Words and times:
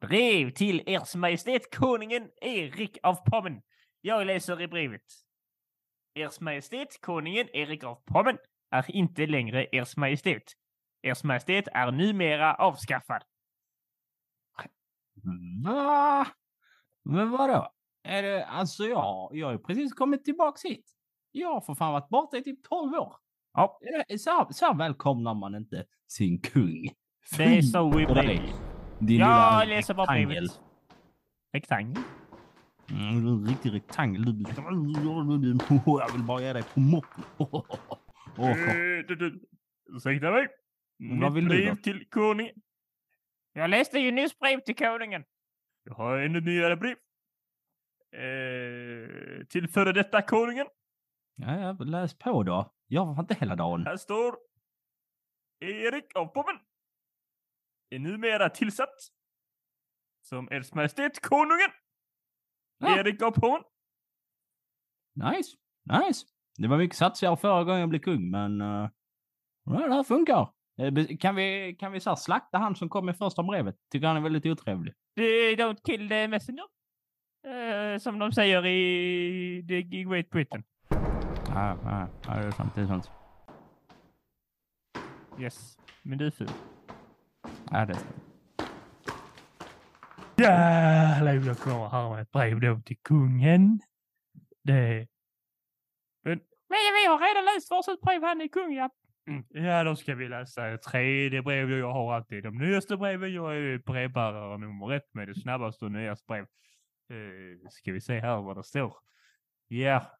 Brev 0.00 0.50
till 0.50 0.82
Ers 0.86 1.14
Majestät 1.14 1.76
Konungen 1.76 2.30
Erik 2.40 2.98
av 3.02 3.14
Pommern. 3.30 3.62
Jag 4.00 4.26
läser 4.26 4.60
i 4.60 4.68
brevet. 4.68 5.02
Ers 6.14 6.40
Majestät 6.40 7.00
Konungen 7.00 7.48
Erik 7.52 7.84
av 7.84 7.94
Pommern 7.94 8.38
är 8.70 8.90
inte 8.90 9.26
längre 9.26 9.66
Ers 9.72 9.96
Majestät. 9.96 10.42
Ers 11.02 11.24
Majestät 11.24 11.68
är 11.72 11.92
numera 11.92 12.54
avskaffad. 12.54 13.22
Va? 15.64 16.26
Men 17.04 17.30
vadå? 17.30 17.72
Är 18.02 18.22
det, 18.22 18.46
alltså 18.46 18.84
jag, 18.84 19.30
jag 19.32 19.46
har 19.46 19.52
ju 19.52 19.58
precis 19.58 19.92
kommit 19.92 20.24
tillbaks 20.24 20.64
hit. 20.64 20.90
Jag 21.32 21.54
har 21.54 21.60
för 21.60 21.74
fan 21.74 21.92
varit 21.92 22.08
borta 22.08 22.36
i 22.36 22.42
typ 22.42 22.62
12 22.62 22.94
år. 22.94 23.16
Ja. 23.52 23.80
Så, 24.18 24.48
så 24.50 24.74
välkomnar 24.74 25.34
man 25.34 25.54
inte 25.54 25.84
sin 26.06 26.40
kung. 26.40 26.88
Det 27.36 27.44
är 27.44 27.62
så 27.62 28.00
i 28.00 28.06
på 28.06 28.14
dig, 28.14 28.26
brevet. 28.26 28.54
Din 28.98 29.08
lilla 29.08 29.64
läser 29.64 29.94
bara 29.94 30.06
brevet. 30.06 30.60
Rektangel? 31.52 32.02
Mm, 32.90 33.24
du 33.24 33.28
är 33.28 33.32
en 33.32 33.46
riktig 33.46 33.72
rektangel. 33.72 34.24
Jag 35.84 36.12
vill 36.12 36.22
bara 36.22 36.40
ge 36.42 36.52
dig 36.52 36.62
på 36.62 36.80
moppen. 36.80 37.24
Eh, 38.38 39.94
ursäkta 39.96 40.30
mig. 40.30 40.46
Vad 41.20 41.34
vill 41.34 41.48
brev 41.48 41.74
till 41.74 42.08
konungen. 42.10 42.54
Jag 43.52 43.70
läste 43.70 43.98
ju 43.98 44.10
nyss 44.12 44.38
brev 44.38 44.60
till 44.60 44.76
konungen. 44.76 45.24
Jag 45.84 45.94
har 45.94 46.18
ännu 46.18 46.40
nyare 46.40 46.76
brev. 46.76 46.96
Eh, 48.12 49.44
till 49.46 49.68
före 49.68 49.92
detta 49.92 50.22
konungen. 50.22 50.66
Ja, 51.40 51.60
ja, 51.60 51.84
läs 51.84 52.18
på 52.18 52.42
då. 52.42 52.74
Jag 52.86 53.06
var 53.06 53.20
inte 53.20 53.34
hela 53.34 53.56
dagen. 53.56 53.86
Här 53.86 53.96
står 53.96 54.36
Erik 55.60 56.16
av 56.16 56.26
Pommern. 56.26 56.58
Är 57.90 57.98
numera 57.98 58.50
tillsatt 58.50 58.94
som 60.22 60.48
Ers 60.50 60.74
Majestät 60.74 61.22
Konungen. 61.22 61.70
Ja. 62.78 62.98
Erik 62.98 63.22
av 63.22 63.30
Pommern. 63.30 63.62
Nice, 65.14 65.56
nice. 65.84 66.26
Det 66.58 66.68
var 66.68 66.78
mycket 66.78 66.96
satsigare 66.96 67.36
förra 67.36 67.64
gången 67.64 67.80
jag 67.80 67.88
blev 67.88 68.00
kung, 68.00 68.30
men 68.30 68.60
uh, 68.60 68.88
ja, 69.64 69.86
det 69.88 69.94
här 69.94 70.04
funkar. 70.04 70.52
Eh, 70.80 71.16
Kan 71.20 71.34
vi, 71.34 71.76
kan 71.78 71.92
vi 71.92 72.00
så 72.00 72.10
här 72.10 72.16
slakta 72.16 72.58
han 72.58 72.76
som 72.76 72.88
kom 72.88 73.06
med 73.06 73.16
första 73.18 73.42
brevet? 73.42 73.76
Tycker 73.92 74.06
han 74.06 74.16
är 74.16 74.20
väldigt 74.20 74.46
otrevlig. 74.46 74.94
Don't 75.58 75.78
kill 75.84 76.08
the 76.08 76.28
messenger. 76.28 76.64
Eh, 77.46 77.98
som 77.98 78.18
de 78.18 78.32
säger 78.32 78.66
i 78.66 79.64
The 79.68 79.82
Great 79.82 80.30
Britain. 80.30 80.64
Ja, 81.48 81.76
ja, 81.84 82.08
ja, 82.26 82.34
det 82.34 82.46
är 82.46 82.50
sant. 82.50 82.74
Det 82.74 82.80
är 82.80 82.86
sant. 82.86 83.10
Yes. 85.38 85.78
Men 86.02 86.18
du 86.18 86.26
är 86.26 86.30
ful. 86.30 86.50
Ja, 87.70 87.86
det 87.86 87.92
är 87.92 87.94
sant. 87.94 88.24
Jävlar, 90.36 91.34
jag 91.34 91.58
kommer 91.58 91.88
här 91.88 92.10
med 92.10 92.22
ett 92.22 92.30
brev 92.30 92.60
då 92.60 92.80
till 92.80 92.98
kungen. 92.98 93.80
Det... 94.64 95.08
Men, 96.22 96.40
men 96.68 96.78
vi 97.02 97.06
har 97.06 97.18
redan 97.18 97.44
läst 97.44 97.70
varsitt 97.70 98.00
brev, 98.00 98.22
han 98.22 98.40
är 98.40 98.48
kung, 98.48 98.74
ja. 98.74 98.90
Mm. 99.28 99.44
Ja, 99.48 99.84
då 99.84 99.96
ska 99.96 100.14
vi 100.14 100.28
läsa 100.28 100.68
ett 100.68 100.82
tredje 100.82 101.42
brev. 101.42 101.70
Jag 101.70 101.92
har 101.92 102.14
alltid 102.14 102.42
de 102.42 102.58
nyaste 102.58 102.96
breven. 102.96 103.34
Jag 103.34 103.56
är 103.56 103.78
brevbärare 103.78 104.58
nummer 104.58 104.92
ett 104.92 105.14
med 105.14 105.28
det 105.28 105.34
snabbaste 105.34 105.84
och 105.84 105.92
nyaste 105.92 106.24
brev. 106.26 106.42
Eh, 107.10 107.68
ska 107.70 107.92
vi 107.92 108.00
se 108.00 108.20
här 108.20 108.42
vad 108.42 108.56
det 108.56 108.62
står. 108.62 108.96
Ja. 109.68 110.17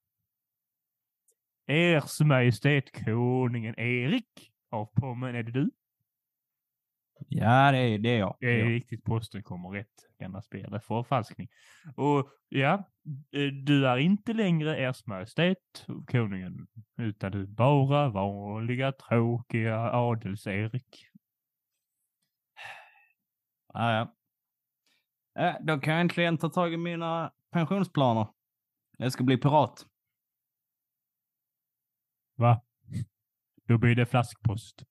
Ers 1.69 2.21
Majestät 2.21 3.05
Konungen 3.05 3.79
Erik 3.79 4.53
av 4.71 4.87
Pommern, 4.87 5.35
är 5.35 5.43
det 5.43 5.53
du? 5.53 5.71
Ja, 7.29 7.73
det 7.73 7.79
är, 7.79 7.99
det 7.99 8.09
är 8.09 8.19
jag. 8.19 8.37
Det 8.41 8.47
är 8.47 8.59
jag. 8.59 8.69
riktigt, 8.69 9.05
posten 9.05 9.43
kommer 9.43 9.69
rätt. 9.69 9.87
Gamla 10.19 10.43
spel 10.43 10.75
är 10.75 10.79
förfalskning. 10.79 11.49
Och 11.97 12.31
ja, 12.49 12.73
eh, 13.33 13.47
du 13.65 13.87
är 13.87 13.97
inte 13.97 14.33
längre 14.33 14.77
Ers 14.77 15.07
Majestät 15.07 15.87
Konungen, 16.07 16.67
utan 16.97 17.33
du 17.33 17.43
är 17.43 17.47
bara 17.47 18.09
vanliga 18.09 18.93
tråkiga 18.93 19.79
Adels-Erik. 19.79 21.07
Ja, 23.73 23.93
ja. 23.93 24.15
Ja, 25.35 25.59
då 25.61 25.81
kan 25.81 25.93
jag 25.93 26.01
äntligen 26.01 26.39
ta 26.39 26.49
tag 26.49 26.73
i 26.73 26.77
mina 26.77 27.33
pensionsplaner. 27.51 28.27
Jag 28.99 29.13
ska 29.13 29.25
bli 29.25 29.37
pirat. 29.37 29.87
Va? 32.39 32.63
Då 33.69 33.79
blir 33.79 33.95
det 33.95 34.07
flaskpost. 34.07 34.85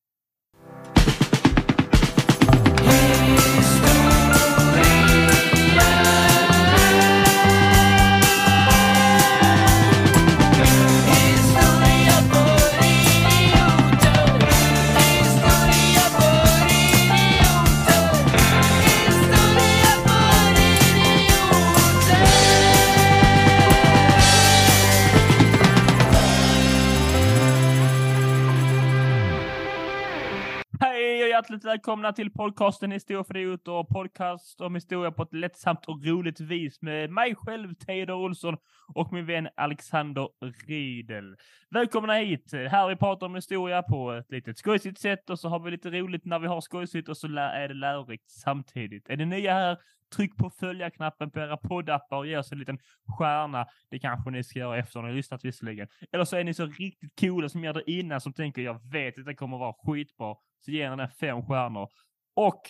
Hjärtligt 31.48 31.66
välkomna 31.66 32.14
till 32.14 32.32
podcasten 32.32 32.92
Historia 32.92 33.24
för 33.24 33.38
idiot 33.38 33.68
och 33.68 33.90
podcast 33.90 34.62
om 34.62 34.76
historia 34.76 35.12
på 35.12 35.24
ett 35.24 35.34
lättsamt 35.34 35.86
och 35.86 36.06
roligt 36.06 36.40
vis 36.40 36.82
med 36.82 37.10
mig 37.10 37.36
själv, 37.36 37.74
Teodor 37.74 38.16
Olsson 38.16 38.58
och 38.94 39.14
min 39.14 39.26
vän 39.26 39.48
Alexander 39.56 40.30
Riedel. 40.68 41.36
Välkomna 41.70 42.14
hit! 42.14 42.54
Här 42.54 42.88
vi 42.88 42.96
pratar 42.96 43.26
om 43.26 43.36
historia 43.36 43.84
på 43.84 44.12
ett 44.12 44.32
litet 44.32 44.58
skojsigt 44.58 45.00
sätt 45.00 45.30
och 45.30 45.40
så 45.40 45.50
har 45.50 45.60
vi 45.60 45.72
lite 45.72 45.90
roligt 45.90 46.26
när 46.26 46.40
vi 46.40 46.48
har 46.48 46.62
skojsigt 46.62 47.10
och 47.10 47.18
så 47.18 47.28
är 47.28 47.68
det 47.68 47.74
lärorikt 47.74 48.32
samtidigt. 48.32 49.10
Är 49.10 49.18
ni 49.18 49.26
nya 49.26 49.54
här, 49.54 49.78
tryck 50.16 50.38
på 50.38 50.50
följa-knappen 50.50 51.32
på 51.32 51.40
era 51.40 51.58
poddappar 51.58 52.18
och 52.18 52.28
ge 52.28 52.38
oss 52.38 52.52
en 52.52 52.60
liten 52.60 52.80
stjärna. 53.18 53.66
Det 53.90 54.00
kanske 54.00 54.32
ni 54.32 54.44
ska 54.44 54.60
göra 54.60 54.78
efter 54.78 55.02
ni 55.02 55.08
har 55.08 55.16
lyssnat 55.16 55.46
visserligen. 55.46 55.88
Eller 56.12 56.26
så 56.26 56.36
är 56.38 56.44
ni 56.44 56.54
så 56.54 56.66
riktigt 56.66 57.20
coola 57.20 57.50
som 57.50 57.64
gör 57.64 57.74
det 57.74 57.92
innan 57.92 58.22
som 58.22 58.34
tänker 58.34 58.62
jag 58.62 58.92
vet 58.92 59.20
att 59.20 59.26
det 59.26 59.36
kommer 59.36 59.58
vara 59.58 59.74
skitbra. 59.74 60.36
Så 60.60 60.72
ger 60.72 60.90
ni 60.90 60.96
den 60.98 61.10
fem 61.10 61.42
stjärnor. 61.46 61.90
Och 62.36 62.62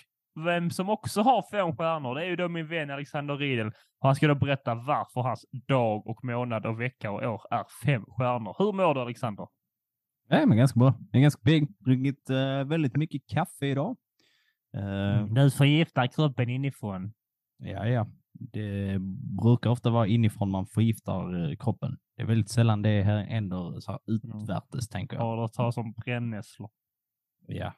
vem 0.46 0.70
som 0.70 0.90
också 0.90 1.22
har 1.22 1.44
fem 1.52 1.76
stjärnor, 1.78 2.16
det 2.16 2.22
är 2.22 2.30
ju 2.30 2.36
då 2.36 2.48
min 2.48 2.68
vän 2.68 2.90
Alexander 2.90 3.38
Riedel. 3.38 3.72
Han 4.00 4.16
ska 4.16 4.28
då 4.28 4.36
berätta 4.36 4.76
varför 4.76 5.22
hans 5.22 5.46
dag 5.68 6.08
och 6.08 6.24
månad 6.24 6.66
och 6.66 6.82
vecka 6.82 7.12
och 7.12 7.24
år 7.24 7.42
är 7.52 7.64
fem 7.86 8.06
stjärnor. 8.06 8.56
Hur 8.58 8.72
mår 8.74 8.94
du 8.94 9.02
Alexander? 9.02 9.48
Ja, 10.30 10.46
men 10.46 10.58
ganska 10.58 10.80
bra. 10.80 10.94
Jag 11.12 11.20
är 11.20 11.22
ganska 11.22 11.42
pigg. 11.42 11.68
Druckit 11.80 12.30
eh, 12.30 12.64
väldigt 12.64 12.96
mycket 12.96 13.22
kaffe 13.28 13.66
idag. 13.66 13.98
Eh, 14.78 15.26
Du 15.28 15.52
förgiftar 15.52 16.08
kroppen 16.08 16.50
inifrån. 16.50 17.14
Ja, 17.58 17.88
ja. 17.88 18.08
Det 18.40 18.98
brukar 19.42 19.70
ofta 19.70 19.90
vara 19.90 20.08
inifrån 20.08 20.52
man 20.52 20.66
förgiftar 20.66 21.50
eh, 21.50 21.56
kroppen. 21.56 21.98
Det 22.16 22.22
är 22.22 22.26
väldigt 22.26 22.50
sällan 22.50 22.82
det 22.82 23.04
här 23.04 23.24
händer 23.24 23.80
så 23.80 23.92
här 23.92 24.00
utvärtes, 24.08 24.88
tänker 24.90 25.18
jag. 25.18 25.26
Ja, 25.38 25.42
det 25.42 25.54
tar 25.54 25.72
som 25.72 25.94
brännässlor. 25.94 26.70
Ja. 27.48 27.74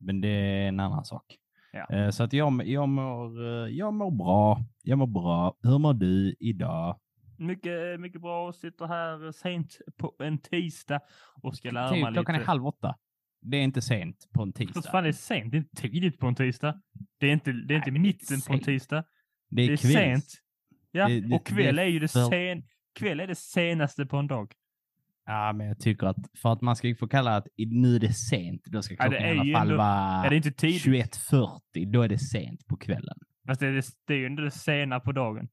Men 0.00 0.20
det 0.20 0.28
är 0.28 0.68
en 0.68 0.80
annan 0.80 1.04
sak. 1.04 1.36
Ja. 1.72 1.86
Eh, 1.96 2.10
Så 2.10 2.22
att 2.22 2.32
jag, 2.32 2.66
jag, 2.66 2.88
mår, 2.88 3.46
eh, 3.46 3.68
jag 3.68 3.94
mår 3.94 4.10
bra. 4.10 4.58
Jag 4.82 4.98
mår 4.98 5.06
bra. 5.06 5.54
Hur 5.62 5.78
mår 5.78 5.94
du 5.94 6.36
idag? 6.40 7.00
Mycket, 7.38 8.00
mycket 8.00 8.20
bra. 8.20 8.52
Sitter 8.52 8.86
här 8.86 9.32
sent 9.32 9.78
på 9.98 10.14
en 10.18 10.38
tisdag 10.38 11.00
och 11.42 11.56
ska 11.56 11.70
lära 11.70 11.90
mig 11.90 12.00
klockan 12.12 12.34
lite. 12.34 12.44
är 12.44 12.46
halv 12.46 12.66
åtta. 12.66 12.94
Det 13.40 13.56
är 13.56 13.62
inte 13.62 13.82
sent 13.82 14.28
på 14.32 14.42
en 14.42 14.48
Vad 14.48 14.54
tisdag. 14.54 14.90
fan, 14.90 15.02
det 15.02 15.08
är 15.08 15.12
sent. 15.12 15.50
Det 15.50 15.56
är 15.56 15.58
inte 15.58 15.76
tidigt 15.76 16.18
på 16.18 16.26
en 16.26 16.34
tisdag. 16.34 16.80
Det 17.18 17.26
är 17.26 17.32
inte, 17.32 17.52
det 17.52 17.74
är 17.74 17.76
inte 17.78 17.90
Nej, 17.90 18.00
mitten 18.00 18.40
på 18.46 18.52
en 18.52 18.60
tisdag. 18.60 19.04
Det 19.50 19.62
är, 19.62 19.66
Det 19.66 19.72
är 19.72 19.76
sent. 19.76 20.24
Ja, 20.90 21.08
Det- 21.08 21.20
det- 21.20 21.34
och 21.36 21.46
kväll 21.46 21.78
är 21.78 21.84
ju 21.84 21.98
det 21.98 22.08
för- 22.12 22.30
sen, 22.30 22.62
kväll 22.98 23.20
är 23.20 23.26
det 23.26 23.34
senaste 23.34 24.06
på 24.06 24.16
en 24.16 24.26
dag. 24.26 24.52
Ja, 25.26 25.52
men 25.52 25.66
jag 25.66 25.78
tycker 25.80 26.06
att 26.06 26.16
för 26.42 26.52
att 26.52 26.60
man 26.60 26.76
ska 26.76 26.94
få 26.98 27.08
kalla 27.08 27.36
att 27.36 27.46
nu 27.56 27.96
är 27.96 28.00
det 28.00 28.12
sent, 28.12 28.64
då 28.64 28.82
ska 28.82 28.94
Ja, 28.98 29.04
det 29.08 29.10
klockan 29.10 29.26
är 29.28 29.34
i 29.34 29.38
alla 29.54 29.58
fall 29.58 29.68
ändå- 29.68 29.76
vara 29.76 30.24
Är 30.26 30.30
det 30.30 30.36
inte 30.36 30.52
tidigt? 30.52 30.82
21.40. 30.82 31.86
Då 31.92 32.02
är 32.02 32.08
det 32.08 32.18
sent 32.18 32.66
på 32.66 32.76
kvällen. 32.76 33.18
Fast 33.46 33.60
det 33.60 33.66
är, 33.66 33.72
det, 33.72 33.84
det 34.06 34.14
är 34.14 34.18
ju 34.18 34.26
inte 34.26 34.42
det 34.42 34.50
sena 34.50 35.00
på 35.00 35.12
dagen. 35.12 35.48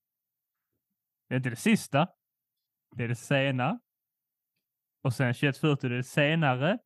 Det 1.30 1.36
är 1.36 1.38
inte 1.38 1.50
det 1.50 1.56
sista. 1.56 2.08
Det 2.96 3.04
är 3.04 3.08
det 3.08 3.16
sena. 3.16 3.80
Och 5.04 5.14
sen 5.14 5.34
21.40 5.34 5.86
är 5.86 5.90
det 5.90 6.04
senare. 6.04 6.78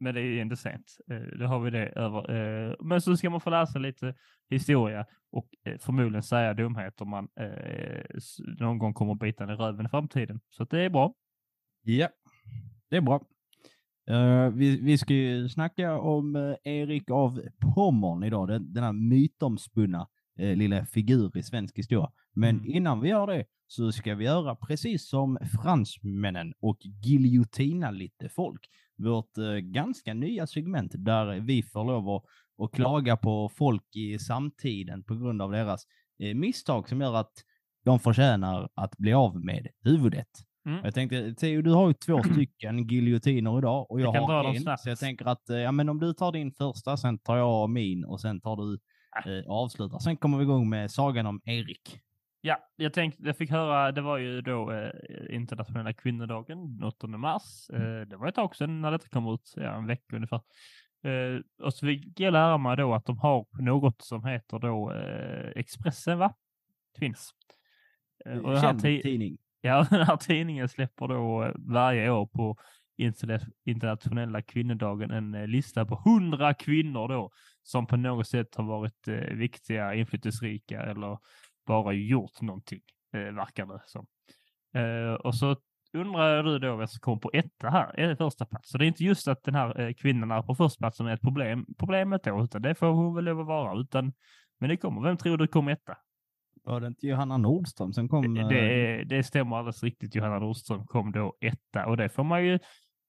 Men 0.00 0.14
det 0.14 0.20
är 0.20 0.40
ändå 0.42 0.56
sent. 0.56 0.96
Eh, 1.10 1.38
Då 1.38 1.46
har 1.46 1.60
vi 1.60 1.70
det 1.70 1.86
över. 1.86 2.30
eh, 2.68 2.74
Men 2.80 3.00
så 3.00 3.16
ska 3.16 3.30
man 3.30 3.40
få 3.40 3.66
sig 3.66 3.80
lite 3.80 4.14
historia 4.50 5.06
och 5.30 5.48
eh, 5.64 5.78
förmodligen 5.78 6.22
säga 6.22 6.54
dumheter 6.54 7.04
man 7.04 7.28
någon 8.60 8.78
gång 8.78 8.94
kommer 8.94 9.14
bita 9.14 9.44
i 9.44 9.46
röven 9.46 9.86
i 9.86 9.88
framtiden. 9.88 10.40
Så 10.50 10.62
att 10.62 10.70
det 10.70 10.80
är 10.80 10.90
bra. 10.90 11.14
Ja, 11.82 12.08
det 12.90 12.96
är 12.96 13.00
bra. 13.00 13.20
Vi, 14.54 14.80
vi 14.80 14.98
ska 14.98 15.14
ju 15.14 15.48
snacka 15.48 15.98
om 15.98 16.36
Erik 16.64 17.10
av 17.10 17.40
Pommern 17.74 18.22
idag, 18.24 18.48
den, 18.48 18.72
denna 18.72 18.92
mytomspunna 18.92 20.08
uh, 20.40 20.56
lilla 20.56 20.86
figur 20.86 21.36
i 21.36 21.42
svensk 21.42 21.78
historia. 21.78 22.10
Men 22.34 22.56
Mm. 22.58 22.66
innan 22.74 23.00
vi 23.00 23.08
gör 23.08 23.26
det 23.26 23.44
så 23.66 23.92
ska 23.92 24.14
vi 24.14 24.24
göra 24.24 24.56
precis 24.56 25.08
som 25.08 25.38
fransmännen 25.62 26.54
och 26.60 26.78
giljotina 27.04 27.90
lite 27.90 28.28
folk. 28.28 28.60
Vårt 28.98 29.38
eh, 29.38 29.52
ganska 29.52 30.14
nya 30.14 30.46
segment 30.46 30.92
där 30.94 31.40
vi 31.40 31.62
får 31.62 31.84
lov 31.84 32.08
att, 32.08 32.24
att 32.64 32.72
klaga 32.72 33.16
på 33.16 33.48
folk 33.48 33.96
i 33.96 34.18
samtiden 34.18 35.04
på 35.04 35.14
grund 35.14 35.42
av 35.42 35.52
deras 35.52 35.84
eh, 36.22 36.34
misstag 36.34 36.88
som 36.88 37.00
gör 37.00 37.14
att 37.14 37.32
de 37.84 38.00
förtjänar 38.00 38.68
att 38.74 38.96
bli 38.98 39.12
av 39.12 39.44
med 39.44 39.68
huvudet. 39.84 40.28
Mm. 40.66 40.80
Jag 40.84 40.94
tänkte, 40.94 41.34
Theo, 41.34 41.62
du 41.62 41.70
har 41.70 41.88
ju 41.88 41.94
två 41.94 42.22
stycken 42.32 42.86
giljotiner 42.86 43.58
idag 43.58 43.90
och 43.90 44.00
jag, 44.00 44.16
Jag 44.16 44.22
har 44.22 44.44
en. 44.44 44.78
Så 44.78 44.88
jag 44.88 44.98
tänker 44.98 45.24
att 45.24 45.50
eh, 45.50 45.56
ja, 45.56 45.72
men 45.72 45.88
om 45.88 46.00
du 46.00 46.12
tar 46.12 46.32
din 46.32 46.52
första, 46.52 46.96
sen 46.96 47.18
tar 47.18 47.36
jag 47.36 47.70
min 47.70 48.04
och 48.04 48.20
sen 48.20 48.40
tar 48.40 48.56
du 48.56 48.78
Ah. 49.10 49.30
eh, 49.30 49.44
avslutar. 49.46 49.98
Sen 49.98 50.16
kommer 50.16 50.38
vi 50.38 50.44
igång 50.44 50.68
med 50.68 50.90
sagan 50.90 51.26
om 51.26 51.40
Erik. 51.44 52.00
Ja, 52.40 52.58
jag 52.76 52.92
tänkte, 52.92 53.22
jag 53.22 53.36
fick 53.36 53.50
höra, 53.50 53.92
det 53.92 54.00
var 54.00 54.18
ju 54.18 54.40
då 54.40 54.72
eh, 54.72 54.90
internationella 55.30 55.92
kvinnodagen, 55.92 56.76
den 56.78 56.84
8 56.88 57.06
mars. 57.06 57.70
Eh, 57.72 58.00
det 58.00 58.16
var 58.16 58.28
ett 58.28 58.34
tag 58.34 58.56
sedan 58.56 58.80
när 58.80 58.90
detta 58.90 59.08
kom 59.08 59.34
ut, 59.34 59.52
ja, 59.56 59.74
en 59.76 59.86
vecka 59.86 60.16
ungefär. 60.16 60.40
Eh, 61.04 61.40
och 61.62 61.74
så 61.74 61.86
fick 61.86 62.20
jag 62.20 62.32
lära 62.32 62.58
mig 62.58 62.76
då 62.76 62.94
att 62.94 63.06
de 63.06 63.18
har 63.18 63.46
något 63.62 64.02
som 64.02 64.24
heter 64.24 64.58
då 64.58 64.92
eh, 64.92 65.52
Expressen, 65.56 66.18
va? 66.18 66.34
Finns. 66.98 67.30
Eh, 68.24 68.38
och 68.38 68.50
den 68.52 68.60
här 68.60 68.74
ti- 68.74 69.02
tidning. 69.02 69.38
Ja, 69.60 69.86
den 69.90 70.06
här 70.06 70.16
tidningen 70.16 70.68
släpper 70.68 71.08
då 71.08 71.44
eh, 71.44 71.52
varje 71.56 72.10
år 72.10 72.26
på 72.26 72.56
interna- 72.96 73.50
internationella 73.64 74.42
kvinnodagen 74.42 75.10
en 75.10 75.50
lista 75.50 75.84
på 75.84 75.94
hundra 76.04 76.54
kvinnor 76.54 77.08
då 77.08 77.30
som 77.62 77.86
på 77.86 77.96
något 77.96 78.28
sätt 78.28 78.54
har 78.54 78.64
varit 78.64 79.08
viktiga, 79.32 79.94
inflytelserika 79.94 80.82
eller 80.82 81.18
bara 81.68 81.92
gjort 81.92 82.40
någonting, 82.40 82.80
eh, 83.14 83.20
verkar 83.20 83.66
det 83.66 83.82
som. 83.86 84.06
Eh, 84.74 85.14
och 85.14 85.34
så 85.34 85.56
undrar 85.92 86.42
du 86.42 86.58
då 86.58 86.76
vem 86.76 86.88
som 86.88 87.00
kom 87.00 87.20
på 87.20 87.30
etta 87.32 87.70
här, 87.70 88.00
är 88.00 88.08
det 88.08 88.16
första 88.16 88.46
plats. 88.46 88.70
Så 88.70 88.78
det 88.78 88.84
är 88.84 88.86
inte 88.86 89.04
just 89.04 89.28
att 89.28 89.42
den 89.42 89.54
här 89.54 89.80
eh, 89.80 89.92
kvinnan 89.92 90.30
är 90.30 90.42
på 90.42 90.54
första 90.54 90.78
plats 90.78 90.96
som 90.96 91.06
är 91.06 91.14
ett 91.14 91.20
problem, 91.20 91.66
problemet 91.78 92.22
då, 92.22 92.44
utan 92.44 92.62
det 92.62 92.74
får 92.74 92.86
hon 92.86 93.14
väl 93.14 93.24
lov 93.24 93.40
att 93.40 93.46
vara, 93.46 93.80
utan 93.80 94.12
men 94.60 94.70
det 94.70 94.76
kommer, 94.76 95.02
vem 95.02 95.16
tror 95.16 95.36
du 95.36 95.46
kom 95.46 95.68
etta? 95.68 95.96
Var 96.64 96.80
det 96.80 96.86
inte 96.86 97.06
Johanna 97.06 97.36
Nordström 97.36 97.92
som 97.92 98.08
kom? 98.08 98.34
Det, 98.34 98.40
eh, 98.40 98.48
det, 98.48 99.04
det 99.04 99.22
stämmer 99.22 99.56
alldeles 99.56 99.82
riktigt. 99.82 100.14
Johanna 100.14 100.38
Nordström 100.38 100.86
kom 100.86 101.12
då 101.12 101.36
etta 101.40 101.86
och 101.86 101.96
det 101.96 102.08
får 102.08 102.24
man 102.24 102.44
ju 102.44 102.58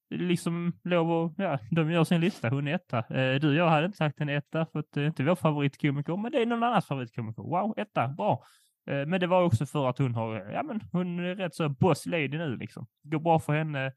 liksom 0.09 0.73
lov 0.83 1.11
att, 1.11 1.33
ja, 1.37 1.59
de 1.71 1.91
gör 1.91 2.03
sin 2.03 2.21
lista, 2.21 2.49
hon 2.49 2.67
är 2.67 2.75
etta. 2.75 2.97
Eh, 2.97 3.39
du, 3.39 3.55
jag 3.55 3.69
hade 3.69 3.85
inte 3.85 3.97
sagt 3.97 4.21
en 4.21 4.29
etta 4.29 4.65
för 4.65 4.79
att 4.79 4.91
det 4.91 5.01
är 5.01 5.07
inte 5.07 5.23
vår 5.23 5.35
favoritkomiker, 5.35 6.17
men 6.17 6.31
det 6.31 6.41
är 6.41 6.45
någon 6.45 6.63
annans 6.63 6.85
favoritkomiker. 6.85 7.43
Wow, 7.43 7.73
etta, 7.77 8.07
bra. 8.07 8.43
Eh, 8.89 9.05
men 9.05 9.19
det 9.19 9.27
var 9.27 9.43
också 9.43 9.65
för 9.65 9.89
att 9.89 9.97
hon 9.97 10.15
har, 10.15 10.35
ja 10.35 10.63
men 10.63 10.81
hon 10.91 11.19
är 11.19 11.35
rätt 11.35 11.55
så 11.55 11.69
boss 11.69 12.05
lady 12.05 12.37
nu 12.37 12.57
liksom. 12.57 12.87
Går 13.03 13.19
bra 13.19 13.39
för 13.39 13.53
henne, 13.53 13.93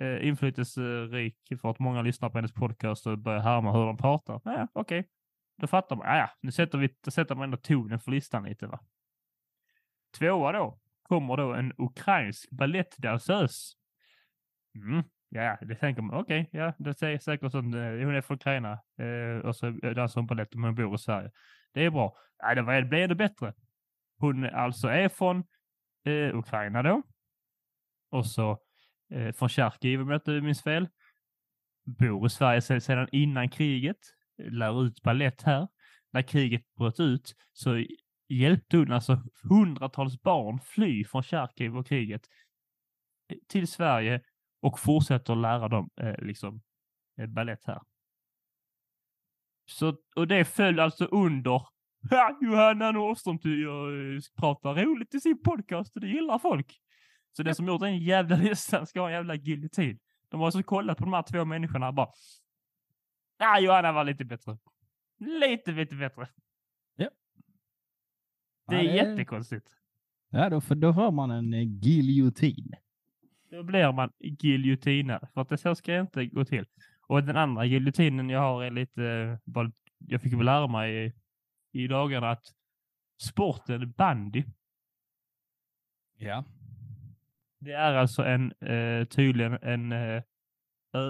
eh, 0.00 0.26
inflytelserik 0.26 1.36
för 1.60 1.70
att 1.70 1.78
många 1.78 2.02
lyssnar 2.02 2.30
på 2.30 2.38
hennes 2.38 2.52
podcast 2.52 3.06
och 3.06 3.18
börjar 3.18 3.40
härma 3.40 3.72
hur 3.72 3.86
de 3.86 3.96
pratar. 3.96 4.40
Ja, 4.44 4.68
okej. 4.72 5.08
Då 5.58 5.66
fattar 5.66 5.96
man, 5.96 6.06
ja, 6.06 6.16
ja, 6.16 6.30
nu 6.40 6.52
sätter 6.52 6.78
vi, 6.78 6.94
då 7.04 7.10
sätter 7.10 7.34
man 7.34 7.44
ändå 7.44 7.56
tonen 7.56 8.00
för 8.00 8.10
listan 8.10 8.44
lite 8.44 8.66
va. 8.66 8.80
Tvåa 10.18 10.52
då 10.52 10.78
kommer 11.02 11.36
då 11.36 11.54
en 11.54 11.72
ukrainsk 11.78 12.50
balettdansös. 12.50 13.72
Mm, 14.74 15.04
ja, 15.32 15.58
det 15.60 15.74
tänker 15.74 16.02
man. 16.02 16.20
Okej, 16.20 16.48
ja, 16.52 16.72
det 16.78 16.94
säger 16.94 17.18
säkert 17.18 17.52
sånt. 17.52 17.74
hon 17.74 18.14
är 18.14 18.20
från 18.20 18.34
Ukraina 18.34 18.72
eh, 18.98 19.46
och 19.46 19.56
så 19.56 19.70
dansar 19.70 20.20
hon 20.20 20.26
balett 20.26 20.54
men 20.54 20.64
hon 20.64 20.74
bor 20.74 20.94
i 20.94 20.98
Sverige. 20.98 21.30
Det 21.72 21.84
är 21.84 21.90
bra. 21.90 22.16
Nej, 22.42 22.54
det, 22.54 22.62
var, 22.62 22.82
blev 22.82 23.04
ännu 23.04 23.14
bättre. 23.14 23.54
Hon 24.18 24.44
alltså 24.44 24.88
är 24.88 25.08
från 25.08 25.44
eh, 26.04 26.36
Ukraina 26.36 26.82
då. 26.82 27.02
Och 28.10 28.26
så 28.26 28.58
eh, 29.10 29.32
från 29.32 29.48
Charkiv 29.48 30.00
om 30.00 30.10
jag 30.10 30.16
inte 30.16 30.40
minns 30.40 30.62
fel. 30.62 30.88
Bor 31.84 32.26
i 32.26 32.30
Sverige 32.30 32.80
sedan 32.80 33.08
innan 33.12 33.48
kriget. 33.48 33.98
Lär 34.38 34.86
ut 34.86 35.02
ballett 35.02 35.42
här. 35.42 35.68
När 36.12 36.22
kriget 36.22 36.74
bröt 36.74 37.00
ut 37.00 37.34
så 37.52 37.84
hjälpte 38.28 38.76
hon 38.76 38.92
alltså 38.92 39.22
hundratals 39.50 40.22
barn 40.22 40.60
fly 40.60 41.04
från 41.04 41.22
Charkiv 41.22 41.76
och 41.76 41.86
kriget 41.86 42.22
till 43.48 43.68
Sverige 43.68 44.20
och 44.62 44.78
fortsätter 44.78 45.34
lära 45.36 45.68
dem 45.68 45.90
eh, 46.00 46.14
liksom 46.24 46.62
eh, 47.18 47.26
ballett 47.26 47.64
här. 47.66 47.80
Så, 49.66 49.96
och 50.16 50.28
det 50.28 50.44
föll 50.44 50.80
alltså 50.80 51.04
under 51.04 51.50
ha, 52.10 52.38
Johanna 52.42 52.90
Nordström 52.90 53.34
eh, 53.36 54.20
pratar 54.40 54.74
roligt 54.74 55.14
i 55.14 55.20
sin 55.20 55.42
podcast 55.42 55.94
och 55.94 56.00
det 56.00 56.08
gillar 56.08 56.38
folk. 56.38 56.78
Så 57.36 57.42
den 57.42 57.54
som 57.54 57.66
gjort 57.66 57.80
den 57.80 57.98
jävla 57.98 58.36
listan 58.36 58.86
ska 58.86 59.00
ha 59.00 59.08
en 59.08 59.14
jävla 59.14 59.34
giljotin. 59.34 59.98
De 60.28 60.40
har 60.40 60.46
alltså 60.46 60.62
kollat 60.62 60.98
på 60.98 61.04
de 61.04 61.12
här 61.12 61.22
två 61.22 61.44
människorna 61.44 61.88
och 61.88 61.94
bara 61.94 62.08
Ja, 63.38 63.60
Johanna 63.60 63.92
var 63.92 64.04
lite 64.04 64.24
bättre. 64.24 64.58
Lite, 65.18 65.72
lite 65.72 65.96
bättre. 65.96 66.28
Det 68.68 68.74
är 68.76 68.82
Ja, 68.82 68.92
jättekonstigt. 68.94 69.66
Ja, 70.30 70.48
då, 70.50 70.60
får- 70.60 70.74
då 70.74 70.94
får 70.94 71.10
man 71.10 71.30
en 71.30 71.54
eh, 71.54 71.62
giljotin. 71.62 72.72
Då 73.52 73.62
blir 73.62 73.92
man 73.92 74.12
giljotinad. 74.18 75.28
För 75.34 75.40
att 75.40 75.48
det 75.48 75.58
så 75.58 75.74
ska 75.74 76.00
inte 76.00 76.26
gå 76.26 76.44
till. 76.44 76.66
Och 77.06 77.24
den 77.24 77.36
andra 77.36 77.64
giljotinen 77.64 78.30
jag 78.30 78.40
har 78.40 78.64
är 78.64 78.70
lite, 78.70 79.04
eh, 79.54 79.68
jag 79.98 80.22
fick 80.22 80.32
väl 80.32 80.44
lära 80.44 80.66
mig 80.66 81.06
i, 81.06 81.12
i 81.72 81.86
dagarna 81.88 82.30
att 82.30 82.46
sporten 83.22 83.92
bandy, 83.92 84.44
Ja. 86.18 86.44
det 87.58 87.72
är 87.72 87.94
alltså 87.94 88.24
en, 88.24 88.52
eh, 88.52 89.04
tydligen 89.04 89.58
en 89.62 89.92
eh, 89.92 90.22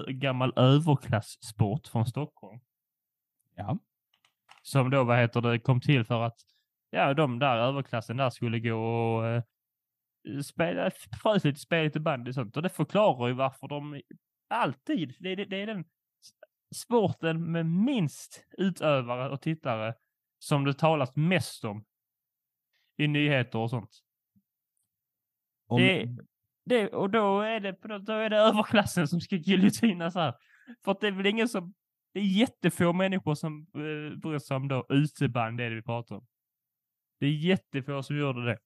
gammal 0.08 0.52
överklasssport 0.56 1.86
från 1.86 2.06
Stockholm. 2.06 2.60
Ja. 3.54 3.78
Som 4.62 4.90
då, 4.90 5.04
vad 5.04 5.18
heter 5.18 5.40
det, 5.40 5.58
kom 5.58 5.80
till 5.80 6.04
för 6.04 6.22
att 6.22 6.40
ja, 6.90 7.14
de 7.14 7.38
där 7.38 7.56
överklassen 7.56 8.16
där 8.16 8.30
skulle 8.30 8.60
gå 8.60 8.76
och 8.76 9.26
eh, 9.26 9.42
spela, 10.44 10.90
frös 11.22 11.44
lite, 11.44 11.60
spela 11.60 11.82
lite 11.82 12.00
bandy 12.00 12.30
och 12.30 12.34
sånt. 12.34 12.56
Och 12.56 12.62
det 12.62 12.68
förklarar 12.68 13.28
ju 13.28 13.34
varför 13.34 13.68
de 13.68 14.00
alltid, 14.48 15.14
det, 15.20 15.28
är- 15.32 15.36
det, 15.36 15.44
det 15.44 15.56
är 15.56 15.66
den 15.66 15.84
sporten 16.74 17.52
med 17.52 17.66
minst 17.66 18.44
utövare 18.58 19.30
och 19.30 19.40
tittare 19.42 19.94
som 20.38 20.64
det 20.64 20.74
talas 20.74 21.16
mest 21.16 21.64
om 21.64 21.84
i 22.96 23.08
nyheter 23.08 23.58
och 23.58 23.70
sånt. 23.70 23.90
Om, 25.66 25.80
Det, 25.82 26.16
det, 26.64 26.88
och 26.88 27.10
då 27.10 27.40
är 27.40 27.60
det, 27.60 27.98
då 27.98 28.12
är 28.12 28.30
det 28.30 28.36
överklassen 28.36 29.08
som 29.08 29.20
ska 29.20 29.36
giljotinas 29.36 30.14
här. 30.14 30.34
För 30.84 30.92
att 30.92 31.00
det 31.00 31.06
är 31.06 31.12
väl 31.12 31.26
ingen 31.26 31.48
som, 31.48 31.74
det 32.14 32.20
är 32.20 32.24
jättefå 32.24 32.92
människor 32.92 33.34
som 33.34 33.60
eh, 33.74 34.18
bryr 34.18 34.38
sig 34.38 34.56
om 34.56 34.68
då 34.68 34.86
uteband, 34.88 35.58
det 35.58 35.68
vi 35.70 35.82
pratar 35.82 36.16
om. 36.16 36.26
Det 37.20 37.26
är 37.26 37.30
jättefå 37.30 38.02
som 38.02 38.16
gör 38.16 38.34
det. 38.34 38.58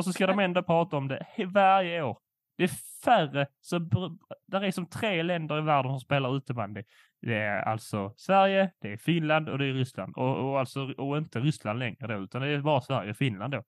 Och 0.00 0.04
så 0.04 0.12
ska 0.12 0.26
de 0.26 0.38
ändå 0.38 0.62
prata 0.62 0.96
om 0.96 1.08
det 1.08 1.26
varje 1.46 2.02
år. 2.02 2.18
Det 2.56 2.64
är 2.64 2.70
färre, 3.04 3.46
br- 3.72 4.18
där 4.46 4.64
är 4.64 4.70
som 4.70 4.86
tre 4.86 5.22
länder 5.22 5.58
i 5.58 5.60
världen 5.60 5.92
som 5.92 6.00
spelar 6.00 6.36
utebandy. 6.36 6.82
Det 7.20 7.34
är 7.34 7.62
alltså 7.62 8.14
Sverige, 8.16 8.72
det 8.80 8.92
är 8.92 8.96
Finland 8.96 9.48
och 9.48 9.58
det 9.58 9.66
är 9.66 9.72
Ryssland. 9.72 10.16
Och, 10.16 10.50
och, 10.50 10.58
alltså, 10.60 10.92
och 10.92 11.18
inte 11.18 11.40
Ryssland 11.40 11.78
längre 11.78 12.06
då, 12.06 12.22
utan 12.22 12.42
det 12.42 12.48
är 12.48 12.60
bara 12.60 12.80
Sverige 12.80 13.10
och 13.10 13.16
Finland 13.16 13.52
då. 13.52 13.64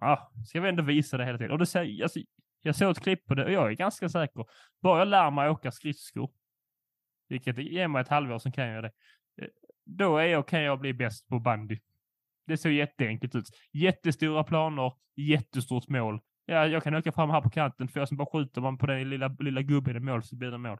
Ja, 0.00 0.32
ska 0.46 0.60
vi 0.60 0.68
ändå 0.68 0.82
visa 0.82 1.16
det 1.16 1.24
hela 1.24 1.38
tiden. 1.38 1.52
Och 1.52 1.58
det 1.58 1.66
säger, 1.66 2.02
alltså, 2.02 2.20
jag 2.62 2.76
såg 2.76 2.90
ett 2.90 3.02
klipp 3.02 3.26
på 3.26 3.34
det 3.34 3.44
och 3.44 3.52
jag 3.52 3.70
är 3.70 3.72
ganska 3.74 4.08
säker. 4.08 4.44
Bara 4.82 4.98
jag 4.98 5.08
lär 5.08 5.30
mig 5.30 5.50
åka 5.50 5.70
skridskor, 5.72 6.30
vilket 7.28 7.58
ger 7.58 7.88
mig 7.88 8.02
ett 8.02 8.08
halvår 8.08 8.38
som 8.38 8.52
kan 8.52 8.68
jag 8.68 8.84
det. 8.84 8.92
eh, 9.42 9.48
Då 9.84 10.16
är 10.16 10.26
jag, 10.26 10.48
kan 10.48 10.62
jag 10.62 10.80
bli 10.80 10.92
bäst 10.94 11.28
på 11.28 11.38
bandy. 11.38 11.78
Det 12.46 12.56
ser 12.56 12.70
jätteenkelt 12.70 13.34
ut. 13.34 13.44
Jättestora 13.72 14.44
planer, 14.44 14.92
jättestort 15.16 15.88
mål. 15.88 16.20
Ja, 16.46 16.66
jag 16.66 16.82
kan 16.82 16.94
åka 16.94 17.12
fram 17.12 17.30
här 17.30 17.40
på 17.40 17.50
kanten 17.50 17.88
för 17.88 18.00
jag 18.00 18.08
som 18.08 18.16
bara 18.16 18.28
skjuter 18.32 18.60
man 18.60 18.78
på 18.78 18.86
den 18.86 19.10
lilla, 19.10 19.28
lilla 19.38 19.62
gubben 19.62 19.96
i 19.96 20.00
mål 20.00 20.22
så 20.22 20.36
blir 20.36 20.50
det 20.50 20.58
mål. 20.58 20.78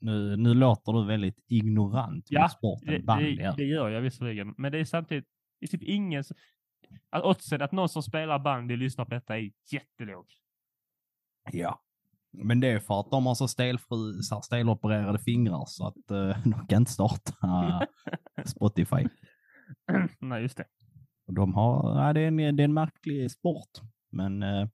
Nu, 0.00 0.36
nu 0.36 0.54
låter 0.54 0.92
du 0.92 1.06
väldigt 1.06 1.44
ignorant 1.48 2.26
Ja, 2.28 2.42
mot 2.42 2.52
sporten 2.52 2.94
Det, 2.94 3.02
bandy. 3.02 3.36
det, 3.36 3.54
det 3.56 3.64
gör 3.64 3.88
jag 3.88 4.00
visserligen, 4.00 4.54
men 4.56 4.72
det 4.72 4.78
är 4.78 4.84
samtidigt, 4.84 5.24
det 5.60 5.66
är 5.66 5.68
typ 5.68 5.82
ingen 5.82 6.24
att 7.10 7.24
oddsen 7.24 7.62
att 7.62 7.72
någon 7.72 7.88
som 7.88 8.02
spelar 8.02 8.38
bandy 8.38 8.76
lyssnar 8.76 9.04
på 9.04 9.10
detta 9.14 9.38
är 9.38 9.50
jättelåg. 9.72 10.26
Ja. 11.52 11.82
Men 12.32 12.60
det 12.60 12.68
är 12.68 12.78
för 12.80 13.00
att 13.00 13.10
de 13.10 13.26
har 13.26 13.34
så 13.34 13.48
stelfri, 13.48 14.22
så 14.22 14.40
stelopererade 14.40 15.18
fingrar 15.18 15.64
så 15.66 15.86
att 15.86 16.10
eh, 16.10 16.42
de 16.44 16.66
kan 16.66 16.82
inte 16.82 16.92
starta 16.92 17.88
Spotify. 18.44 19.08
Nej, 20.20 20.42
just 20.42 20.56
det. 20.56 20.66
Och 21.26 21.34
de 21.34 21.54
har, 21.54 22.06
ja, 22.06 22.12
det, 22.12 22.20
är 22.20 22.28
en, 22.28 22.36
det 22.36 22.62
är 22.62 22.64
en 22.64 22.74
märklig 22.74 23.30
sport, 23.30 23.80
men 24.10 24.42
eh, 24.42 24.68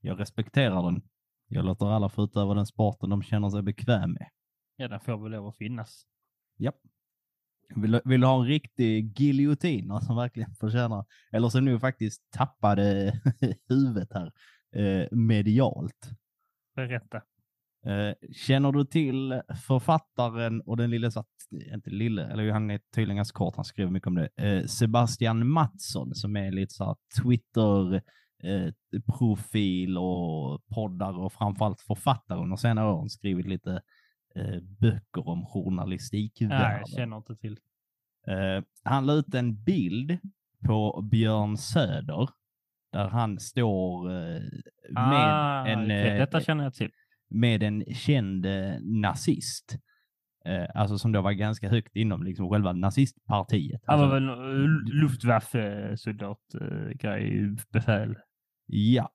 jag 0.00 0.20
respekterar 0.20 0.82
den 0.82 1.02
Jag 1.48 1.64
låter 1.64 1.86
alla 1.86 2.08
få 2.08 2.22
utöva 2.24 2.54
den 2.54 2.66
sporten 2.66 3.10
de 3.10 3.22
känner 3.22 3.50
sig 3.50 3.62
bekväm 3.62 4.12
med. 4.12 4.28
Ja, 4.76 4.88
den 4.88 5.00
får 5.00 5.22
väl 5.22 5.32
lov 5.32 5.46
att 5.46 5.56
finnas. 5.56 6.06
Japp. 6.58 6.76
Vill, 7.74 8.00
vill 8.04 8.20
du 8.20 8.26
ha 8.26 8.40
en 8.40 8.46
riktig 8.46 9.20
giljotin 9.20 10.00
som 10.00 10.16
verkligen 10.16 10.54
förtjänar, 10.54 11.04
eller 11.32 11.48
som 11.48 11.64
nu 11.64 11.78
faktiskt 11.78 12.30
tappade 12.30 13.12
huvudet 13.68 14.12
här 14.12 14.32
eh, 14.76 15.08
medialt. 15.10 16.10
Berätta. 16.74 17.22
Eh, 17.86 18.14
känner 18.32 18.72
du 18.72 18.84
till 18.84 19.42
författaren 19.66 20.60
och 20.60 20.76
den 20.76 20.90
lille, 20.90 21.10
inte 21.74 21.90
lille, 21.90 22.24
eller 22.26 22.50
han 22.50 22.70
är 22.70 22.80
tydligen 22.94 23.16
ganska 23.16 23.36
kort, 23.36 23.56
han 23.56 23.64
skriver 23.64 23.90
mycket 23.90 24.06
om 24.06 24.14
det, 24.14 24.28
eh, 24.36 24.64
Sebastian 24.66 25.48
Mattsson 25.48 26.14
som 26.14 26.36
är 26.36 26.50
lite 26.52 26.74
så 26.74 26.84
här 26.84 26.96
Twitter 27.22 27.94
eh, 28.42 28.72
profil 29.18 29.98
och 29.98 30.62
poddar 30.74 31.18
och 31.18 31.32
framförallt 31.32 31.80
författare 31.80 32.38
under 32.38 32.56
senare 32.56 32.92
år, 32.92 33.08
skrivit 33.08 33.46
lite 33.46 33.80
böcker 34.80 35.28
om 35.28 35.38
Nej, 35.38 35.46
journalistikvärlden. 35.48 36.78
jag 36.78 36.88
känner 36.88 37.16
inte 37.16 37.36
till. 37.36 37.58
Han 38.82 39.06
la 39.06 39.12
ut 39.12 39.34
en 39.34 39.62
bild 39.62 40.18
på 40.66 41.02
Björn 41.10 41.56
Söder 41.56 42.28
där 42.92 43.08
han 43.08 43.38
står 43.40 44.08
med, 44.92 45.30
Ah, 45.34 45.66
en, 45.66 45.90
eh, 45.90 46.18
Detta 46.18 46.40
känner 46.40 46.64
jag 46.64 46.74
till. 46.74 46.90
Med 47.30 47.62
en 47.62 47.84
känd 47.94 48.46
eh, 48.46 48.74
nazist. 48.80 49.76
Eh, 50.44 50.66
alltså 50.74 50.98
som 50.98 51.12
då 51.12 51.22
var 51.22 51.32
ganska 51.32 51.68
högt 51.68 51.96
inom 51.96 52.22
liksom 52.22 52.48
själva 52.50 52.72
nazistpartiet. 52.72 53.82
Han 53.86 54.00
Alltså, 54.00 54.10
var 54.10 54.20
väl 54.20 54.26
Luftwaffe-soldat-grej, 55.00 57.56
befäl. 57.72 58.14
Ja, 58.66 59.10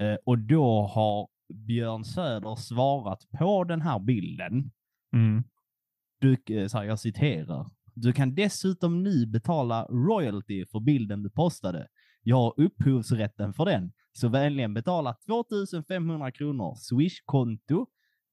eh, 0.00 0.16
och 0.24 0.38
då 0.38 0.90
har 0.94 1.28
Björn 1.66 2.04
Söder 2.04 2.54
svarat 2.56 3.18
på 3.38 3.64
den 3.64 3.80
här 3.80 3.98
bilden. 3.98 4.70
Mm. 5.12 5.44
Du, 6.20 6.36
eh, 6.50 6.66
så 6.66 6.78
här, 6.78 6.84
jag 6.84 6.98
citerar. 7.00 7.66
Du 7.94 8.12
kan 8.12 8.34
dessutom 8.34 9.02
nu 9.02 9.26
betala 9.26 9.84
royalty 9.84 10.64
för 10.72 10.80
bilden 10.80 11.22
du 11.22 11.30
postade. 11.30 11.86
Jag 12.24 12.36
har 12.36 12.54
upphovsrätten 12.56 13.52
för 13.52 13.64
den. 13.64 13.92
Så 14.12 14.28
vänligen 14.28 14.74
betala 14.74 15.16
2500 15.26 16.30
kronor. 16.30 16.74
Swish-konto 16.76 17.86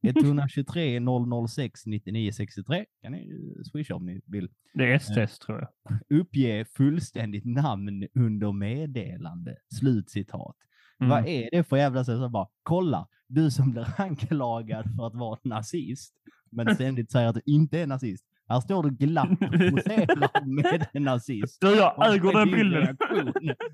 123 0.03 1.00
006 1.48 1.86
99 1.86 2.31
63. 2.31 2.86
Kan 3.01 3.12
ni 3.12 3.29
eh, 3.29 3.63
swisha 3.63 3.95
om 3.95 4.05
ni 4.05 4.21
vill. 4.25 4.50
Det 4.74 4.93
är 4.93 5.00
STS 5.00 5.39
tror 5.39 5.60
jag. 5.60 6.19
Uppge 6.19 6.65
fullständigt 6.65 7.45
namn 7.45 8.07
under 8.15 8.51
meddelande. 8.51 9.57
Slutcitat. 9.79 10.55
Mm. 11.00 11.10
Vad 11.10 11.27
är 11.27 11.50
det 11.51 11.63
för 11.63 11.77
jävla 11.77 12.03
sätt 12.03 12.19
att 12.19 12.31
bara 12.31 12.48
kolla, 12.63 13.07
du 13.27 13.51
som 13.51 13.71
blir 13.71 13.88
anklagad 13.98 14.95
för 14.95 15.07
att 15.07 15.15
vara 15.15 15.39
nazist, 15.43 16.13
men 16.51 16.75
ständigt 16.75 17.12
säger 17.12 17.27
att 17.27 17.36
du 17.36 17.41
inte 17.45 17.79
är 17.79 17.88
nazist. 17.88 18.25
Här 18.50 18.60
står 18.60 18.83
du 18.83 18.89
glatt 18.89 19.29
och 19.31 19.38
poserar 19.39 20.45
med 20.45 20.88
en 20.93 21.03
nazist. 21.03 21.62
Du, 21.62 21.67
jag 21.75 22.13
äger 22.13 22.33
den 22.33 22.51
bilden. 22.51 22.98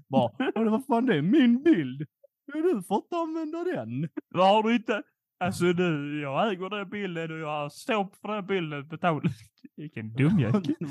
Bara, 0.08 0.32
"Åh, 0.56 0.70
vad 0.72 0.86
fan 0.86 1.06
det 1.06 1.18
är 1.18 1.22
min 1.22 1.64
bild. 1.64 2.06
Har 2.54 2.76
du 2.76 2.84
fått 2.84 3.08
använda 3.14 3.64
den? 3.64 4.10
Vad 4.30 4.48
har 4.50 4.64
du 4.64 4.76
inte? 4.76 5.02
Alltså 5.40 5.74
du, 5.74 6.22
jag 6.22 6.52
äger 6.52 6.70
den 6.70 6.90
bilden 6.90 7.32
och 7.32 7.38
jag 7.38 7.72
står 7.72 8.10
för 8.22 8.28
den 8.36 8.46
bilden. 8.48 8.90
Vilken 9.78 10.14
dumjäkel. 10.14 10.76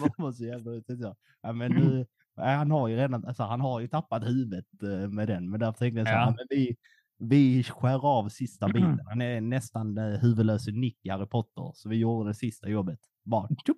Ja, 1.43 1.53
men 1.53 2.05
han 2.37 2.71
har 2.71 2.89
ju 2.89 2.97
redan, 2.97 3.25
alltså, 3.25 3.43
han 3.43 3.61
har 3.61 3.81
ju 3.81 3.89
tappat 3.89 4.25
huvudet 4.27 4.65
eh, 4.83 5.09
med 5.11 5.29
den, 5.29 5.51
men 5.51 5.61
därför 5.61 5.79
tänkte 5.79 5.99
jag 6.01 6.07
så 6.09 6.13
här, 6.15 6.21
Ja. 6.27 6.35
men 6.37 6.47
vi, 6.51 6.77
vi 7.19 7.63
skär 7.65 8.07
av 8.07 8.29
sista 8.29 8.69
bilden. 8.73 9.01
Han 9.09 9.21
är 9.23 9.41
nästan 9.41 9.99
uh, 9.99 10.19
huvudlöse 10.19 10.71
Nick 10.71 10.99
i 11.03 11.09
Harry 11.09 11.27
Potter, 11.27 11.71
så 11.75 11.89
vi 11.89 11.97
gjorde 11.97 12.31
det 12.31 12.35
sista 12.35 12.69
jobbet. 12.69 12.99
Bara 13.27 13.49
tjup, 13.67 13.77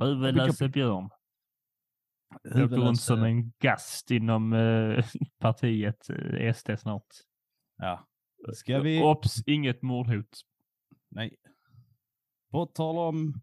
Huvudlöse 0.00 0.68
björn. 0.68 1.10
Jag 2.42 2.70
går 2.70 2.76
runt 2.76 3.00
som 3.00 3.22
en 3.22 3.52
gast 3.58 4.10
inom 4.10 4.52
eh, 4.52 5.04
partiet 5.40 6.10
eh, 6.10 6.54
SD 6.54 6.70
snart. 6.78 7.06
Ja. 7.76 8.08
Ska 8.54 8.80
vi... 8.80 9.02
Ops, 9.02 9.42
inget 9.46 9.82
mordhot. 9.82 10.40
Nej. 11.10 11.36
På 12.50 12.66
tal 12.66 12.98
om 12.98 13.34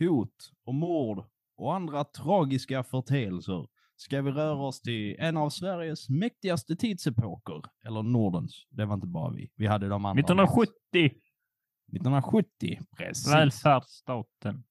hot 0.00 0.50
och 0.64 0.74
mord 0.74 1.24
och 1.56 1.74
andra 1.74 2.04
tragiska 2.04 2.82
förteelser 2.82 3.66
ska 3.96 4.22
vi 4.22 4.30
röra 4.30 4.66
oss 4.66 4.80
till 4.80 5.16
en 5.18 5.36
av 5.36 5.50
Sveriges 5.50 6.08
mäktigaste 6.08 6.76
tidsepoker, 6.76 7.62
eller 7.84 8.02
Nordens. 8.02 8.66
Det 8.70 8.84
var 8.84 8.94
inte 8.94 9.06
bara 9.06 9.32
vi. 9.32 9.50
Vi 9.56 9.66
hade 9.66 9.88
de 9.88 10.04
andra. 10.04 10.14
med 10.14 10.24
oss. 10.24 10.30
1970, 10.30 11.20
1970, 11.92 12.78
precis. 12.96 13.32
välfärdsstaten. 13.34 14.64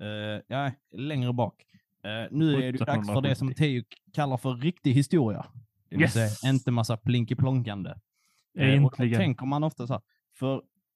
Eh, 0.00 0.42
ja, 0.48 0.72
längre 0.92 1.32
bak. 1.32 1.64
Eh, 2.04 2.26
nu 2.30 2.54
är 2.62 2.72
det 2.72 2.78
dags 2.78 3.08
för 3.08 3.20
det 3.20 3.34
som 3.34 3.48
1770. 3.48 3.54
Teo 3.54 3.84
kallar 4.12 4.36
för 4.36 4.54
riktig 4.54 4.92
historia. 4.92 5.46
Det 5.90 5.96
vill 5.96 6.02
Yes. 6.02 6.12
säga 6.38 6.50
inte 6.52 6.70
massa 6.70 6.96
plinkeplonkande. 6.96 7.90
Eh, 8.58 8.84
och 8.84 8.94
då 8.98 9.04
tänker 9.16 9.46
man 9.46 9.64
ofta 9.64 9.86
så 9.86 9.92
här, 9.92 10.02
för 10.38 10.54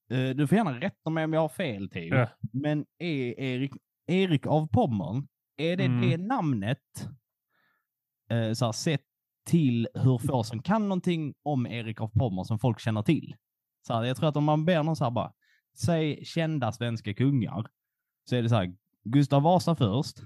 eh, 0.09 0.29
du 0.29 0.47
får 0.47 0.57
gärna 0.57 0.79
rätta 0.79 1.09
mig 1.09 1.23
om 1.25 1.33
jag 1.33 1.41
har 1.41 1.49
fel 1.49 1.89
Theo, 1.89 2.15
Ja. 2.15 2.29
men 2.53 2.85
är 2.97 3.39
Erik, 3.39 3.71
Erik 4.07 4.47
av 4.47 4.67
Pommern, 4.67 5.27
är 5.57 5.77
det 5.77 5.83
Mm. 5.85 6.09
det 6.09 6.17
namnet, 6.17 7.07
eh, 8.29 8.53
så 8.53 8.65
här, 8.65 8.71
sett 8.71 9.01
till 9.45 9.87
hur 9.93 10.17
få 10.17 10.43
som 10.43 10.61
kan 10.61 10.81
någonting 10.89 11.33
om 11.43 11.67
Erik 11.67 12.01
av 12.01 12.07
Pommern 12.07 12.45
som 12.45 12.59
folk 12.59 12.79
känner 12.79 13.01
till? 13.01 13.35
Så 13.87 13.93
här, 13.93 14.03
jag 14.03 14.17
tror 14.17 14.29
att 14.29 14.37
om 14.37 14.43
man 14.43 14.65
ber 14.65 14.83
någon 14.83 14.95
så 14.95 15.03
här 15.03 15.11
bara, 15.11 15.33
säg 15.77 16.25
kända 16.25 16.71
svenska 16.71 17.13
kungar, 17.13 17.65
så 18.29 18.35
är 18.35 18.41
det 18.43 18.49
så 18.49 18.55
här, 18.55 18.75
Gustav 19.03 19.41
Vasa 19.43 19.75
först, 19.75 20.17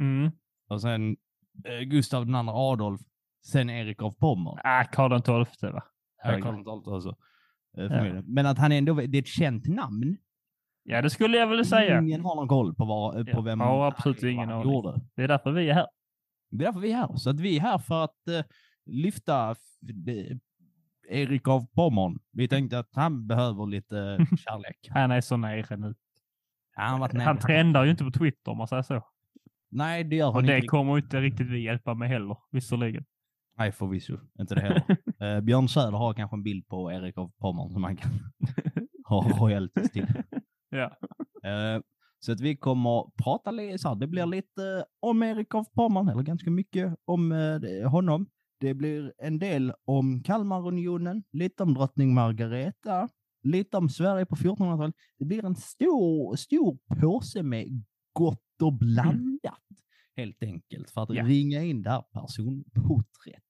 Mm. 0.00 0.30
och 0.68 0.80
sen 0.80 1.16
eh, 1.64 1.80
Gustav 1.80 2.22
andra 2.34 2.52
Adolf, 2.54 3.00
sen 3.46 3.70
Erik 3.70 4.02
av 4.02 4.10
Pommern. 4.12 4.58
Ah, 4.64 4.84
Karl 4.84 5.20
XII 5.46 5.70
va? 5.70 5.82
Ja. 6.24 6.40
Karl 6.40 6.54
XII 6.82 6.92
alltså. 6.94 7.16
Eh, 7.78 7.88
förmodligen. 7.88 8.24
Men 8.26 8.46
att 8.46 8.58
han 8.58 8.72
ändå, 8.72 8.94
det 8.94 9.18
är 9.18 9.22
ett 9.22 9.26
känt 9.26 9.66
namn. 9.66 10.16
Ja, 10.82 11.02
det 11.02 11.10
skulle 11.10 11.38
jag 11.38 11.46
väl 11.46 11.64
säga. 11.66 12.00
Ingen 12.00 12.20
har 12.20 12.34
någon 12.36 12.48
koll 12.48 12.74
på, 12.74 12.84
vad, 12.84 13.16
eh, 13.18 13.24
på 13.24 13.30
Ja, 13.30 13.40
vem 13.40 13.60
har 13.60 13.86
absolut 13.86 14.22
vad 14.22 14.30
ingen 14.30 14.48
han 14.48 14.62
gjorde. 14.62 15.00
Det 15.16 15.22
är 15.22 15.28
därför 15.28 15.52
vi 15.52 15.70
är 15.70 15.74
här. 15.74 15.86
Det 16.50 16.64
är 16.64 16.66
därför 16.66 16.80
vi 16.80 16.92
är 16.92 16.96
här. 16.96 17.16
Så 17.16 17.30
att 17.30 17.40
vi 17.40 17.56
är 17.56 17.60
här 17.60 17.78
för 17.78 18.04
att 18.04 18.28
eh, 18.28 18.44
lyfta 18.86 19.56
Erik 21.08 21.48
av 21.48 21.66
Pommern. 21.74 22.18
Vi 22.32 22.48
tänkte 22.48 22.78
att 22.78 22.90
han 22.94 23.26
behöver 23.26 23.66
lite 23.66 24.26
kärlek. 24.38 24.88
Han 24.90 25.10
är 25.10 25.20
så 25.20 25.36
nere 25.36 25.76
nu. 25.76 25.94
Han 26.74 27.00
varit 27.00 27.22
Han 27.22 27.38
trendar 27.38 27.84
ju 27.84 27.90
inte 27.90 28.04
på 28.04 28.10
Twitter 28.10 28.50
om 28.50 28.58
man 28.58 28.68
säger 28.68 28.82
så. 28.82 29.02
Nej, 29.70 30.04
det 30.04 30.16
gör 30.16 30.26
han 30.26 30.34
Och 30.34 30.40
inte. 30.40 30.52
det 30.52 30.56
riktigt. 30.56 30.70
kommer 30.70 30.98
inte 30.98 31.20
riktigt 31.20 31.46
vi 31.50 31.58
hjälpa 31.64 31.94
med 31.94 32.08
heller, 32.08 32.36
visserligen. 32.50 33.04
Nej, 33.58 33.72
förvisso. 33.72 34.18
Inte 34.40 34.54
det 34.54 34.60
heller. 35.20 35.36
eh, 35.36 35.40
Björn 35.40 35.68
Söder 35.68 35.98
har 35.98 36.14
kanske 36.14 36.36
en 36.36 36.42
bild 36.42 36.66
på 36.68 36.92
Erik 36.92 37.18
av 37.18 37.32
Pommern 37.38 37.70
som 37.70 37.84
han 37.84 37.96
kan 37.96 38.10
ha 39.04 39.28
royalties 39.40 39.90
till. 39.90 40.06
Ja. 40.70 40.84
Eh, 41.50 41.80
så 42.18 42.32
att 42.32 42.40
vi 42.40 42.56
kommer 42.56 43.22
prata 43.24 43.50
lite, 43.50 43.78
så 43.78 43.88
här, 43.88 43.94
det 43.96 44.06
blir 44.06 44.26
lite 44.26 44.84
om 45.00 45.22
Erik 45.22 45.54
av 45.54 45.64
Pommern, 45.74 46.08
eller 46.08 46.22
ganska 46.22 46.50
mycket 46.50 46.94
om 47.04 47.32
eh, 47.32 47.90
honom. 47.90 48.26
Det 48.60 48.74
blir 48.74 49.12
en 49.18 49.38
del 49.38 49.72
om 49.84 50.22
Kalmarunionen, 50.22 51.22
lite 51.32 51.62
om 51.62 51.74
drottning 51.74 52.14
Margareta, 52.14 53.08
lite 53.44 53.76
om 53.76 53.88
Sverige 53.88 54.26
på 54.26 54.36
1400-talet. 54.36 54.94
Det 55.18 55.24
blir 55.24 55.44
en 55.44 55.56
stor, 55.56 56.36
stor 56.36 56.78
påse 57.00 57.42
med 57.42 57.84
gott 58.12 58.62
och 58.62 58.72
blandat, 58.72 59.62
helt 60.16 60.42
enkelt, 60.42 60.90
för 60.90 61.02
att 61.02 61.14
Ja. 61.14 61.24
ringa 61.24 61.62
in 61.62 61.82
det 61.82 61.90
här 61.90 62.02
personporträttet. 62.12 63.40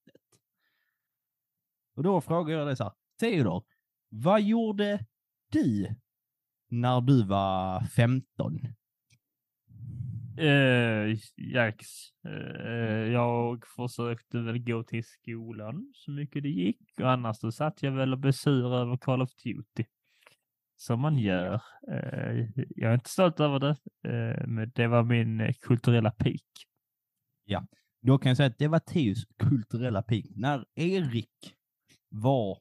Och 1.96 2.02
då 2.02 2.20
frågar 2.20 2.58
jag 2.58 2.66
dig 2.66 2.76
så 2.76 2.84
här, 2.84 2.92
Theodor, 3.20 3.64
vad 4.08 4.42
gjorde 4.42 5.06
du 5.52 5.94
när 6.68 7.00
du 7.00 7.24
var 7.24 7.80
15? 7.80 8.60
Eh, 10.36 11.18
Jax, 11.36 11.86
eh, 12.24 13.12
jag 13.12 13.64
försökte 13.76 14.38
väl 14.38 14.58
gå 14.58 14.82
till 14.82 15.04
skolan 15.04 15.92
så 15.94 16.10
mycket 16.10 16.42
det 16.42 16.48
gick 16.48 17.00
och 17.00 17.10
annars 17.10 17.36
så 17.36 17.52
satt 17.52 17.82
jag 17.82 17.92
väl 17.92 18.12
och 18.12 18.18
besur 18.18 18.74
över 18.74 18.96
Call 18.96 19.22
of 19.22 19.30
Duty. 19.44 19.84
Som 20.76 21.00
man 21.00 21.18
gör. 21.18 21.54
Eh, 21.92 22.48
jag 22.76 22.90
är 22.90 22.94
inte 22.94 23.10
stolt 23.10 23.40
över 23.40 23.58
det, 23.58 23.76
eh, 24.10 24.46
men 24.46 24.72
det 24.74 24.86
var 24.86 25.02
min 25.02 25.40
eh, 25.40 25.54
kulturella 25.60 26.10
peak. 26.10 26.42
Då 28.02 28.18
kan 28.18 28.30
jag 28.30 28.36
säga 28.36 28.46
att 28.46 28.58
det 28.58 28.68
var 28.68 28.78
Theos 28.78 29.24
kulturella 29.38 30.02
peak. 30.02 30.24
När 30.36 30.64
Erik 30.74 31.54
var 32.08 32.58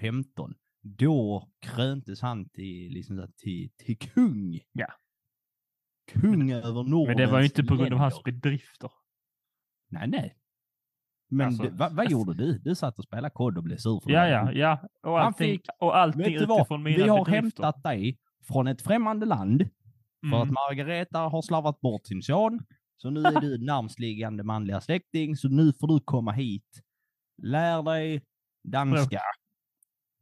15, 0.00 0.54
då 0.82 1.50
kröntes 1.60 2.20
han 2.20 2.48
till, 2.48 2.92
liksom, 2.92 3.32
till, 3.36 3.70
till 3.76 3.98
kung. 3.98 4.60
Ja. 4.72 4.86
Kung 6.12 6.50
över 6.50 6.82
Nordens 6.82 7.06
Men 7.08 7.16
det 7.16 7.26
var 7.32 7.38
ju 7.38 7.44
inte 7.44 7.64
på 7.64 7.76
grund 7.76 7.92
av 7.92 7.98
hans 7.98 8.22
bedrifter. 8.22 8.90
Nej, 9.90 10.08
nej. 10.08 10.36
Men 11.30 11.46
Alltså- 11.46 11.62
du, 11.62 11.68
vad, 11.70 11.92
vad 11.92 12.10
gjorde 12.10 12.34
du? 12.34 12.58
Du 12.58 12.74
satt 12.74 12.98
och 12.98 13.04
spelade 13.04 13.30
kod 13.30 13.56
och 13.58 13.64
blev 13.64 13.76
sur 13.76 14.00
för 14.00 14.10
Ja, 14.10 14.22
det. 14.24 14.30
ja, 14.30 14.52
ja. 14.52 14.88
Och 15.10 15.20
allting, 15.20 15.52
fick- 15.52 15.68
och 15.80 15.96
allting 15.96 16.34
utifrån 16.34 16.82
mina 16.82 16.96
Vi 17.04 17.08
har 17.08 17.18
bedrifter. 17.24 17.32
hämtat 17.32 17.82
dig 17.82 18.18
från 18.48 18.66
ett 18.66 18.82
främmande 18.82 19.26
land 19.26 19.60
för 20.30 20.36
att 20.36 20.42
Mm. 20.42 20.54
Margareta 20.54 21.18
har 21.18 21.42
slarvat 21.42 21.80
bort 21.80 22.06
sin 22.06 22.22
son. 22.22 22.60
Så 22.96 23.10
nu 23.10 23.20
är 23.22 23.40
du 23.40 23.58
närmstliggande 23.66 24.42
manliga 24.44 24.80
släkting, 24.80 25.36
så 25.36 25.48
nu 25.48 25.72
får 25.72 25.88
du 25.88 26.00
komma 26.04 26.32
hit. 26.32 26.82
Lär 27.42 27.82
dig 27.82 28.22
danska. 28.64 29.20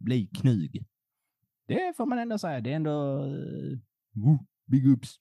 Bli 0.00 0.26
knug. 0.26 0.84
Det 1.66 1.96
får 1.96 2.06
man 2.06 2.18
ändå 2.18 2.38
säga. 2.38 2.60
Det 2.60 2.70
är 2.72 2.76
ändå... 2.76 3.24
Uh, 3.24 3.78
big 4.66 4.86
ups. 4.86 5.16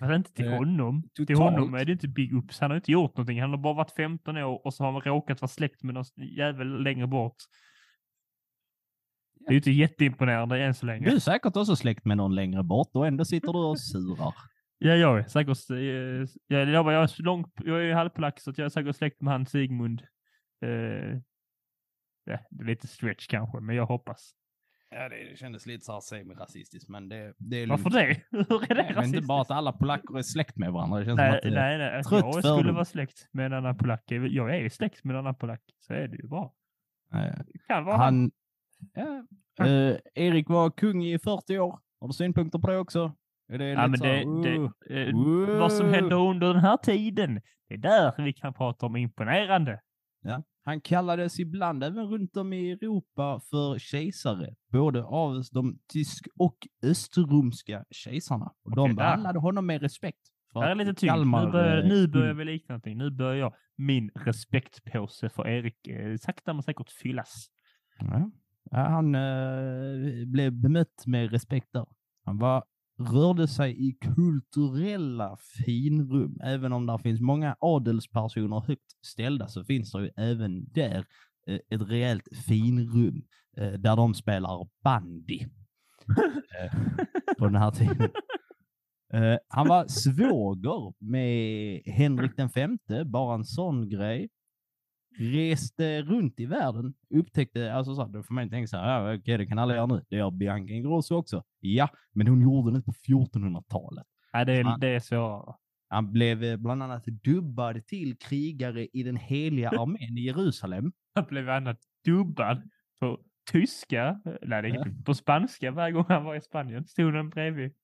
Fast 0.00 0.12
inte 0.12 0.32
till 0.32 0.46
Eh, 0.46 0.52
honom. 0.56 1.02
Till 1.14 1.26
totalt. 1.26 1.54
honom 1.54 1.74
är 1.74 1.84
det 1.84 1.92
inte 1.92 2.08
big 2.08 2.32
ups. 2.34 2.60
Han 2.60 2.70
har 2.70 2.76
inte 2.76 2.92
gjort 2.92 3.16
någonting. 3.16 3.40
Han 3.40 3.50
har 3.50 3.56
bara 3.58 3.74
varit 3.74 3.90
15 3.90 4.36
år 4.36 4.66
och 4.66 4.74
så 4.74 4.84
har 4.84 4.92
han 4.92 5.00
råkat 5.00 5.40
vara 5.40 5.48
släkt 5.48 5.82
med 5.82 5.94
någon 5.94 6.04
jävel 6.36 6.82
längre 6.82 7.06
bort. 7.06 7.36
Det 9.40 9.46
är 9.46 9.52
ju 9.52 9.56
inte 9.56 9.70
jätteimponerande 9.70 10.64
än 10.64 10.74
så 10.74 10.86
länge. 10.86 11.10
Du 11.10 11.14
är 11.16 11.20
säkert 11.20 11.56
också 11.56 11.76
släkt 11.76 12.04
med 12.04 12.16
någon 12.16 12.34
längre 12.34 12.62
bort 12.62 12.90
och 12.92 13.06
ändå 13.06 13.24
sitter 13.24 13.52
du 13.52 13.58
och 13.58 13.80
surar. 13.80 14.34
Ja, 14.78 14.94
jag 14.94 15.18
är 15.18 15.22
säkert... 15.24 15.70
eh, 15.70 15.76
Jag, 15.76 16.68
jag, 16.68 16.92
jag, 16.92 17.02
är 17.02 17.22
långt, 17.22 17.52
jag 17.64 17.80
är 17.80 17.84
ju 17.84 17.92
halvpolack 17.94 18.40
så 18.40 18.50
att 18.50 18.58
jag 18.58 18.64
är 18.64 18.68
säkert 18.68 18.96
släkt 18.96 19.20
med 19.22 19.32
han 19.32 19.46
Sigmund. 19.46 20.02
Eh, 20.64 20.68
ja, 22.24 22.38
det 22.50 22.62
är 22.62 22.66
lite 22.66 22.86
stretch 22.86 23.26
kanske, 23.26 23.60
men 23.60 23.76
jag 23.76 23.86
hoppas. 23.86 24.30
Ja, 24.96 25.08
det 25.08 25.38
kändes 25.38 25.66
lite 25.66 25.84
så 25.84 25.92
här 25.92 26.00
semi-rasistiskt, 26.00 26.88
men 26.88 27.08
det, 27.08 27.34
det 27.38 27.62
är 27.62 27.66
Varför 27.66 27.90
det? 27.90 28.20
Hur 28.30 28.62
är 28.62 28.74
det 28.74 28.74
Nej, 28.74 28.76
men 28.76 28.88
inte 28.88 28.94
rasistiskt? 28.94 29.26
bara 29.26 29.42
att 29.42 29.50
alla 29.50 29.72
polacker 29.72 30.18
är 30.18 30.22
släkt 30.22 30.56
med 30.56 30.72
varandra. 30.72 30.98
Det 30.98 31.04
känns 31.04 31.18
som 31.18 31.26
Nej, 31.26 31.36
att 31.36 31.42
det, 31.42 31.50
nej, 31.50 31.78
nej. 31.78 31.98
Att 31.98 32.08
trött 32.08 32.24
jag 32.24 32.34
skulle 32.34 32.56
fördom. 32.56 32.74
vara 32.74 32.84
släkt 32.84 33.28
med 33.32 33.46
en 33.46 33.52
annan 33.52 33.76
polack. 33.76 34.04
Jag 34.08 34.56
är 34.56 34.68
släkt 34.68 35.04
med 35.04 35.14
en 35.14 35.20
annan 35.20 35.34
polack. 35.34 35.62
Så 35.80 35.92
är 35.92 36.08
det 36.08 36.16
ju 36.16 36.28
bra. 36.28 36.54
Det 37.46 37.58
kan 37.66 37.84
vara 37.84 37.96
han. 37.96 38.30
han... 38.94 39.26
Ja, 39.56 39.66
eh, 39.66 39.96
Erik 40.14 40.48
var 40.48 40.70
kung 40.70 41.04
i 41.04 41.18
40 41.18 41.58
år. 41.58 41.80
Har 42.00 42.08
du 42.08 42.14
synpunkter 42.14 42.58
på 42.58 42.70
det 42.70 42.78
också? 42.78 43.14
Är 43.52 43.58
det 43.58 43.68
Ja, 43.68 43.86
men 43.86 44.00
det, 44.00 44.08
här, 44.08 44.42
det, 44.42 45.12
uh, 45.12 45.58
vad 45.58 45.72
som 45.72 45.86
uh. 45.86 45.92
händer 45.92 46.16
under 46.16 46.46
den 46.46 46.62
här 46.62 46.76
tiden, 46.76 47.40
det 47.68 47.74
är 47.74 47.78
där 47.78 48.22
vi 48.22 48.32
kan 48.32 48.54
prata 48.54 48.86
om 48.86 48.96
imponerande. 48.96 49.80
Ja. 50.22 50.42
Han 50.64 50.80
kallades 50.80 51.40
ibland 51.40 51.84
även 51.84 52.06
runt 52.06 52.36
om 52.36 52.52
i 52.52 52.70
Europa 52.70 53.40
för 53.50 53.78
kejsare, 53.78 54.54
både 54.72 55.04
av 55.04 55.42
de 55.52 55.78
tysk 55.92 56.28
och 56.38 56.56
östromska 56.82 57.84
kejsarna. 57.90 58.44
Och 58.44 58.72
Okej, 58.72 58.88
de 58.88 58.94
behandlade 58.96 59.38
honom 59.38 59.66
med 59.66 59.82
respekt. 59.82 60.20
För 60.52 60.60
Det 60.60 60.70
är 60.70 60.74
lite 60.74 60.94
tyngd. 60.94 61.10
Kalmar, 61.10 61.46
Nu 61.46 61.52
börjar, 61.52 61.82
eh, 61.82 61.88
nu 61.88 62.08
börjar 62.08 62.34
vi 62.34 62.44
likna 62.44 62.72
någonting. 62.72 62.98
Nu 62.98 63.10
börjar 63.10 63.34
jag, 63.34 63.54
min 63.76 64.10
respektpåse 64.14 65.28
för 65.28 65.48
Erik 65.48 65.86
eh, 65.86 66.16
sakta 66.16 66.52
men 66.52 66.62
säkert 66.62 66.90
fyllas. 66.90 67.46
Ja. 67.98 68.30
Ja, 68.70 68.78
han 68.78 69.14
eh, 69.14 70.26
blev 70.26 70.52
bemött 70.52 71.06
med 71.06 71.30
respekt 71.30 71.72
där. 71.72 71.86
Han 72.24 72.38
var, 72.38 72.64
rörde 72.98 73.48
sig 73.48 73.88
i 73.88 73.92
kulturella 73.92 75.36
finrum. 75.66 76.40
Även 76.42 76.72
om 76.72 76.86
det 76.86 76.98
finns 76.98 77.20
många 77.20 77.56
adelspersoner 77.60 78.60
högt 78.60 79.06
ställda 79.06 79.48
så 79.48 79.64
finns 79.64 79.92
det 79.92 80.02
ju 80.02 80.10
även 80.16 80.72
där 80.72 81.04
eh, 81.46 81.58
ett 81.70 81.90
rejält 81.90 82.28
finrum 82.46 83.22
eh, 83.56 83.72
där 83.72 83.96
de 83.96 84.14
spelar 84.14 84.68
bandy. 84.84 85.40
eh, 86.60 86.78
på 87.38 87.44
den 87.44 87.56
här 87.56 87.70
tiden. 87.70 88.10
Han 89.48 89.68
var 89.68 89.88
svåger 89.88 90.94
med 90.98 91.82
Henrik 91.86 92.36
den 92.36 92.50
femte, 92.50 93.04
bara 93.04 93.34
en 93.34 93.44
sån 93.44 93.88
grej 93.88 94.28
reste 95.18 96.02
runt 96.02 96.40
i 96.40 96.46
världen, 96.46 96.94
upptäckte, 97.14 97.74
alltså 97.74 97.94
så, 97.94 98.02
här, 98.02 98.08
då 98.08 98.22
får 98.22 98.34
man 98.34 98.50
tänka 98.50 98.66
så 98.66 98.76
här, 98.76 99.00
ja, 99.00 99.14
okej, 99.14 99.38
det 99.38 99.46
kan 99.46 99.58
alla 99.58 99.74
göra 99.74 99.86
nu. 99.86 100.04
Det 100.08 100.16
gör 100.16 100.30
Bianca 100.30 100.72
Ingrosso 100.72 101.14
också. 101.16 101.44
Ja, 101.60 101.88
men 102.12 102.26
hon 102.26 102.42
gjorde 102.42 102.72
det 102.72 102.82
på 102.82 102.92
1400-talet. 102.92 104.06
Nej, 104.32 104.44
det, 104.44 104.62
Fan. 104.62 104.80
det 104.80 104.88
är 104.88 105.00
svårare. 105.00 105.54
Han 105.88 106.12
blev 106.12 106.44
eh, 106.44 106.56
bland 106.56 106.82
annat 106.82 107.04
dubbad 107.04 107.86
till 107.86 108.18
krigare 108.18 108.86
i 108.86 109.02
den 109.02 109.16
heliga 109.16 109.68
armén 109.80 110.18
i 110.18 110.20
Jerusalem. 110.20 110.92
Han 111.14 111.24
blev 111.24 111.50
annat 111.50 111.78
dubbad 112.04 112.70
på 113.00 113.20
tyska, 113.50 114.20
eh, 114.24 114.34
nej 114.42 114.62
det 114.62 115.04
på 115.04 115.14
spanska 115.14 115.70
varje 115.70 115.92
gång 115.92 116.04
han 116.08 116.24
var 116.24 116.34
i 116.34 116.40
Spanien. 116.40 116.86
Stod 116.86 117.12
den 117.14 117.30
bredvid. 117.30 117.74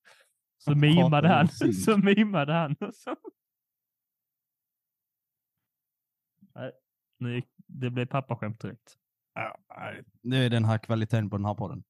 Så 0.59 0.71
Han 0.71 0.81
mimade 0.81 1.29
han. 1.29 1.49
Så 1.49 1.97
mimade 1.99 2.53
han. 2.53 2.77
och 2.81 2.95
Så. 2.95 3.17
Nej, 6.55 6.73
nu 7.21 7.43
det 7.67 7.91
blev 7.91 8.07
pappaskämt 8.07 8.61
direkt. 8.61 8.97
Det 10.23 10.37
är 10.37 10.51
den 10.51 10.65
här 10.65 10.79
kvaliteten 10.79 11.31
på 11.31 11.37
den 11.37 11.47
här 11.47 11.55
podden. 11.55 11.85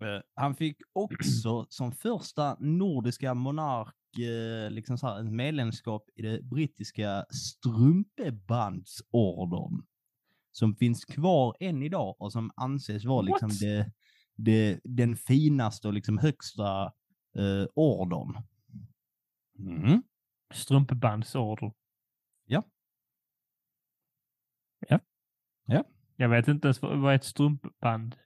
Eh, 0.00 0.20
Han 0.34 0.54
fick 0.54 0.76
också 0.92 1.66
som 1.68 1.92
första 1.92 2.56
nordiska 2.60 3.34
monark 3.34 3.94
eh, 4.18 4.70
liksom 4.70 4.98
så 4.98 5.06
här, 5.06 5.20
ett 5.20 5.32
medlemskap 5.32 6.08
i 6.14 6.22
det 6.22 6.42
brittiska 6.42 7.24
strumpebandsordern. 7.30 9.86
Som 10.52 10.76
finns 10.76 11.04
kvar 11.04 11.56
än 11.60 11.82
idag 11.82 12.16
och 12.18 12.32
som 12.32 12.50
anses 12.56 13.04
vara 13.04 13.22
liksom 13.22 13.48
det, 13.48 13.92
det, 14.36 14.80
den 14.84 15.16
finaste 15.16 15.88
och 15.88 15.94
liksom 15.94 16.18
högsta 16.18 16.84
eh, 17.36 17.66
ordern. 17.74 18.36
Mm. 19.58 20.02
Strumpebandsorder. 20.54 21.72
Ja. 22.46 22.62
Ja. 24.88 24.98
Ja. 25.66 25.84
Jag 26.16 26.28
vet 26.28 26.48
inte 26.48 26.66
ens 26.68 26.82
vad 26.82 27.12
är 27.12 27.14
ett 27.16 27.24
strumpband. 27.24 28.16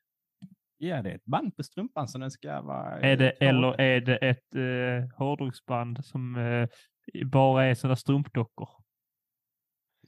Ja, 0.78 1.02
det 1.02 1.10
är 1.10 1.14
ett 1.14 1.24
band 1.24 1.56
på 1.56 1.62
strumpan 1.62 2.08
så 2.08 2.18
den 2.18 2.30
ska 2.30 2.60
vara... 2.60 3.00
Är 3.00 3.16
det, 3.16 3.30
eh, 3.30 3.48
eller 3.48 3.80
är 3.80 4.00
det 4.00 4.16
ett 4.16 4.54
eh, 4.54 5.16
hårdrocksband 5.18 6.04
som 6.04 6.36
eh, 6.36 6.68
bara 7.26 7.64
är 7.64 7.74
sådana 7.74 7.96
strumpdockor? 7.96 8.68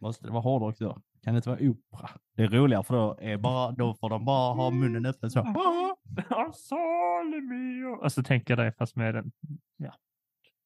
Måste 0.00 0.26
det 0.26 0.32
vara 0.32 0.42
hårdrock 0.42 0.78
då? 0.78 0.98
Kan 1.24 1.34
det 1.34 1.36
inte 1.36 1.48
vara 1.48 1.60
opera? 1.60 2.10
Det 2.36 2.42
är 2.42 2.48
roligare 2.48 2.84
för 2.84 2.94
då, 2.94 3.18
är 3.20 3.36
bara, 3.36 3.70
då 3.72 3.94
får 3.94 4.10
de 4.10 4.24
bara 4.24 4.54
ha 4.54 4.70
munnen 4.70 5.06
öppen 5.06 5.30
så. 5.30 5.40
Och 8.02 8.12
så 8.12 8.22
tänker 8.22 8.56
jag 8.56 8.66
det 8.66 8.72
fast 8.72 8.96
med 8.96 9.16
en 9.16 9.32
Ja. 9.76 9.94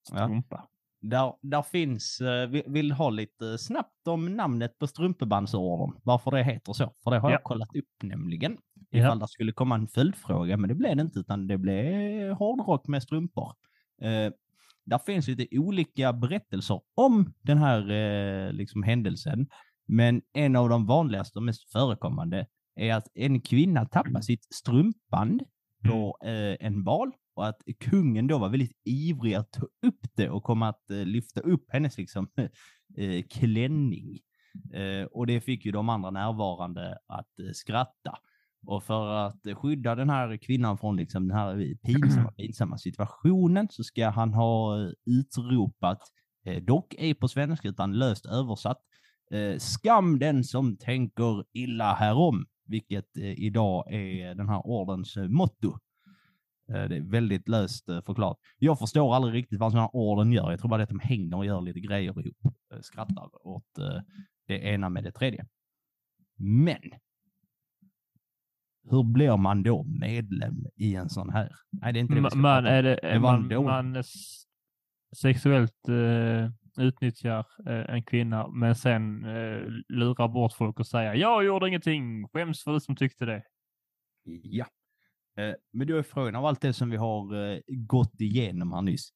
strumpa. 0.09 0.68
Där, 1.10 1.32
där 1.42 1.62
finns, 1.62 2.20
eh, 2.20 2.48
vi- 2.48 2.64
vill 2.66 2.92
ha 2.92 3.10
lite 3.10 3.58
snabbt 3.58 4.06
om 4.08 4.36
namnet 4.36 4.78
på 4.78 4.86
strumpebandsordern. 4.86 6.00
Varför 6.04 6.30
det 6.30 6.42
heter 6.44 6.72
så. 6.72 6.92
För 7.04 7.10
det 7.10 7.18
har 7.18 7.30
Ja. 7.30 7.34
jag 7.34 7.42
kollat 7.42 7.76
upp 7.76 8.02
nämligen. 8.02 8.56
Ja. 8.90 8.98
Ifall 8.98 9.18
det 9.18 9.28
skulle 9.28 9.52
komma 9.52 9.74
en 9.74 9.88
följdfråga, 9.88 10.56
men 10.56 10.68
det 10.68 10.74
blev 10.74 10.96
det 10.96 11.02
inte, 11.02 11.18
utan 11.18 11.46
det 11.46 11.58
blev 11.58 12.32
hårdrock 12.32 12.88
med 12.88 13.02
strumpor. 13.02 13.52
Eh, 14.02 14.32
där 14.84 14.98
finns 15.06 15.28
lite 15.28 15.58
olika 15.58 16.12
berättelser 16.12 16.80
om 16.94 17.32
den 17.42 17.58
här 17.58 17.90
eh, 17.90 18.52
liksom 18.52 18.82
händelsen. 18.82 19.46
Men 19.86 20.22
en 20.32 20.56
av 20.56 20.68
de 20.68 20.86
vanligaste 20.86 21.38
och 21.38 21.42
mest 21.42 21.72
förekommande 21.72 22.46
är 22.76 22.94
att 22.94 23.08
en 23.14 23.40
kvinna 23.40 23.84
tappar 23.86 24.20
sitt 24.20 24.54
strumpband 24.54 25.42
på 25.88 26.18
eh, 26.24 26.66
en 26.66 26.84
bal 26.84 27.12
och 27.35 27.49
att 27.49 27.62
kungen 27.81 28.27
då 28.27 28.38
var 28.38 28.49
väldigt 28.49 28.81
ivrig 28.85 29.35
att 29.35 29.53
ta 29.53 29.66
upp 29.87 30.01
det 30.16 30.31
och 30.31 30.42
komma 30.42 30.68
att 30.68 30.90
eh, 30.90 31.05
lyfta 31.05 31.40
upp 31.40 31.64
hennes 31.68 31.99
liksom 31.99 32.29
eh, 32.97 33.23
klänning. 33.31 34.18
Eh, 34.73 35.05
och 35.05 35.27
det 35.27 35.40
fick 35.40 35.64
ju 35.64 35.73
de 35.73 35.88
andra 35.88 36.11
närvarande 36.11 36.99
att 37.07 37.38
eh, 37.38 37.53
skratta. 37.53 38.18
Och 38.66 38.83
för 38.83 39.09
att 39.09 39.47
eh, 39.47 39.55
skydda 39.55 39.94
den 39.94 40.11
här 40.11 40.37
kvinnan 40.37 40.79
från 40.79 40.97
liksom 40.97 41.29
den 41.29 41.37
här 41.37 41.75
pinsamma, 41.87 42.33
pinsamma 42.37 42.79
situationen 42.79 43.68
så 43.70 43.85
ska 43.85 44.09
han 44.09 44.35
ha 44.35 44.81
eh, 44.81 44.90
utropat, 45.07 46.01
eh, 46.44 46.62
dock 46.62 46.94
ej 46.99 47.14
på 47.14 47.29
svenska 47.29 47.68
utan 47.68 47.92
löst 47.92 48.27
översatt, 48.27 48.79
eh, 49.31 49.59
skam 49.59 50.18
den 50.18 50.44
som 50.44 50.77
tänker 50.77 51.44
illa 51.53 51.94
härom, 51.94 52.47
vilket 52.66 53.16
eh, 53.16 53.33
idag 53.40 53.92
är 53.92 54.35
den 54.35 54.49
här 54.49 54.66
ordens 54.66 55.16
eh, 55.16 55.29
motto. 55.29 55.79
Eh, 56.68 56.88
Det 56.88 56.96
är 56.96 57.11
väldigt 57.11 57.48
löst 57.48 57.88
eh, 57.88 58.03
förklarat. 58.03 58.38
Jag 58.59 58.79
förstår 58.79 59.14
aldrig 59.14 59.35
riktigt 59.35 59.61
vad 59.61 59.72
sådana 59.72 59.88
orden 59.92 60.33
gör. 60.33 60.50
Jag 60.50 60.61
tror 60.61 60.70
bara 60.70 60.83
att 60.83 60.88
de 60.88 61.00
hänger 61.00 61.37
och 61.37 61.46
gör 61.46 61.61
lite 61.61 61.81
grejer 61.81 62.20
ihop. 62.27 62.37
Eh, 62.74 62.81
Skrattar 62.81 63.46
åt 63.46 63.64
det 64.46 64.59
ena 64.59 64.88
med 64.88 65.05
det 65.05 65.12
tredje. 65.12 65.46
Men 66.37 66.81
hur 68.90 69.03
blir 69.03 69.37
man 69.37 69.62
då 69.62 69.83
medlem 69.83 70.66
i 70.77 70.94
en 70.94 71.09
sån 71.09 71.31
här? 71.31 71.53
Nej, 71.70 71.92
det 71.92 71.98
är 71.98 72.00
inte 72.00 72.14
det 72.14 72.20
Man, 72.37 72.59
om. 72.59 72.66
är 72.66 72.83
det, 72.83 72.98
Det 73.03 73.20
man, 73.20 73.48
man 73.64 74.03
sexuellt 75.16 75.88
eh, 75.88 76.50
utnyttjar 76.85 77.46
eh, 77.66 77.94
en 77.94 78.03
kvinna 78.03 78.48
men 78.48 78.74
sen 78.74 79.24
eh, 79.24 79.62
lurar 79.88 80.29
bort 80.29 80.53
folk 80.53 80.81
och 80.81 80.87
säger 80.87 81.14
jag 81.14 81.44
gjorde 81.44 81.68
ingenting, 81.68 82.29
skäms 82.29 82.64
för 82.64 82.72
det 82.72 82.81
som 82.81 82.96
tyckte 82.96 83.24
det. 83.24 83.42
Ja. 84.42 84.66
Eh, 85.37 85.55
Men 85.73 85.87
då 85.87 85.97
är 85.97 86.03
frågan 86.03 86.37
av 86.37 86.47
allt 86.47 86.61
det 86.61 86.73
som 86.73 86.90
vi 86.90 86.97
har 86.97 87.51
eh, 87.53 87.59
gått 87.68 88.20
igenom 88.20 88.73
här 88.73 88.83
nyss. 88.83 89.12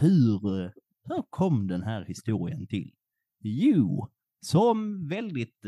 Hur, 0.00 0.60
eh, 0.64 0.70
hur 1.04 1.22
kom 1.30 1.66
den 1.66 1.82
här 1.82 2.04
historien 2.04 2.66
till? 2.66 2.92
Jo, 3.40 4.08
Som 4.44 5.08
väldigt 5.08 5.60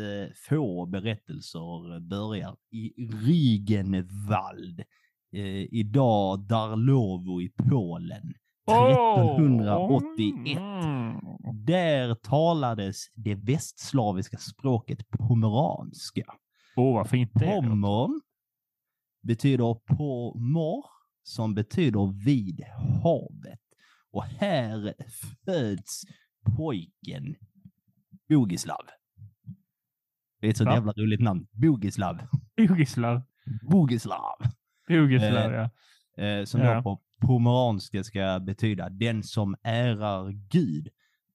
få 0.49 0.87
berättelser 0.87 2.01
börjar 2.01 2.57
i 2.71 2.93
Rügenwald, 2.99 4.81
eh, 5.33 5.63
idag 5.75 6.41
Darlowo 6.41 7.43
i 7.43 7.49
Polen. 7.49 8.35
1381. 8.67 10.59
Mm. 10.59 11.15
Där 11.65 12.15
talades 12.15 12.97
det 13.15 13.35
västslaviska 13.35 14.37
språket 14.39 15.09
pomeranska. 15.09 16.25
Åh, 16.77 16.95
vad 16.95 17.09
fint 17.09 17.31
det 17.35 17.45
är. 17.45 17.63
Pommern 17.63 17.81
betyder 19.25 19.75
pomor, 19.97 20.85
som 21.23 21.55
betyder 21.55 22.25
vid 22.25 22.61
havet. 23.03 23.61
Och 24.11 24.25
här 24.25 24.95
föds 25.45 26.03
pojken 26.57 27.35
Bogislav. 28.29 28.81
Det 30.41 30.47
är 30.47 30.51
ett 30.51 30.57
så 30.57 30.65
Ja. 30.65 30.75
jävla 30.75 30.93
roligt 30.93 31.21
namn. 31.21 31.47
Bogislav. 31.53 32.21
Jugoslav. 32.57 33.23
Bogislav. 33.71 34.37
Jugoslav, 34.89 35.53
Eh, 35.53 35.69
ja. 36.17 36.25
Eh, 36.25 36.45
som 36.45 36.61
Ja. 36.61 36.75
då 36.75 36.83
på 36.83 37.03
pomeranska 37.27 38.05
ska 38.05 38.41
betyda 38.41 38.89
den 38.89 39.23
som 39.23 39.57
ärar 39.63 40.31
Gud. 40.51 40.89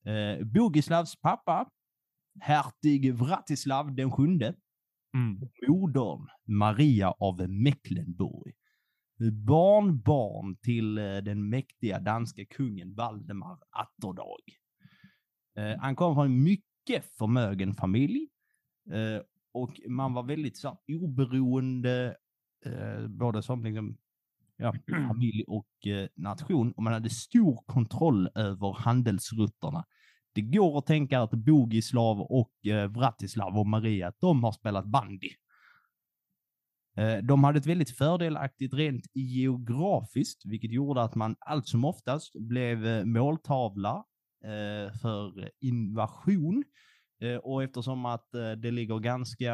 Eh, 0.06 0.46
Bogislavs 0.46 1.16
pappa, 1.22 1.70
hertig 2.40 3.14
Vratislav 3.14 3.96
den 3.96 4.12
sjunde, 4.12 4.54
Mm. 5.14 5.40
modern 5.68 6.28
Maria 6.46 7.12
av 7.12 7.50
Mecklenburg. 7.50 8.56
Barnbarn 9.32 10.56
till 10.56 10.98
eh, 10.98 11.18
den 11.18 11.50
mäktiga 11.50 12.00
danska 12.00 12.46
kungen 12.46 12.96
Valdemar 12.96 13.58
Atterdag. 13.70 14.40
Eh, 15.58 15.80
han 15.80 15.96
kom 15.96 16.16
från 16.16 16.26
en 16.26 16.44
mycket 16.44 17.18
förmögen 17.18 17.74
familj 17.74 18.28
eh, 18.92 19.22
och 19.52 19.80
man 19.88 20.14
var 20.14 20.24
väldigt 20.24 20.58
så 20.58 20.80
oberoende, 20.88 22.16
både 23.08 23.42
som 23.42 23.64
liksom, 23.64 23.98
ja, 24.58 24.74
familj 25.08 25.44
och 25.48 25.68
nation 26.16 26.72
och 26.72 26.84
man 26.84 26.94
hade 26.94 27.10
stor 27.10 27.64
kontroll 27.66 28.30
över 28.36 28.74
handelsrutterna. 28.74 29.86
Det 30.36 30.42
går 30.42 30.78
att 30.78 30.86
tänka 30.86 31.22
att 31.22 31.32
Bogislav 31.32 32.22
och 32.22 32.66
eh, 32.68 32.88
Vratislav 32.92 33.58
och 33.58 33.68
Maria, 33.68 34.08
att 34.08 34.20
de 34.20 34.44
har 34.44 34.52
spelat 34.52 34.86
bandy. 34.86 35.30
Eh, 36.98 37.18
De 37.18 37.44
hade 37.44 37.58
ett 37.60 37.66
väldigt 37.66 37.98
fördelaktigt 37.98 38.74
rent 38.74 39.06
geografiskt, 39.14 40.46
vilket 40.46 40.72
gjorde 40.72 41.02
att 41.02 41.16
man 41.16 41.36
allt 41.40 41.68
som 41.68 41.86
oftast 41.86 42.34
blev 42.40 42.86
eh, 42.88 43.06
måltavla 43.06 44.04
eh, 44.44 44.94
för 45.02 45.50
invasion. 45.62 46.64
Eh, 47.22 47.36
Och 47.36 47.64
eftersom 47.64 48.06
att 48.06 48.34
eh, 48.36 48.52
det 48.52 48.72
ligger 48.72 49.00
ganska... 49.00 49.54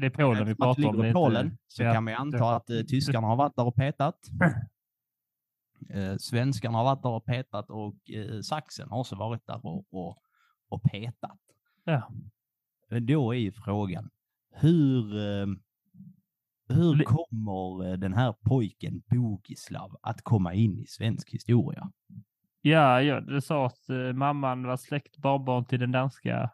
Det 0.00 0.06
är 0.06 0.10
Polen 0.10 0.46
vi 0.46 0.54
pratar 0.54 0.86
om. 0.88 1.12
Polen 1.12 1.58
så 1.66 1.82
ja, 1.82 1.92
kan 1.92 2.04
man 2.04 2.14
anta 2.14 2.56
att 2.56 2.66
tyskarna 2.88 3.26
har 3.26 3.36
varit 3.36 3.56
där 3.56 3.66
och 3.66 3.74
petat. 3.76 4.18
Eh, 5.90 6.16
svenskarna 6.16 6.78
har 6.78 6.84
varit 6.84 7.02
där 7.02 7.10
och 7.10 7.24
petat 7.24 7.70
och 7.70 8.10
eh, 8.10 8.40
saxen 8.40 8.88
har 8.90 8.98
också 8.98 9.16
varit 9.16 9.46
där 9.46 9.66
och, 9.66 9.86
och, 9.90 10.22
och 10.68 10.82
petat. 10.82 11.40
Ja. 11.84 12.12
Då 13.00 13.34
är 13.34 13.38
ju 13.38 13.52
frågan, 13.52 14.10
hur, 14.50 15.16
eh, 15.16 15.46
hur 16.68 17.04
kommer 17.04 17.86
eh, 17.86 17.98
den 17.98 18.14
här 18.14 18.32
pojken 18.32 19.02
Bogislav 19.10 19.96
att 20.02 20.22
komma 20.22 20.54
in 20.54 20.78
i 20.78 20.86
svensk 20.86 21.30
historia? 21.30 21.92
Ja, 22.60 23.02
ja, 23.02 23.20
det 23.20 23.42
sa 23.42 23.66
att 23.66 23.88
eh, 23.88 24.12
mamman 24.12 24.66
var 24.66 24.76
släkt 24.76 25.16
barnbarn 25.16 25.64
till 25.64 25.80
den 25.80 25.92
danska 25.92 26.50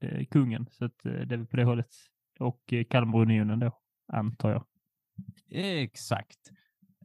eh, 0.00 0.24
kungen. 0.26 0.66
Så 0.70 0.84
att, 0.84 1.06
eh, 1.06 1.12
det 1.12 1.34
är 1.34 1.44
på 1.44 1.56
det 1.56 1.64
hållet. 1.64 1.94
Och 2.38 2.72
eh, 2.72 2.84
Kalmarunionen 2.84 3.58
då, 3.58 3.78
antar 4.06 4.50
jag. 4.50 4.64
Exakt. 5.50 6.38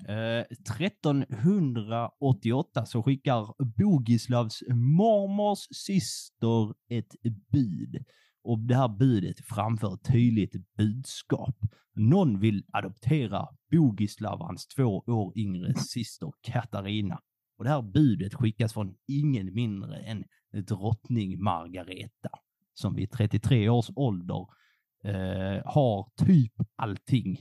Eh, 0.07 0.43
1388 0.49 2.85
så 2.85 3.03
skickar 3.03 3.53
Bogislavs 3.77 4.63
mormors 4.69 5.67
syster 5.71 6.73
ett 6.89 7.15
bud. 7.51 8.03
Och 8.43 8.59
det 8.59 8.75
här 8.75 8.87
budet 8.87 9.39
framför 9.39 9.93
ett 9.93 10.03
tydligt 10.11 10.55
budskap. 10.77 11.55
Någon 11.95 12.39
vill 12.39 12.63
adoptera 12.73 13.47
Bogislav 13.71 14.41
hans 14.41 14.67
två 14.67 15.03
år 15.07 15.37
yngre 15.37 15.75
syster 15.75 16.31
Katarina. 16.41 17.19
Och 17.57 17.63
det 17.63 17.69
här 17.69 17.81
budet 17.81 18.33
skickas 18.33 18.73
från 18.73 18.95
ingen 19.07 19.53
mindre 19.53 19.97
än 19.97 20.23
drottning 20.67 21.43
Margareta. 21.43 22.29
Som 22.73 22.95
vid 22.95 23.11
33 23.11 23.69
års 23.69 23.89
ålder 23.95 24.47
eh, 25.03 25.61
har 25.65 26.25
typ 26.25 26.53
allting 26.75 27.37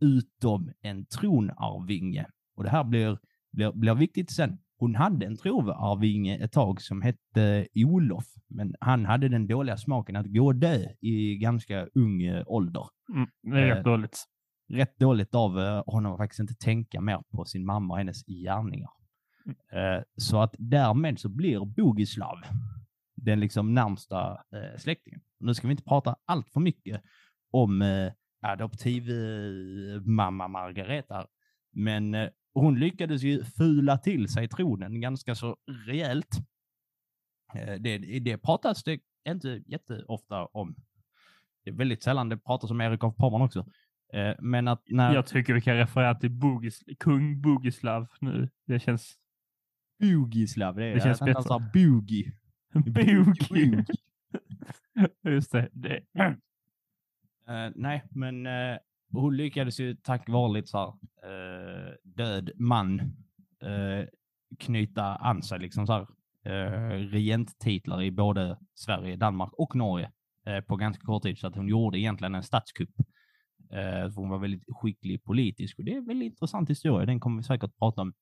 utom 0.00 0.72
en 0.80 1.06
tronarvinge. 1.06 2.26
Och 2.56 2.64
det 2.64 2.70
här 2.70 2.84
blir, 2.84 3.18
blir, 3.52 3.72
blir 3.72 3.94
viktigt 3.94 4.30
sen. 4.30 4.58
Hon 4.78 4.94
hade 4.94 5.26
en 5.26 5.36
tronarvinge 5.36 6.36
ett 6.38 6.52
tag 6.52 6.80
som 6.82 7.02
hette 7.02 7.66
Olof, 7.74 8.24
men 8.48 8.74
han 8.80 9.04
hade 9.06 9.28
den 9.28 9.46
dåliga 9.46 9.76
smaken 9.76 10.16
att 10.16 10.26
gå 10.26 10.46
och 10.46 10.54
dö 10.56 10.78
i 11.00 11.36
ganska 11.36 11.86
ung 11.94 12.22
eh, 12.22 12.44
ålder. 12.46 12.84
Mm, 13.14 13.28
det 13.42 13.58
är 13.60 13.70
Eh, 13.70 13.74
rätt 13.76 13.84
dåligt. 13.84 14.24
Rätt 14.72 14.98
dåligt 14.98 15.34
av 15.34 15.58
eh, 15.60 15.82
honom 15.86 16.12
att 16.12 16.18
faktiskt 16.18 16.40
inte 16.40 16.54
tänka 16.54 17.00
mer 17.00 17.22
på 17.32 17.44
sin 17.44 17.66
mamma 17.66 17.94
och 17.94 17.98
hennes 17.98 18.26
gärningar. 18.26 18.90
Eh, 19.72 20.02
Så 20.16 20.42
att 20.42 20.54
därmed 20.58 21.18
så 21.18 21.28
blir 21.28 21.64
Bogislav 21.64 22.36
den 23.16 23.40
liksom 23.40 23.74
närmsta 23.74 24.30
eh, 24.32 24.78
släktingen. 24.78 25.20
Nu 25.40 25.54
ska 25.54 25.66
vi 25.66 25.70
inte 25.70 25.82
prata 25.84 26.16
allt 26.24 26.48
för 26.48 26.60
mycket 26.60 27.02
om 27.50 27.82
eh, 27.82 28.12
adoptivmamma 28.40 30.48
Margareta, 30.48 31.26
men 31.72 32.14
eh, 32.14 32.28
hon 32.54 32.78
lyckades 32.78 33.22
ju 33.22 33.44
fula 33.44 33.98
till 33.98 34.28
sig 34.28 34.48
tronen 34.48 35.00
ganska 35.00 35.34
så 35.34 35.56
rejält. 35.86 36.36
Eh, 37.54 37.74
det, 37.74 37.98
det 38.18 38.38
pratas 38.38 38.84
det 38.84 39.00
inte 39.28 39.62
jätteofta 39.66 40.46
om. 40.46 40.74
Det 41.64 41.70
är 41.70 41.74
väldigt 41.74 42.02
sällan 42.02 42.28
det 42.28 42.38
pratas 42.38 42.70
om 42.70 42.80
Erik 42.80 43.04
av 43.04 43.10
Pommern 43.10 43.42
också. 43.42 43.66
Eh, 44.12 44.34
men 44.38 44.68
att 44.68 44.82
när 44.86 45.14
Jag 45.14 45.26
tycker 45.26 45.54
vi 45.54 45.60
kan 45.60 45.76
referera 45.76 46.14
till 46.14 46.30
Bogis, 46.30 46.80
kung 46.98 47.40
Bogislav 47.40 48.06
nu. 48.20 48.48
Det 48.66 48.80
känns... 48.80 49.18
Bogislav, 50.00 50.76
det 50.76 50.84
är 50.84 50.94
Det 50.94 51.00
känns 51.00 51.20
bättre. 51.20 51.70
Boogie. 51.74 52.32
Bogi. 52.74 53.84
Just 55.24 55.52
det. 55.52 55.68
det. 55.72 56.00
Uh, 57.48 57.72
nej, 57.74 58.02
men 58.10 58.46
uh, 58.46 58.78
hon 59.12 59.36
lyckades 59.36 59.80
ju 59.80 59.94
tack 59.94 60.28
vare 60.28 60.52
lite 60.52 60.68
så 60.68 60.78
här, 60.78 60.88
eh, 61.30 61.94
död 62.04 62.50
man 62.56 63.16
knyta 64.58 65.16
an 65.16 65.42
sig 65.42 65.58
liksom 65.58 65.86
så 65.86 65.92
här, 65.92 66.06
regenttitlar 67.10 68.02
i 68.02 68.10
både 68.10 68.58
Sverige, 68.74 69.16
Danmark 69.16 69.52
och 69.52 69.76
Norge 69.76 70.10
på 70.66 70.76
ganska 70.76 71.04
kort 71.04 71.22
tid. 71.22 71.38
Så 71.38 71.46
att 71.46 71.56
hon 71.56 71.68
gjorde 71.68 71.98
egentligen 71.98 72.34
en 72.34 72.42
statskupp. 72.42 72.90
Hon 74.14 74.28
var 74.28 74.38
väldigt 74.38 74.64
skicklig 74.68 75.24
politisk 75.24 75.78
och 75.78 75.84
det 75.84 75.92
är 75.92 75.96
en 75.96 76.06
väldigt 76.06 76.26
intressant 76.26 76.70
historia. 76.70 77.06
Den 77.06 77.20
kommer 77.20 77.36
vi 77.36 77.42
säkert 77.42 77.78
prata 77.78 78.02
om 78.02 78.12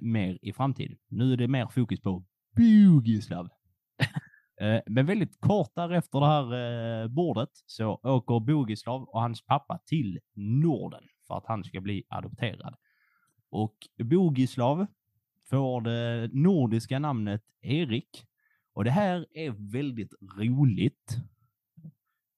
mer 0.00 0.38
i 0.42 0.52
framtiden. 0.52 0.98
Nu 1.08 1.32
är 1.32 1.36
det 1.36 1.48
mer 1.48 1.66
fokus 1.66 2.00
på 2.00 2.24
Bogislav. 2.56 3.48
Eh, 4.60 4.80
Men 4.86 5.06
väldigt 5.06 5.40
kort 5.40 5.74
därefter 5.74 6.20
det 6.20 6.26
här 6.26 7.02
eh, 7.02 7.08
bordet 7.08 7.50
så 7.66 8.00
åker 8.02 8.40
Bogislav 8.40 9.02
och 9.02 9.20
hans 9.20 9.42
pappa 9.42 9.78
till 9.86 10.18
Norden 10.34 11.04
för 11.26 11.36
att 11.38 11.46
han 11.46 11.64
ska 11.64 11.80
bli 11.80 12.04
adopterad. 12.08 12.74
Och 13.50 13.74
Bogislav 13.98 14.86
får 15.50 15.80
det 15.80 16.30
nordiska 16.32 16.98
namnet 16.98 17.42
Erik. 17.60 18.24
Och 18.72 18.84
det 18.84 18.90
här 18.90 19.26
är 19.30 19.72
väldigt 19.72 20.14
roligt. 20.36 21.16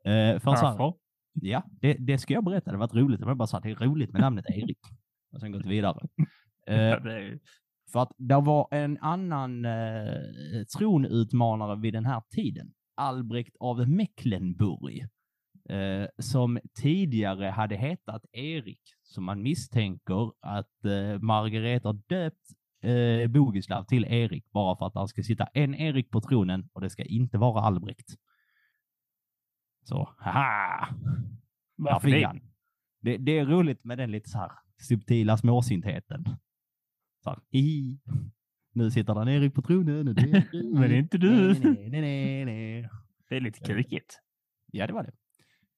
Eh, 0.04 0.38
så 0.38 0.50
Varför? 0.50 0.94
Ja, 1.32 1.62
det, 1.70 1.94
det 1.94 2.18
ska 2.18 2.34
jag 2.34 2.44
berätta. 2.44 2.72
Det 2.72 2.76
var 2.76 2.88
roligt. 2.88 3.20
Jag 3.20 3.36
bara 3.36 3.46
sa 3.46 3.56
att 3.56 3.62
det 3.62 3.70
är 3.70 3.74
roligt 3.74 4.12
med 4.12 4.20
namnet 4.20 4.44
Erik. 4.48 4.78
Och 5.32 5.40
sen 5.40 5.52
gått 5.52 5.66
vidare. 5.66 6.08
Eh, 6.66 7.02
det 7.02 7.38
för 7.92 8.00
att 8.00 8.12
det 8.16 8.40
var 8.40 8.68
en 8.70 8.98
annan 8.98 9.64
eh, 9.64 10.64
tronutmanare 10.78 11.80
vid 11.80 11.92
den 11.92 12.06
här 12.06 12.22
tiden, 12.30 12.72
Albrecht 12.96 13.56
av 13.60 13.88
Mecklenburg, 13.88 15.06
eh, 15.68 16.06
som 16.18 16.58
tidigare 16.74 17.46
hade 17.46 17.76
hetat 17.76 18.24
Erik. 18.32 18.80
Så 19.02 19.20
man 19.20 19.42
misstänker 19.42 20.32
att 20.40 20.84
eh, 20.84 21.18
Margareta 21.20 21.92
döpt 21.92 22.46
eh, 22.82 23.30
Bogislav 23.30 23.84
till 23.84 24.04
Erik 24.04 24.50
bara 24.52 24.76
för 24.76 24.86
att 24.86 24.94
han 24.94 25.08
ska 25.08 25.22
sitta 25.22 25.44
en 25.44 25.74
Erik 25.74 26.10
på 26.10 26.20
tronen 26.20 26.68
och 26.72 26.80
det 26.80 26.90
ska 26.90 27.04
inte 27.04 27.38
vara 27.38 27.60
Albrecht. 27.60 28.16
Så, 29.82 30.14
haha! 30.18 30.88
Varför 31.76 32.08
det? 32.08 32.40
Det, 33.02 33.16
det 33.16 33.38
är 33.38 33.46
roligt 33.46 33.84
med 33.84 33.98
den 33.98 34.10
lite 34.10 34.30
så 34.30 34.38
här 34.38 34.50
subtila 34.88 35.36
småsintheten. 35.36 36.24
Så 37.24 37.30
här, 37.30 37.38
hihi. 37.50 37.98
Nu 38.72 38.90
sitter 38.90 39.14
han 39.14 39.28
Erik 39.28 39.54
på 39.54 39.62
tronen. 39.62 40.08
och 40.08 40.14
det 40.14 40.22
är 40.22 40.72
Men 40.72 40.90
det 40.90 40.96
är 40.96 40.98
inte 40.98 41.18
du. 41.18 41.54
Nej, 41.54 41.90
nej, 41.90 42.00
nej, 42.00 42.44
nej. 42.44 42.88
Det 43.28 43.36
är 43.36 43.40
lite 43.40 43.60
kukigt. 43.60 44.20
Ja, 44.72 44.86
det 44.86 44.92
var 44.92 45.02
det. 45.02 45.12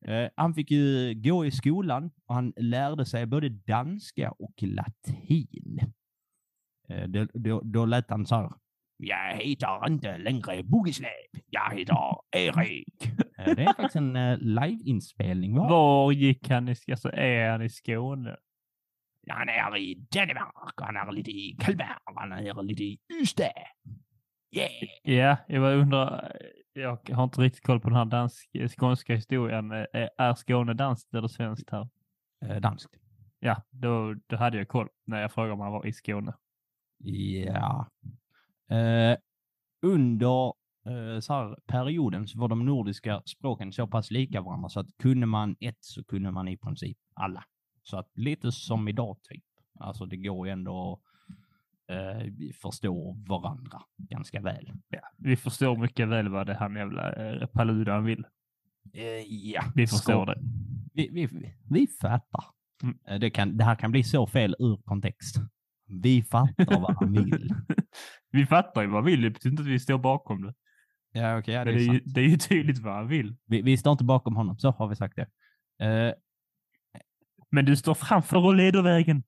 Eh, 0.05 0.31
han 0.37 0.55
fick 0.55 0.71
ju 0.71 1.15
gå 1.15 1.47
i 1.47 1.51
skolan 1.51 2.11
och 2.27 2.35
han 2.35 2.53
lärde 2.57 3.07
sig 3.07 3.27
både 3.27 3.49
danska 3.49 4.31
och 4.31 4.55
latin. 4.63 5.79
Eh, 6.89 7.09
då, 7.09 7.27
då, 7.35 7.61
då 7.65 7.87
lät 7.87 8.11
han 8.11 8.27
så 8.27 8.35
här. 8.35 8.51
Jag 8.97 9.37
heter 9.37 9.87
inte 9.89 10.19
längre 10.19 10.63
Bogislav. 10.63 11.11
Jag 11.51 11.79
heter 11.79 11.97
Erik. 12.37 13.05
Eh, 13.39 13.55
det 13.55 13.63
är 13.63 13.75
faktiskt 13.75 13.97
en 13.97 14.35
liveinspelning. 14.35 15.57
Va? 15.57 15.69
Var 15.69 16.13
gick 16.13 16.51
han 16.51 16.69
i, 16.69 16.75
alltså 16.91 17.13
är 17.13 17.51
han 17.51 17.63
i 17.63 17.69
Skåne? 17.69 18.37
Han 19.29 19.49
är 19.49 19.77
i 19.77 19.95
Danmark, 19.95 20.75
han 20.77 20.97
är 20.97 21.13
lite 21.13 21.31
i 21.31 21.57
Kalmar, 21.61 21.99
han 22.15 22.33
är 22.33 22.63
lite 22.63 22.83
i 22.83 22.99
Ystad. 23.23 23.45
Yeah! 24.57 24.71
Ja, 25.03 25.37
jag 25.49 25.63
bara 25.63 25.75
undrar, 25.75 26.37
jag 26.73 27.11
har 27.13 27.25
inte 27.25 27.41
riktigt 27.41 27.65
koll 27.65 27.81
på 27.81 27.89
den 27.89 27.99
här 27.99 28.05
dansk, 28.05 28.51
skånska 28.79 29.15
historien. 29.15 29.71
Är 29.71 30.11
är 30.19 30.35
Skåne 30.35 30.75
danskt 30.75 31.15
eller 31.15 31.29
svenskt 31.29 31.71
här? 31.71 31.89
Eh, 32.45 32.57
danskt. 32.57 32.95
Ja, 33.41 33.63
då, 33.71 34.15
då 34.27 34.37
hade 34.37 34.59
jag 34.59 34.69
koll 34.69 34.89
när 35.07 35.21
jag 35.21 35.33
frågade 35.33 35.53
om 35.53 35.61
han 35.61 35.73
var 35.73 35.87
i 35.87 35.93
Skåne. 35.93 36.35
Ja. 37.47 37.87
Eh, 38.71 39.17
under 39.83 40.47
eh, 40.87 41.21
så 41.21 41.33
här, 41.35 41.57
perioden 41.67 42.29
så 42.29 42.39
var 42.39 42.49
de 42.49 42.67
nordiska 42.67 43.23
språken 43.25 43.73
så 43.73 43.87
pass 43.87 44.11
lika 44.11 44.41
varandra 44.41 44.69
så 44.69 44.81
att 44.81 44.97
kunde 44.99 45.27
man 45.27 45.57
ett 45.61 45.79
så 45.81 46.05
kunde 46.05 46.31
man 46.31 46.49
i 46.49 46.57
princip 46.57 46.99
alla. 47.15 47.45
Så 47.83 47.99
att 47.99 48.11
lite 48.15 48.53
som 48.53 48.89
idag 48.89 49.17
typ. 49.23 49.45
Alltså 49.81 50.07
det 50.07 50.17
går 50.17 50.47
ju 50.47 50.53
ändå 50.53 50.93
att 50.93 51.01
eh, 51.97 52.33
förstå 52.63 53.17
varandra 53.29 53.83
ganska 53.97 54.41
väl. 54.41 54.73
Ja, 54.89 55.01
vi 55.17 55.37
förstår 55.37 55.77
mycket 55.77 56.09
väl 56.09 56.29
vad 56.29 56.47
det 56.47 56.55
han 56.55 56.77
jävla 56.77 57.13
eh, 57.13 57.47
Paludan 57.47 58.05
vill. 58.05 58.25
Eh, 58.93 59.05
ja, 59.29 59.63
Vi 59.75 59.87
förstår 59.87 60.27
det. 60.27 60.39
Vi, 60.95 61.09
vi, 61.13 61.27
vi, 61.27 61.55
vi 61.71 61.87
fattar. 61.87 62.45
Mm. 62.83 62.99
Eh, 63.09 63.19
Det, 63.21 63.31
kan, 63.31 63.57
det 63.57 63.65
här 63.65 63.75
kan 63.75 63.91
bli 63.91 64.05
så 64.05 64.27
fel 64.27 64.57
ur 64.59 64.77
kontext. 64.77 65.37
Vi 65.87 66.23
fattar 66.23 66.81
vad 66.81 66.97
han 66.97 67.13
vill. 67.13 67.55
vi 68.31 68.47
fattar 68.47 68.83
ju 68.83 68.87
vad 68.87 68.97
han 68.97 69.05
vill, 69.05 69.23
det 69.23 69.31
betyder 69.31 69.51
inte 69.51 69.63
att 69.63 69.69
vi 69.69 69.79
står 69.79 69.99
bakom 69.99 70.43
det. 70.43 70.55
Ja, 71.13 71.39
okej, 71.39 71.55
ja, 71.55 71.65
Men 71.65 71.75
det, 71.75 71.81
är 71.81 71.93
ju, 71.93 72.01
det 72.05 72.21
är 72.21 72.29
ju 72.29 72.37
tydligt 72.37 72.79
vad 72.79 72.95
han 72.95 73.09
vill. 73.09 73.37
Vi, 73.47 73.63
vi 73.63 73.77
står 73.77 73.93
inte 73.93 74.05
bakom 74.05 74.37
honom, 74.37 74.59
så 74.59 74.71
har 74.71 74.89
vi 74.89 74.97
sagt 74.97 75.17
det. 75.17 75.29
Eh, 75.87 76.15
Men 77.53 77.65
du 77.65 77.77
står 77.77 77.95
framför 77.95 78.45
och 78.45 78.55
leder 78.55 78.83
vägen. 78.83 79.23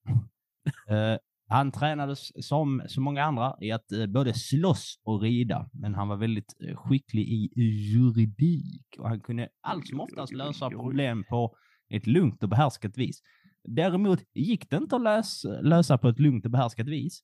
Eh, 0.88 1.16
han 1.48 1.72
tränades 1.72 2.46
som 2.46 2.82
så 2.86 3.00
många 3.00 3.24
andra 3.24 3.56
i 3.60 3.72
att 3.72 3.92
eh, 3.92 4.06
både 4.06 4.34
slåss 4.34 5.00
och 5.04 5.20
rida, 5.20 5.70
men 5.72 5.94
han 5.94 6.08
var 6.08 6.16
väldigt 6.16 6.54
eh, 6.68 6.76
skicklig 6.76 7.22
i 7.22 7.60
juridik 7.60 8.86
och 8.98 9.08
han 9.08 9.20
kunde 9.20 9.48
allt 9.60 9.88
som 9.88 10.00
oftast 10.00 10.32
lösa 10.32 10.70
problem 10.70 11.24
på 11.24 11.56
ett 11.90 12.06
lugnt 12.06 12.42
och 12.42 12.48
behärskat 12.48 12.98
vis. 12.98 13.22
Däremot 13.68 14.20
gick 14.34 14.70
det 14.70 14.76
inte 14.76 14.96
att 14.96 15.02
lös, 15.02 15.44
lösa 15.62 15.98
på 15.98 16.08
ett 16.08 16.18
lugnt 16.18 16.44
och 16.44 16.50
behärskat 16.50 16.88
vis. 16.88 17.22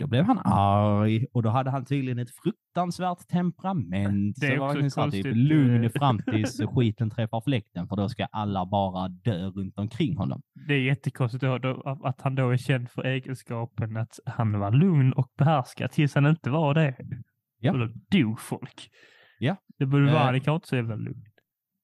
Då 0.00 0.06
blev 0.06 0.24
han 0.24 0.38
arg 0.44 1.26
och 1.32 1.42
då 1.42 1.48
hade 1.48 1.70
han 1.70 1.84
tydligen 1.84 2.18
ett 2.18 2.30
fruktansvärt 2.30 3.28
temperament. 3.28 4.36
Det 4.40 4.46
är 4.46 4.56
så 4.56 4.64
också 4.64 4.66
verkligen 4.66 4.90
så 4.90 5.00
här, 5.00 5.10
typ, 5.10 5.26
lugn 5.26 5.84
eh. 5.84 5.90
fram 5.90 6.18
tills 6.30 6.60
skiten 6.74 7.10
träffar 7.10 7.40
fläkten 7.40 7.88
för 7.88 7.96
då 7.96 8.08
ska 8.08 8.24
alla 8.24 8.66
bara 8.66 9.08
dö 9.08 9.46
runt 9.46 9.78
omkring 9.78 10.16
honom. 10.16 10.42
Det 10.68 10.74
är 10.74 10.80
jättekonstigt 10.80 11.42
då, 11.42 11.58
då, 11.58 11.98
att 12.04 12.20
han 12.20 12.34
då 12.34 12.50
är 12.50 12.56
känd 12.56 12.90
för 12.90 13.04
egenskapen 13.04 13.96
att 13.96 14.18
han 14.26 14.58
var 14.60 14.72
lugn 14.72 15.12
och 15.12 15.28
behärskad 15.38 15.90
tills 15.90 16.14
han 16.14 16.26
inte 16.26 16.50
var 16.50 16.74
det. 16.74 16.96
Ja. 17.58 17.72
Och 17.72 17.78
då 17.78 17.88
dog 18.10 18.40
folk. 18.40 18.88
Ja. 19.38 19.56
Det 19.78 19.86
borde 19.86 20.08
Eh. 20.08 20.12
vara, 20.12 20.28
är 20.28 20.32
kanske 20.32 20.54
inte 20.54 20.68
så 20.68 20.76
jävla 20.76 20.96
lugn. 20.96 21.24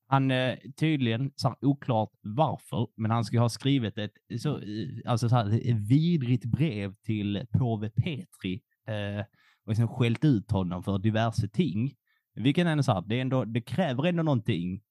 Han 0.08 0.30
eh, 0.30 0.58
tydligen, 0.80 1.32
så 1.36 1.48
här, 1.48 1.56
oklart 1.60 2.10
varför, 2.22 2.86
men 2.96 3.10
han 3.10 3.24
ska 3.24 3.40
ha 3.40 3.48
skrivit 3.48 3.98
ett 3.98 4.12
så, 4.38 4.56
eh, 4.58 4.88
alltså, 5.04 5.28
så 5.28 5.36
här, 5.36 5.70
ett 5.70 5.90
vidrigt 5.90 6.44
brev 6.44 6.94
till 6.94 7.46
påve 7.58 7.90
Petri 7.90 8.62
eh, 8.88 9.20
och 9.64 9.68
liksom 9.68 9.88
skällt 9.88 10.24
ut 10.24 10.50
honom 10.50 10.82
för 10.82 10.98
diverse 10.98 11.48
ting. 11.48 11.94
Vilket 12.34 12.66
ändå 12.66 12.82
så 12.82 12.92
här, 12.92 13.04
det, 13.06 13.16
är 13.16 13.20
ändå, 13.20 13.44
det 13.44 13.60
kräver 13.60 14.04
ändå 14.06 14.22
någonting. 14.22 14.82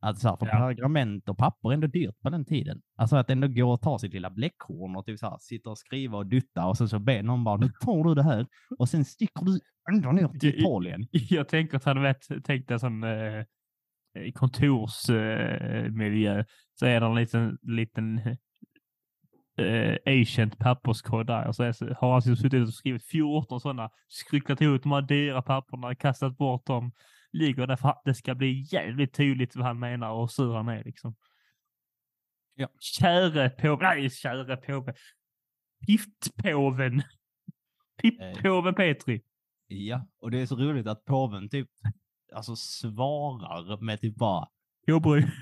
Att 0.00 0.18
så 0.18 0.28
här, 0.28 0.36
för 0.36 0.46
Ja. 0.46 0.52
pergament 0.52 1.28
och 1.28 1.38
papper 1.38 1.68
är 1.68 1.74
ändå 1.74 1.86
dyrt 1.86 2.20
på 2.22 2.30
den 2.30 2.44
tiden. 2.44 2.80
Alltså 2.96 3.16
att 3.16 3.30
ändå 3.30 3.48
gå 3.48 3.72
och 3.72 3.80
ta 3.80 3.98
sitt 3.98 4.12
lilla 4.12 4.30
bläckhorn 4.30 4.96
och 4.96 5.06
typ 5.06 5.18
så 5.18 5.26
här, 5.26 5.36
sitta 5.40 5.70
och 5.70 5.78
skriva 5.78 6.18
och 6.18 6.26
dutta 6.26 6.66
och 6.66 6.76
sen 6.78 6.88
så 6.88 6.98
ber 6.98 7.22
någon 7.22 7.44
bara, 7.44 7.56
nu 7.56 7.70
tar 7.80 8.04
du 8.04 8.14
det 8.14 8.22
här 8.22 8.46
och 8.78 8.88
sen 8.88 9.04
sticker 9.04 9.44
du 9.44 9.60
ända 9.94 10.12
ner 10.12 10.28
till 10.28 10.48
Italien. 10.60 11.06
Jag 11.10 11.48
tänker 11.48 11.76
att 11.76 11.84
han 11.84 12.02
vet, 12.02 12.44
tänkte 12.44 12.74
en 12.74 12.80
sån 12.80 13.02
eh, 13.04 13.44
kontorsmiljö 14.34 16.38
eh, 16.38 16.44
så 16.74 16.86
är 16.86 17.00
det 17.00 17.06
en 17.06 17.14
liten, 17.14 17.58
liten 17.62 18.20
eh, 19.58 19.96
ancient 20.06 20.58
papperskod 20.58 21.26
där 21.26 21.46
och 21.46 21.56
så, 21.56 21.62
är, 21.62 21.94
har 21.94 22.12
han 22.12 22.22
suttit 22.22 22.54
och 22.54 22.74
skrivit 22.74 23.06
14 23.06 23.60
sådana, 23.60 23.90
skrycklat 24.08 24.60
ihop 24.60 24.82
de 24.82 24.92
här 24.92 25.02
dyra 25.02 25.42
papperna, 25.42 25.94
kastat 25.94 26.36
bort 26.36 26.66
dem, 26.66 26.92
ligger 27.32 27.66
där 27.66 27.76
för 27.76 27.88
att 27.88 28.02
det 28.04 28.14
ska 28.14 28.34
bli 28.34 28.66
jävligt 28.72 29.14
tydligt 29.14 29.56
vad 29.56 29.66
han 29.66 29.78
menar 29.78 30.10
och 30.10 30.30
hur 30.38 30.54
han 30.54 30.68
är 30.68 30.84
liksom. 30.84 31.16
Ja. 32.54 32.68
Käre 32.80 33.50
påve, 33.50 33.82
nej 33.82 34.10
käre 34.10 34.56
påve, 34.56 34.94
Piftpåven, 35.86 37.02
Piftpåven 38.02 38.74
Petri. 38.74 39.22
Ja, 39.66 40.06
och 40.20 40.30
det 40.30 40.38
är 40.38 40.46
så 40.46 40.56
roligt 40.56 40.86
att 40.86 41.04
påven 41.04 41.48
typ 41.48 41.68
alltså 42.32 42.56
svarar 42.56 43.80
med 43.80 44.00
typ 44.00 44.16
bara, 44.16 44.48
Jag 44.86 45.02
bryr 45.02 45.34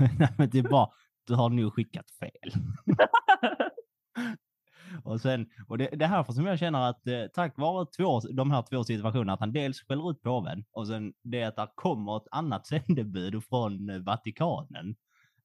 nej 0.18 0.28
men 0.38 0.50
typ 0.50 0.70
bara, 0.70 0.88
du 1.26 1.34
har 1.34 1.50
nog 1.50 1.74
skickat 1.74 2.10
fel. 2.10 2.52
och 5.04 5.20
sen, 5.20 5.46
och 5.68 5.78
det, 5.78 5.88
det 5.92 6.06
här 6.06 6.24
för 6.24 6.32
som 6.32 6.46
jag 6.46 6.58
känner 6.58 6.88
att 6.88 7.06
eh, 7.06 7.24
tack 7.34 7.58
vare 7.58 7.86
två, 7.96 8.20
de 8.20 8.50
här 8.50 8.62
två 8.62 8.84
situationerna, 8.84 9.32
att 9.32 9.40
han 9.40 9.52
dels 9.52 9.80
skäller 9.80 10.10
ut 10.10 10.22
påven 10.22 10.64
och 10.72 10.86
sen 10.86 11.12
det 11.22 11.44
att 11.44 11.56
det 11.56 11.68
kommer 11.74 12.16
ett 12.16 12.28
annat 12.30 12.66
sändebud 12.66 13.44
från 13.44 13.90
eh, 13.90 13.98
Vatikanen 13.98 14.96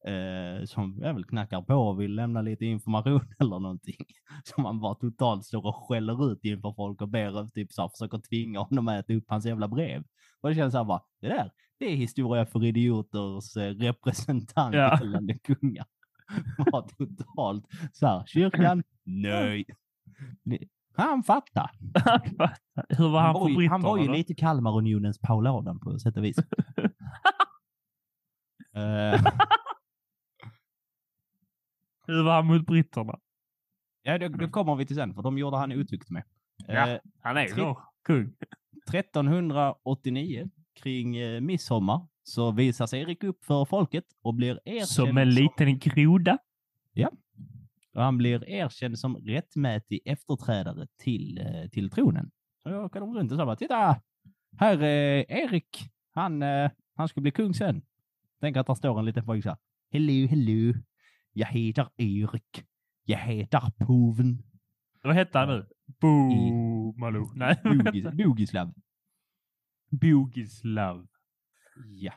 eh, 0.07 0.65
som 0.65 0.99
jag 1.01 1.13
väl 1.13 1.25
knackar 1.25 1.61
på 1.61 1.75
och 1.75 2.01
vill 2.01 2.15
lämna 2.15 2.41
lite 2.41 2.65
information 2.65 3.33
eller 3.39 3.59
någonting. 3.59 4.05
Som 4.43 4.65
han 4.65 4.79
bara 4.79 4.95
totalt 4.95 5.45
står 5.45 5.65
och 5.65 5.87
skäller 5.87 6.31
ut 6.31 6.39
inför 6.43 6.73
folk 6.73 7.01
och 7.01 7.09
ber 7.09 7.47
typ 7.47 7.71
så 7.71 7.81
här, 7.81 7.89
försöker 7.89 8.17
tvinga 8.17 8.59
honom 8.59 8.87
att 8.87 8.99
äta 8.99 9.13
upp 9.13 9.25
hans 9.27 9.45
jävla 9.45 9.67
brev. 9.67 10.03
Och 10.41 10.49
det 10.49 10.55
känns 10.55 10.71
så 10.71 10.77
här 10.77 10.85
bara, 10.85 11.01
det 11.21 11.27
där, 11.27 11.51
det 11.79 11.85
är 11.85 11.95
historia 11.95 12.45
för 12.45 12.63
idioters 12.63 13.57
eh, 13.57 13.73
representant 13.75 14.75
Ja. 14.75 14.99
gällande 15.01 15.39
kungar. 15.39 15.85
Var 16.71 16.81
totalt 16.81 17.65
så 17.93 18.07
här, 18.07 18.23
kyrkan, 18.25 18.83
nej. 19.03 19.65
Han 20.95 21.23
fattar. 21.23 21.71
Hur 22.89 23.09
var 23.09 23.21
han 23.21 23.33
var 23.33 23.47
för 23.47 23.55
britterna 23.55 23.71
han 23.71 23.81
var 23.81 23.97
ju 23.97 24.07
då? 24.07 24.13
lite 24.13 24.35
Kalmarunionens 24.35 25.19
Paul 25.19 25.47
Adam 25.47 25.79
på 25.79 25.99
sätt 25.99 26.17
och 26.17 26.23
vis. 26.23 26.37
Eh, 28.75 29.21
Hur 32.07 32.23
var 32.23 32.33
han 32.35 32.45
mot 32.47 32.65
britterna? 32.65 33.19
ja, 34.01 34.17
då, 34.17 34.27
då 34.27 34.47
kommer 34.49 34.75
vi 34.75 34.85
till 34.85 34.95
sen, 34.95 35.13
för 35.13 35.21
de 35.21 35.37
gjorde 35.37 35.57
han 35.57 35.71
otyckt 35.71 36.09
med. 36.09 36.23
Ja. 36.67 36.89
Eh, 36.89 36.99
Han 37.21 37.37
är 37.37 37.47
ju 37.47 37.53
då 37.55 37.81
kung. 38.03 38.33
1389, 38.93 40.49
kring 40.75 41.17
eh, 41.17 41.41
midsommar, 41.41 42.07
så 42.23 42.51
visas 42.51 42.93
Erik 42.93 43.23
upp 43.23 43.45
för 43.45 43.65
folket 43.65 44.05
och 44.21 44.33
blir 44.33 44.59
erkänd 44.65 44.87
Som 44.87 45.17
en 45.17 45.29
liten 45.29 45.79
groda. 45.79 46.37
och 47.95 48.03
han 48.03 48.17
blir 48.17 48.49
erkänd 48.49 48.99
som 48.99 49.17
rättmätig 49.17 50.01
efterträdare 50.05 50.87
till, 50.97 51.37
eh, 51.37 51.69
till 51.69 51.89
tronen. 51.89 52.31
Så 52.63 52.69
jag 52.69 52.85
åker 52.85 52.99
de 52.99 53.15
runt 53.15 53.31
och 53.31 53.37
sa 53.37 53.45
bara, 53.45 53.55
titta! 53.55 54.01
Här 54.57 54.83
är 54.83 55.31
Erik. 55.31 55.89
Han, 56.11 56.41
eh, 56.43 56.71
han 56.95 57.07
ska 57.07 57.21
bli 57.21 57.31
kung 57.31 57.53
sen. 57.53 57.81
Tänk 58.39 58.57
att 58.57 58.67
där 58.67 58.73
står 58.75 58.99
en 58.99 59.05
liten 59.05 59.25
pojke 59.25 59.43
så 59.43 59.49
här. 59.49 59.57
Hello, 59.91 60.27
hello. 60.27 60.73
Jag 61.33 61.47
heter 61.47 61.87
Erik. 61.97 62.63
Jag 63.05 63.19
heter 63.19 63.71
påven. 63.77 64.43
Vad 65.07 65.15
hette 65.15 65.37
han 65.37 65.47
nu? 65.47 65.65
Bo 66.01 66.93
Malou. 66.97 67.31
Nej? 67.35 67.55
Bogislav. 68.25 68.73
Bogislav. 69.91 71.07
Ja. 71.85 72.13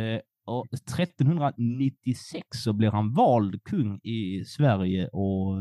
Eh, 0.00 0.20
och 0.44 0.66
1396 0.72 2.46
så 2.50 2.72
blir 2.72 2.90
han 2.90 3.12
vald 3.14 3.64
kung 3.64 4.00
i 4.02 4.44
Sverige 4.44 5.08
och, 5.08 5.52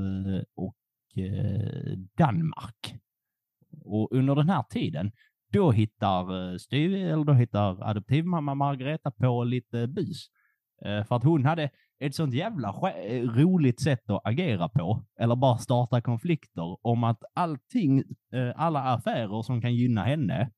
och 0.55 0.75
eh, 1.17 1.97
Danmark. 2.17 2.95
Och 3.85 4.11
under 4.11 4.35
den 4.35 4.49
här 4.49 4.63
tiden, 4.63 5.11
då 5.51 5.71
hittar, 5.71 6.53
eh, 6.53 6.57
eller 6.71 7.23
då 7.23 7.33
hittar 7.33 7.89
adoptivmamma 7.89 8.55
Margareta 8.55 9.11
på 9.11 9.43
lite 9.43 9.87
bus. 9.87 10.29
Eh, 10.85 11.03
för 11.03 11.15
att 11.15 11.23
hon 11.23 11.45
hade 11.45 11.69
ett 11.99 12.15
sånt 12.15 12.33
jävla 12.33 12.71
roligt 13.35 13.81
sätt 13.81 14.09
att 14.09 14.21
agera 14.23 14.69
på, 14.69 15.03
eller 15.19 15.35
bara 15.35 15.57
starta 15.57 16.01
konflikter, 16.01 16.77
om 16.87 17.03
att 17.03 17.23
allting, 17.33 17.99
eh, 18.33 18.51
alla 18.55 18.79
affärer 18.83 19.41
som 19.41 19.61
kan 19.61 19.75
gynna 19.75 20.03
henne, 20.03 20.51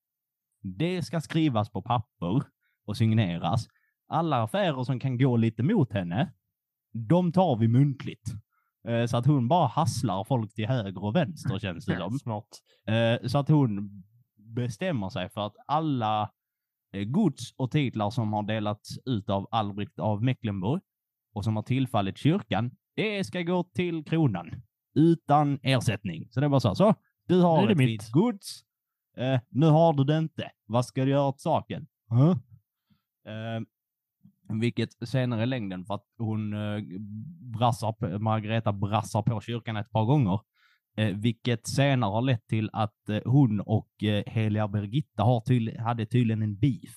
det 0.64 1.02
ska 1.04 1.22
skrivas 1.22 1.70
på 1.72 1.82
papper 1.82 2.44
och 2.86 2.98
signeras. 2.98 3.68
Alla 4.08 4.44
affärer 4.44 4.84
som 4.84 5.00
kan 5.00 5.18
gå 5.18 5.38
lite 5.38 5.64
mot 5.64 5.94
henne, 5.94 6.34
de 6.94 7.32
tar 7.32 7.56
vi 7.58 7.68
muntligt. 7.68 8.32
Eh, 8.88 9.06
Så 9.06 9.18
att 9.18 9.26
hon 9.26 9.48
bara 9.48 9.68
hasslar 9.68 10.24
folk 10.24 10.54
till 10.54 10.68
höger 10.68 11.04
och 11.04 11.16
vänster 11.16 11.60
känns 11.60 11.86
det 11.86 11.98
som. 12.10 12.20
Smart. 12.20 12.48
Eh, 12.88 13.28
Så 13.28 13.38
att 13.38 13.50
hon 13.50 14.04
bestämmer 14.56 15.10
sig 15.10 15.30
för 15.30 15.42
att 15.46 15.56
alla 15.68 16.32
gods 17.06 17.54
och 17.58 17.72
titlar 17.72 18.10
som 18.10 18.34
har 18.34 18.44
delats 18.44 18.90
ut 19.06 19.30
av 19.30 19.48
Albrecht 19.52 20.00
av 20.00 20.24
Mecklenburg 20.24 20.82
och 21.34 21.44
som 21.44 21.56
har 21.56 21.64
tillfallit 21.64 22.18
kyrkan, 22.18 22.72
det 22.96 23.24
ska 23.24 23.42
gå 23.42 23.64
till 23.64 24.04
kronan 24.06 24.52
utan 24.96 25.60
ersättning. 25.64 26.28
Så 26.32 26.40
det 26.40 26.46
är 26.46 26.50
bara 26.50 26.60
så, 26.60 26.68
här, 26.68 26.76
så 26.76 26.96
du 27.28 27.42
har 27.42 27.70
ett 27.70 27.78
mitt. 27.78 28.12
gods, 28.12 28.64
eh, 29.18 29.40
nu 29.50 29.66
har 29.66 29.94
du 29.94 30.04
det 30.04 30.18
inte. 30.18 30.52
Vad 30.66 30.86
ska 30.86 31.06
du 31.06 31.12
göra 31.12 31.28
åt 31.28 31.42
saken? 31.42 31.88
Huh? 32.10 32.32
Eh, 33.26 33.62
vilket 34.60 35.08
senare 35.10 35.44
i 35.44 35.46
längden, 35.46 35.86
för 35.86 35.94
att 35.96 36.06
hon 36.18 36.54
eh, 36.54 36.82
brassar, 37.58 37.92
på- 37.94 38.20
Margareta 38.20 38.74
brassar 38.74 39.22
på 39.22 39.42
kyrkan 39.42 39.78
ett 39.78 39.92
par 39.92 40.06
gånger, 40.06 40.40
eh, 40.98 41.16
vilket 41.18 41.68
senare 41.68 42.10
har 42.12 42.22
lett 42.22 42.48
till 42.48 42.70
att 42.74 43.10
eh, 43.10 43.20
hon 43.26 43.60
och 43.60 44.04
eh, 44.04 44.24
heliga 44.28 44.68
Birgitta 44.68 45.24
har 45.24 45.40
tydl- 45.42 45.80
hade 45.80 46.06
tydligen 46.06 46.42
en 46.42 46.58
beef. 46.60 46.96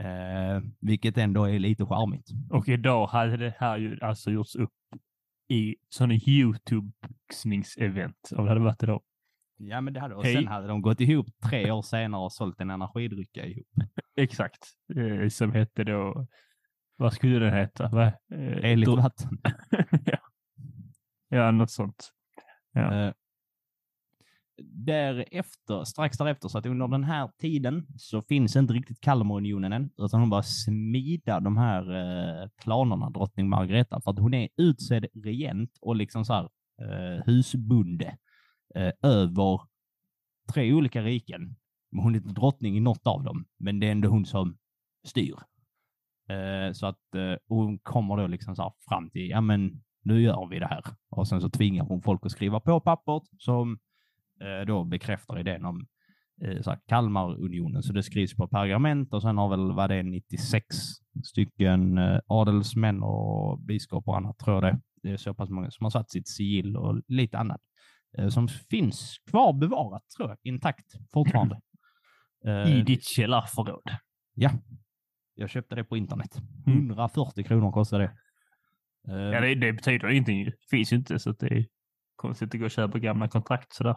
Eh, 0.00 0.60
vilket 0.80 1.18
ändå 1.18 1.44
är 1.44 1.58
lite 1.58 1.86
charmigt. 1.86 2.26
Och 2.50 2.68
idag 2.68 3.06
hade 3.06 3.36
det 3.36 3.54
här 3.58 3.78
ju 3.78 3.98
alltså 4.00 4.30
gjorts 4.30 4.56
upp 4.56 4.72
i 5.48 5.76
sådana 5.88 6.14
YouTube-boxningsevent 6.14 8.32
om 8.36 8.44
det 8.44 8.50
hade 8.50 8.60
varit 8.60 8.82
idag. 8.82 9.02
Ja, 9.56 9.80
men 9.80 9.94
det 9.94 10.00
hade 10.00 10.14
Och 10.14 10.24
Hej. 10.24 10.34
sen 10.34 10.46
hade 10.46 10.66
de 10.66 10.82
gått 10.82 11.00
ihop 11.00 11.26
tre 11.50 11.70
år 11.70 11.82
senare 11.82 12.22
och 12.22 12.32
sålt 12.32 12.60
en 12.60 12.70
energidrycka 12.70 13.46
ihop. 13.46 13.66
Exakt. 14.16 14.58
Eh, 14.96 15.28
som 15.28 15.52
hette 15.52 15.84
då, 15.84 16.26
vad 16.96 17.12
skulle 17.12 17.38
den 17.38 17.54
heta? 17.54 17.88
Va? 17.88 18.06
Eh, 18.06 18.62
Heligt 18.62 18.88
vatten. 18.90 19.38
ja. 20.04 20.18
ja, 21.28 21.50
något 21.50 21.70
sånt. 21.70 22.10
Ja. 22.72 23.06
Eh, 23.06 23.12
därefter, 24.64 25.84
strax 25.84 26.18
därefter, 26.18 26.48
så 26.48 26.58
att 26.58 26.66
under 26.66 26.88
den 26.88 27.04
här 27.04 27.30
tiden 27.40 27.86
så 27.96 28.22
finns 28.22 28.56
inte 28.56 28.72
riktigt 28.72 29.00
Kalmarunionen 29.00 29.72
än, 29.72 29.90
utan 29.98 30.20
hon 30.20 30.30
bara 30.30 30.42
smida 30.42 31.40
de 31.40 31.56
här 31.56 31.82
eh, 31.82 32.48
planerna, 32.62 33.10
drottning 33.10 33.48
Margareta, 33.48 34.00
för 34.00 34.10
att 34.10 34.18
hon 34.18 34.34
är 34.34 34.48
utsedd 34.56 35.06
regent 35.24 35.78
och 35.80 35.96
liksom 35.96 36.24
så 36.24 36.32
här 36.32 36.48
eh, 36.82 37.24
husbonde 37.26 38.16
eh, 38.74 38.92
över 39.02 39.60
tre 40.52 40.72
olika 40.72 41.02
riken. 41.02 41.56
Men 41.92 42.02
hon 42.02 42.14
är 42.14 42.18
inte 42.18 42.34
drottning 42.34 42.76
i 42.76 42.80
något 42.80 43.06
av 43.06 43.24
dem, 43.24 43.44
men 43.58 43.80
det 43.80 43.86
är 43.86 43.92
ändå 43.92 44.08
hon 44.08 44.26
som 44.26 44.58
styr. 45.04 45.34
Eh, 46.28 46.72
så 46.72 46.86
att 46.86 47.14
eh, 47.14 47.34
hon 47.48 47.78
kommer 47.78 48.16
då 48.16 48.26
liksom 48.26 48.56
så 48.56 48.62
här 48.62 48.72
fram 48.88 49.10
till, 49.10 49.28
ja 49.28 49.40
men 49.40 49.82
nu 50.02 50.22
gör 50.22 50.46
vi 50.46 50.58
det 50.58 50.66
här. 50.66 50.84
Och 51.10 51.28
sen 51.28 51.40
så 51.40 51.50
tvingar 51.50 51.84
hon 51.84 52.02
folk 52.02 52.26
att 52.26 52.32
skriva 52.32 52.60
på 52.60 52.80
pappret 52.80 53.22
som 53.38 53.78
då 54.66 54.84
bekräftar 54.84 55.38
idén 55.38 55.64
om 55.64 55.86
eh, 56.44 56.62
så 56.62 56.70
här, 56.70 56.80
Kalmarunionen. 56.86 57.82
Så 57.82 57.92
det 57.92 58.02
skrivs 58.02 58.34
på 58.34 58.48
pergament 58.48 59.14
och 59.14 59.22
sen 59.22 59.38
har 59.38 59.48
väl, 59.48 59.72
vad 59.72 59.90
det 59.90 59.96
är, 59.96 60.02
96 60.02 60.64
stycken 61.24 61.98
eh, 61.98 62.20
adelsmän 62.26 63.02
och 63.02 63.60
biskopar 63.60 64.12
och 64.12 64.18
annat, 64.18 64.38
tror 64.38 64.56
jag 64.56 64.74
det. 64.74 64.80
Det 65.02 65.10
är 65.10 65.16
så 65.16 65.34
pass 65.34 65.50
många 65.50 65.70
som 65.70 65.84
har 65.84 65.90
satt 65.90 66.10
sitt 66.10 66.28
sigill 66.28 66.76
och 66.76 67.02
lite 67.08 67.38
annat 67.38 67.60
eh, 68.18 68.28
som 68.28 68.48
finns 68.48 69.16
kvar 69.30 69.52
bevarat, 69.52 70.02
tror 70.16 70.28
jag, 70.28 70.38
intakt 70.42 70.86
fortfarande. 71.12 71.60
Eh, 72.44 72.78
I 72.78 72.82
ditt 72.82 73.04
källarförråd. 73.04 73.82
Ja, 74.34 74.50
jag 75.34 75.50
köpte 75.50 75.74
det 75.74 75.84
på 75.84 75.96
internet. 75.96 76.36
Mm. 76.66 76.90
140 76.90 77.44
kronor 77.44 77.72
kostade 77.72 78.04
det. 78.04 78.12
Eh, 79.12 79.20
Ja, 79.20 79.40
det, 79.40 79.54
det 79.54 79.72
betyder 79.72 80.08
ingenting. 80.10 80.44
Det 80.44 80.52
finns 80.70 80.92
ju 80.92 80.96
inte 80.96 81.18
så 81.18 81.30
att 81.30 81.38
det 81.38 81.46
är 81.46 81.66
konstigt 82.16 82.54
att 82.54 82.60
gå 82.60 82.64
och 82.64 82.70
köpa 82.70 82.98
gamla 82.98 83.28
kontrakt 83.28 83.72
sådär. 83.72 83.96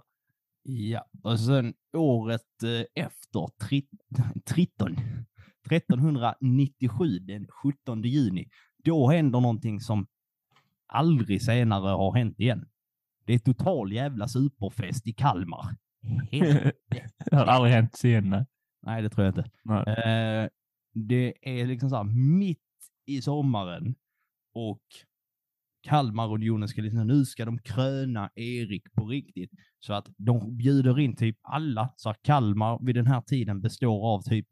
Ja, 0.63 1.05
och 1.23 1.39
sen 1.39 1.73
året 1.97 2.63
eh, 2.63 3.03
efter, 3.05 3.39
tri- 3.39 3.87
13, 4.45 4.97
1397, 5.71 7.19
den 7.19 7.47
17 7.63 8.01
juni, 8.03 8.49
då 8.83 9.09
händer 9.09 9.39
någonting 9.39 9.79
som 9.79 10.07
aldrig 10.87 11.41
senare 11.43 11.89
har 11.89 12.15
hänt 12.15 12.39
igen. 12.39 12.65
Det 13.25 13.33
är 13.33 13.39
total 13.39 13.93
jävla 13.93 14.27
superfest 14.27 15.07
i 15.07 15.13
Kalmar. 15.13 15.65
Det 17.29 17.35
har 17.35 17.45
aldrig 17.45 17.73
hänt 17.73 18.03
igen. 18.03 18.45
nej. 18.81 19.01
Det 19.01 19.09
tror 19.09 19.25
jag 19.25 19.31
inte. 19.37 19.49
Eh, 19.91 20.49
det 20.93 21.33
är 21.41 21.65
liksom 21.65 21.89
så 21.89 21.95
här 21.95 22.03
mitt 22.39 22.59
i 23.05 23.21
sommaren 23.21 23.95
och 24.53 24.81
Kalmarunionen 25.83 26.67
ska 26.67 26.81
liksom, 26.81 27.07
nu 27.07 27.25
ska 27.25 27.45
de 27.45 27.59
kröna 27.59 28.29
Erik 28.35 28.93
på 28.93 29.05
riktigt. 29.05 29.51
Så 29.79 29.93
att 29.93 30.07
de 30.17 30.57
bjuder 30.57 30.99
in 30.99 31.15
typ 31.15 31.37
alla. 31.41 31.93
Så 31.95 32.09
att 32.09 32.21
Kalmar 32.21 32.85
vid 32.85 32.95
den 32.95 33.07
här 33.07 33.21
tiden 33.21 33.61
består 33.61 34.13
av 34.13 34.21
typ 34.21 34.47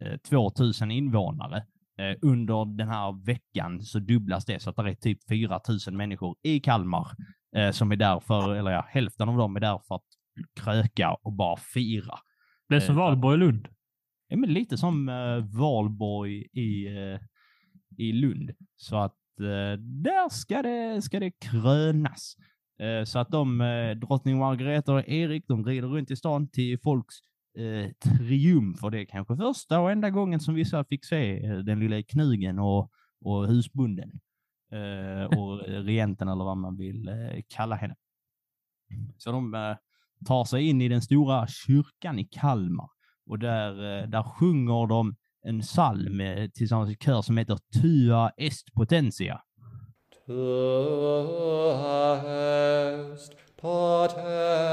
eh, 0.00 0.16
2000 0.16 0.90
invånare. 0.90 1.56
Eh, 1.98 2.16
under 2.22 2.76
den 2.76 2.88
här 2.88 3.26
veckan 3.26 3.82
så 3.82 3.98
dubblas 3.98 4.44
det 4.44 4.62
så 4.62 4.70
att 4.70 4.76
det 4.76 4.90
är 4.90 4.94
typ 4.94 5.18
4000 5.28 5.96
människor 5.96 6.36
i 6.42 6.60
Kalmar 6.60 7.08
eh, 7.56 7.70
som 7.70 7.92
är 7.92 7.96
där 7.96 8.20
för, 8.20 8.54
eller 8.54 8.70
ja, 8.70 8.86
hälften 8.88 9.28
av 9.28 9.36
dem 9.36 9.56
är 9.56 9.60
där 9.60 9.80
för 9.88 9.94
att 9.94 10.06
kröka 10.60 11.16
och 11.22 11.32
bara 11.32 11.56
fira. 11.56 12.14
Det 12.68 12.76
är 12.76 12.80
som 12.80 12.96
Eh, 12.96 13.02
Valborg 13.02 13.34
i 13.34 13.38
Lund. 13.38 13.68
Ja, 14.28 14.36
men 14.36 14.52
lite 14.52 14.76
som 14.76 15.08
eh, 15.08 15.58
Valborg 15.58 16.42
i, 16.52 16.86
eh, 16.86 17.20
i 17.96 18.12
Lund. 18.12 18.50
Så 18.76 18.96
att 18.96 19.19
där 19.78 20.28
ska 20.28 20.62
det, 20.62 21.02
ska 21.02 21.20
det 21.20 21.30
krönas. 21.30 22.36
Eh, 22.80 23.04
så 23.04 23.18
att 23.18 23.30
de, 23.30 23.60
eh, 23.60 23.90
drottning 23.90 24.38
Margareta 24.38 24.92
och 24.92 25.08
Erik, 25.08 25.44
de 25.48 25.64
rider 25.64 25.88
runt 25.88 26.10
i 26.10 26.16
stan 26.16 26.48
till 26.48 26.78
folks 26.78 27.14
eh, 27.58 27.90
triumf. 28.18 28.84
Och 28.84 28.90
det 28.90 29.00
är 29.00 29.04
kanske 29.04 29.36
första 29.36 29.80
och 29.80 29.90
enda 29.90 30.10
gången 30.10 30.40
som 30.40 30.54
vissa 30.54 30.84
fick 30.84 31.04
se 31.04 31.46
eh, 31.46 31.58
den 31.58 31.80
lilla 31.80 32.02
knugen 32.02 32.58
och, 32.58 32.90
och 33.20 33.46
husbunden. 33.46 34.20
Eh, 34.72 35.38
och 35.38 35.58
regenten 35.66 36.28
eller 36.28 36.44
vad 36.44 36.56
man 36.56 36.76
vill 36.76 37.08
eh, 37.08 37.42
kalla 37.48 37.76
henne. 37.76 37.94
Så 39.18 39.32
de 39.32 39.54
eh, 39.54 39.76
tar 40.26 40.44
sig 40.44 40.68
in 40.68 40.80
i 40.80 40.88
den 40.88 41.02
stora 41.02 41.46
kyrkan 41.46 42.18
i 42.18 42.24
Kalmar. 42.24 42.88
Och 43.26 43.38
där, 43.38 44.00
eh, 44.02 44.08
där 44.08 44.22
sjunger 44.22 44.86
de 44.86 45.16
en 45.44 45.60
psalm 45.60 46.20
eh, 46.20 46.50
tillsammans 46.50 46.88
med 46.88 46.98
kör 46.98 47.22
som 47.22 47.36
heter 47.36 47.58
Tua 47.82 48.30
est 48.36 48.74
potentia. 48.74 49.40
Tua 50.26 52.16
est 52.16 53.32
potentia 53.60 54.70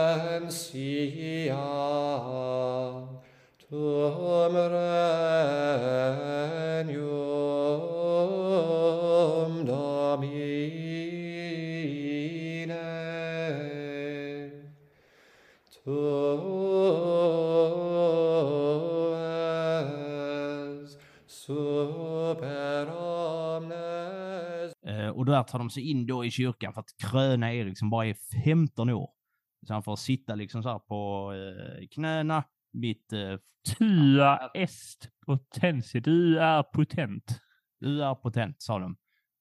tum 3.70 4.56
regnum 4.56 4.96
domini 9.66 10.87
där 25.32 25.44
tar 25.44 25.60
de 25.60 25.70
sig 25.70 25.90
in 25.92 26.06
då 26.06 26.26
i 26.26 26.32
kyrkan 26.32 26.74
för 26.74 26.82
att 26.82 27.12
kröna 27.12 27.54
Erik 27.54 27.80
som 27.80 27.90
bara 27.90 28.06
är 28.06 28.16
15 28.44 28.90
år. 28.90 29.10
Så 29.68 29.74
han 29.74 29.84
får 29.84 29.96
sitta 29.96 30.36
liksom 30.36 30.64
så 30.64 30.70
här 30.70 30.80
på 30.80 31.32
eh, 31.34 31.88
knäna 31.92 32.44
mitt 32.74 33.14
eh, 33.14 33.38
Tua 33.78 34.38
est 34.54 35.10
potentia. 35.26 36.02
Du 36.02 36.40
är 36.40 36.64
potent. 36.64 37.40
Du 37.80 38.04
är 38.04 38.16
potent, 38.16 38.56
sa 38.62 38.80
de. 38.80 38.98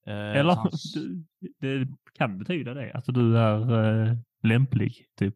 Eh, 0.06 0.14
Eller 0.40 0.54
han- 0.54 0.70
du, 0.94 1.24
det 1.60 1.88
kan 2.14 2.38
betyda 2.38 2.74
det. 2.74 2.92
Alltså 2.92 3.12
du 3.12 3.38
är 3.38 3.84
eh, 4.08 4.16
lämplig, 4.42 4.94
typ. 5.18 5.34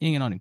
Ingen 0.00 0.22
aning. 0.22 0.40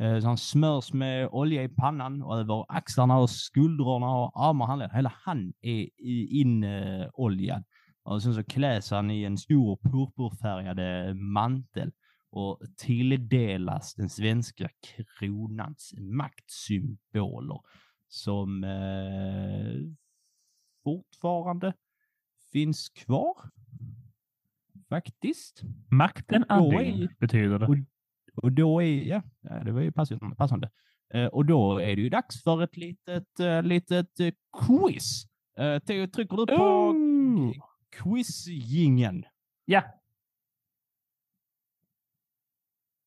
Eh, 0.00 0.20
Så 0.20 0.26
han 0.26 0.38
smörs 0.38 0.92
med 0.92 1.28
olja 1.28 1.62
i 1.62 1.68
pannan 1.68 2.22
och 2.22 2.38
över 2.38 2.64
axlarna 2.68 3.18
och 3.18 3.30
skuldrorna 3.30 4.06
och 4.10 4.46
armar 4.48 4.64
och 4.64 4.68
handleder. 4.68 4.94
Hela 4.94 5.12
han 5.24 5.52
är 5.60 5.80
i- 5.98 6.40
inoljad. 6.40 7.64
Och 8.08 8.22
sen 8.22 8.34
så 8.34 8.44
kläs 8.44 8.90
han 8.90 9.10
i 9.10 9.24
en 9.24 9.38
stor 9.38 9.76
purpurfärgade 9.76 11.14
mantel 11.14 11.92
och 12.30 12.60
tilldelas 12.76 13.94
den 13.94 14.08
svenska 14.08 14.68
kronans 15.18 15.94
maktsymboler 15.98 17.60
som 18.08 18.64
eh, 18.64 19.92
fortfarande 20.84 21.72
finns 22.52 22.88
kvar. 22.88 23.36
Faktiskt. 24.88 25.62
Makten 25.90 26.44
andning 26.48 27.08
betyder 27.18 27.58
det. 27.58 27.66
och- 27.66 27.76
Och 28.42 28.52
då 28.52 28.82
är, 28.82 29.02
ja, 29.02 29.22
det 29.64 29.72
var 29.72 29.80
ju 29.80 29.92
passande. 29.92 30.36
passande. 30.36 30.70
Eh, 31.14 31.26
och 31.26 31.46
då 31.46 31.78
är 31.78 31.96
det 31.96 32.02
ju 32.02 32.08
dags 32.08 32.42
för 32.42 32.62
ett 32.62 32.76
litet, 32.76 33.40
uh, 33.40 33.62
litet 33.62 34.20
eh, 34.20 34.32
quiz. 34.66 35.24
Uh, 35.60 35.78
trycker 36.06 36.36
du 36.36 36.46
på 36.46 36.52
Oh! 36.54 37.52
Quizjingeln? 37.98 39.24
Ja. 39.64 39.82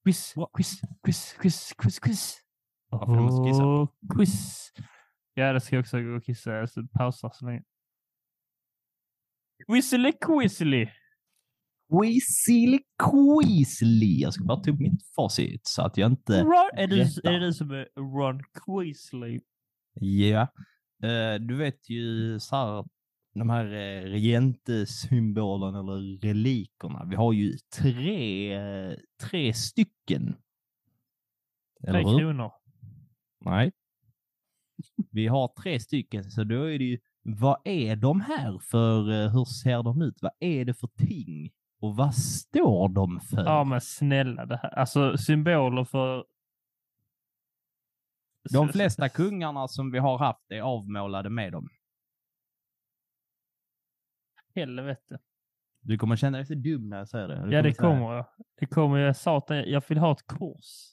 Quiz, 0.03 0.33
quiz, 0.53 0.81
quiz, 1.03 1.33
quiz, 1.33 1.73
quiz, 1.77 1.99
quiz. 1.99 2.41
Varför 2.89 3.13
jag 3.13 3.23
måste 3.23 3.49
kissa? 3.49 3.87
Quiz. 4.15 4.71
Ja, 5.33 5.53
det 5.53 5.61
ska 5.61 5.75
jag 5.75 5.81
också 5.81 6.01
gå 6.01 6.15
och 6.15 6.23
kissa. 6.23 6.51
Jag 6.51 6.69
ska 6.69 6.87
pausa 6.93 7.31
så 7.31 7.45
länge. 7.45 7.63
Quizily 9.67 10.11
quizily. 10.11 10.87
Quizily 11.91 12.79
quizly. 12.99 14.21
Jag 14.21 14.33
ska 14.33 14.43
bara 14.43 14.59
ta 14.59 14.71
upp 14.71 14.79
mitt 14.79 15.05
facit 15.15 15.67
så 15.67 15.81
att 15.81 15.97
jag 15.97 16.11
inte... 16.11 16.41
Ron, 16.41 16.69
är, 16.73 16.87
du, 16.87 16.95
rätta. 16.95 17.29
är 17.29 17.39
det 17.39 17.45
du 17.45 17.53
som 17.53 17.71
är 17.71 17.87
Ron 17.95 18.43
Quizly? 18.43 19.41
Ja. 19.93 20.41
Eh, 21.03 21.33
du 21.39 21.55
vet 21.55 21.89
ju 21.89 22.39
så 22.39 22.55
här, 22.55 22.85
de 23.33 23.49
här 23.49 23.65
uh, 23.65 24.11
regentsymbolerna 24.11 25.79
eller 25.79 26.21
relikerna. 26.21 27.05
Vi 27.05 27.15
har 27.15 27.33
ju 27.33 27.57
tre, 27.77 28.53
eh, 28.53 28.95
tre 29.21 29.53
stycken. 29.53 30.35
Tre 31.87 31.97
hur? 31.97 32.19
kronor. 32.19 32.51
Nej. 33.45 33.71
Vi 35.11 35.27
har 35.27 35.47
tre 35.47 35.79
stycken, 35.79 36.31
så 36.31 36.43
då 36.43 36.63
är 36.63 36.79
det 36.79 36.85
ju, 36.85 36.99
vad 37.23 37.61
är 37.63 37.95
de 37.95 38.21
här 38.21 38.59
för, 38.59 39.11
eh, 39.11 39.31
hur 39.31 39.45
ser 39.45 39.83
de 39.83 40.01
ut? 40.01 40.21
Vad 40.21 40.31
är 40.39 40.65
det 40.65 40.73
för 40.73 40.87
ting? 40.87 41.51
Och 41.79 41.95
vad 41.95 42.15
står 42.15 42.89
de 42.89 43.19
för? 43.19 43.45
Ja, 43.45 43.63
men 43.63 43.81
snälla. 43.81 44.45
Det 44.45 44.57
här. 44.57 44.79
Alltså 44.79 45.17
symboler 45.17 45.83
för... 45.83 46.25
De 48.53 48.69
flesta 48.69 49.09
kungarna 49.09 49.67
som 49.67 49.91
vi 49.91 49.99
har 49.99 50.17
haft 50.17 50.51
är 50.51 50.61
avmålade 50.61 51.29
med 51.29 51.51
dem. 51.51 51.69
Helvete. 54.55 55.19
Du 55.81 55.97
kommer 55.97 56.15
känna 56.15 56.37
dig 56.37 56.45
så 56.45 56.53
dum 56.55 56.89
när 56.89 56.97
jag 56.97 57.09
säger 57.09 57.27
det. 57.27 57.35
Du 57.45 57.51
Ja, 57.55 57.61
det 57.61 57.73
säga- 57.73 57.89
kommer 57.89 58.13
jag. 58.15 58.25
Det 58.59 58.65
kommer 58.65 58.97
jag. 58.97 59.15
Satan, 59.15 59.57
jag 59.69 59.83
vill 59.87 59.97
ha 59.97 60.11
ett 60.11 60.27
kors. 60.27 60.91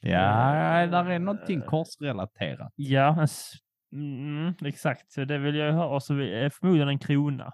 Ja, 0.00 0.80
Eh, 0.82 0.90
där 0.90 1.04
är 1.10 1.18
någonting 1.18 1.60
korsrelaterat. 1.62 2.72
Ja, 2.76 3.22
s- 3.22 3.52
mm, 3.92 4.54
exakt. 4.64 5.12
Så 5.12 5.24
det 5.24 5.38
vill 5.38 5.54
jag 5.54 5.72
ha. 5.72 5.94
Och 5.94 6.02
så 6.02 6.14
vill- 6.14 6.32
är 6.32 6.50
förmodligen 6.50 6.88
en 6.88 6.98
krona. 6.98 7.52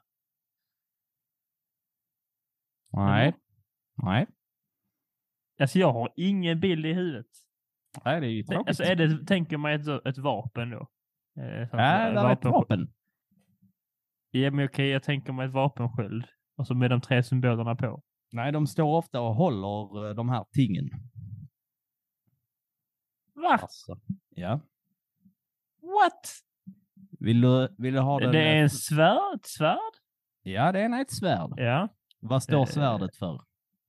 Nej. 2.93 3.35
Nej. 4.03 4.27
Alltså 5.61 5.79
jag 5.79 5.93
har 5.93 6.13
ingen 6.17 6.61
bild 6.61 6.87
i 6.87 6.93
huvudet. 6.93 7.27
Nej, 8.05 8.21
det 8.21 8.27
är 8.27 8.31
ju 8.31 8.43
Det- 8.43 8.49
tråkigt. 8.53 8.69
Alltså 8.69 8.83
är 8.83 8.97
det, 8.97 9.27
tänker 9.27 9.57
man 9.57 9.73
ett, 9.73 10.07
ett 10.07 10.19
vapen 10.19 10.71
då? 10.71 10.89
Eh, 11.39 11.45
ja, 11.45 11.77
där 11.77 12.25
är 12.29 12.33
ett 12.33 12.45
vapen. 12.45 12.93
Ja, 14.37 14.51
men 14.51 14.65
okej, 14.67 14.89
jag 14.89 15.03
tänker 15.03 15.33
mig 15.33 15.47
ett 15.47 15.53
vapensköld. 15.53 16.25
Och 16.57 16.67
så 16.67 16.75
med 16.75 16.91
de 16.91 17.01
tre 17.01 17.23
symbolerna 17.23 17.77
på. 17.77 18.03
Nej, 18.33 18.53
de 18.53 18.67
står 18.67 18.97
ofta 18.97 19.21
och 19.21 19.35
håller 19.35 20.09
eh, 20.09 20.15
de 20.15 20.29
här 20.29 20.45
tingen. 20.53 20.91
Va? 23.35 23.59
Alltså, 23.63 24.01
ja. 24.29 24.61
What? 25.83 26.31
Vill 27.21 27.41
du, 27.41 27.75
vill 27.79 27.95
du 27.95 28.01
ha 28.01 28.21
den? 28.21 28.33
Det 28.33 28.43
är 28.43 28.57
eh, 28.57 28.63
en 28.63 28.71
svärd? 28.71 29.35
Ett 29.35 29.47
svärd? 29.47 29.93
Ja, 30.43 30.73
det 30.73 30.81
är 30.81 31.01
ett 31.01 31.13
svärd. 31.13 31.53
Ja. 31.57 31.89
Vad 32.21 32.43
står 32.43 32.61
Eh, 32.61 32.65
svärdet 32.65 33.17
för? 33.17 33.41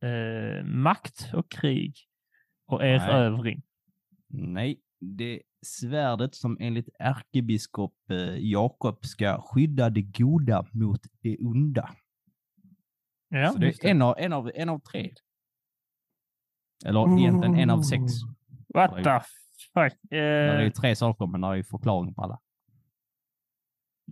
Eh, 0.01 0.63
makt 0.63 1.31
och 1.33 1.51
krig. 1.51 1.95
Och 2.65 2.83
erövring. 2.85 3.63
Nej, 4.27 4.81
det 4.99 5.41
svärdet 5.65 6.35
som 6.35 6.57
enligt 6.59 6.89
ärkebiskop 6.99 7.95
eh, 8.09 8.37
Jakob 8.37 9.05
ska 9.05 9.41
skydda 9.41 9.89
det 9.89 10.01
goda 10.01 10.67
mot 10.71 11.01
det 11.21 11.37
onda. 11.37 11.95
Ja, 13.29 13.51
Så 13.51 13.59
det 13.59 13.83
är 13.83 13.89
en 13.89 14.01
av, 14.01 14.15
en 14.17 14.33
av, 14.33 14.51
en 14.55 14.69
av 14.69 14.79
tre. 14.79 15.13
Eller 16.85 17.19
egentligen 17.19 17.55
en 17.55 17.69
av 17.69 17.81
sex. 17.81 18.01
What 18.73 19.03
the 19.03 19.19
fuck? 19.73 19.99
Det 20.01 20.17
är 20.17 20.61
ju 20.61 20.67
Eh, 20.67 20.71
tre 20.71 20.95
saker, 20.95 21.25
men 21.25 21.41
det 21.41 21.47
är 21.47 21.55
ju 21.55 21.63
förklaring 21.63 22.13
på 22.13 22.21
alla. 22.23 22.39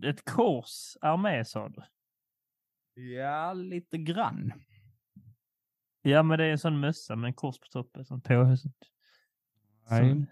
ett 0.05 0.25
kors 0.25 0.97
är 1.01 1.17
med 1.17 1.47
sa 1.47 1.69
du? 1.69 1.83
Ja, 3.01 3.53
lite 3.53 3.97
grann. 3.97 4.53
Ja, 6.01 6.23
men 6.23 6.39
det 6.39 6.45
är 6.45 6.51
en 6.51 6.57
sån 6.57 6.79
mössa 6.79 7.15
med 7.15 7.27
en 7.27 7.33
kors 7.33 7.59
på 7.59 7.67
toppen. 7.67 8.05
Som 8.05 8.21
påhuset. 8.21 8.71
Nej. 9.89 10.25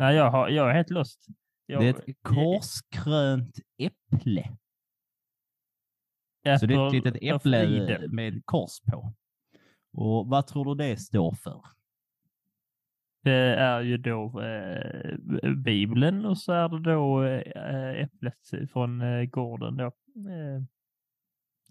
Ja, 0.00 0.12
jag, 0.12 0.30
har, 0.30 0.48
jag 0.48 0.70
är 0.70 0.74
helt 0.74 0.90
lost. 0.90 1.26
Jag, 1.66 1.80
Det 1.80 1.88
är 1.88 1.94
ett 1.94 2.16
korskrönt 2.22 3.58
äpple. 3.78 4.56
jag 6.42 6.60
Så 6.60 6.66
det 6.66 6.74
är 6.74 6.86
ett 6.86 6.92
litet 6.92 7.16
äpple 7.22 8.08
med 8.08 8.42
kors 8.44 8.80
på. 8.80 9.12
Och 9.92 10.26
vad 10.26 10.46
tror 10.46 10.74
du 10.74 10.84
det 10.84 10.96
står 10.96 11.32
för? 11.32 11.62
Det 13.22 13.54
är 13.54 13.80
ju 13.80 13.96
då 13.96 14.40
eh, 14.42 15.16
Bibeln 15.56 16.24
och 16.24 16.38
så 16.38 16.52
är 16.52 16.68
det 16.68 16.92
då 16.92 17.24
eh, 17.24 18.02
äpplet 18.02 18.70
från 18.72 19.00
eh, 19.00 19.24
gården 19.24 19.76
då. 19.76 19.86
Eh, 19.86 20.62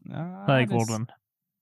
Ja, 0.04 0.46
trädgården. 0.46 1.06
Det, 1.06 1.14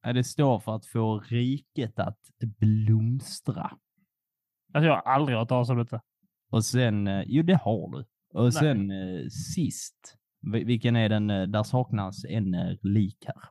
ja, 0.01 0.13
det 0.13 0.23
står 0.23 0.59
för 0.59 0.75
att 0.75 0.85
få 0.85 1.19
riket 1.19 1.99
att 1.99 2.19
blomstra. 2.39 3.77
Alltså 4.73 4.87
jag 4.87 4.93
har 4.95 5.01
aldrig 5.01 5.37
hört 5.37 5.49
talas 5.49 5.69
om 5.69 5.77
detta. 5.77 6.01
Och 6.49 6.65
sen, 6.65 7.07
eh, 7.07 7.23
jo 7.25 7.43
det 7.43 7.55
har 7.57 7.91
du. 7.97 8.05
Och 8.33 8.53
sen 8.53 8.91
eh, 8.91 9.27
sist, 9.55 10.17
vil- 10.41 10.65
vilken 10.65 10.95
är 10.95 11.09
den, 11.09 11.29
eh, 11.29 11.47
där 11.47 11.63
saknas 11.63 12.25
en 12.25 12.55
relik 12.55 13.25
här. 13.27 13.43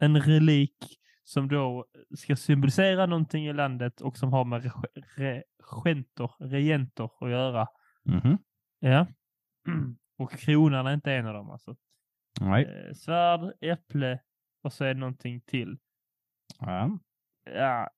En 0.00 0.20
relik 0.22 0.98
som 1.24 1.48
då 1.48 1.86
ska 2.16 2.36
symbolisera 2.36 3.06
någonting 3.06 3.46
i 3.46 3.52
landet 3.52 4.00
och 4.00 4.16
som 4.16 4.32
har 4.32 4.44
med 4.44 4.62
reg- 4.62 5.42
regenter, 5.66 6.30
regenter 6.38 7.04
att 7.24 7.30
göra. 7.30 7.66
Mhm. 8.04 8.38
Ja. 8.80 9.06
Och 10.18 10.32
kronan 10.32 10.86
är 10.86 10.94
inte 10.94 11.12
en 11.12 11.26
av 11.26 11.34
dem 11.34 11.50
alltså. 11.50 11.76
Nej. 12.40 12.94
Svärd, 12.94 13.52
äpple 13.60 14.20
och 14.62 14.72
så 14.72 14.84
är 14.84 14.94
det 14.94 15.00
någonting 15.00 15.40
till. 15.40 15.78
Ja. 16.60 16.98
Ja, 17.54 17.90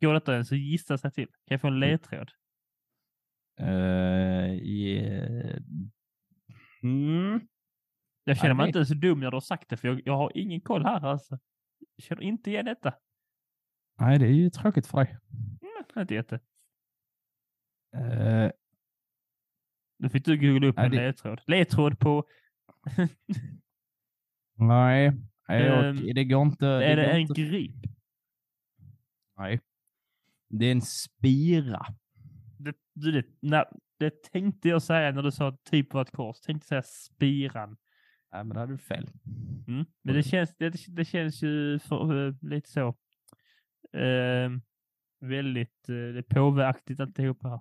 går 0.00 0.14
detta 0.14 0.32
ens 0.32 0.52
att 0.52 0.58
gissa 0.58 0.98
sig 0.98 1.10
till? 1.12 1.26
Kan 1.26 1.34
jag 1.54 1.60
få 1.60 1.66
en 1.68 1.80
ledtråd? 1.80 2.30
Eh, 3.60 4.54
yeah. 4.54 5.58
mm. 6.82 7.40
Jag 8.24 8.36
känner 8.36 8.54
mig 8.54 8.64
det- 8.72 8.78
inte 8.78 8.86
så 8.86 8.94
dum 8.94 9.20
när 9.20 9.30
du 9.30 9.36
har 9.36 9.40
sagt 9.40 9.68
det, 9.68 9.76
för 9.76 9.88
jag, 9.88 10.02
jag 10.04 10.16
har 10.16 10.32
ingen 10.34 10.60
koll 10.60 10.84
här 10.84 11.04
alltså. 11.06 11.38
Jag 11.96 12.04
känner 12.04 12.22
inte 12.22 12.50
igen 12.50 12.64
detta. 12.64 12.94
Nej, 14.00 14.18
det 14.18 14.26
är 14.26 14.30
ju 14.30 14.50
tråkigt 14.50 14.86
för 14.86 14.98
dig. 14.98 15.16
Mm, 15.62 16.00
inte 16.02 16.14
jätte. 16.14 16.34
Eh, 17.96 18.50
Nu 19.98 20.08
fick 20.08 20.24
du 20.24 20.38
googla 20.38 20.66
upp 20.68 20.76
Ja, 20.78 20.84
en 20.84 20.90
det- 20.90 20.96
ledtråd. 20.96 21.40
Ledtråd 21.46 21.98
på... 21.98 22.24
nej, 24.58 25.12
nej 25.48 25.70
och 25.70 25.84
Ehm, 25.84 26.14
det 26.14 26.24
går 26.24 26.42
inte. 26.42 26.66
är 26.66 26.96
det 26.96 27.06
en 27.06 27.20
inte. 27.20 27.34
grip? 27.42 27.74
Nej. 29.36 29.60
Det 30.48 30.66
är 30.66 30.72
en 30.72 30.82
spira. 30.82 31.86
Det, 32.94 33.12
det, 33.12 33.26
nej, 33.40 33.64
det 33.98 34.22
tänkte 34.22 34.68
jag 34.68 34.82
säga 34.82 35.12
när 35.12 35.22
du 35.22 35.30
sa 35.30 35.56
typ 35.70 35.94
av 35.94 36.00
ett 36.00 36.10
kors. 36.10 36.40
Tänkte 36.40 36.66
säga 36.68 36.82
spiran. 36.82 37.76
Nej, 38.32 38.44
men 38.44 38.48
det 38.48 38.60
hade 38.60 38.72
du 38.72 38.78
fel. 38.78 39.08
Mm. 39.68 39.84
Men 40.02 40.14
det 40.14 40.22
känns, 40.22 40.56
det, 40.56 40.74
det 40.88 41.04
känns 41.04 41.42
ju 41.42 41.78
för, 41.78 42.26
eh, 42.28 42.34
lite 42.40 42.70
så. 42.70 42.88
Eh, 43.92 44.50
väldigt 45.20 45.84
det 45.86 46.18
är 46.18 46.22
påveaktigt 46.22 47.00
alltihopa 47.00 47.48
här. 47.48 47.60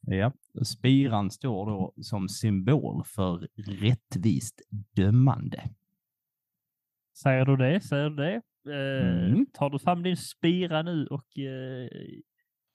Ja. 0.00 0.32
Spiran 0.64 1.30
står 1.30 1.66
då 1.66 1.94
som 2.02 2.28
symbol 2.28 3.04
för 3.04 3.48
rättvist 3.56 4.62
dömande. 4.96 5.62
Säger 7.22 7.44
du 7.44 7.56
det? 7.56 7.80
Säger 7.80 8.10
du 8.10 8.16
det? 8.16 8.34
Eh, 8.34 9.26
Mm. 9.26 9.46
Tar 9.52 9.70
du 9.70 9.78
fram 9.78 10.02
din 10.02 10.16
spira 10.16 10.82
nu 10.82 11.06
och 11.06 11.38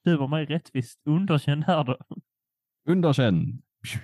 uh, 0.07 0.13
dömer 0.13 0.27
mig 0.27 0.45
rättvist 0.45 1.01
underkänd 1.05 1.63
här 1.63 1.83
då? 1.83 1.97
Underkänn. 2.85 3.61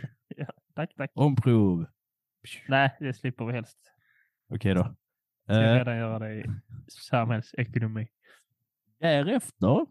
Tack, 0.76 0.96
tack. 0.98 1.12
Omprov. 1.14 1.86
Nej, 2.68 2.98
det 3.00 3.14
slipper 3.14 3.46
vi 3.46 3.54
helst. 3.54 3.78
Okej 4.50 4.74
då. 4.74 4.96
Ska 5.44 5.54
Eh, 5.54 5.74
redan 5.78 5.98
göra 5.98 6.20
det 6.20 6.36
i 6.36 6.46
samhällsekonomi. 7.10 8.08
därefter, 9.00 9.86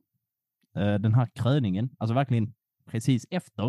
eh, 0.76 0.94
den 0.94 1.14
här 1.14 1.28
kröningen, 1.34 1.90
alltså 1.98 2.14
verkligen 2.14 2.54
precis 2.84 3.26
efter, 3.30 3.66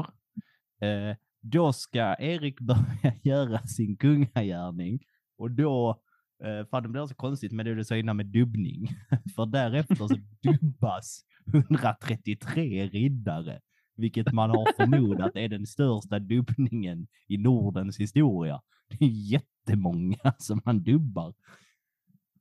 eh, 0.81 1.15
Då 1.41 1.73
ska 1.73 2.15
Erik 2.19 2.59
börja 2.59 3.13
göra 3.23 3.59
sin 3.59 3.97
kungagärning 3.97 4.99
och 5.38 5.51
då, 5.51 6.01
eh, 6.43 6.65
fan 6.65 6.83
det 6.83 6.89
blir 6.89 7.05
så 7.05 7.15
konstigt 7.15 7.51
med 7.51 7.65
det 7.65 7.75
du 7.75 7.83
sa 7.83 7.95
innan 7.97 8.17
med 8.17 8.25
dubbning. 8.25 8.88
För 9.35 9.45
därefter 9.45 9.95
så 9.95 10.15
dubbas 10.43 11.21
133 11.53 12.85
riddare, 12.88 13.59
vilket 13.95 14.31
man 14.33 14.49
har 14.49 14.73
förmodat 14.77 15.35
är 15.35 15.47
den 15.49 15.65
största 15.65 16.19
dubbningen 16.19 17.07
i 17.27 17.38
Nordens 17.38 17.99
historia. 17.99 18.61
Det 18.89 19.05
är 19.05 19.09
jättemånga 19.31 20.17
som 20.38 20.61
man 20.65 20.83
dubbar. 20.83 21.33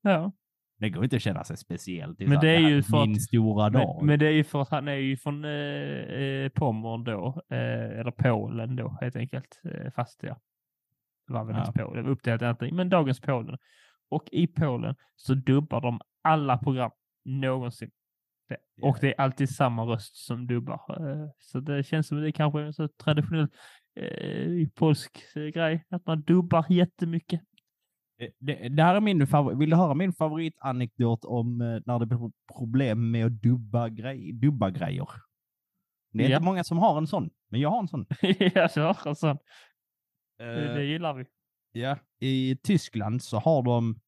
Ja. 0.03 0.32
Det 0.78 0.90
går 0.90 1.05
inte 1.05 1.16
att 1.16 1.22
känna 1.22 1.44
sig 1.44 1.57
speciellt. 1.57 2.18
Men 2.20 2.40
det 2.40 2.49
är 2.49 2.61
ju 2.68 2.82
för 2.82 3.03
att- 3.03 3.09
min 3.09 3.20
stora 3.20 3.70
dag. 3.70 3.97
Men, 3.99 4.07
men 4.07 4.18
det 4.18 4.26
är 4.26 4.30
ju 4.30 4.44
för 4.44 4.62
att 4.62 4.68
han 4.68 4.88
är 4.88 4.94
ju 4.94 5.16
från 5.16 5.44
eh, 5.44 5.51
eh, 5.51 6.49
Pommern 6.49 7.05
då, 7.05 7.42
eh, 7.51 7.99
eller 8.01 8.11
Polen 8.11 8.76
då 8.76 8.99
helt 9.01 9.16
enkelt. 9.16 9.61
Eh, 9.64 9.90
fast 9.92 10.20
ja, 10.22 10.40
det 11.26 11.32
var 11.32 11.44
väl 11.44 11.57
Ja. 11.57 11.66
inte 11.66 11.78
Polen, 11.84 12.07
uppdelat 12.07 12.61
men 12.72 12.88
dagens 12.88 13.20
Polen. 13.20 13.59
Och 14.09 14.29
i 14.33 14.47
Polen 14.47 14.95
så 15.17 15.35
dubbar 15.35 15.81
de 15.81 16.01
alla 16.23 16.59
program 16.59 16.91
någonsin. 17.25 17.91
Det, 18.49 18.57
och 18.83 18.99
det 19.01 19.09
är 19.09 19.21
alltid 19.21 19.49
samma 19.55 19.83
röst 19.83 20.17
som 20.17 20.47
dubbar. 20.47 20.81
Eh, 21.11 21.29
så 21.39 21.61
det 21.61 21.83
känns 21.85 22.07
som 22.09 22.21
det 22.21 22.33
kanske 22.33 22.61
är 22.61 22.65
en 22.65 22.73
så 22.73 22.89
traditionell 22.89 23.49
eh, 24.01 24.69
polsk 24.75 25.23
eh, 25.37 25.43
grej, 25.43 25.85
att 25.89 26.07
man 26.07 26.23
dubbar 26.23 26.65
jättemycket. 26.69 27.41
Eh, 28.21 28.29
Det, 28.39 28.69
det 28.69 28.83
här 28.83 28.95
är 28.95 29.01
min 29.01 29.27
favorit. 29.27 29.59
Vill 29.59 29.71
du 29.71 29.77
höra 29.77 29.95
min 29.95 30.13
favoritanekdot 30.13 31.25
om 31.25 31.59
när 31.59 31.99
det 31.99 32.07
blir 32.07 32.31
problem 32.59 33.11
med 33.11 33.27
att 33.27 33.33
dubba, 33.43 33.89
grej, 33.89 34.33
dubba 34.33 34.71
grejer? 34.71 35.09
Det 36.13 36.25
är 36.25 36.29
Ja. 36.29 36.37
inte 36.37 36.45
många 36.45 36.65
som 36.65 36.79
har 36.79 36.99
en 36.99 37.07
sån, 37.07 37.31
men 37.51 37.61
jag 37.61 37.71
har 37.71 37.79
en 37.79 37.89
sån. 37.89 38.07
ja, 38.55 38.69
så, 38.69 38.83
alltså, 38.83 39.39
det, 40.39 40.45
Eh, 40.45 40.75
det 40.75 40.85
gillar 40.85 41.15
vi. 41.15 41.25
Ja. 41.77 41.99
I 42.20 42.57
Tyskland 42.57 43.22
så 43.22 43.39
har 43.39 43.62
de 43.62 44.01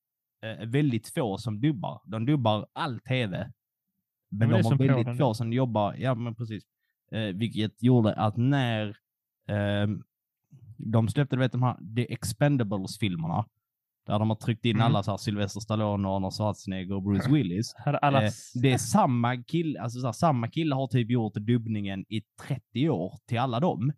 eh, 0.42 0.66
väldigt 0.66 1.08
få 1.08 1.38
som 1.38 1.60
dubbar. 1.60 2.00
De 2.04 2.26
dubbar 2.26 2.66
all 2.72 3.00
tv. 3.00 3.52
Men 4.30 4.48
men 4.48 4.62
de 4.62 4.66
har 4.66 4.76
väldigt 4.78 5.18
få 5.18 5.34
som 5.34 5.52
jobbar, 5.52 5.94
ja 5.98 6.14
men 6.14 6.34
precis. 6.34 6.64
Eh, 7.12 7.20
vilket 7.34 7.82
gjorde 7.82 8.14
att 8.14 8.36
när 8.36 8.96
ehm, 9.48 10.02
de 10.76 11.08
släppte, 11.08 11.36
du 11.36 11.40
vet 11.40 11.52
de 11.52 11.62
här 11.62 11.76
The 11.96 12.12
Expendables-filmerna, 12.12 13.44
där 14.06 14.18
de 14.18 14.30
har 14.30 14.36
tryckt 14.36 14.64
in 14.64 14.76
Mm. 14.76 14.86
alla 14.86 15.02
så 15.02 15.10
här 15.10 15.18
Sylvester 15.18 15.60
Stallone, 15.60 16.08
Arnold 16.08 16.34
Schwarzenegger 16.34 16.94
och 16.94 17.02
Bruce 17.02 17.30
Willis. 17.32 17.74
Alla... 18.02 18.24
Eh, 18.24 18.30
det 18.54 18.72
är 18.72 18.78
samma 18.78 19.42
kille, 19.42 19.80
alltså 19.80 20.00
så 20.00 20.06
här, 20.06 20.12
samma 20.12 20.48
kille 20.48 20.74
har 20.74 20.86
typ 20.86 21.10
gjort 21.10 21.34
dubbningen 21.34 22.04
i 22.08 22.22
30 22.40 22.88
år 22.90 23.14
till 23.26 23.38
alla 23.38 23.60
dem. 23.60 23.92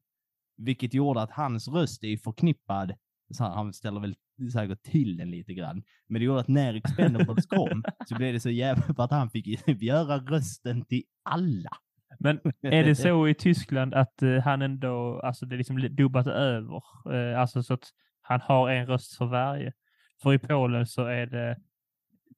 Vilket 0.56 0.94
gjorde 0.94 1.22
att 1.22 1.30
hans 1.30 1.68
röst 1.68 2.04
är 2.04 2.16
förknippad, 2.16 2.92
så 3.30 3.44
han 3.44 3.72
ställer 3.72 4.00
väl 4.00 4.14
säkert 4.52 4.82
till 4.82 5.16
den 5.16 5.30
lite 5.30 5.54
grann, 5.54 5.82
men 6.08 6.20
det 6.20 6.24
gjorde 6.24 6.40
att 6.40 6.48
när 6.48 6.74
Expendables 6.74 7.46
kom 7.46 7.82
så 8.06 8.14
blev 8.14 8.32
det 8.32 8.40
så 8.40 8.50
jävla 8.50 8.94
för 8.94 9.02
att 9.02 9.10
han 9.10 9.30
fick 9.30 9.46
göra 9.82 10.18
rösten 10.18 10.84
till 10.84 11.02
alla. 11.22 11.70
Men 12.18 12.40
är 12.62 12.84
det 12.84 12.96
så 12.96 13.28
i 13.28 13.34
Tyskland 13.34 13.94
att 13.94 14.22
eh, 14.22 14.38
han 14.38 14.62
ändå, 14.62 15.20
alltså 15.20 15.46
det 15.46 15.54
är 15.54 15.58
liksom 15.58 15.96
dubbat 15.96 16.26
över, 16.26 16.82
eh, 17.12 17.40
alltså 17.40 17.62
så 17.62 17.74
att 17.74 17.84
han 18.20 18.40
har 18.40 18.70
en 18.70 18.86
röst 18.86 19.16
för 19.16 19.26
varje? 19.26 19.72
För 20.22 20.34
i 20.34 20.38
Polen 20.38 20.86
så 20.86 21.04
är 21.04 21.26
det 21.26 21.56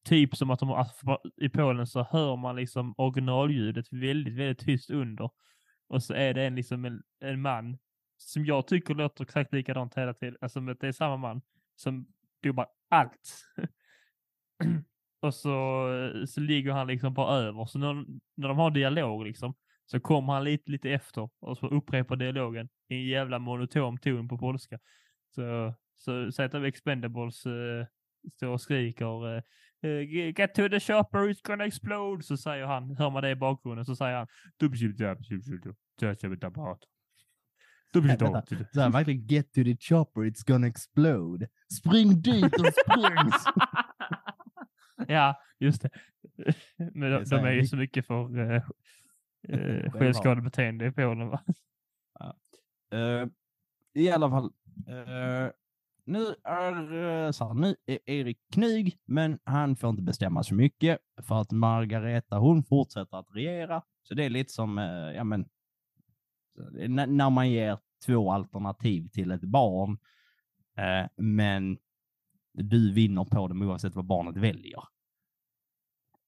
typ 0.04 0.36
som 0.36 0.50
att 0.50 0.60
de, 0.60 0.70
alltså 0.70 1.18
i 1.36 1.48
Polen 1.48 1.86
så 1.86 2.06
hör 2.10 2.36
man 2.36 2.56
liksom 2.56 2.94
originalljudet 2.96 3.86
väldigt, 3.92 4.34
väldigt 4.34 4.66
tyst 4.66 4.90
under. 4.90 5.30
Och 5.88 6.02
så 6.02 6.14
är 6.14 6.34
det 6.34 6.46
en, 6.46 6.54
liksom 6.54 6.84
en, 6.84 7.02
en 7.20 7.40
man 7.40 7.78
som 8.22 8.46
jag 8.46 8.66
tycker 8.66 8.94
låter 8.94 9.24
exakt 9.24 9.52
likadant 9.52 9.94
hela 9.94 10.14
tiden, 10.14 10.36
alltså 10.40 10.60
det 10.60 10.88
är 10.88 10.92
samma 10.92 11.16
man 11.16 11.42
som 11.76 12.06
dubbar 12.42 12.66
allt. 12.88 13.44
och 15.20 15.34
så, 15.34 15.88
så 16.28 16.40
ligger 16.40 16.72
han 16.72 16.86
liksom 16.86 17.14
bara 17.14 17.36
över. 17.36 17.64
Så 17.64 17.78
när, 17.78 18.04
när 18.34 18.48
de 18.48 18.58
har 18.58 18.70
dialog 18.70 19.24
liksom, 19.24 19.54
så 19.86 20.00
kommer 20.00 20.32
han 20.32 20.44
lite, 20.44 20.70
lite 20.70 20.90
efter 20.90 21.30
och 21.40 21.58
så 21.58 21.68
upprepar 21.68 22.16
dialogen 22.16 22.68
i 22.88 22.94
en 22.94 23.06
jävla 23.06 23.38
monotom 23.38 23.98
ton 23.98 24.28
på 24.28 24.38
polska. 24.38 24.78
Så, 25.34 25.74
så 26.32 26.42
att 26.42 26.54
vi 26.54 26.68
Expendables 26.68 27.46
uh, 27.46 27.86
står 28.36 28.48
och 28.48 28.60
skriker 28.60 29.26
uh, 29.26 29.42
Get 30.36 30.54
to 30.54 30.68
the 30.68 30.80
shopper, 30.80 31.18
it's 31.18 31.40
gonna 31.42 31.64
explode. 31.64 32.22
Så 32.22 32.36
säger 32.36 32.66
han, 32.66 32.96
hör 32.96 33.10
man 33.10 33.22
det 33.22 33.30
i 33.30 33.36
bakgrunden, 33.36 33.84
så 33.84 33.96
säger 33.96 34.16
han 34.16 34.26
Vänta. 38.00 38.42
Så 38.72 38.80
här, 38.80 38.90
verkligen 38.90 39.26
get 39.26 39.52
to 39.52 39.64
the 39.64 39.76
chopper, 39.76 40.20
it's 40.20 40.46
gonna 40.46 40.66
explode. 40.66 41.48
Spring 41.78 42.22
dit 42.22 42.44
och 42.44 42.66
spring! 42.66 43.32
ja, 45.08 45.40
just 45.58 45.82
det. 45.82 45.90
Men 46.94 47.10
de, 47.10 47.24
de 47.24 47.36
är 47.36 47.52
ju 47.52 47.66
så 47.66 47.76
mycket 47.76 48.06
för 48.06 48.38
uh, 48.38 48.62
uh, 49.48 49.90
självskadebeteende 49.90 50.86
i 50.86 50.92
Polen. 50.92 51.28
Va? 51.28 51.40
Eh, 52.92 53.26
I 53.94 54.10
alla 54.10 54.30
fall. 54.30 54.52
eh, 54.88 55.50
nu 56.04 56.34
är 56.44 57.32
så 57.32 57.46
här, 57.46 57.54
nu 57.54 57.76
är 57.86 57.98
Erik 58.06 58.38
knyg, 58.52 58.98
men 59.04 59.38
han 59.44 59.76
får 59.76 59.90
inte 59.90 60.02
bestämma 60.02 60.42
så 60.42 60.54
mycket 60.54 60.98
för 61.22 61.40
att 61.40 61.50
Margareta 61.50 62.38
hon 62.38 62.64
fortsätter 62.64 63.16
att 63.16 63.26
regera. 63.30 63.82
Så 64.02 64.14
det 64.14 64.24
är 64.24 64.30
lite 64.30 64.52
som, 64.52 64.78
ja 65.16 65.24
men, 65.24 65.48
när 66.88 67.30
man 67.30 67.50
ger 67.50 67.78
två 68.06 68.32
alternativ 68.32 69.08
till 69.08 69.30
ett 69.30 69.44
barn, 69.44 69.98
eh, 70.76 71.10
men 71.16 71.78
du 72.52 72.92
vinner 72.92 73.24
på 73.24 73.48
dem 73.48 73.62
oavsett 73.62 73.94
vad 73.94 74.04
barnet 74.04 74.36
väljer. 74.36 74.82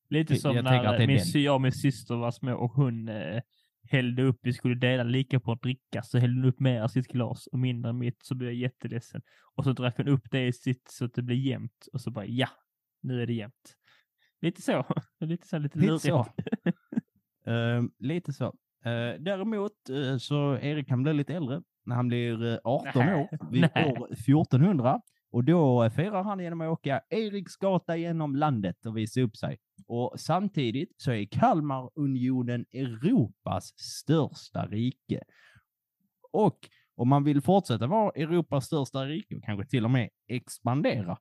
Lite 0.08 0.36
som 0.36 0.56
jag 0.56 0.64
när 0.64 0.94
är 0.94 1.06
min, 1.06 1.42
jag 1.42 1.54
och 1.54 1.62
min 1.62 1.72
syster 1.72 2.14
var 2.14 2.30
små 2.30 2.54
och 2.54 2.70
hon 2.70 3.08
eh, 3.08 3.42
hällde 3.90 4.22
upp, 4.22 4.38
vi 4.42 4.52
skulle 4.52 4.74
dela 4.74 5.02
lika 5.02 5.40
på 5.40 5.52
att 5.52 5.62
dricka, 5.62 6.02
så 6.02 6.18
hällde 6.18 6.40
hon 6.40 6.48
upp 6.48 6.60
mer 6.60 6.80
av 6.80 6.88
sitt 6.88 7.08
glas 7.08 7.46
och 7.46 7.58
mindre 7.58 7.90
än 7.90 7.98
mitt, 7.98 8.18
så 8.22 8.34
blev 8.34 8.50
jag 8.50 8.58
jätteledsen. 8.58 9.22
Och 9.54 9.64
så 9.64 9.72
drack 9.72 9.96
hon 9.96 10.08
upp 10.08 10.30
det 10.30 10.46
i 10.46 10.52
sitt 10.52 10.88
så 10.90 11.04
att 11.04 11.14
det 11.14 11.22
blev 11.22 11.38
jämnt 11.38 11.88
och 11.92 12.00
så 12.00 12.10
bara 12.10 12.26
ja, 12.26 12.48
nu 13.00 13.22
är 13.22 13.26
det 13.26 13.32
jämnt. 13.32 13.76
Lite 14.40 14.62
så, 14.62 14.86
lite 15.20 15.46
så, 15.46 15.58
lite 15.58 15.78
Lite 15.78 15.90
lurigt. 15.90 16.04
så. 16.04 16.26
Eh, 17.46 17.82
lite 17.98 18.32
så. 18.32 18.54
Eh, 18.84 19.20
däremot 19.20 19.72
uh, 19.90 20.16
så 20.16 20.58
Erik 20.62 20.88
kan 20.88 21.02
bli 21.02 21.12
lite 21.12 21.34
äldre 21.34 21.62
när 21.84 21.96
han 21.96 22.08
blir 22.08 22.52
eh, 22.52 22.58
18 22.64 22.90
Nej. 22.94 23.14
år 23.14 23.50
vid 23.50 23.68
Nej. 23.74 23.92
år 23.98 24.12
1400 24.12 25.00
och 25.34 25.44
då 25.44 25.90
firar 25.90 26.22
han 26.22 26.40
genom 26.40 26.60
att 26.60 26.68
åka 26.68 27.00
Eriksgata 27.10 27.96
genom 27.96 28.36
landet 28.36 28.86
och 28.86 28.96
visa 28.96 29.20
upp 29.20 29.36
sig. 29.36 29.58
Och 29.86 30.20
samtidigt 30.20 30.94
så 30.96 31.12
är 31.12 31.24
Kalmarunionen 31.24 32.66
Europas 32.72 33.78
största 33.78 34.66
rike. 34.66 35.22
Och 36.32 36.58
om 36.96 37.08
man 37.08 37.24
vill 37.24 37.40
fortsätta 37.40 37.86
vara 37.86 38.10
Europas 38.10 38.66
största 38.66 39.04
rike 39.04 39.36
och 39.36 39.44
kanske 39.44 39.70
till 39.70 39.84
och 39.84 39.90
med 39.90 40.10
expandera, 40.28 41.18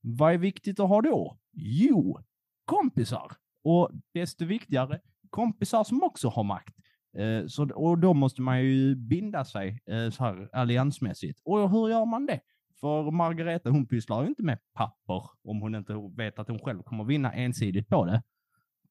vad 0.00 0.32
är 0.34 0.38
viktigt 0.38 0.80
att 0.80 0.88
ha 0.88 1.00
då? 1.00 1.38
Jo, 1.52 2.18
kompisar. 2.64 3.32
Och 3.64 3.90
desto 4.14 4.44
viktigare, 4.44 5.00
kompisar 5.30 5.84
som 5.84 6.02
också 6.02 6.28
har 6.28 6.44
makt. 6.44 6.74
Eh, 7.18 7.46
så, 7.46 7.70
och 7.74 7.98
då 7.98 8.14
måste 8.14 8.42
man 8.42 8.60
ju 8.60 8.96
binda 8.96 9.44
sig 9.44 9.82
eh, 9.86 10.10
så 10.10 10.24
här 10.24 10.48
alliansmässigt. 10.52 11.40
Och 11.44 11.70
hur 11.70 11.88
gör 11.88 12.06
man 12.06 12.26
det? 12.26 12.40
För 12.80 13.10
Margareta 13.10 13.70
hon 13.70 13.86
pysslar 13.86 14.22
ju 14.22 14.28
inte 14.28 14.42
med 14.42 14.58
papper 14.74 15.30
om 15.44 15.60
hon 15.60 15.74
inte 15.74 15.94
vet 16.16 16.38
att 16.38 16.48
hon 16.48 16.58
själv 16.58 16.82
kommer 16.82 17.04
vinna 17.04 17.32
ensidigt 17.32 17.88
på 17.88 18.04
det. 18.04 18.22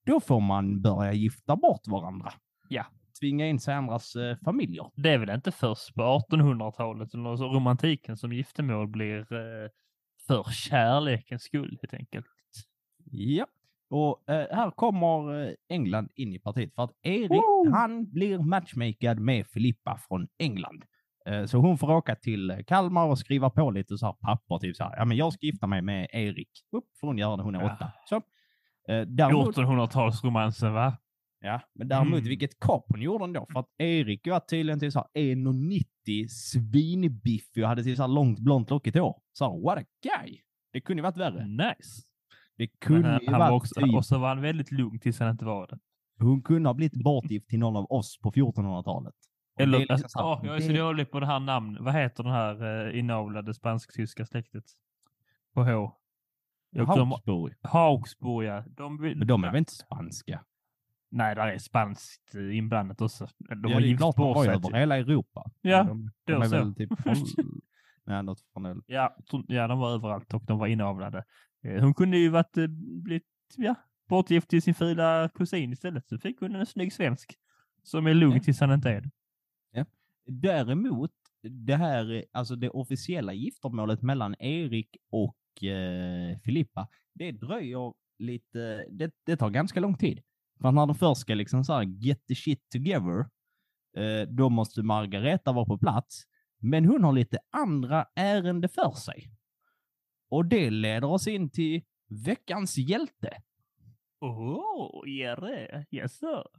Då 0.05 0.19
får 0.19 0.39
man 0.39 0.81
börja 0.81 1.13
gifta 1.13 1.55
bort 1.55 1.87
varandra. 1.87 2.33
Ja. 2.69 2.85
Tvinga 3.19 3.47
in 3.47 3.59
sig 3.59 3.73
andras 3.73 4.15
eh, 4.15 4.37
familjer. 4.45 4.91
Det 4.95 5.09
är 5.09 5.17
väl 5.17 5.29
inte 5.29 5.51
först 5.51 5.93
på 5.95 6.01
1800-talet 6.01 7.13
eller 7.13 7.35
så 7.35 7.47
romantiken 7.47 8.17
som 8.17 8.33
giftermål 8.33 8.87
blir 8.87 9.19
eh, 9.19 9.69
för 10.27 10.43
kärlekens 10.43 11.43
skull 11.43 11.77
helt 11.81 11.93
enkelt. 11.93 12.25
Ja. 13.11 13.45
Och 13.89 14.29
eh, 14.29 14.47
här 14.55 14.71
kommer 14.71 15.45
eh, 15.47 15.53
England 15.69 16.09
in 16.15 16.33
i 16.33 16.39
partiet 16.39 16.75
för 16.75 16.83
att 16.83 16.91
Erik, 17.01 17.31
Woo! 17.31 17.71
han 17.71 18.11
blir 18.11 18.39
matchmakad 18.39 19.19
med 19.19 19.47
Filippa 19.47 19.97
från 20.07 20.27
England. 20.39 20.83
Eh, 21.25 21.45
så 21.45 21.57
hon 21.57 21.77
får 21.77 21.91
åka 21.91 22.15
till 22.15 22.63
Kalmar 22.67 23.05
och 23.05 23.19
skriva 23.19 23.49
på 23.49 23.71
lite 23.71 23.97
så 23.97 24.05
här 24.05 24.13
papper, 24.13 24.57
typ 24.57 24.75
så 24.75 24.83
här, 24.83 24.95
ja 24.97 25.05
men 25.05 25.17
jag 25.17 25.33
ska 25.33 25.45
gifta 25.45 25.67
mig 25.67 25.81
med 25.81 26.07
Erik. 26.11 26.49
Upp 26.71 26.85
får 27.01 27.07
hon 27.07 27.17
göra 27.17 27.37
det, 27.37 27.43
hon 27.43 27.55
är 27.55 27.61
Ja. 27.61 27.73
åtta. 27.75 27.91
Så. 28.05 28.15
Eh, 28.93 29.01
däremot, 29.07 29.55
1400-talsromansen 29.57 30.73
va? 30.73 30.97
ja, 31.41 31.61
men 31.75 31.87
däremot 31.87 32.13
Mm. 32.19 32.23
vilket 32.29 32.59
kap 32.59 32.85
hon 32.87 33.01
gjorde 33.01 33.23
ändå, 33.23 33.47
för 33.53 33.59
att 33.59 33.69
Erik 33.77 34.27
var 34.27 34.39
tydligen 34.39 34.79
till 34.79 34.91
så 34.91 34.99
här 34.99 35.07
1,90 35.21 36.27
svinbiffig 36.27 37.63
och 37.63 37.69
hade 37.69 37.83
till 37.83 37.95
så 37.95 38.03
här 38.03 38.07
långt 38.07 38.39
blont 38.39 38.69
lockigt 38.69 38.97
hår. 38.97 39.21
Så 39.33 39.45
här, 39.45 39.61
what 39.63 39.77
a 39.77 39.83
guy! 40.03 40.37
Det 40.73 40.81
kunde 40.81 40.99
ju 40.99 41.03
varit 41.03 41.17
värre. 41.17 41.47
Nice. 41.47 42.01
Det 42.59 42.67
kunde 42.67 43.07
han, 43.09 43.19
ju 43.21 43.31
han 43.31 43.39
var 43.39 43.49
varit 43.49 43.61
också, 43.61 43.81
typ 43.81 43.95
och 43.95 44.05
så 44.05 44.17
var 44.19 44.27
han 44.27 44.41
väldigt 44.41 44.71
lugn 44.71 44.99
tills 44.99 45.19
han 45.19 45.29
inte 45.31 45.45
var 45.45 45.67
det. 45.67 45.79
Hon 46.19 46.41
kunde 46.41 46.69
ha 46.69 46.73
blivit 46.73 47.03
bortgift 47.03 47.49
till 47.49 47.59
någon 47.59 47.75
av 47.75 47.91
oss 47.91 48.19
på 48.19 48.31
1400-talet. 48.31 49.13
det 49.57 49.63
är 49.63 49.67
Eller, 49.67 49.79
liksom 49.79 49.95
alltså, 49.95 50.19
åh, 50.19 50.41
jag 50.43 50.55
är 50.55 50.59
så 50.59 50.73
dålig 50.73 51.11
på 51.11 51.19
det 51.19 51.25
här 51.25 51.39
namnet. 51.39 51.81
Vad 51.81 51.93
heter 51.93 52.23
det 52.23 52.31
här 52.31 52.87
eh, 52.87 52.99
inavlade 52.99 53.53
spansk-tyska 53.53 54.25
släktet? 54.25 54.63
På 55.53 55.63
H. 55.63 55.91
Jag 56.71 56.85
Hauksburg. 57.61 58.47
Ja. 58.47 58.63
De, 58.67 59.01
vill- 59.01 59.17
Men 59.17 59.27
de 59.27 59.43
är 59.43 59.47
väl 59.47 59.57
inte 59.57 59.73
spanska? 59.73 60.43
Nej, 61.11 61.35
där 61.35 61.47
är 61.47 61.57
spanskt 61.57 62.35
eh, 62.35 62.57
inblandat 62.57 63.01
också. 63.01 63.27
De 63.37 63.69
ja, 63.69 63.73
har 63.73 63.81
gift 63.81 64.01
de 64.01 64.13
bort 64.17 64.37
ju 64.37 64.43
sig. 64.43 64.53
över 64.55 64.79
hela 64.79 64.97
Europa. 64.97 65.51
Ja, 65.61 65.83
de, 65.83 66.11
de 66.25 66.33
då 66.33 66.41
är 66.41 66.45
så. 66.45 66.55
väl 66.55 66.75
typ 66.75 66.89
håll... 67.05 67.15
Nej, 68.05 68.23
något 68.23 68.41
från. 68.53 68.83
Ja, 68.85 69.15
ja, 69.47 69.67
de 69.67 69.79
var 69.79 69.93
överallt 69.93 70.33
och 70.33 70.45
de 70.45 70.59
var 70.59 70.67
inavlade. 70.67 71.23
Eh, 71.63 71.81
Hon 71.83 71.93
kunde 71.93 72.17
ju 72.17 72.29
varit, 72.29 72.57
eh, 72.57 72.67
blivit, 73.03 73.23
ja, 73.55 73.75
bortgift 74.09 74.49
till 74.49 74.61
sin 74.61 74.73
fula 74.73 75.29
kusin 75.33 75.73
istället. 75.73 76.09
Så 76.09 76.17
fick 76.17 76.39
hon 76.39 76.55
en 76.55 76.65
snygg 76.65 76.93
svensk. 76.93 77.35
Som 77.83 78.07
är 78.07 78.13
lugn 78.13 78.33
Ja. 78.35 78.39
tills 78.43 78.59
han 78.59 78.71
inte 78.71 78.89
är 78.89 79.01
det. 79.01 79.09
Däremot, 80.31 81.11
det 81.43 81.75
här, 81.75 82.25
alltså 82.31 82.55
det 82.55 82.69
officiella 82.69 83.33
giftermålet 83.33 84.01
mellan 84.01 84.35
Erik 84.39 84.97
och 85.11 85.63
eh, 85.63 86.37
Filippa, 86.39 86.87
det 87.13 87.31
dröjer 87.31 87.93
lite, 88.19 88.85
det, 88.91 89.11
det 89.25 89.37
tar 89.37 89.49
ganska 89.49 89.79
lång 89.79 89.97
tid. 89.97 90.21
För 90.61 90.71
när 90.71 90.85
de 90.85 90.95
först 90.95 91.21
ska 91.21 91.33
liksom 91.33 91.63
så 91.63 91.73
här 91.73 91.83
get 91.83 92.27
the 92.27 92.35
shit 92.35 92.69
together, 92.69 93.19
eh, 93.97 94.27
då 94.29 94.49
måste 94.49 94.83
Margareta 94.83 95.51
vara 95.51 95.65
på 95.65 95.77
plats. 95.77 96.23
Men 96.61 96.85
hon 96.85 97.03
har 97.03 97.13
lite 97.13 97.39
andra 97.51 98.05
ärende 98.15 98.67
för 98.67 98.91
sig. 98.91 99.29
Och 100.29 100.45
det 100.45 100.69
leder 100.69 101.07
oss 101.07 101.27
in 101.27 101.49
till 101.49 101.81
veckans 102.25 102.77
hjälte. 102.77 103.29
Åh, 104.21 105.03
yes 105.91 106.17
sir. 106.17 106.58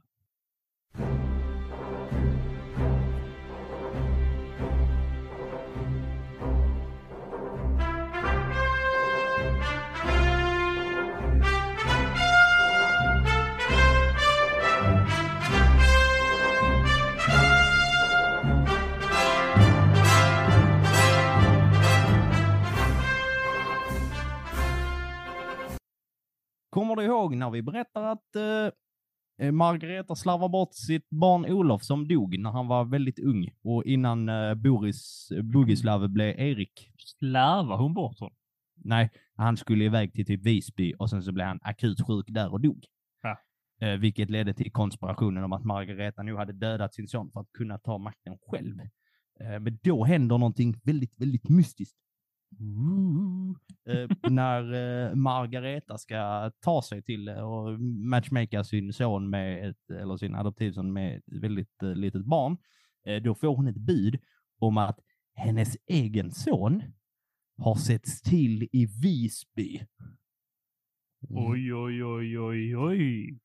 Kommer 26.71 26.95
du 26.95 27.03
ihåg 27.03 27.35
när 27.35 27.49
vi 27.49 27.61
berättar 27.61 28.03
att 28.03 28.35
eh, 28.35 29.47
eh, 29.47 29.51
Margareta 29.51 30.15
slarvar 30.15 30.49
bort 30.49 30.73
sitt 30.73 31.09
barn 31.09 31.45
Olof 31.45 31.83
som 31.83 32.07
dog 32.07 32.39
när 32.39 32.51
han 32.51 32.67
var 32.67 32.85
väldigt 32.85 33.19
ung 33.19 33.49
och 33.63 33.83
innan 33.85 34.29
eh, 34.29 34.53
Boris 34.53 35.31
Bogislav 35.43 36.09
blev 36.09 36.39
Erik? 36.39 36.89
Slarvar 36.97 37.77
hon 37.77 37.93
bort 37.93 38.19
honom? 38.19 38.35
Nej, 38.75 39.09
han 39.35 39.57
skulle 39.57 39.83
iväg 39.83 40.13
till 40.13 40.25
typ 40.25 40.45
Visby 40.45 40.93
och 40.99 41.09
sen 41.09 41.23
så 41.23 41.31
blev 41.31 41.47
han 41.47 41.59
akut 41.61 42.07
sjuk 42.07 42.25
där 42.29 42.51
och 42.51 42.61
dog. 42.61 42.85
Ja. 43.21 43.37
Eh, 43.81 43.99
vilket 43.99 44.29
ledde 44.29 44.53
till 44.53 44.71
konspirationen 44.71 45.43
om 45.43 45.53
att 45.53 45.63
Margareta 45.63 46.23
nu 46.23 46.35
hade 46.35 46.53
dödat 46.53 46.93
sin 46.93 47.07
son 47.07 47.31
för 47.31 47.39
att 47.39 47.51
kunna 47.53 47.77
ta 47.77 47.97
makten 47.97 48.37
själv. 48.47 48.79
Eh, 49.39 49.59
men 49.59 49.79
då 49.83 50.03
händer 50.03 50.37
någonting 50.37 50.81
väldigt, 50.83 51.21
väldigt 51.21 51.49
mystiskt. 51.49 51.97
Ooh. 52.59 53.55
Eh, 53.85 54.09
när 54.31 54.73
eh, 54.73 55.15
Margareta 55.15 55.97
ska 55.97 56.51
ta 56.59 56.81
sig 56.81 57.03
till 57.03 57.27
eh, 57.27 57.35
och 57.35 57.79
matchmaka 57.79 58.63
sin 58.63 58.93
son 58.93 59.29
med 59.29 59.69
ett, 59.69 59.89
eller 59.89 60.17
sin 60.17 60.35
adoptivson 60.35 60.93
med 60.93 61.17
ett 61.17 61.23
väldigt 61.41 61.83
eh, 61.83 61.95
litet 61.95 62.25
barn, 62.25 62.57
eh, 63.05 63.23
då 63.23 63.35
får 63.35 63.55
hon 63.55 63.67
ett 63.67 63.77
bud 63.77 64.19
om 64.59 64.77
att 64.77 64.99
hennes 65.35 65.77
egen 65.87 66.31
son 66.31 66.83
har 67.57 67.75
setts 67.75 68.21
till 68.21 68.63
i 68.71 68.85
Visby. 68.85 69.81
Oj, 71.29 71.73
oj, 71.73 72.03
oj, 72.03 72.39
oj, 72.39 72.77
oj. 72.77 73.39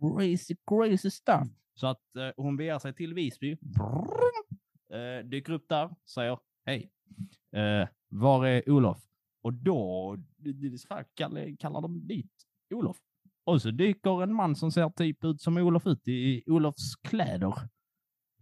Crazy, 0.00 0.56
crazy 0.66 1.10
stuff. 1.10 1.48
Så 1.74 1.86
att 1.86 2.16
eh, 2.16 2.30
hon 2.36 2.56
beger 2.56 2.78
sig 2.78 2.94
till 2.94 3.14
Visby, 3.14 3.56
Brrrr. 3.60 4.32
eh, 4.92 5.24
dyker 5.24 5.52
upp 5.52 5.68
där, 5.68 5.94
säger 6.14 6.38
hej, 6.64 6.90
var 8.12 8.46
är 8.46 8.70
Olof? 8.70 8.98
Och 9.42 9.52
då 9.54 10.16
så 10.78 10.94
här, 10.94 11.04
kallar, 11.14 11.56
kallar 11.56 11.80
de 11.80 12.06
dit 12.06 12.32
Olof. 12.74 12.96
Och 13.44 13.62
så 13.62 13.70
dyker 13.70 14.22
en 14.22 14.34
man 14.34 14.56
som 14.56 14.70
ser 14.72 14.90
typ 14.90 15.24
ut 15.24 15.40
som 15.40 15.56
Olof 15.56 15.86
ut 15.86 16.08
i 16.08 16.42
Olofs 16.46 16.96
kläder 16.96 17.54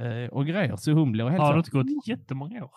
eh, 0.00 0.30
och 0.30 0.46
grejer. 0.46 0.76
Så 0.76 0.92
hon 0.92 1.12
blir 1.12 1.28
helt 1.28 1.42
Har 1.42 1.52
det 1.52 1.58
inte 1.58 1.70
gått 1.70 2.06
jättemånga 2.08 2.64
år? 2.64 2.72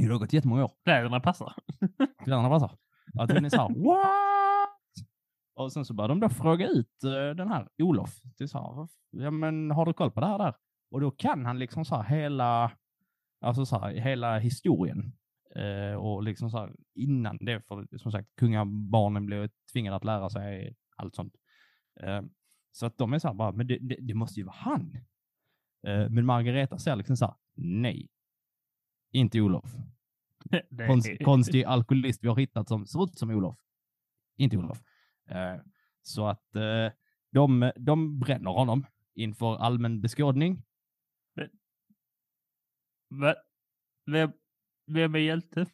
Jo, 0.00 0.06
det 0.08 0.12
har 0.14 0.20
gått 0.20 0.32
jättemånga 0.32 0.64
år. 0.64 0.72
Kläderna 0.84 1.20
passar. 1.20 1.54
Kläderna 2.24 2.48
passar. 2.48 2.76
Att 3.18 3.32
hon 3.32 3.44
är 3.44 3.48
så 3.48 3.56
här, 3.56 3.84
what? 3.84 4.68
Och 5.56 5.72
sen 5.72 5.84
så 5.84 5.94
börjar 5.94 6.08
de 6.08 6.20
då 6.20 6.28
fråga 6.28 6.68
ut 6.68 7.04
eh, 7.04 7.36
den 7.36 7.48
här 7.48 7.68
Olof. 7.82 8.10
Är 8.38 8.46
så 8.46 8.58
här, 8.58 8.74
"Vad- 8.74 8.88
ja 9.10 9.30
men 9.30 9.70
har 9.70 9.86
du 9.86 9.92
koll 9.92 10.10
på 10.10 10.20
det 10.20 10.26
här 10.26 10.38
där? 10.38 10.54
Och 10.90 11.00
då 11.00 11.10
kan 11.10 11.46
han 11.46 11.58
liksom 11.58 11.84
så 11.84 11.96
här 11.96 12.16
hela, 12.16 12.72
alltså 13.40 13.66
så 13.66 13.78
här, 13.78 13.90
hela 13.94 14.38
historien. 14.38 15.12
Eh, 15.56 15.94
och 15.94 16.22
liksom 16.22 16.50
så 16.50 16.58
här 16.58 16.72
innan 16.94 17.36
det, 17.40 17.60
för 17.68 17.98
som 17.98 18.12
sagt, 18.12 18.28
kungabarnen 18.36 19.26
blev 19.26 19.50
tvingade 19.72 19.96
att 19.96 20.04
lära 20.04 20.30
sig 20.30 20.76
allt 20.96 21.14
sånt. 21.14 21.34
Eh, 22.00 22.22
så 22.72 22.86
att 22.86 22.98
de 22.98 23.12
är 23.12 23.18
så 23.18 23.28
här 23.28 23.34
bara, 23.34 23.52
men 23.52 23.66
det, 23.66 23.78
det, 23.78 23.96
det 24.00 24.14
måste 24.14 24.40
ju 24.40 24.46
vara 24.46 24.56
han. 24.56 24.96
Eh, 25.86 26.10
men 26.10 26.26
Margareta 26.26 26.78
säger 26.78 26.96
liksom 26.96 27.16
så 27.16 27.24
här, 27.24 27.34
nej, 27.54 28.08
inte 29.12 29.40
Olof. 29.40 29.74
Konst, 30.86 31.08
konstig 31.24 31.64
alkoholist 31.64 32.24
vi 32.24 32.28
har 32.28 32.36
hittat 32.36 32.68
som 32.68 32.86
ser 32.86 33.04
ut 33.04 33.18
som 33.18 33.30
Olof. 33.30 33.56
Inte 34.36 34.56
Olof. 34.56 34.82
Eh, 35.28 35.56
så 36.02 36.26
att 36.26 36.54
eh, 36.56 36.92
de, 37.30 37.72
de 37.76 38.18
bränner 38.18 38.50
honom 38.50 38.86
inför 39.14 39.56
allmän 39.56 40.00
beskådning. 40.00 40.62
Va? 43.08 43.34
Vem, 44.06 44.32
vem 44.88 45.14
är 45.14 45.18
hjälte? 45.18 45.66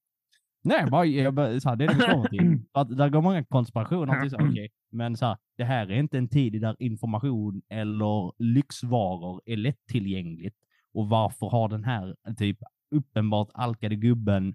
Nej, 0.64 0.86
bara, 0.90 1.04
jag, 1.04 1.34
bara, 1.34 1.60
så 1.60 1.68
här, 1.68 1.76
det 1.76 1.84
är 1.84 1.88
det 1.88 1.94
vi 1.94 2.00
kommer 2.00 2.28
till. 2.28 2.58
Att, 2.72 2.96
där 2.96 3.08
går 3.08 3.22
många 3.22 3.44
konspirationer 3.44 4.20
till 4.20 4.30
så, 4.30 4.36
okej, 4.50 4.70
men 4.90 5.16
så 5.16 5.26
här, 5.26 5.36
det 5.56 5.64
här 5.64 5.90
är 5.90 5.98
inte 5.98 6.18
en 6.18 6.28
tid 6.28 6.60
där 6.60 6.76
information 6.78 7.62
eller 7.68 8.42
lyxvaror 8.42 9.42
är 9.46 9.56
lättillgängligt. 9.56 10.56
Och 10.94 11.08
varför 11.08 11.46
har 11.46 11.68
den 11.68 11.84
här 11.84 12.16
typ 12.38 12.58
uppenbart 12.90 13.48
alkade 13.54 13.96
gubben 13.96 14.54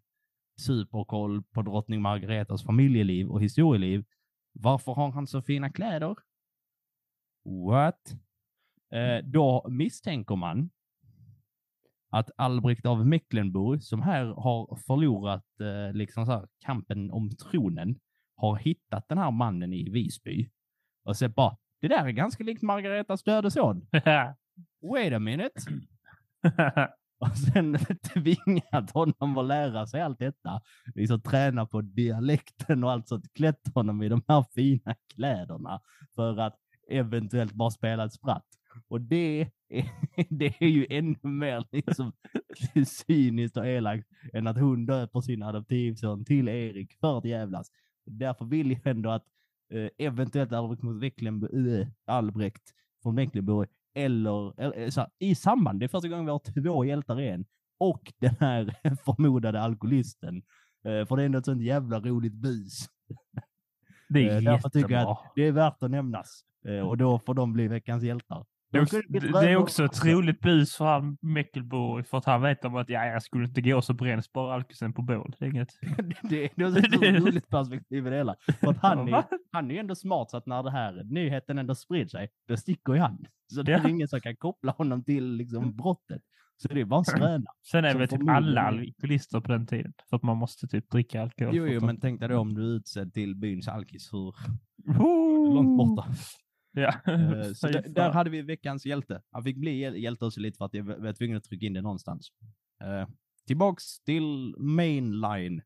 superkoll 0.61 1.43
på 1.43 1.61
drottning 1.61 2.01
Margaretas 2.01 2.63
familjeliv 2.63 3.29
och 3.29 3.41
historieliv? 3.41 4.05
Varför 4.53 4.93
har 4.93 5.11
han 5.11 5.27
så 5.27 5.41
fina 5.41 5.69
kläder? 5.69 6.15
What? 7.45 8.15
Eh, 8.91 9.25
då 9.25 9.65
misstänker 9.69 10.35
man 10.35 10.69
att 12.09 12.29
Albrecht 12.37 12.85
av 12.85 13.07
Mecklenburg, 13.07 13.83
som 13.83 14.01
här 14.01 14.25
har 14.25 14.79
förlorat 14.87 15.45
eh, 15.59 15.93
liksom 15.93 16.25
så 16.25 16.31
här, 16.31 16.47
kampen 16.65 17.11
om 17.11 17.29
tronen, 17.29 17.99
har 18.35 18.55
hittat 18.55 19.05
den 19.09 19.17
här 19.17 19.31
mannen 19.31 19.73
i 19.73 19.89
Visby 19.89 20.49
och 21.03 21.17
sett 21.17 21.35
bara, 21.35 21.57
det 21.81 21.87
där 21.87 22.05
är 22.05 22.11
ganska 22.11 22.43
likt 22.43 22.61
Margaretas 22.61 23.23
döde 23.23 23.51
son. 23.51 23.87
Wait 24.91 25.13
a 25.13 25.19
minute. 25.19 25.61
Och 27.19 27.37
sen 27.37 27.77
tvingat 28.13 28.91
honom 28.91 29.37
att 29.37 29.45
lära 29.45 29.87
sig 29.87 30.01
allt 30.01 30.19
detta. 30.19 30.61
Liksom 30.95 31.21
träna 31.21 31.65
på 31.65 31.81
dialekten 31.81 32.83
och 32.83 32.91
allt 32.91 33.07
sånt. 33.07 33.33
Klätt 33.33 33.61
honom 33.73 34.03
i 34.03 34.09
de 34.09 34.21
här 34.27 34.45
fina 34.55 34.95
kläderna 35.13 35.81
för 36.15 36.37
att 36.37 36.55
eventuellt 36.89 37.53
bara 37.53 37.71
spela 37.71 38.05
ett 38.05 38.13
spratt. 38.13 38.45
Och 38.87 39.01
det 39.01 39.51
det 40.29 40.61
är 40.61 40.67
ju 40.67 40.87
ännu 40.89 41.17
mer 41.21 41.65
liksom 41.71 42.11
cyniskt 42.85 43.57
och 43.57 43.67
elakt 43.67 44.07
än 44.33 44.47
att 44.47 44.57
hon 44.57 44.85
döper 44.85 45.21
sin 45.21 45.43
adoptivson 45.43 46.25
till 46.25 46.47
Erik 46.47 46.93
för 46.93 47.17
att 47.17 47.25
jävlas. 47.25 47.71
Därför 48.05 48.45
vill 48.45 48.71
jag 48.71 48.87
ändå 48.87 49.09
att 49.09 49.25
eh, 49.73 49.89
eventuellt 49.97 50.53
Albrecht, 50.53 50.83
mot 50.83 50.95
Mecklenburg, 50.95 51.81
äh, 51.81 51.87
Albrecht 52.05 52.73
från 53.03 53.15
Mecklenburg 53.15 53.69
eller, 53.95 54.61
eller 54.61 54.89
så 54.89 55.01
här, 55.01 55.09
i 55.19 55.35
samband, 55.35 55.79
det 55.79 55.85
är 55.85 55.87
första 55.87 56.07
gången 56.07 56.25
vi 56.25 56.31
har 56.31 56.61
två 56.61 56.85
hjältar 56.85 57.21
igen, 57.21 57.45
och 57.77 58.13
den 58.19 58.35
här 58.39 58.75
förmodade 59.05 59.61
alkoholisten. 59.61 60.35
Eh, 60.85 61.05
för 61.05 61.15
det 61.15 61.23
är 61.23 61.25
ändå 61.25 61.39
ett 61.39 61.45
sånt 61.45 61.61
jävla 61.61 61.99
roligt 61.99 62.33
bus. 62.33 62.89
Det 64.09 64.29
är 64.29 64.37
Eh, 64.37 64.43
därför 64.43 64.69
tycker 64.69 64.93
jag 64.93 65.11
att 65.11 65.31
det 65.35 65.47
är 65.47 65.51
värt 65.51 65.83
att 65.83 65.91
nämnas. 65.91 66.45
Eh, 66.65 66.79
och 66.79 66.97
då 66.97 67.19
får 67.19 67.33
de 67.33 67.53
bli 67.53 67.67
veckans 67.67 68.03
hjältar. 68.03 68.45
Det 68.71 68.77
är 68.77 68.81
också, 68.81 69.01
det 69.09 69.51
är 69.51 69.55
också 69.55 69.85
ett 69.85 70.05
roligt 70.05 70.39
bus 70.41 70.75
för 70.75 70.85
han 70.85 71.17
Meckelborg 71.21 72.03
för 72.03 72.17
att 72.17 72.25
han 72.25 72.41
vet 72.41 72.65
om 72.65 72.75
att 72.75 72.89
ja, 72.89 73.05
jag 73.05 73.23
skulle 73.23 73.45
inte 73.45 73.61
gå 73.61 73.81
så 73.81 73.93
bränns 73.93 74.31
bara 74.33 74.53
alkosen 74.53 74.93
på 74.93 75.01
bål. 75.01 75.35
Det 75.39 75.45
är 75.45 75.49
inget. 75.49 75.69
det, 76.21 76.49
det 76.55 76.63
är 76.63 76.77
ett 77.15 77.23
roligt 77.23 77.49
perspektiv 77.49 78.07
i 78.07 78.09
det 78.09 78.15
hela. 78.15 78.35
För 78.59 78.67
att 78.69 78.77
han, 78.77 79.07
är, 79.13 79.23
han 79.51 79.69
är 79.71 79.73
ju 79.75 79.79
ändå 79.79 79.95
smart 79.95 80.29
så 80.31 80.37
att 80.37 80.45
när 80.45 80.63
det 80.63 80.71
här 80.71 81.03
nyheten 81.03 81.57
ändå 81.57 81.75
sprider 81.75 82.07
sig, 82.07 82.29
då 82.47 82.57
sticker 82.57 82.93
ju 82.93 82.99
han. 82.99 83.25
Så 83.53 83.61
det 83.61 83.73
är 83.73 83.81
Ja. 83.83 83.89
ingen 83.89 84.07
som 84.07 84.21
kan 84.21 84.35
koppla 84.35 84.71
honom 84.71 85.03
till 85.03 85.33
liksom, 85.33 85.75
brottet. 85.75 86.21
Så 86.61 86.67
det 86.67 86.81
är 86.81 86.85
bara 86.85 86.99
en 86.99 87.05
skröna. 87.05 87.45
Sen 87.71 87.85
är 87.85 87.95
väl 87.95 88.07
typ 88.07 88.29
alla 88.29 88.61
alkoholister 88.61 89.39
på 89.39 89.51
den 89.51 89.67
tiden. 89.67 89.93
För 90.09 90.17
att 90.17 90.23
man 90.23 90.37
måste 90.37 90.67
typ 90.67 90.89
dricka 90.89 91.21
alkohol. 91.21 91.55
Jo, 91.55 91.67
jo, 91.67 91.85
men 91.85 91.99
tänk 91.99 92.19
dig 92.19 92.29
då 92.29 92.39
om 92.39 92.53
du 92.53 92.61
är 92.61 92.75
utsedd 92.75 93.13
till 93.13 93.35
byns 93.35 93.67
alkis, 93.67 94.13
hur 94.13 94.33
långt 95.53 95.77
borta. 95.77 96.07
Ja. 96.81 96.93
Eh, 97.13 97.51
Så 97.55 97.67
där, 97.67 97.81
där 97.89 98.11
hade 98.11 98.29
vi 98.29 98.41
veckans 98.41 98.85
hjälte. 98.85 99.21
Han 99.31 99.43
fick 99.43 99.57
bli 99.57 99.71
hjäl- 99.79 99.95
hjälte 99.97 100.25
också 100.25 100.39
lite 100.39 100.57
för 100.57 100.65
att 100.65 100.73
jag 100.73 100.83
var 100.83 101.13
tvungen 101.13 101.37
att 101.37 101.43
trycka 101.43 101.65
in 101.65 101.73
det 101.73 101.81
någonstans. 101.81 102.29
Uh, 102.83 103.07
tillbaks 103.47 103.99
till 103.99 104.55
mainline. 104.57 105.61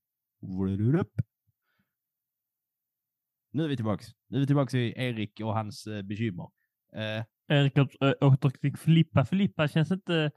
Nu 3.52 3.64
är 3.64 3.68
vi 3.68 3.76
tillbaks. 3.76 4.06
Nu 4.28 4.38
är 4.38 4.40
vi 4.42 4.48
tillbaks 4.48 4.74
i 4.74 4.94
Erik 4.98 5.40
och 5.40 5.54
hans 5.54 5.88
uh, 5.88 6.02
bekymmer. 6.02 6.50
Eh, 6.96 7.24
Erik 7.48 7.78
återfick 8.22 8.78
Filippa. 8.78 9.26
Filippa 9.26 9.68
känns 9.68 9.92
inte, 9.92 10.32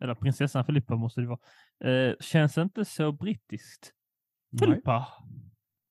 eller 0.00 0.14
prinsessan 0.14 0.64
Filippa 0.64 0.96
måste 0.96 1.20
det 1.20 1.26
vara, 1.26 1.40
eh, 1.84 2.14
känns 2.20 2.58
inte 2.58 2.84
så 2.84 3.12
brittiskt. 3.12 3.92
Filippa. 4.60 5.06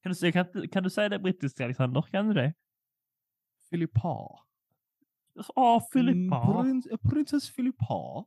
Kan 0.03 0.09
du, 0.11 0.15
säga- 0.15 0.31
kan, 0.31 0.67
kan 0.67 0.83
du 0.83 0.89
säga 0.89 1.09
det 1.09 1.19
brittiskt 1.19 1.61
Alexander? 1.61 2.01
Kan 2.01 2.27
du 2.27 2.33
det? 2.33 2.53
Filippa. 3.75 4.29
Ja, 5.55 5.81
Filippa. 5.93 6.41
Mm, 6.43 6.63
Prins, 6.63 6.87
prinsess 7.09 7.49
Filippa. 7.49 8.25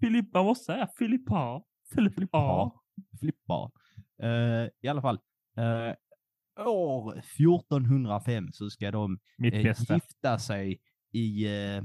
Filippa 0.00 0.42
måste 0.42 0.64
säga 0.64 0.88
Filippa. 0.98 1.62
Filippa. 1.94 2.72
Filippa. 3.20 3.70
Eh, 4.22 4.68
I 4.80 4.88
alla 4.88 5.02
fall. 5.02 5.18
eh, 5.56 5.94
år 6.66 7.18
1405 7.18 8.48
så 8.52 8.70
ska 8.70 8.90
de 8.90 9.18
eh, 9.44 9.62
gifta 9.94 10.38
sig 10.38 10.80
i, 11.12 11.44
eh, 11.46 11.82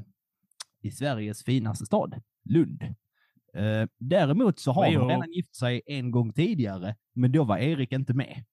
i 0.81 0.91
Sveriges 0.91 1.43
finaste 1.43 1.85
stad, 1.85 2.21
Lund. 2.49 2.83
Eh, 3.53 3.87
däremot 3.99 4.59
så 4.59 4.71
har 4.71 4.81
Vad 4.81 4.89
är 4.93 4.99
de 4.99 5.09
jag- 5.09 5.09
redan 5.15 5.31
gift 5.31 5.55
sig 5.55 5.81
en 5.85 6.11
gång 6.11 6.33
tidigare, 6.33 6.95
men 7.13 7.31
då 7.31 7.43
var 7.43 7.57
Erik 7.57 7.91
inte 7.91 8.13
med. 8.13 8.43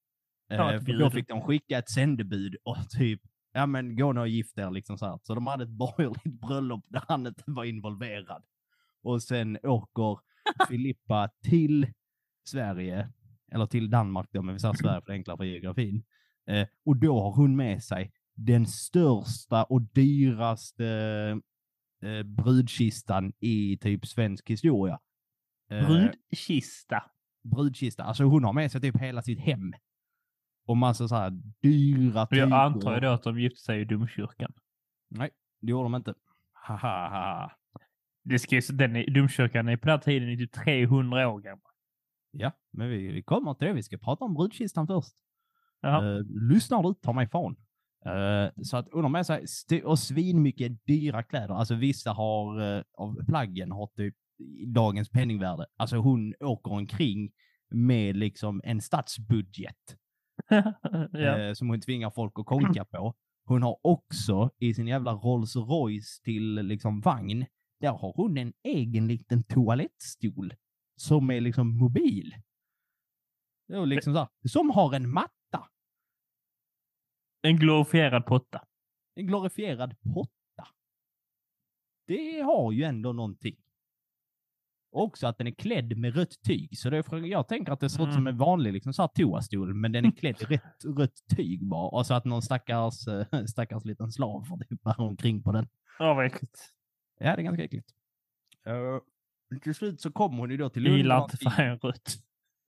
Eh, 0.51 0.57
för 0.85 0.93
då 0.99 1.09
fick 1.11 1.27
de 1.27 1.41
skicka 1.41 1.77
ett 1.77 1.89
sändebud 1.89 2.55
och 2.63 2.89
typ, 2.89 3.21
ja 3.53 3.65
men 3.65 3.95
gå 3.95 4.13
nu 4.13 4.19
och 4.19 4.27
gift 4.27 4.57
er 4.57 4.71
liksom 4.71 4.97
så 4.97 5.05
här. 5.05 5.19
Så 5.23 5.35
de 5.35 5.47
hade 5.47 5.63
ett 5.63 5.69
borgerligt 5.77 6.41
bröllop 6.41 6.85
där 6.87 7.03
han 7.07 7.27
inte 7.27 7.43
var 7.47 7.63
involverad. 7.63 8.43
Och 9.03 9.23
sen 9.23 9.57
åker 9.63 10.19
Filippa 10.69 11.29
till 11.43 11.87
Sverige, 12.47 13.09
eller 13.51 13.65
till 13.65 13.89
Danmark 13.89 14.27
då, 14.31 14.41
men 14.41 14.53
vi 14.53 14.59
säger 14.59 14.73
Sverige 14.73 15.01
för 15.01 15.07
det 15.07 15.13
är 15.13 15.17
enklare 15.17 15.37
för 15.37 15.43
geografin. 15.43 16.03
Eh, 16.47 16.67
och 16.85 16.97
då 16.97 17.21
har 17.21 17.31
hon 17.31 17.55
med 17.55 17.83
sig 17.83 18.11
den 18.35 18.65
största 18.65 19.63
och 19.63 19.81
dyraste 19.81 20.85
eh, 22.03 22.23
brudkistan 22.23 23.33
i 23.39 23.77
typ 23.77 24.05
svensk 24.05 24.49
historia. 24.49 24.99
Eh, 25.71 25.87
Brudkista. 25.87 27.03
brudkista. 27.43 28.03
Alltså 28.03 28.23
hon 28.23 28.43
har 28.43 28.53
med 28.53 28.71
sig 28.71 28.81
typ 28.81 28.97
hela 28.97 29.21
sitt 29.21 29.39
hem. 29.39 29.73
Och 30.71 30.77
massa 30.77 31.07
så 31.07 31.15
här 31.15 31.29
dyra 31.61 32.21
Och 32.21 32.27
Jag 32.31 32.47
tyger. 32.47 32.55
antar 32.55 32.93
ju 32.93 32.99
då 32.99 33.09
att 33.09 33.23
de 33.23 33.39
gifte 33.39 33.59
sig 33.59 33.81
i 33.81 33.85
domkyrkan. 33.85 34.53
Nej, 35.09 35.29
det 35.61 35.71
gjorde 35.71 35.85
de 35.85 35.95
inte. 35.95 36.13
Haha. 36.51 37.51
Det 38.23 38.39
ju, 38.39 38.61
den 38.73 38.95
är, 38.95 39.11
domkyrkan 39.11 39.69
är 39.69 39.77
på 39.77 39.87
den 39.87 39.93
här 39.97 40.03
tiden 40.03 40.37
typ 40.37 40.51
300 40.51 41.29
år 41.29 41.39
gammal. 41.39 41.71
Ja, 42.31 42.51
men 42.71 42.89
vi, 42.89 43.07
vi 43.07 43.23
kommer 43.23 43.53
till 43.53 43.67
det. 43.67 43.73
Vi 43.73 43.83
ska 43.83 43.97
prata 43.97 44.25
om 44.25 44.33
brudkistan 44.33 44.87
först. 44.87 45.13
Uh, 45.85 46.19
lyssnar 46.51 46.83
du, 46.83 46.93
ta 46.93 47.13
mig 47.13 47.27
fan. 47.27 47.55
Eh, 48.05 48.63
så 48.63 48.77
att 48.77 48.87
har 48.91 49.09
med 49.09 49.25
sig 49.25 49.45
och 49.83 49.99
svinmycket 49.99 50.85
dyra 50.85 51.23
kläder. 51.23 51.53
Alltså 51.53 51.75
vissa 51.75 52.11
har, 52.11 52.75
eh, 52.77 52.83
av 52.97 53.25
plaggen 53.27 53.71
har 53.71 53.87
typ 53.87 54.15
i 54.39 54.65
dagens 54.65 55.09
penningvärde. 55.09 55.65
Alltså 55.77 55.97
hon 55.97 56.33
åker 56.39 56.71
omkring 56.71 57.31
med 57.69 58.17
liksom 58.17 58.61
en 58.63 58.81
stadsbudget 58.81 59.97
ja. 61.11 61.37
eh, 61.39 61.53
som 61.53 61.69
hon 61.69 61.81
tvingar 61.81 62.09
folk 62.09 62.39
att 62.39 62.45
konka 62.45 62.85
på. 62.85 63.13
Hon 63.45 63.63
har 63.63 63.77
också 63.81 64.49
i 64.57 64.73
sin 64.73 64.87
jävla 64.87 65.11
Rolls 65.13 65.55
Royce 65.55 66.21
till 66.23 66.55
liksom 66.55 67.01
vagn, 67.01 67.45
där 67.79 67.91
har 67.91 68.13
hon 68.15 68.37
en 68.37 68.53
egen 68.63 69.07
liten 69.07 69.43
toalettstol 69.43 70.53
som 70.95 71.31
är 71.31 71.41
liksom 71.41 71.77
mobil. 71.77 72.35
Är 73.67 73.85
liksom 73.85 74.13
så 74.13 74.19
här, 74.19 74.29
som 74.49 74.69
har 74.69 74.95
en 74.95 75.09
matta. 75.09 75.69
En 77.41 77.55
glorifierad 77.55 78.25
potta. 78.25 78.65
En 79.15 79.27
glorifierad 79.27 79.95
potta. 80.13 80.67
Det 82.07 82.41
har 82.41 82.71
ju 82.71 82.83
ändå 82.83 83.13
någonting. 83.13 83.60
Också 84.93 85.27
att 85.27 85.37
den 85.37 85.47
är 85.47 85.51
klädd 85.51 85.97
med 85.97 86.15
rött 86.15 86.41
tyg. 86.47 86.77
Så 86.77 86.89
det 86.89 86.97
är, 86.97 87.25
jag 87.25 87.47
tänker 87.47 87.71
att 87.71 87.79
det 87.79 87.89
ser 87.89 88.03
ut 88.07 88.13
som 88.13 88.21
Mm. 88.21 88.33
en 88.33 88.37
vanlig 88.37 88.73
liksom, 88.73 88.93
så 88.93 89.01
här 89.01 89.07
toastol, 89.07 89.73
men 89.73 89.91
den 89.91 90.05
är 90.05 90.11
klädd 90.17 90.35
i 90.41 90.45
rätt, 90.45 90.85
rött 90.97 91.35
tyg 91.35 91.65
bara. 91.67 91.89
Och 91.89 92.05
så 92.05 92.13
att 92.13 92.25
någon 92.25 92.41
stackars, 92.41 93.07
eh, 93.07 93.43
stackars 93.45 93.85
liten 93.85 94.11
slav 94.11 94.43
får 94.43 94.57
typ 94.57 94.83
bära 94.83 95.03
omkring 95.03 95.43
på 95.43 95.51
den. 95.51 95.67
Ja, 95.99 96.13
vad 96.13 96.25
äckligt. 96.25 96.59
Ja, 97.19 97.35
det 97.35 97.41
är 97.41 97.43
ganska 97.43 97.63
äckligt. 97.63 97.87
Uh, 98.67 99.59
till 99.59 99.75
slut 99.75 100.01
så 100.01 100.11
kommer 100.11 100.37
hon 100.37 100.51
ju 100.51 100.57
då 100.57 100.69
till 100.69 100.83
Lund. 100.83 100.97
gillar 100.97 101.17
och 101.21 101.29
inte 101.33 101.49
färgen 101.49 101.77
rött. 101.79 102.15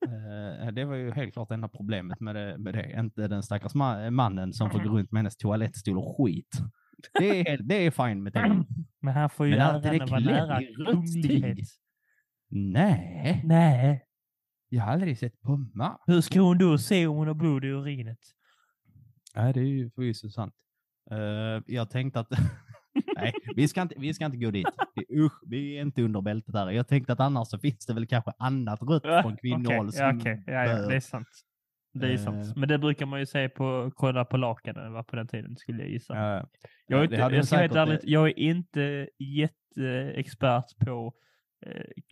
Eh, 0.05 0.67
det 0.71 0.85
var 0.85 0.95
ju 0.95 1.11
helt 1.11 1.33
klart 1.33 1.51
enda 1.51 1.67
problemet 1.67 2.19
med 2.19 2.35
det. 2.35 2.57
Med 2.57 2.73
det. 2.73 2.99
Inte 2.99 3.27
den 3.27 3.43
stackars 3.43 3.73
ma- 3.73 4.09
mannen 4.09 4.53
som 4.53 4.69
får 4.71 4.79
gå 4.79 4.89
runt 4.89 5.11
med 5.11 5.19
hennes 5.19 5.37
toalettstol 5.37 5.97
och 5.97 6.17
skit. 6.17 6.59
Det 7.19 7.49
är, 7.51 7.57
det 7.57 7.75
är 7.85 7.91
fine 7.91 8.23
med 8.23 8.33
det. 8.33 8.65
Men 9.01 9.13
han 9.13 9.29
får 9.29 9.45
ju 9.45 9.49
Men 9.49 9.59
lära 9.59 9.75
att 9.75 9.83
den 9.83 9.95
är 9.95 9.99
henne 9.99 10.11
vara 10.11 10.19
nära 10.19 10.61
i 10.61 10.65
rött 10.73 10.93
kunglighet. 10.93 11.57
Nej, 12.55 13.41
Nej. 13.43 14.03
jag 14.69 14.83
har 14.83 14.91
aldrig 14.93 15.17
sett 15.17 15.43
mamma. 15.43 15.97
Hur 16.07 16.21
ska 16.21 16.41
hon 16.41 16.57
då 16.57 16.77
se 16.77 17.07
om 17.07 17.15
hon 17.17 17.27
har 17.27 17.33
blod 17.33 17.65
i 17.65 17.67
urinet? 17.67 18.19
Nej, 19.35 19.53
det 19.53 19.59
är 19.59 19.63
ju 19.63 19.89
förvisso 19.91 20.29
sant. 20.29 20.53
Eh, 21.11 21.63
jag 21.67 21.89
tänkte 21.89 22.19
att... 22.19 22.27
Nej, 23.15 23.33
vi 23.55 23.67
ska, 23.67 23.81
inte, 23.81 23.95
vi 23.97 24.13
ska 24.13 24.25
inte 24.25 24.37
gå 24.37 24.51
dit. 24.51 24.67
Usch, 25.13 25.33
vi 25.47 25.77
är 25.77 25.81
inte 25.81 26.01
under 26.01 26.21
bältet 26.21 26.55
här. 26.55 26.71
Jag 26.71 26.87
tänkte 26.87 27.13
att 27.13 27.19
annars 27.19 27.47
så 27.47 27.59
finns 27.59 27.85
det 27.85 27.93
väl 27.93 28.07
kanske 28.07 28.31
annat 28.39 28.81
rött 28.81 29.03
Ja, 29.05 29.21
från 29.21 29.33
okej, 29.33 29.51
som 29.51 29.89
ja, 29.95 30.13
okej. 30.19 30.43
ja, 30.47 30.53
ja, 30.65 30.87
det 30.87 30.95
är 30.95 30.99
sant. 30.99 31.27
Det 31.93 32.07
är 32.07 32.11
Eh. 32.11 32.17
sant. 32.17 32.55
Men 32.55 32.69
det 32.69 32.77
brukar 32.77 33.05
man 33.05 33.19
ju 33.19 33.25
se 33.25 33.49
på, 33.49 33.91
kolla 33.95 34.25
på 34.25 34.37
lakanen 34.37 34.93
va, 34.93 35.03
på 35.03 35.15
den 35.15 35.27
tiden 35.27 35.57
skulle 35.57 35.79
jag 35.81 35.89
gissa. 35.91 36.37
Eh, 36.37 36.45
jag, 36.87 36.99
är 36.99 37.03
inte, 37.03 37.15
jag, 37.15 37.45
säkert, 37.47 37.75
ärligt, 37.77 38.03
jag 38.03 38.27
är 38.29 38.39
inte 38.39 39.09
jätteexpert 39.19 40.77
på 40.85 40.91
eh, 41.07 41.11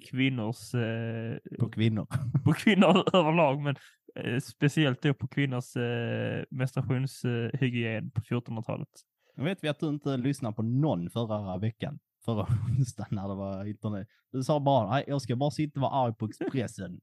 kvinnors, 0.10 0.74
eh, 0.74 1.38
på 1.60 1.70
kvinnor. 1.70 2.08
på 2.46 2.54
kvinnor 2.54 3.16
överlag, 3.16 3.62
men 3.62 3.76
eh, 4.16 4.40
speciellt 4.40 5.02
då 5.02 5.14
på 5.14 5.28
kvinnors 5.28 5.76
eh, 5.76 6.44
menstruationshygien 6.50 8.12
på 8.12 8.22
1400-talet. 8.22 8.90
Nu 9.36 9.44
vet 9.44 9.64
vi 9.64 9.68
att 9.68 9.80
du 9.80 9.90
inte 9.90 10.18
lyssnade 10.18 10.56
på 10.56 10.62
någon 10.62 11.10
förra 11.10 11.58
veckan. 11.58 12.00
Förra 12.26 12.42
onsdagen 12.78 13.08
när 13.12 13.28
det 13.28 13.36
var 13.36 13.66
internet. 13.66 14.08
Du 14.32 14.44
sa 14.44 14.60
bara, 14.60 14.90
nej, 14.90 15.04
jag 15.08 15.22
ska 15.22 15.36
bara 15.36 15.52
sitta 15.52 15.80
och 15.80 15.82
vara 15.82 16.06
arg 16.06 16.16
på 16.16 16.26
Expressen. 16.26 17.00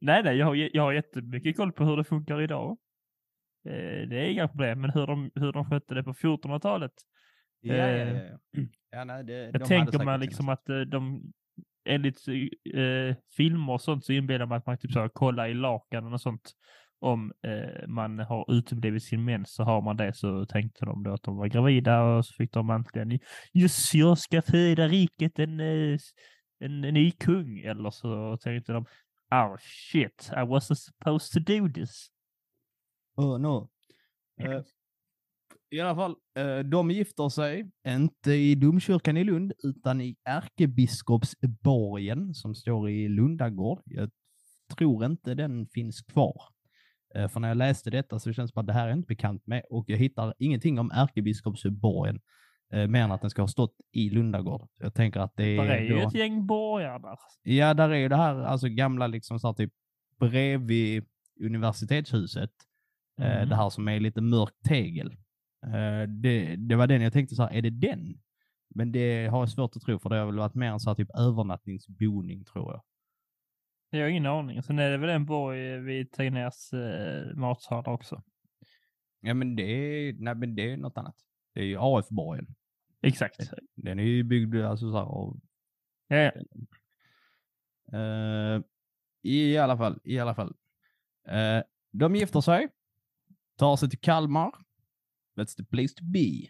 Nej, 0.00 0.22
nej, 0.22 0.36
jag 0.36 0.46
har, 0.46 0.54
jag 0.54 0.82
har 0.82 0.92
jättemycket 0.92 1.56
koll 1.56 1.72
på 1.72 1.84
hur 1.84 1.96
det 1.96 2.04
funkar 2.04 2.42
idag. 2.42 2.78
Eh, 3.64 4.08
det 4.08 4.16
är 4.16 4.30
inga 4.30 4.48
problem, 4.48 4.80
men 4.80 4.90
hur 4.90 5.06
de, 5.06 5.30
hur 5.34 5.52
de 5.52 5.64
skötte 5.64 5.94
det 5.94 6.02
på 6.02 6.12
1400-talet. 6.12 6.92
Ja, 7.60 7.74
ja, 7.74 7.86
Eh, 7.86 8.16
ja. 8.16 8.38
ja. 8.50 8.62
ja 8.90 9.04
nej, 9.04 9.24
det, 9.24 9.32
de 9.32 9.44
Jag 9.44 9.52
hade 9.52 9.64
tänker 9.64 9.98
man 9.98 10.04
sina 10.04 10.16
liksom 10.16 10.48
att 10.48 10.68
eh, 10.68 10.80
de, 10.80 11.32
enligt 11.84 12.28
eh, 12.74 13.16
filmer 13.36 13.72
och 13.72 13.80
sånt 13.80 14.04
så 14.04 14.12
inbillar 14.12 14.46
man 14.46 14.58
att 14.58 14.66
man 14.66 14.78
typ 14.78 14.92
så 14.92 15.00
här, 15.00 15.08
kollar 15.08 15.48
i 15.48 15.54
lakanen 15.54 16.12
och 16.12 16.20
sånt. 16.20 16.52
Om 16.98 17.32
eh, 17.46 17.88
man 17.88 18.18
har 18.18 18.52
uteblivit 18.52 19.02
sin 19.02 19.24
mens 19.24 19.54
så 19.54 19.62
har 19.62 19.82
man 19.82 19.96
det 19.96 20.14
så 20.14 20.46
tänkte 20.46 20.84
de 20.84 21.02
då 21.02 21.14
att 21.14 21.22
de 21.22 21.36
var 21.36 21.46
gravida 21.46 22.02
och 22.02 22.26
så 22.26 22.34
fick 22.34 22.52
de 22.52 22.70
äntligen 22.70 23.18
just 23.52 23.94
jag 23.94 24.18
ska 24.18 24.42
föda 24.42 24.88
riket 24.88 25.38
en, 25.38 25.60
eh, 25.60 25.98
en, 26.60 26.84
en 26.84 26.94
ny 26.94 27.10
kung 27.10 27.58
eller 27.58 27.90
så 27.90 28.36
tänkte 28.36 28.72
de 28.72 28.86
oh 29.30 29.56
shit 29.60 30.30
I 30.32 30.44
wasn't 30.44 30.74
supposed 30.74 31.32
to 31.32 31.40
do 31.52 31.68
this. 31.68 32.08
Oh, 33.16 33.38
no. 33.38 33.70
Eh, 34.40 34.62
I 35.72 35.80
alla 35.80 35.94
fall, 35.94 36.14
eh, 36.38 36.58
de 36.58 36.90
gifter 36.90 37.28
sig 37.28 37.70
inte 37.88 38.32
i 38.32 38.54
domkyrkan 38.54 39.16
i 39.16 39.24
Lund 39.24 39.52
utan 39.64 40.00
i 40.00 40.16
ärkebiskopsborgen 40.24 42.34
som 42.34 42.54
står 42.54 42.90
i 42.90 43.08
Lundagård. 43.08 43.82
Jag 43.84 44.10
tror 44.76 45.04
inte 45.04 45.34
den 45.34 45.66
finns 45.66 46.02
kvar. 46.02 46.42
Eh, 47.14 47.28
För 47.28 47.40
när 47.40 47.48
jag 47.48 47.56
läste 47.56 47.90
detta 47.90 48.18
så 48.18 48.32
känns 48.32 48.50
det 48.50 48.54
som 48.54 48.60
att 48.60 48.66
det 48.66 48.72
här 48.72 48.88
är 48.88 48.92
inte 48.92 49.06
bekant 49.06 49.46
med 49.46 49.62
och 49.70 49.84
jag 49.88 49.96
hittar 49.98 50.34
ingenting 50.38 50.78
om 50.78 50.90
ärkebiskopsborgen. 50.90 52.20
Eh, 52.72 52.86
mer 52.88 53.00
än 53.02 53.12
att 53.12 53.20
den 53.20 53.30
ska 53.30 53.42
ha 53.42 53.48
stått 53.48 53.76
i 53.92 54.10
Lundagård. 54.10 54.68
Jag 54.78 54.94
tänker 54.94 55.20
att 55.20 55.32
det 55.36 55.56
Där 55.56 55.64
är... 55.64 55.68
är 55.70 55.80
ju 55.82 55.94
då- 56.00 56.08
ett 56.08 56.14
gäng 56.14 56.46
borgare 56.46 56.98
där. 56.98 57.16
Ja, 57.42 57.74
där 57.74 57.88
är 57.90 57.96
ju 57.96 58.08
det 58.08 58.16
här 58.16 58.34
alltså 58.34 58.68
gamla 58.68 59.06
liksom 59.06 59.40
så 59.40 59.46
här 59.48 59.54
typ 59.54 59.72
bredvid 60.20 61.04
universitetshuset. 61.44 62.50
Mhm. 63.18 63.48
det 63.48 63.56
här 63.56 63.70
som 63.70 63.88
är 63.88 64.00
lite 64.00 64.20
mörkt 64.20 64.62
tegel. 64.68 65.16
Eh, 65.66 66.08
det, 66.08 66.56
det 66.56 66.76
var 66.76 66.86
den 66.86 67.02
jag 67.02 67.12
tänkte 67.12 67.34
så 67.34 67.42
här, 67.42 67.52
är 67.52 67.62
det 67.62 67.70
den? 67.70 68.20
Men 68.74 68.92
det 68.92 69.26
har 69.26 69.38
jag 69.38 69.48
svårt 69.48 69.76
att 69.76 69.82
tro 69.82 69.98
för 69.98 70.10
det 70.10 70.16
har 70.16 70.26
väl 70.26 70.38
varit 70.38 70.54
mer 70.54 70.72
en 70.72 70.80
så 70.80 70.90
här 70.90 70.94
typ 70.94 71.10
övernattningsboning 71.18 72.44
tror 72.44 72.72
jag. 72.72 72.82
Jag 73.90 74.00
har 74.00 74.08
ingen 74.08 74.26
aning. 74.26 74.62
Sen 74.62 74.78
är 74.78 74.90
det 74.90 74.98
väl 74.98 75.10
en 75.10 75.26
borg 75.26 75.78
vid 75.78 76.12
Tegnérs 76.12 76.72
eh, 76.72 77.34
matsal 77.34 77.84
också. 77.86 78.22
Ja 79.20 79.34
men 79.34 79.56
det 79.56 79.62
är, 79.62 80.12
nej 80.12 80.34
men 80.34 80.54
det 80.54 80.72
är 80.72 80.76
något 80.76 80.98
annat. 80.98 81.16
Det 81.54 81.60
är 81.60 81.64
ju 81.64 81.76
AF-borgen. 81.80 82.46
Exakt. 83.02 83.50
Den 83.74 83.98
är 83.98 84.04
ju 84.04 84.22
byggd 84.22 84.56
alltså 84.56 84.90
så 84.90 84.96
här 84.96 85.04
av 85.04 85.40
Ja, 86.08 86.16
ja. 86.16 86.32
Eh, 87.98 88.62
I 89.22 89.58
alla 89.58 89.76
fall, 89.76 90.00
i 90.04 90.18
alla 90.18 90.34
fall. 90.34 90.54
Eh, 91.28 91.62
de 91.90 92.16
gifter 92.16 92.40
sig, 92.40 92.68
tar 93.56 93.76
sig 93.76 93.90
till 93.90 94.00
Kalmar. 94.00 94.52
That's 95.36 95.56
the 95.56 95.64
place 95.64 95.94
to 95.94 96.04
be. 96.04 96.48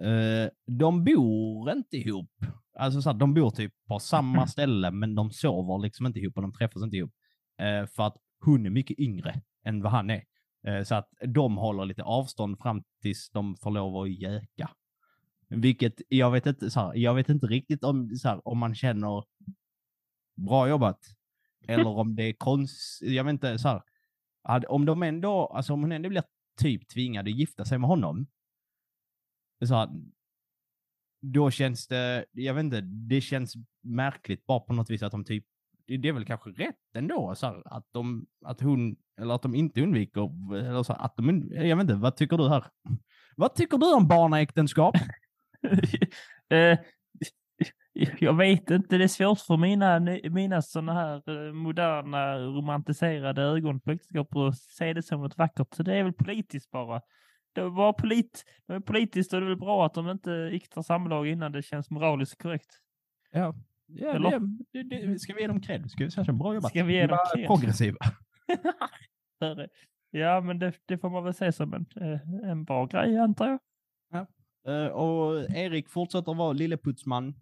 Eh, 0.00 0.50
de 0.66 1.04
bor 1.04 1.70
inte 1.70 1.96
ihop. 1.96 2.30
Alltså 2.78 3.02
så 3.02 3.10
här, 3.10 3.18
de 3.18 3.34
bor 3.34 3.50
typ 3.50 3.72
på 3.86 3.98
samma 3.98 4.46
ställe, 4.46 4.90
men 4.90 5.14
de 5.14 5.30
sover 5.30 5.78
liksom 5.78 6.06
inte 6.06 6.18
ihop 6.18 6.36
och 6.36 6.42
de 6.42 6.52
träffas 6.52 6.82
inte 6.82 6.96
ihop. 6.96 7.12
Eh, 7.58 7.86
för 7.86 8.02
att 8.02 8.16
hon 8.40 8.66
är 8.66 8.70
mycket 8.70 8.98
yngre 8.98 9.40
än 9.64 9.82
vad 9.82 9.92
han 9.92 10.10
är. 10.10 10.22
Eh, 10.66 10.82
så 10.82 10.94
att 10.94 11.08
de 11.26 11.56
håller 11.56 11.84
lite 11.84 12.02
avstånd 12.02 12.58
fram 12.58 12.82
tills 13.02 13.30
de 13.30 13.56
får 13.56 13.70
lov 13.70 13.96
att 13.96 14.10
jäka. 14.10 14.70
Vilket 15.48 16.02
jag 16.08 16.30
vet 16.30 16.46
inte, 16.46 16.70
så 16.70 16.80
här, 16.80 16.94
jag 16.94 17.14
vet 17.14 17.28
inte 17.28 17.46
riktigt 17.46 17.84
om, 17.84 18.16
så 18.16 18.28
här, 18.28 18.48
om 18.48 18.58
man 18.58 18.74
känner 18.74 19.24
bra 20.34 20.68
jobbat. 20.68 21.00
Eller 21.68 21.88
om 21.88 22.16
det 22.16 22.22
är 22.22 22.32
konst, 22.32 23.02
jag 23.02 23.24
vet 23.24 23.32
inte, 23.32 23.58
så 23.58 23.68
här, 23.68 24.70
om 24.70 24.84
de 24.84 25.02
ändå, 25.02 25.46
alltså 25.46 25.72
om 25.72 25.80
hon 25.80 25.92
ändå 25.92 26.08
blir 26.08 26.22
typ 26.56 26.88
tvingad 26.88 27.28
att 27.28 27.34
gifta 27.34 27.64
sig 27.64 27.78
med 27.78 27.88
honom. 27.88 28.26
Så 29.64 29.74
här, 29.74 29.88
då 31.22 31.50
känns 31.50 31.88
det, 31.88 32.24
jag 32.32 32.54
vet 32.54 32.64
inte, 32.64 32.80
det 32.80 33.20
känns 33.20 33.54
märkligt 33.82 34.46
bara 34.46 34.60
på 34.60 34.72
något 34.72 34.90
vis 34.90 35.02
att 35.02 35.12
de 35.12 35.24
typ, 35.24 35.44
det 35.86 35.96
det 35.96 36.08
är 36.08 36.12
väl 36.12 36.24
kanske 36.24 36.50
rätt 36.50 36.94
ändå, 36.94 37.34
så 37.34 37.46
här, 37.46 37.62
att 37.64 37.86
de, 37.92 38.26
att 38.44 38.60
hon, 38.60 38.96
eller 39.20 39.34
att 39.34 39.42
de 39.42 39.54
inte 39.54 39.82
undviker, 39.82 40.54
eller 40.54 40.82
så 40.82 40.92
här, 40.92 41.00
att 41.04 41.16
de, 41.16 41.50
jag 41.50 41.76
vet 41.76 41.82
inte, 41.82 41.94
vad 41.94 42.16
tycker 42.16 42.36
du 42.36 42.48
här? 42.48 42.64
Vad 43.36 43.54
tycker 43.54 43.78
du 43.78 43.94
om 43.94 44.08
barnaäktenskap? 44.08 44.94
Eh, 46.48 46.78
jag 48.20 48.36
vet 48.36 48.70
inte, 48.70 48.98
det 48.98 49.04
är 49.04 49.08
svårt 49.08 49.40
för 49.40 49.56
mina, 49.56 50.00
mina 50.30 50.62
sådana 50.62 50.94
här 50.94 51.46
eh, 51.46 51.52
moderna 51.52 52.38
romantiserade 52.38 53.42
ögon 53.42 53.80
på 53.80 53.90
äktenskap 53.90 54.36
att 54.36 54.58
se 54.58 54.92
det 54.92 55.02
som 55.02 55.24
ett 55.24 55.38
vackert. 55.38 55.74
Så 55.74 55.82
det 55.82 55.94
är 55.94 56.04
väl 56.04 56.12
politiskt 56.12 56.70
bara. 56.70 57.00
Det 57.52 57.70
bara 57.70 57.92
polit, 57.92 58.44
det 58.66 58.74
är 58.74 58.80
politiskt 58.80 59.32
och 59.32 59.40
det 59.40 59.46
är 59.46 59.48
väl 59.48 59.58
bra 59.58 59.86
att 59.86 59.94
de 59.94 60.10
inte 60.10 60.50
iktar 60.52 60.82
samlag 60.82 61.26
innan 61.26 61.52
det 61.52 61.62
känns 61.62 61.90
moraliskt 61.90 62.42
korrekt. 62.42 62.78
Ja, 63.32 63.54
ja 63.86 64.14
Eller? 64.14 64.30
det, 64.30 64.82
det, 64.82 65.06
det, 65.06 65.18
ska 65.18 65.34
vi 65.34 65.40
ge 65.40 65.46
dem 65.46 65.60
cred? 65.60 65.90
Ska 65.90 66.04
vi 66.04 66.10
säga 66.10 66.24
så? 66.24 66.32
Bra 66.32 66.54
jobbat. 66.54 66.70
Ska 66.70 66.84
vi 66.84 66.94
ge 66.94 67.06
dem 67.06 67.18
var 67.18 67.36
cred? 67.36 67.46
progressiva. 67.46 67.98
Ja, 70.10 70.40
men 70.40 70.58
det, 70.58 70.72
det 70.86 70.98
får 70.98 71.10
man 71.10 71.24
väl 71.24 71.34
se 71.34 71.52
som 71.52 71.74
en, 71.74 71.86
eh, 72.00 72.50
en 72.50 72.64
bra 72.64 72.86
grej 72.86 73.18
antar 73.18 73.48
jag. 73.48 73.60
Eh, 74.66 74.86
och 74.86 75.50
Erik 75.50 75.88
fortsätter 75.88 76.34
vara 76.34 76.52
lilleputsman 76.52 77.34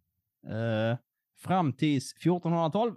uh, 0.51 0.97
fram 1.42 1.72
tills 1.72 2.12
1412. 2.12 2.97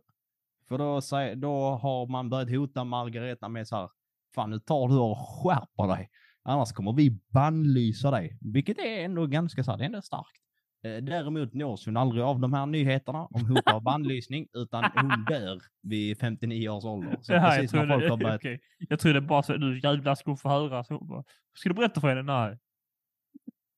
För 0.68 0.78
då, 0.78 1.02
då 1.36 1.70
har 1.70 2.08
man 2.08 2.30
börjat 2.30 2.50
hota 2.50 2.84
Margareta 2.84 3.50
med 3.50 3.68
så 3.68 3.76
här, 3.76 3.90
fan 4.36 4.50
nu 4.50 4.60
tar 4.60 4.88
du 4.88 4.96
och 4.96 5.18
skärper 5.18 5.88
dig. 5.88 6.10
Annars 6.44 6.72
kommer 6.72 6.94
vi 6.94 7.20
bannlysa 7.34 8.12
dig. 8.12 8.38
Vilket 8.42 8.78
är 8.78 9.06
ändå 9.06 9.26
ganska 9.26 9.64
så 9.64 9.72
här, 9.72 9.78
det 9.78 9.84
är 9.84 9.86
ändå 9.86 10.02
starkt. 10.02 10.42
Eh, 10.84 11.04
däremot 11.04 11.54
nås 11.54 11.86
hon 11.86 11.98
aldrig 11.98 12.24
av 12.24 12.40
de 12.40 12.54
här 12.54 12.66
nyheterna 12.66 13.26
om 13.26 13.46
hot 13.46 13.68
av 13.68 13.84
bannlysning, 13.84 14.48
utan 14.54 14.84
hon 14.96 15.26
dör 15.26 15.62
vid 15.82 16.20
59 16.20 16.70
års 16.70 16.86
ålder. 16.86 17.18
Så 17.22 17.34
jag 17.34 17.44
precis 17.44 17.74
när 17.74 17.88
trodde, 17.88 18.18
börjat 18.24 18.36
okej. 18.40 18.60
jag 18.78 19.00
trodde 19.00 19.22
bara 19.22 19.44
så, 19.44 19.58
nu 19.58 19.80
jävlar 19.84 20.16
ska 20.16 20.32
hon 20.32 20.38
få 20.38 20.50
höra. 20.50 20.84
Så 20.84 20.94
hon 20.94 21.08
bara, 21.08 21.24
ska 21.54 21.70
du 21.70 21.76
berätta 21.76 22.02
för 22.02 22.16
henne? 22.16 22.58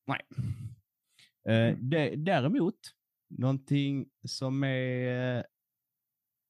Nej. 0.06 0.20
Eh, 1.48 1.76
det, 1.78 2.16
däremot, 2.16 2.74
någonting 3.30 4.06
som 4.26 4.64
är 4.64 5.36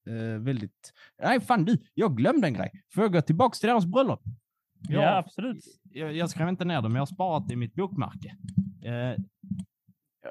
eh, 0.08 0.38
väldigt... 0.40 0.92
Nej, 1.22 1.40
fan 1.40 1.64
du, 1.64 1.76
jag 1.94 2.16
glömde 2.16 2.46
en 2.46 2.54
grej. 2.54 2.70
Får 2.94 3.04
jag 3.04 3.12
gå 3.12 3.20
tillbaka 3.20 3.54
till 3.54 3.68
deras 3.68 3.86
bröllop? 3.86 4.22
Ja, 4.88 5.02
Jag- 5.02 5.16
absolut. 5.18 5.64
Jag, 5.90 6.16
jag 6.16 6.30
skrev 6.30 6.48
inte 6.48 6.64
ner 6.64 6.82
det, 6.82 6.88
men 6.88 6.94
jag 6.94 7.00
har 7.00 7.06
sparat 7.06 7.48
det 7.48 7.54
i 7.54 7.56
mitt 7.56 7.74
bokmärke. 7.74 8.36
Eh, 8.84 9.14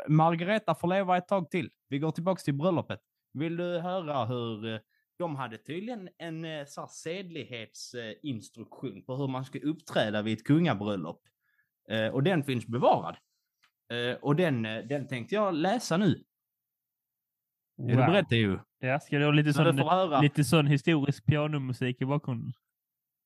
Margareta 0.08 0.76
får 0.76 0.88
leva 0.88 1.18
ett 1.18 1.28
tag 1.28 1.50
till. 1.52 1.70
Vi 1.90 2.00
går 2.00 2.12
tillbaka 2.12 2.40
till 2.40 2.54
bröllopet. 2.54 3.00
Vill 3.34 3.58
du 3.58 3.80
höra 3.80 4.26
hur... 4.26 4.82
De 5.18 5.36
hade 5.36 5.58
tydligen 5.58 6.10
en 6.18 6.46
eh, 6.46 6.66
så 6.68 6.82
här 6.82 6.88
sedlighetsinstruktion 6.88 9.04
på 9.06 9.16
hur 9.16 9.28
man 9.28 9.46
ska 9.46 9.60
uppträda 9.60 10.22
vid 10.22 10.38
ett 10.38 10.44
kungabröllop. 10.46 11.22
Eh, 11.90 12.08
och 12.08 12.24
den 12.24 12.44
finns 12.44 12.68
bevarad. 12.68 13.16
Eh, 13.94 14.16
och 14.22 14.36
den, 14.36 14.66
eh, 14.66 14.86
den 14.86 15.08
tänkte 15.08 15.36
jag 15.36 15.54
läsa 15.54 15.98
nu. 15.98 16.24
Är 17.80 17.88
du 17.88 17.96
beredd 17.96 18.30
Theo? 18.30 18.60
Ja, 18.80 19.00
ska 19.00 19.20
det 19.20 19.26
vara 19.26 19.36
lite 19.36 19.54
Så 19.54 19.64
du 19.64 19.78
sån, 19.78 20.22
lite 20.22 20.44
sån 20.44 20.68
historisk 20.68 21.26
pianomusik 21.26 22.02
i 22.02 22.06
bakgrunden? 22.06 22.54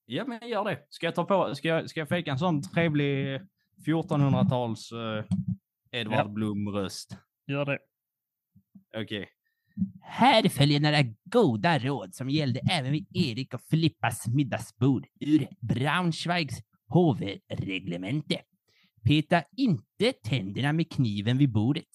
Ja, 0.06 0.24
men 0.24 0.48
gör 0.48 0.64
det. 0.64 0.78
Ska 0.88 1.06
jag 1.06 1.14
ta 1.14 1.24
på, 1.24 1.54
ska 1.54 1.68
jag, 1.68 1.90
ska 1.90 2.00
jag 2.00 2.08
fejka 2.08 2.30
en 2.30 2.38
sån 2.38 2.62
trevlig 2.62 3.40
1400-tals 3.86 4.92
uh, 4.92 5.24
Edvard 5.90 6.26
Ja. 6.26 6.28
Blom-röst? 6.28 7.16
Gör 7.46 7.64
det. 7.64 7.78
Okej. 8.96 9.28
Här 10.02 10.48
följer 10.48 10.80
några 10.80 11.02
goda 11.24 11.78
råd 11.78 12.14
som 12.14 12.30
gällde 12.30 12.60
även 12.70 12.92
vid 12.92 13.06
Erik 13.14 13.54
och 13.54 13.62
Filippas 13.70 14.26
middagsbord 14.26 15.06
ur 15.20 15.48
Braunschweigs 15.60 16.58
hovreglemente. 16.88 18.40
Peta 19.04 19.42
inte 19.56 20.12
tänderna 20.12 20.72
med 20.72 20.92
kniven 20.92 21.38
vid 21.38 21.52
bordet. 21.52 21.90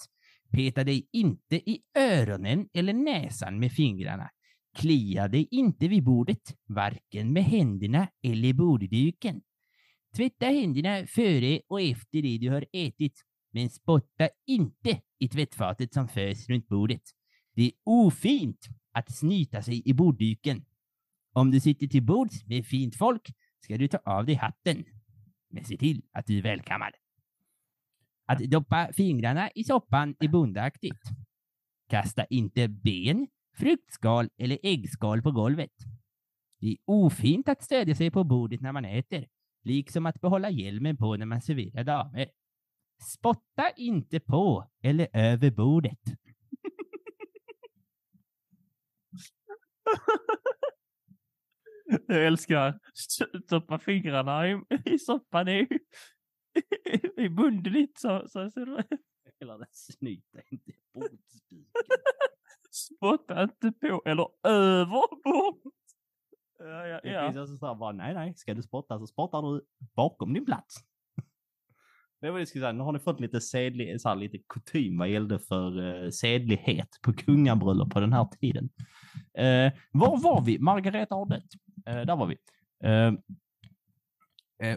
Peta 0.51 0.83
dig 0.83 1.07
inte 1.11 1.55
i 1.55 1.81
öronen 1.97 2.69
eller 2.73 2.93
näsan 2.93 3.59
med 3.59 3.71
fingrarna. 3.71 4.29
Klia 4.77 5.27
dig 5.27 5.47
inte 5.51 5.87
vid 5.87 6.03
bordet, 6.03 6.55
varken 6.67 7.33
med 7.33 7.43
händerna 7.43 8.07
eller 8.23 8.53
bordduken. 8.53 9.41
Tvätta 10.15 10.45
händerna 10.45 11.07
före 11.07 11.61
och 11.67 11.81
efter 11.81 12.21
det 12.21 12.37
du 12.37 12.49
har 12.49 12.65
ätit, 12.73 13.13
men 13.53 13.69
spotta 13.69 14.29
inte 14.47 15.01
i 15.19 15.27
tvättfatet 15.27 15.93
som 15.93 16.07
förs 16.07 16.49
runt 16.49 16.67
bordet. 16.67 17.01
Det 17.55 17.63
är 17.63 17.71
ofint 17.83 18.67
att 18.91 19.15
snyta 19.15 19.61
sig 19.61 19.89
i 19.89 19.93
bordduken. 19.93 20.65
Om 21.33 21.51
du 21.51 21.59
sitter 21.59 21.87
till 21.87 22.03
bords 22.03 22.45
med 22.45 22.65
fint 22.65 22.95
folk 22.95 23.29
ska 23.63 23.77
du 23.77 23.87
ta 23.87 23.97
av 24.05 24.25
dig 24.25 24.35
hatten. 24.35 24.85
Men 25.49 25.65
se 25.65 25.77
till 25.77 26.01
att 26.11 26.25
du 26.25 26.37
är 26.37 26.41
välkammad. 26.41 26.93
Att 28.29 28.39
doppa 28.39 28.89
fingrarna 28.93 29.49
i 29.55 29.63
soppan 29.63 30.15
är 30.19 30.27
bondaktigt. 30.27 31.01
Kasta 31.89 32.25
inte 32.25 32.67
ben, 32.67 33.27
fruktskal 33.57 34.29
eller 34.37 34.59
äggskal 34.63 35.21
på 35.21 35.31
golvet. 35.31 35.71
Det 36.59 36.67
är 36.67 36.77
ofint 36.85 37.49
att 37.49 37.63
stödja 37.63 37.95
sig 37.95 38.11
på 38.11 38.23
bordet 38.23 38.61
när 38.61 38.71
man 38.71 38.85
äter, 38.85 39.27
liksom 39.63 40.05
att 40.05 40.21
behålla 40.21 40.49
hjälmen 40.49 40.97
på 40.97 41.15
när 41.15 41.25
man 41.25 41.41
serverar 41.41 41.83
damer. 41.83 42.29
Spotta 43.17 43.69
inte 43.77 44.19
på 44.19 44.69
eller 44.83 45.07
över 45.13 45.51
bordet. 45.51 45.99
Jag 52.07 52.25
älskar 52.25 52.79
stoppa 53.45 53.79
fingrarna 53.79 54.47
i, 54.47 54.61
i 54.85 54.99
soppan 54.99 55.47
i, 56.85 57.23
i 57.23 57.29
munnen 57.29 57.63
ditt 57.63 57.99
så, 57.99 58.23
så, 58.27 58.51
så 58.51 58.61
Eller 59.39 59.65
snyta 59.71 60.39
inte 60.51 60.71
bordsduken. 60.93 61.65
spotta 62.71 63.43
inte 63.43 63.71
på 63.71 64.01
eller 64.05 64.27
över 64.43 65.23
bordet. 65.23 65.73
Ja, 66.59 66.87
ja, 66.87 66.99
Det 67.03 67.09
ja. 67.09 67.25
finns 67.25 67.37
alltså 67.37 67.57
så 67.57 67.67
här 67.67 67.75
bara, 67.75 67.91
nej, 67.91 68.13
nej, 68.13 68.33
ska 68.35 68.53
du 68.53 68.61
spotta 68.63 68.99
så 68.99 69.07
spottar 69.07 69.41
du 69.41 69.61
bakom 69.95 70.33
din 70.33 70.45
plats. 70.45 70.75
Det 72.21 72.29
var 72.29 72.37
det 72.37 72.41
jag 72.41 72.47
skulle 72.47 72.61
säga, 72.61 72.71
nu 72.71 72.83
har 72.83 72.91
ni 72.91 72.99
fått 72.99 73.19
lite 73.19 73.41
sedlig, 73.41 74.01
så 74.01 74.09
här, 74.09 74.15
lite 74.15 74.37
kutym 74.37 74.97
vad 74.97 75.09
gällde 75.09 75.39
för 75.39 75.79
uh, 75.79 76.09
sedlighet 76.09 76.89
på 77.01 77.13
kungabröllop 77.13 77.89
på 77.89 77.99
den 77.99 78.13
här 78.13 78.25
tiden. 78.25 78.69
Eh, 79.37 79.73
var 79.91 80.23
var 80.23 80.41
vi? 80.45 80.59
Margareta 80.59 81.15
har 81.15 81.25
dött. 81.25 81.53
Eh, 81.85 82.01
där 82.01 82.15
var 82.15 82.27
vi. 82.27 82.37
Eh, 82.83 83.11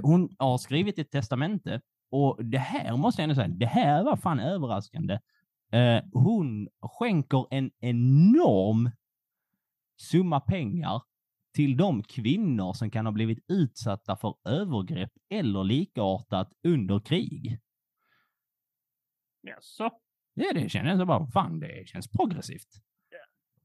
hon 0.02 0.36
har 0.38 0.58
skrivit 0.58 0.98
ett 0.98 1.10
testamente 1.10 1.80
och 2.10 2.44
det 2.44 2.58
här 2.58 2.96
måste 2.96 3.22
jag 3.22 3.24
ändå 3.24 3.34
säga, 3.34 3.48
det 3.48 3.66
här 3.66 4.04
var 4.04 4.16
fan 4.16 4.40
överraskande. 4.40 5.18
Eh, 5.72 6.04
hon 6.12 6.68
skänker 6.80 7.46
en 7.50 7.70
enorm 7.80 8.90
summa 9.96 10.40
pengar 10.40 11.02
till 11.54 11.76
de 11.76 12.02
kvinnor 12.02 12.72
som 12.72 12.90
kan 12.90 13.06
ha 13.06 13.12
blivit 13.12 13.44
utsatta 13.48 14.16
för 14.16 14.34
övergrepp 14.44 15.12
eller 15.30 15.64
likartat 15.64 16.52
under 16.62 17.00
krig. 17.00 17.60
Jaså? 19.40 19.90
Ja, 20.34 20.52
det 20.54 20.68
känner 20.68 20.90
jag 20.90 20.98
så 20.98 21.06
bara, 21.06 21.26
fan 21.26 21.60
det 21.60 21.88
känns 21.88 22.08
progressivt. 22.08 22.68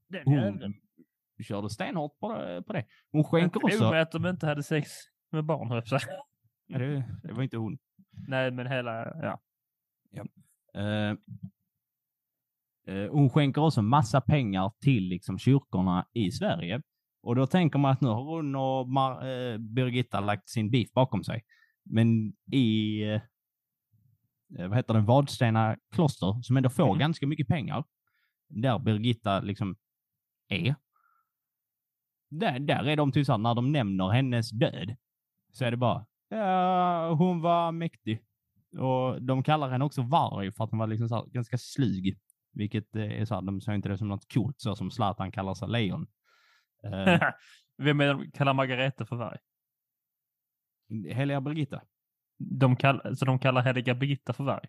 Den 0.08 0.22
Hon 0.24 0.74
körde 1.44 1.70
stenhårt 1.70 2.18
på 2.18 2.32
det. 2.32 2.62
På 2.62 2.72
det. 2.72 2.84
Hon 3.12 3.24
skänker 3.24 3.64
också... 3.64 3.90
med 3.90 4.02
att 4.02 4.12
de 4.12 4.26
inte 4.26 4.46
hade 4.46 4.62
sex 4.62 4.90
med 5.30 5.44
barn, 5.44 5.68
höll 5.68 5.82
jag. 5.90 6.00
Ja, 6.66 6.78
det, 6.78 7.04
det 7.22 7.32
var 7.32 7.42
inte 7.42 7.56
hon. 7.56 7.78
Nej, 8.28 8.50
men 8.50 8.66
hela, 8.66 9.04
ja. 9.22 9.40
Eh, 10.74 11.10
eh, 12.94 13.10
hon 13.10 13.30
skänker 13.30 13.60
också 13.64 13.82
massa 13.82 14.20
pengar 14.20 14.72
till 14.80 15.02
liksom, 15.08 15.38
kyrkorna 15.38 16.06
i 16.12 16.30
Sverige. 16.30 16.82
Och 17.22 17.36
då 17.36 17.46
tänker 17.46 17.78
man 17.78 17.92
att 17.92 18.00
nu 18.00 18.08
har 18.08 18.22
hon 18.22 18.54
och 18.56 18.86
Mar- 18.86 19.52
eh, 19.52 19.58
Birgitta 19.58 20.20
lagt 20.20 20.48
sin 20.48 20.70
beef 20.70 20.92
bakom 20.92 21.24
sig. 21.24 21.44
Men 21.84 22.32
i 22.52 23.02
eh, 23.02 23.20
vad 24.68 24.76
heter 24.76 24.94
det, 24.94 25.00
Vadstena 25.00 25.76
kloster, 25.94 26.42
som 26.42 26.56
ändå 26.56 26.70
får 26.70 26.86
Mm. 26.86 26.98
ganska 26.98 27.26
mycket 27.26 27.48
pengar, 27.48 27.84
där 28.48 28.78
Birgitta 28.78 29.40
liksom 29.40 29.76
är, 30.48 30.74
där, 32.30 32.58
där 32.58 32.84
är 32.88 32.96
de 32.96 33.12
typ 33.12 33.26
så 33.26 33.32
här, 33.32 33.38
när 33.38 33.54
de 33.54 33.72
nämner 33.72 34.08
hennes 34.08 34.50
död, 34.50 34.96
så 35.52 35.64
är 35.64 35.70
det 35.70 35.76
bara, 35.76 36.06
ja, 36.28 37.12
hon 37.12 37.40
var 37.40 37.72
mäktig. 37.72 38.24
Och 38.78 39.22
de 39.22 39.42
kallar 39.42 39.68
henne 39.68 39.84
också 39.84 40.02
varg 40.02 40.52
för 40.52 40.64
att 40.64 40.70
hon 40.70 40.78
var 40.78 40.86
liksom 40.86 41.08
så 41.08 41.24
ganska 41.32 41.58
slyg. 41.58 42.18
Vilket 42.52 42.96
eh, 42.96 43.20
är 43.20 43.24
så 43.24 43.34
här, 43.34 43.42
de 43.42 43.60
ser 43.60 43.72
inte 43.72 43.88
det 43.88 43.98
som 43.98 44.08
något 44.08 44.32
coolt, 44.32 44.60
så 44.60 44.76
som 44.76 44.90
Zlatan 44.90 45.32
kallar 45.32 45.54
sig 45.54 45.68
lejon. 45.68 46.06
Eh, 46.82 47.20
Vem 47.76 48.00
är 48.00 48.06
de 48.14 48.30
kallar 48.30 48.54
Margareta 48.54 49.06
för 49.06 49.16
varg? 49.16 49.38
Heliga 51.14 51.40
Birgitta? 51.40 51.82
De 52.38 52.76
kall, 52.76 53.16
så 53.16 53.24
de 53.24 53.38
kallar 53.38 53.62
heliga 53.62 53.94
Birgitta 53.94 54.32
för 54.32 54.44
varg? 54.44 54.68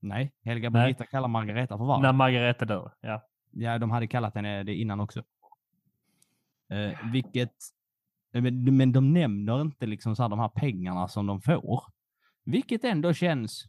Nej, 0.00 0.32
Heliga 0.44 0.70
Nej. 0.70 0.82
Birgitta 0.82 1.06
kallar 1.06 1.28
Margareta 1.28 1.78
för 1.78 1.84
varg. 1.84 2.02
När 2.02 2.12
Margareta 2.12 2.64
dör, 2.64 2.92
ja. 3.00 3.28
Ja, 3.50 3.78
de 3.78 3.90
hade 3.90 4.06
kallat 4.06 4.34
henne 4.34 4.62
det 4.62 4.74
innan 4.74 5.00
också. 5.00 5.24
Eh, 6.70 7.12
vilket, 7.12 7.54
men, 8.32 8.76
men 8.76 8.92
de 8.92 9.12
nämner 9.12 9.60
inte 9.60 9.86
liksom 9.86 10.16
så 10.16 10.22
här, 10.22 10.28
de 10.28 10.38
här 10.38 10.48
pengarna 10.48 11.08
som 11.08 11.26
de 11.26 11.40
får. 11.40 11.82
Vilket 12.44 12.84
ändå 12.84 13.12
känns, 13.12 13.64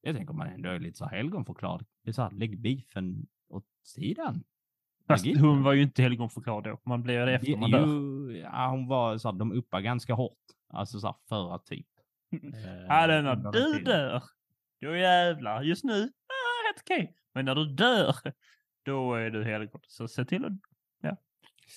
jag 0.00 0.16
tänker 0.16 0.34
man 0.34 0.46
ändå 0.46 0.68
är 0.68 0.78
lite 0.78 0.98
så 0.98 1.04
här 1.04 1.16
helgonförklarad. 1.16 1.86
Det 2.04 2.10
är 2.10 2.12
så 2.12 2.22
här, 2.22 2.30
lägg 2.30 2.60
beefen 2.60 3.26
åt 3.48 3.66
sidan. 3.82 4.44
Fast 5.06 5.26
hon 5.26 5.62
var 5.62 5.72
ju 5.72 5.82
inte 5.82 6.02
helgonförklarad 6.02 6.64
då. 6.64 6.80
Man 6.84 7.02
blir 7.02 7.26
det 7.26 7.34
efter 7.34 7.56
man 7.56 7.70
dör. 7.70 7.86
Jo, 7.86 8.30
ja, 8.32 8.68
hon 8.70 8.86
var 8.86 9.18
så 9.18 9.30
här, 9.30 9.38
de 9.38 9.52
uppar 9.52 9.80
ganska 9.80 10.14
hårt. 10.14 10.38
Alltså 10.68 11.00
så 11.00 11.06
här, 11.06 11.16
för 11.28 11.54
att 11.54 11.66
typ. 11.66 11.86
eh, 12.32 12.40
Ja, 12.88 13.06
det 13.06 13.14
är 13.14 13.22
när 13.22 13.52
du 13.52 13.84
dör, 13.84 14.22
då 14.80 14.96
jävlar. 14.96 15.62
Just 15.62 15.84
nu, 15.84 15.92
ah, 16.02 16.66
helt 16.66 16.80
okej. 16.82 17.14
Men 17.34 17.44
när 17.44 17.54
du 17.54 17.66
dör, 17.66 18.14
då 18.82 19.14
är 19.14 19.30
du 19.30 19.44
helgon. 19.44 19.80
Så 19.86 20.08
se 20.08 20.24
till 20.24 20.44
att, 20.44 20.52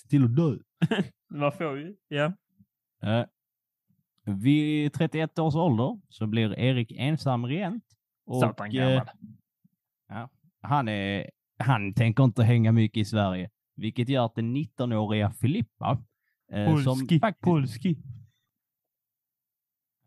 Till 0.08 0.24
att 0.24 0.36
dö. 0.36 0.56
man 1.30 1.52
får 1.52 1.78
ju, 1.78 1.96
ja. 2.08 2.32
Eh, 3.02 3.26
vid 4.24 4.92
31 4.92 5.38
års 5.38 5.54
ålder 5.54 6.00
så 6.08 6.26
blir 6.26 6.58
Erik 6.58 6.92
ensam 6.96 7.46
regent. 7.46 7.84
Satan 8.40 8.66
eh, 8.66 8.72
gammal. 8.72 9.08
han, 10.60 10.88
är, 10.88 11.30
han 11.58 11.94
tänker 11.94 12.24
inte 12.24 12.44
hänga 12.44 12.72
mycket 12.72 13.00
i 13.00 13.04
Sverige, 13.04 13.50
vilket 13.76 14.08
gör 14.08 14.26
att 14.26 14.34
den 14.34 14.56
19-åriga 14.56 15.30
Filippa, 15.30 16.02
som 16.52 16.84
Polski, 16.84 17.20
faktiskt... 17.20 17.44
polski. 17.44 17.96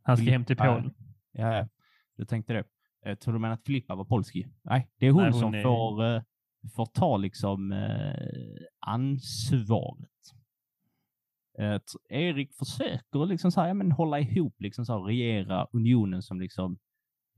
Han 0.04 0.18
ska 0.18 0.32
hem 0.32 0.46
till 0.46 0.58
Polen. 0.58 0.94
Ja, 1.32 1.58
ja, 1.58 1.68
du 2.18 2.26
tänkte 2.26 2.54
det. 2.54 2.64
Eh, 3.06 3.16
tror 3.16 3.34
du 3.34 3.40
menar 3.40 3.54
att 3.54 3.66
Filippa 3.66 3.96
var 3.96 4.06
polski? 4.06 4.48
Nej, 4.62 4.90
det 4.98 5.08
är 5.08 5.12
hon, 5.12 5.24
Nej, 5.24 5.32
hon 5.32 5.40
som 5.42 5.54
är- 5.54 5.64
får, 5.64 6.24
får 6.76 6.86
ta 6.86 7.18
liksom 7.18 7.72
eh, 7.72 8.66
ansvaret. 8.88 10.10
Eh, 11.60 11.80
Erik 12.10 12.54
försöker 12.54 13.26
liksom 13.26 13.52
så 13.52 13.62
här, 13.62 13.68
ja, 13.68 13.74
men 13.74 13.92
hålla 13.92 14.20
ihop, 14.20 14.56
liksom 14.60 14.86
så 14.86 14.94
här, 14.94 15.04
regera 15.04 15.68
unionen 15.74 16.22
som 16.22 16.40
liksom 16.40 16.78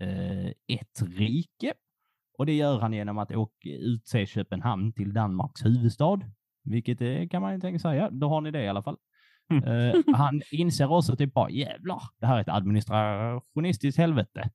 eh, 0.02 0.48
ett 0.48 1.02
rike. 1.18 1.74
Och 2.38 2.46
det 2.46 2.54
gör 2.54 2.80
han 2.80 2.94
genom 2.94 3.18
att 3.18 3.32
åka, 3.32 3.70
utse 3.70 4.26
Köpenhamn 4.26 4.94
till 4.94 5.14
Danmarks 5.14 5.66
huvudstad. 5.66 6.20
Vilket 6.64 7.02
eh, 7.02 7.28
kan 7.28 7.42
man 7.42 7.54
ju 7.54 7.60
tänka 7.60 7.80
sig, 7.80 7.98
ja, 7.98 8.10
då 8.10 8.30
har 8.30 8.42
ni 8.42 8.52
det 8.52 8.64
i 8.64 8.68
alla 8.68 8.84
fall. 8.84 8.98
Mm. 9.52 9.64
Eh, 9.64 10.02
han 10.16 10.42
inser 10.52 10.92
också 10.92 11.16
typ 11.16 11.34
bara 11.34 11.50
jävlar, 11.50 12.02
det 12.20 12.26
här 12.26 12.38
är 12.38 12.42
ett 12.42 12.50
administrationistiskt 12.50 13.98
helvete. 13.98 14.50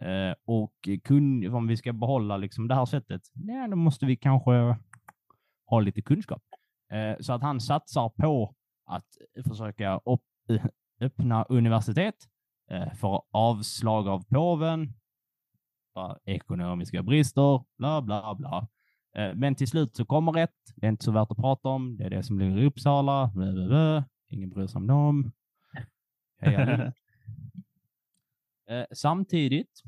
Eh, 0.00 0.34
och 0.44 0.88
kun, 1.04 1.54
om 1.54 1.66
vi 1.66 1.76
ska 1.76 1.92
behålla 1.92 2.36
liksom 2.36 2.68
det 2.68 2.74
här 2.74 2.84
sättet, 2.84 3.22
ja, 3.34 3.66
då 3.70 3.76
måste 3.76 4.06
vi 4.06 4.16
kanske 4.16 4.76
ha 5.66 5.80
lite 5.80 6.02
kunskap. 6.02 6.42
Eh, 6.92 7.16
så 7.20 7.32
att 7.32 7.42
han 7.42 7.60
satsar 7.60 8.08
på 8.08 8.54
att 8.86 9.06
försöka 9.48 10.00
upp, 10.04 10.22
öppna 11.00 11.44
universitet, 11.44 12.14
eh, 12.70 12.92
för 12.92 13.22
avslag 13.30 14.08
av 14.08 14.24
påven, 14.24 14.92
ekonomiska 16.24 17.02
brister, 17.02 17.64
bla 17.78 18.02
bla 18.02 18.34
bla. 18.34 18.68
Eh, 19.16 19.34
men 19.34 19.54
till 19.54 19.68
slut 19.68 19.96
så 19.96 20.04
kommer 20.04 20.32
rätt. 20.32 20.56
Det 20.76 20.86
är 20.86 20.90
inte 20.90 21.04
så 21.04 21.12
värt 21.12 21.30
att 21.30 21.36
prata 21.36 21.68
om. 21.68 21.96
Det 21.96 22.04
är 22.04 22.10
det 22.10 22.22
som 22.22 22.36
blir 22.36 22.58
i 22.58 22.66
Uppsala. 22.66 23.30
Bla, 23.34 23.52
bla, 23.52 23.66
bla. 23.66 24.04
Ingen 24.28 24.50
bryr 24.50 24.66
sig 24.66 24.78
om 24.78 24.86
dem. 24.86 25.32
Heja 26.40 26.92
samtidigt 28.92 29.82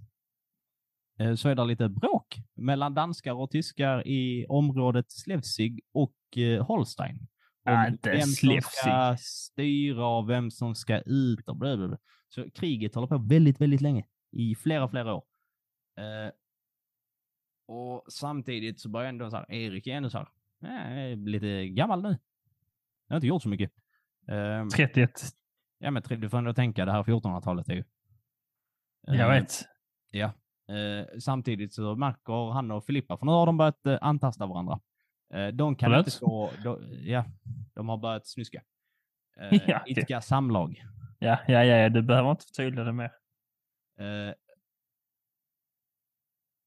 eh, 1.18 1.34
så 1.34 1.48
är 1.48 1.54
det 1.54 1.64
lite 1.64 1.88
bråk 1.88 2.36
mellan 2.54 2.94
danskar 2.94 3.32
och 3.32 3.50
tyskar 3.50 4.06
i 4.08 4.46
området 4.48 5.12
Slesvig 5.12 5.80
och 5.92 6.38
eh, 6.38 6.66
Holstein. 6.66 7.28
Om 7.64 7.92
inte 7.92 8.10
vem 8.10 8.20
som 8.20 8.60
ska 8.62 9.16
styra 9.18 10.06
och 10.06 10.30
vem 10.30 10.50
som 10.50 10.74
ska 10.74 11.00
ut 11.00 11.48
och 11.48 11.56
bla, 11.56 11.76
bla, 11.76 11.88
bla. 11.88 11.98
Så 12.28 12.50
kriget 12.50 12.94
håller 12.94 13.08
på 13.08 13.18
väldigt, 13.18 13.60
väldigt 13.60 13.80
länge. 13.80 14.04
I 14.32 14.54
flera, 14.54 14.88
flera 14.88 15.14
år. 15.14 15.24
Eh, 15.98 16.32
och 17.66 18.04
samtidigt 18.08 18.80
så 18.80 18.88
börjar 18.88 19.08
ändå 19.08 19.30
så 19.30 19.36
här, 19.36 19.52
Erik 19.52 19.86
är 19.86 19.92
ändå 19.92 20.10
så 20.10 20.18
här, 20.18 20.28
"Nej, 20.60 21.02
jag 21.02 21.12
är 21.12 21.16
lite 21.16 21.68
gammal 21.68 22.02
nu. 22.02 22.18
Jag 23.06 23.14
har 23.14 23.16
inte 23.16 23.26
gjort 23.26 23.42
så 23.42 23.48
mycket. 23.48 23.72
Eh, 24.28 24.66
31. 24.76 25.10
ja, 25.78 25.90
men 25.90 26.02
du 26.08 26.28
får 26.30 26.38
ändå 26.38 26.54
tänka, 26.54 26.84
det 26.84 26.92
här 26.92 27.02
1400-talet 27.02 27.68
är 27.68 27.74
ju. 27.74 27.84
Jag 29.02 29.20
Eh, 29.20 29.28
vet. 29.28 29.52
Ja. 30.10 30.32
Eh, 30.74 31.06
samtidigt 31.20 31.74
så 31.74 31.96
märker 31.96 32.52
han 32.52 32.70
och 32.70 32.84
Filippa, 32.86 33.18
för 33.18 33.26
nu 33.26 33.32
har 33.32 33.46
de 33.46 33.56
börjat 33.56 33.86
eh, 33.86 33.98
antasta 34.00 34.46
varandra. 34.46 34.80
De 35.52 35.76
kan 35.76 35.90
Förlåt? 35.90 36.06
inte 36.06 36.18
gå, 36.24 36.50
de, 36.64 36.78
ja, 37.10 37.24
de 37.74 37.88
har 37.88 37.96
börjat 37.96 38.26
snuska. 38.26 38.62
Eh, 39.40 39.60
Ja. 39.66 39.82
Idka 39.86 40.20
samlag. 40.20 40.84
Ja, 41.18 41.38
ja, 41.48 41.64
ja, 41.64 41.88
du 41.88 42.02
behöver 42.02 42.30
inte 42.30 42.44
förtydliga 42.44 42.84
det 42.84 42.92
mer. 42.92 43.10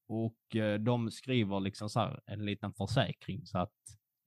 Och 0.08 0.36
de 0.80 1.10
skriver 1.10 1.60
liksom 1.60 1.88
så 1.90 2.00
här 2.00 2.20
en 2.26 2.44
liten 2.44 2.72
försäkring 2.72 3.46
så 3.46 3.58
att 3.58 3.74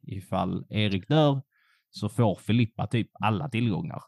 ifall 0.08 0.66
Erik 0.70 1.08
dör 1.08 1.42
så 1.90 2.10
får 2.10 2.36
Filippa 2.36 2.88
typ 2.88 3.10
alla 3.14 3.50
tillgångar. 3.50 4.02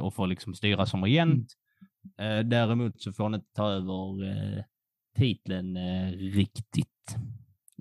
Och 0.00 0.14
får 0.14 0.26
liksom 0.26 0.54
styra 0.54 0.86
som 0.86 1.04
regent. 1.04 1.52
Eh, 2.18 2.38
däremot 2.38 3.02
så 3.02 3.12
får 3.12 3.24
han 3.24 3.34
inte 3.34 3.52
ta 3.52 3.70
över 3.70 4.24
eh, 4.30 4.64
titeln 5.16 5.76
eh, 5.76 6.10
riktigt. 6.10 7.16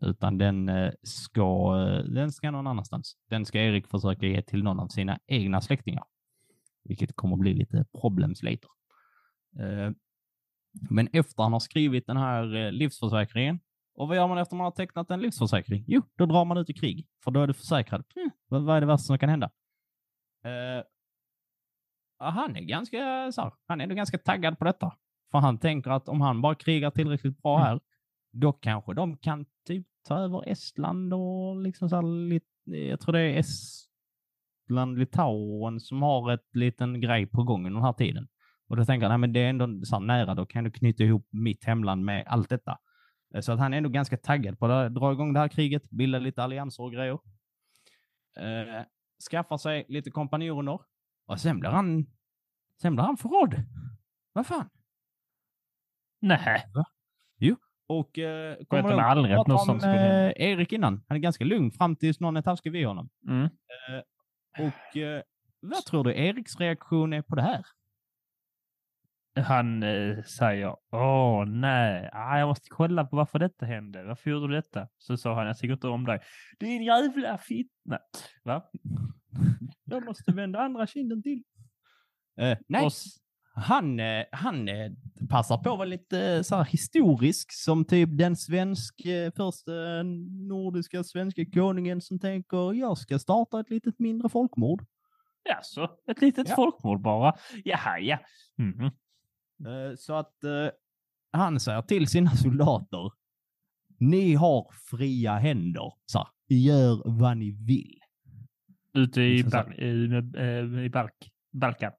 Utan 0.02 0.38
den 0.38 0.70
eh, 0.70 0.92
ska, 1.04 1.78
eh, 1.88 2.04
den 2.06 2.32
ska 2.32 2.52
någon 2.52 2.68
annanstans. 2.68 3.18
Den 3.30 3.46
ska 3.46 3.60
Erik 3.60 3.88
försöka 3.88 4.26
ge 4.26 4.42
till 4.42 4.64
någon 4.64 4.80
av 4.80 4.88
sina 4.88 5.20
egna 5.28 5.62
släktingar. 5.62 6.04
Vilket 6.84 7.16
kommer 7.16 7.38
bli 7.38 7.54
lite 7.54 7.86
problems 8.02 8.44
later. 8.44 8.70
Eh, 9.60 9.92
men 10.90 11.08
efter 11.14 11.44
han 11.44 11.54
har 11.54 11.60
skrivit 11.60 12.08
den 12.08 12.18
här 12.18 12.72
livsförsäkringen, 12.72 13.60
och 13.96 14.08
vad 14.08 14.18
gör 14.18 14.28
man 14.28 14.38
efter 14.38 14.56
man 14.56 14.64
har 14.64 14.72
tecknat 14.72 15.12
en 15.12 15.22
livsförsäkring? 15.22 15.84
Jo, 15.88 16.02
då 16.16 16.26
drar 16.26 16.46
man 16.46 16.58
ut 16.58 16.70
i 16.70 16.74
krig, 16.74 17.08
för 17.24 17.32
då 17.32 17.42
är 17.42 17.48
du 17.48 17.54
försäkrad. 17.54 18.04
Mm, 18.16 18.32
vad 18.48 18.78
är 18.78 18.82
det 18.82 18.88
värsta 18.88 19.04
som 19.04 19.20
kan 19.20 19.30
hända? 19.30 19.52
Han 22.30 22.56
är 22.56 22.62
ganska 22.62 23.32
så 23.32 23.42
här, 23.42 23.52
han 23.68 23.80
är 23.80 23.84
ändå 23.84 23.96
ganska 23.96 24.18
taggad 24.18 24.60
på 24.60 24.66
detta. 24.66 24.94
För 25.32 25.38
han 25.40 25.58
tänker 25.60 25.92
att 25.92 26.10
om 26.10 26.22
han 26.22 26.42
bara 26.42 26.56
krigar 26.56 26.92
tillräckligt 26.92 27.42
bra 27.42 27.58
Mm. 27.58 27.68
här, 27.68 27.80
då 28.32 28.54
kanske 28.54 28.94
de 28.94 29.18
kan 29.18 29.46
typ 29.68 29.88
ta 30.08 30.18
över 30.18 30.50
Estland 30.50 31.14
och 31.14 31.62
liksom 31.62 31.90
så 31.90 31.96
här 31.96 32.40
jag 32.90 33.00
tror 33.00 33.14
det 33.14 33.22
är 33.22 33.40
Estland, 33.40 34.98
Litauen 35.00 35.80
som 35.80 36.02
har 36.02 36.32
ett 36.32 36.56
liten 36.56 37.02
grej 37.02 37.26
på 37.28 37.44
gång 37.44 37.66
under 37.66 37.80
den 37.80 37.86
här 37.86 37.94
tiden. 37.94 38.28
Och 38.70 38.78
då 38.78 38.86
tänker 38.86 39.08
han, 39.08 39.12
nej, 39.12 39.18
men 39.28 39.34
det 39.34 39.40
är 39.40 39.50
ändå 39.50 39.86
så 39.86 40.00
nära, 40.00 40.36
då 40.36 40.46
kan 40.46 40.64
du 40.64 40.72
knyta 40.72 41.04
ihop 41.04 41.28
mitt 41.32 41.66
hemland 41.66 42.06
med 42.06 42.24
allt 42.28 42.50
detta. 42.50 42.78
Eh, 43.36 43.42
Så 43.42 43.52
att 43.52 43.60
han 43.60 43.74
är 43.74 43.78
ändå 43.78 43.90
ganska 43.90 44.18
taggad 44.18 44.60
på 44.60 44.66
att 44.66 44.96
dra 44.96 45.12
igång 45.12 45.34
det 45.34 45.40
här 45.40 45.48
kriget, 45.48 45.90
bilda 45.90 46.20
lite 46.20 46.44
allianser 46.44 46.84
och 46.84 46.92
grejer. 46.92 47.20
Eh, 48.38 48.84
skaffar 49.32 49.58
sig 49.58 49.86
lite 49.88 50.12
kompanjoner 50.12 50.80
och 51.32 51.40
sen 51.40 51.60
blir 51.60 51.70
han, 51.70 52.06
sen 52.82 52.96
blir 52.96 53.04
han 53.06 53.18
förrådd. 53.18 53.56
Vad 54.34 54.48
fan? 54.48 54.70
Nej, 56.22 56.66
Och 57.88 58.20
eh, 58.20 58.56
kommer 58.66 58.84
ihåg- 58.84 58.92
att 58.92 58.98
pratade 59.16 59.36
något 59.38 59.70
om, 59.70 59.80
eh, 59.90 60.32
Erik 60.36 60.72
innan. 60.74 61.04
Han 61.08 61.18
är 61.18 61.22
ganska 61.22 61.44
lugn 61.46 61.72
fram 61.72 61.96
tills 61.96 62.20
någon 62.20 62.38
är 62.38 62.42
taskig 62.42 62.72
vid 62.72 62.88
honom. 62.88 63.10
mm. 63.28 63.50
Och 64.60 64.98
eh, 64.98 65.22
vad 65.60 65.86
tror 65.86 66.04
du 66.04 66.16
Eriks 66.16 66.60
reaktion 66.60 67.14
är 67.14 67.22
på 67.22 67.36
det 67.36 67.42
här? 67.42 67.66
han 69.36 69.84
eh, 69.84 70.24
säger 70.24 70.76
åh 70.92 71.46
nej, 71.46 72.10
ah, 72.14 72.38
jag 72.40 72.48
måste 72.48 72.70
kolla 72.70 73.06
på 73.06 73.16
varför 73.16 73.40
detta 73.40 73.66
hände. 73.66 74.04
Varför 74.04 74.30
gjorde 74.32 74.48
du 74.48 74.54
detta? 74.54 74.88
Så 74.98 75.18
sa 75.18 75.36
han, 75.36 75.48
jag 75.48 75.58
tycker 75.58 75.74
inte 75.74 75.88
om 75.88 76.06
dig. 76.06 76.20
Din 76.60 76.84
jävla 76.84 77.38
fitta. 77.38 78.00
Va? 78.44 78.64
Jag 79.92 80.06
måste 80.06 80.32
vända 80.32 80.60
andra 80.60 80.88
kinden 80.88 81.24
till. 81.24 81.44
Eh, 82.40 82.58
nej, 82.68 82.86
Och 82.86 82.92
han, 83.54 84.00
eh, 84.00 84.26
han 84.32 84.68
eh, 84.70 84.92
passar 85.30 85.58
på 85.58 85.72
att 85.72 85.78
vara 85.78 85.86
lite 85.86 86.20
eh, 86.22 86.42
så 86.42 86.56
här 86.56 86.66
historisk 86.66 87.52
som 87.52 87.86
typ 87.86 88.10
den 88.18 88.36
svensk, 88.36 89.02
första 89.36 89.72
nordiska 90.50 91.04
svenska 91.04 91.46
konungen 91.46 92.02
som 92.02 92.20
tänker 92.20 92.74
jag 92.74 92.98
ska 92.98 93.20
starta 93.20 93.60
ett 93.60 93.70
litet 93.70 94.00
mindre 94.00 94.30
folkmord. 94.30 94.86
Jaså, 95.44 95.90
ett 96.08 96.22
litet 96.22 96.50
Ja. 96.50 96.56
folkmord 96.56 97.02
bara. 97.02 97.34
Jaha, 97.64 98.00
ja. 98.00 98.18
Eh, 99.68 99.96
så 99.98 100.14
att 100.14 100.36
han 101.32 101.60
säger 101.60 101.82
till 101.82 102.08
sina 102.08 102.32
soldater 102.36 103.12
ni 104.00 104.34
har 104.34 104.68
fria 104.90 105.38
händer. 105.38 105.94
Så 106.06 106.18
här, 106.18 106.28
gör 106.50 107.02
vad 107.20 107.38
ni 107.38 107.52
vill. 107.52 108.01
Ute 108.94 109.22
i, 109.22 109.44
Liksom. 109.44 109.60
Bal- 109.60 109.74
i, 109.82 110.78
eh, 110.78 110.86
i 110.86 110.90
Balk. 110.90 111.14
Balkan. 111.52 111.92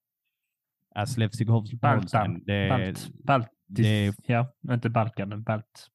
Det, 2.47 2.68
Balt. 2.68 3.11
Balt. 3.24 3.49
det- 3.66 4.14
Ja, 4.26 4.53
inte 4.70 4.90
Balkan, 4.90 5.28
men 5.28 5.43
Balt. 5.43 5.88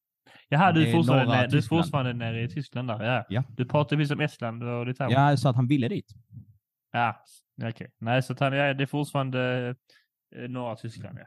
Jaha, 0.48 0.72
du 0.72 0.82
är 0.82 0.86
är 0.86 0.92
fortfarande, 0.92 1.36
nere, 1.36 1.46
du 1.46 1.58
är 1.58 1.62
fortfarande 1.62 2.12
nere 2.12 2.42
i 2.42 2.48
Tyskland 2.48 2.88
där. 2.88 3.04
Ja. 3.04 3.24
Ja. 3.28 3.44
Du 3.48 3.64
pratar 3.64 3.96
precis 3.96 4.10
om 4.12 4.20
Estland 4.20 4.62
och 4.62 4.86
Litauen. 4.86 5.12
ja, 5.12 5.36
så 5.36 5.48
att 5.48 5.56
han 5.56 5.66
ville 5.66 5.88
dit. 5.88 6.06
Ja, 6.92 7.24
okej. 7.62 7.90
Nej, 7.98 8.22
så 8.22 8.32
att 8.32 8.40
han, 8.40 8.52
ja, 8.52 8.74
det 8.74 8.84
är 8.84 8.86
fortfarande 8.86 9.74
eh, 10.36 10.48
norra 10.48 10.76
Tyskland, 10.76 11.18
ja. 11.18 11.26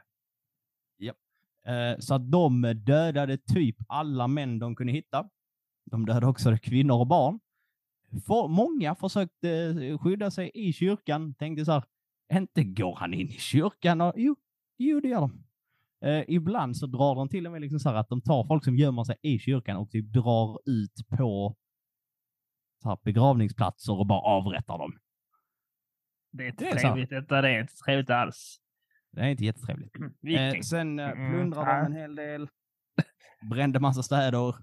Eh, 1.66 1.98
så 1.98 2.14
att 2.14 2.30
de 2.30 2.62
dödade 2.76 3.38
typ 3.38 3.76
alla 3.88 4.28
män 4.28 4.58
de 4.58 4.76
kunde 4.76 4.92
hitta. 4.92 5.28
De 5.90 6.06
dödade 6.06 6.26
också 6.26 6.56
kvinnor 6.62 6.98
och 7.00 7.06
barn. 7.06 7.40
För, 8.26 8.48
många 8.48 8.94
försökte 8.94 9.50
eh, 9.50 9.98
skydda 9.98 10.30
sig 10.30 10.50
i 10.54 10.72
kyrkan. 10.72 11.34
Tänkte 11.34 11.64
så 11.64 11.72
här, 11.72 11.84
inte 12.32 12.64
går 12.64 12.96
han 12.96 13.14
in 13.14 13.28
i 13.28 13.32
kyrkan? 13.38 14.00
Och, 14.00 14.12
jo, 14.16 14.36
jo, 14.78 15.00
det 15.00 15.08
gör 15.08 15.20
de. 15.20 15.44
Eh, 16.08 16.24
ibland 16.28 16.76
så 16.76 16.86
drar 16.86 17.14
de 17.14 17.28
till 17.28 17.46
och 17.46 17.52
med 17.52 17.60
liksom 17.60 17.80
så 17.80 17.90
att 17.90 18.08
de 18.08 18.20
tar 18.20 18.44
folk 18.44 18.64
som 18.64 18.76
gömmer 18.76 19.04
sig 19.04 19.16
i 19.22 19.38
kyrkan 19.38 19.76
och 19.76 19.90
typ 19.90 20.12
drar 20.12 20.58
ut 20.70 21.08
på 21.08 21.56
så 22.82 22.88
här, 22.88 22.98
begravningsplatser 23.02 23.98
och 23.98 24.06
bara 24.06 24.20
avrättar 24.20 24.78
dem. 24.78 24.92
Det 26.32 26.44
är 26.44 26.48
inte 26.48 26.64
Det 26.64 26.70
är 26.70 26.78
trevligt 26.78 27.10
det 27.10 27.36
är 27.36 27.60
inte 27.60 27.74
trevligt 27.74 28.10
alls. 28.10 28.58
Det 29.10 29.20
är 29.20 29.28
inte 29.28 29.44
jättetrevligt. 29.44 29.96
Eh, 29.96 30.08
Viking. 30.20 30.62
sen 30.62 30.98
eh, 30.98 31.10
Mm, 31.10 31.32
plundrade 31.32 31.70
ja. 31.70 31.76
de 31.76 31.86
en 31.86 31.92
hel 31.92 32.14
del, 32.14 32.48
brände 33.50 33.80
massa 33.80 34.02
städer, 34.02 34.54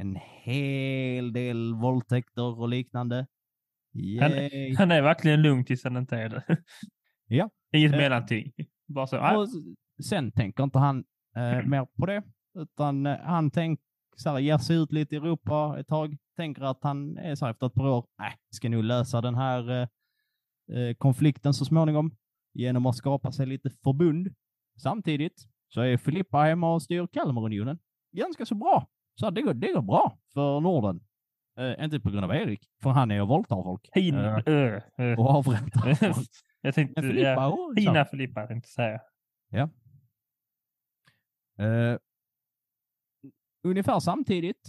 en 0.00 0.16
hel 0.42 1.32
del 1.32 1.74
våldtäkter 1.74 2.60
och 2.60 2.68
liknande. 2.68 3.26
Yay. 3.94 4.74
Han 4.74 4.90
är 4.90 5.02
verkligen 5.02 5.42
lugn 5.42 5.64
tills 5.64 5.84
han 5.84 5.96
inte 5.96 6.16
är 6.16 6.28
det. 6.28 6.44
Ja. 7.30 7.50
Inget 7.72 7.92
Eh. 7.92 7.98
mellanting. 7.98 8.52
Bara 8.86 9.06
så. 9.06 9.40
Och 9.40 9.48
sen 10.04 10.32
tänker 10.32 10.64
inte 10.64 10.78
han 10.78 11.04
eh, 11.36 11.66
mer 11.66 11.86
på 11.98 12.06
det, 12.06 12.22
utan 12.58 13.06
eh, 13.06 13.18
han 13.18 13.50
tänk, 13.50 13.80
så 14.16 14.30
här, 14.30 14.38
ger 14.38 14.58
sig 14.58 14.76
ut 14.76 14.92
lite 14.92 15.14
i 15.14 15.18
Europa 15.18 15.76
ett 15.80 15.86
tag, 15.88 16.16
tänker 16.36 16.62
att 16.62 16.78
han 16.82 17.18
är 17.18 17.34
så 17.34 17.44
här 17.44 17.52
efter 17.52 17.66
ett 17.66 17.74
par 17.74 17.88
år, 17.88 18.06
nej, 18.18 18.32
ska 18.50 18.68
nog 18.68 18.84
lösa 18.84 19.20
den 19.20 19.34
här 19.34 19.70
eh, 19.70 19.88
eh, 20.78 20.94
konflikten 20.94 21.54
så 21.54 21.64
småningom 21.64 22.16
genom 22.54 22.86
att 22.86 22.96
skapa 22.96 23.32
sig 23.32 23.46
lite 23.46 23.70
förbund. 23.70 24.28
Samtidigt 24.82 25.48
så 25.68 25.80
är 25.80 25.96
Filippa 25.96 26.38
hemma 26.38 26.74
och 26.74 26.82
styr 26.82 27.06
Kalmarunionen 27.12 27.78
ganska 28.16 28.46
så 28.46 28.54
bra. 28.54 28.88
Så 29.20 29.30
det 29.30 29.42
går, 29.42 29.54
det 29.54 29.72
går 29.72 29.82
bra 29.82 30.18
för 30.34 30.60
Norden. 30.60 31.00
Eh, 31.58 31.84
inte 31.84 32.00
på 32.00 32.10
grund 32.10 32.24
av 32.24 32.34
Erik, 32.34 32.70
för 32.82 32.90
han 32.90 33.10
är 33.10 33.22
och 33.22 33.28
våldtar 33.28 33.62
folk 33.62 33.88
Hin, 33.94 34.14
Eh, 34.14 34.38
ö, 34.46 34.80
ö. 34.96 35.16
och 35.16 35.26
avrättar 35.30 35.94
folk. 36.14 36.28
Jag 36.60 36.74
tänkte, 36.74 37.00
Men 37.02 37.10
Filippa, 37.10 37.30
ja, 37.30 37.46
och. 37.48 37.78
Hina 37.78 38.04
Filippa 38.04 38.46
tänkte 38.46 38.68
säga. 38.70 39.00
Eh, 41.58 41.98
ungefär 43.62 44.00
samtidigt 44.00 44.68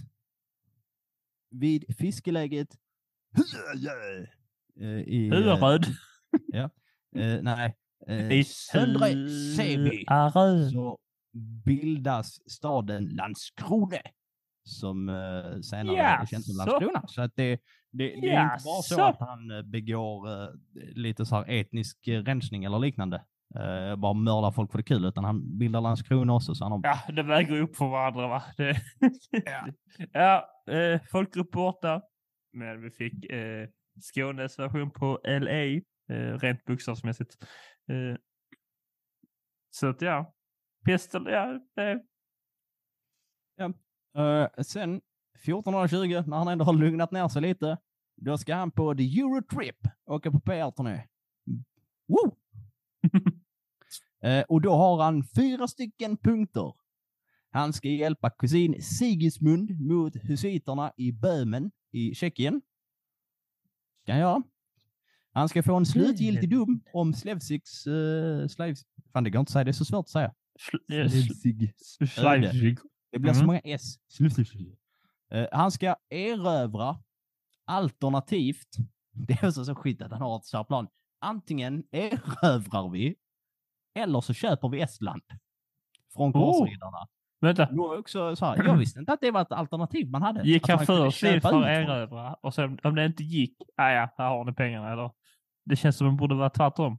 vid 1.49 1.97
fiskeläget 1.97 2.77
eh, 4.79 4.87
i... 4.99 5.27
eh, 5.27 5.33
Huröd. 5.35 5.85
eh, 7.15 7.41
nej. 7.41 7.77
Eh, 8.07 8.31
I 8.31 8.43
södra 8.43 9.05
Arö. 10.07 10.69
så 10.69 10.99
bildas 11.65 12.51
staden 12.51 13.05
Landskrona 13.09 13.97
som 14.69 15.09
eh, 15.09 15.59
senare 15.61 15.97
är 15.97 16.25
känt 16.25 16.45
som. 16.45 16.57
Landskrona. 16.57 17.03
Så 17.07 17.21
att 17.21 17.31
det, 17.35 17.49
det, 17.91 18.07
det 18.21 18.29
är 18.29 18.43
inte 18.43 18.63
bara 18.65 18.81
så 18.81 18.95
så. 18.95 19.01
att 19.01 19.19
han 19.19 19.51
eh, 19.51 19.61
begår 19.61 20.43
eh, 20.43 20.49
lite 20.95 21.25
så 21.25 21.35
här 21.35 21.45
etnisk 21.47 22.07
eh, 22.07 22.23
rensning 22.23 22.63
eller 22.63 22.79
liknande. 22.79 23.25
Eh, 23.55 23.95
bara 23.95 24.13
mördar 24.13 24.51
folk 24.51 24.71
för 24.71 24.77
det 24.77 24.83
kul, 24.83 25.05
utan 25.05 25.23
han 25.23 25.57
bildar 25.57 25.81
Landskrona 25.81 26.33
också. 26.33 26.55
Så 26.55 26.65
han 26.65 26.71
har 26.71 26.81
Ja, 26.83 27.13
det 27.13 27.23
väger 27.23 27.61
upp 27.61 27.75
för 27.75 27.85
varandra 27.85 28.27
va? 28.27 28.43
Det... 28.57 28.75
Ja. 29.31 29.67
ja, 30.13 30.73
eh, 30.73 31.01
folkgrupp 31.11 31.51
borta. 31.51 32.01
Men 32.53 32.81
vi 32.81 32.89
fick 32.91 33.25
eh, 33.25 33.67
Skånes 34.01 34.59
version 34.59 34.91
på 34.91 35.19
LA, 35.23 35.63
eh, 35.63 36.37
rent 36.39 36.65
bokstavsmässigt. 36.65 37.35
Så 39.71 39.87
att 39.87 40.01
ja, 40.01 40.33
Pistol, 40.85 41.31
ja, 41.31 41.59
det, 41.75 42.01
Eh, 44.17 44.63
sen 44.63 45.01
1420, 45.43 46.23
när 46.27 46.37
han 46.37 46.47
ändå 46.47 46.65
har 46.65 46.73
lugnat 46.73 47.11
ner 47.11 47.27
sig 47.27 47.41
lite, 47.41 47.77
då 48.15 48.37
ska 48.37 48.55
han 48.55 48.71
på 48.71 48.95
the 48.95 49.03
Eurotrip, 49.19 49.77
åka 50.05 50.31
på 50.31 50.39
PR-turné. 50.39 51.07
Woo! 52.07 52.35
Eh, 54.21 54.43
och 54.49 54.61
då 54.61 54.71
har 54.73 55.03
han 55.03 55.23
fyra 55.23 55.67
stycken 55.67 56.17
punkter. 56.17 56.73
Han 57.51 57.73
ska 57.73 57.87
hjälpa 57.89 58.29
kusin 58.29 58.81
Sigismund 58.81 59.79
mot 59.81 60.15
husiterna 60.15 60.93
i 60.97 61.11
Böhmen 61.11 61.71
i 61.91 62.15
Tjeckien. 62.15 62.61
Ska 64.03 64.11
han 64.11 64.21
göra. 64.21 64.43
Han 65.31 65.49
ska 65.49 65.63
få 65.63 65.75
en 65.75 65.85
slutgiltig 65.85 66.49
dom 66.49 66.83
om 66.93 67.13
Slevsiks... 67.13 67.87
Uh, 67.87 68.47
Slavs... 68.47 68.81
Fan, 69.13 69.23
det 69.23 69.29
går 69.29 69.39
inte 69.39 69.49
att 69.49 69.53
säga. 69.53 69.63
Det 69.63 69.71
är 69.71 69.73
så 69.73 69.85
svårt 69.85 70.05
att 70.05 70.09
säga. 70.09 70.33
sl- 70.59 71.01
eh, 71.01 71.05
sl- 71.05 71.33
Slevsig. 71.33 71.73
Det 73.11 73.19
blir 73.19 73.33
så 73.33 73.39
Mhm. 73.39 73.47
många 73.47 73.59
S. 73.63 73.95
Eh, 75.31 75.47
han 75.51 75.71
ska 75.71 75.95
erövra 76.09 76.97
alternativt, 77.65 78.67
det 79.11 79.33
är 79.33 79.47
också 79.47 79.65
så 79.65 79.75
skit 79.75 80.01
att 80.01 80.11
han 80.11 80.21
har 80.21 80.37
ett 80.37 80.45
så 80.45 80.57
här 80.57 80.63
plan. 80.63 80.87
Antingen 81.21 81.83
erövrar 81.91 82.89
vi 82.89 83.15
eller 83.95 84.21
så 84.21 84.33
köper 84.33 84.69
vi 84.69 84.81
Estland. 84.81 85.21
Från 86.13 86.29
Oh. 86.29 86.33
korsriddarna. 86.33 87.07
Vänta, 87.41 87.65
Det 87.65 87.77
var 87.77 87.97
också 87.97 88.35
så 88.35 88.45
här, 88.45 88.63
jag 88.65 88.77
visste 88.77 88.99
inte 88.99 89.13
att 89.13 89.21
det 89.21 89.31
var 89.31 89.41
ett 89.41 89.51
alternativ 89.51 90.09
man 90.09 90.21
hade. 90.21 90.41
gick 90.47 90.69
Att 90.69 90.77
han 90.77 90.85
först 90.85 91.23
in 91.23 91.41
för 91.41 91.49
att 91.61 91.65
erövra 91.67 92.33
och 92.33 92.53
sen 92.53 92.79
om 92.83 92.95
det 92.95 93.05
inte 93.05 93.23
gick, 93.23 93.55
ah, 93.77 93.89
ja, 93.91 94.09
här 94.17 94.29
har 94.29 94.45
ni 94.45 94.53
pengarna 94.53 94.91
eller? 94.93 95.11
Det 95.65 95.75
känns 95.75 95.97
som 95.97 96.07
det 96.07 96.13
borde 96.13 96.35
vara 96.35 96.49
tvärtom. 96.49 96.97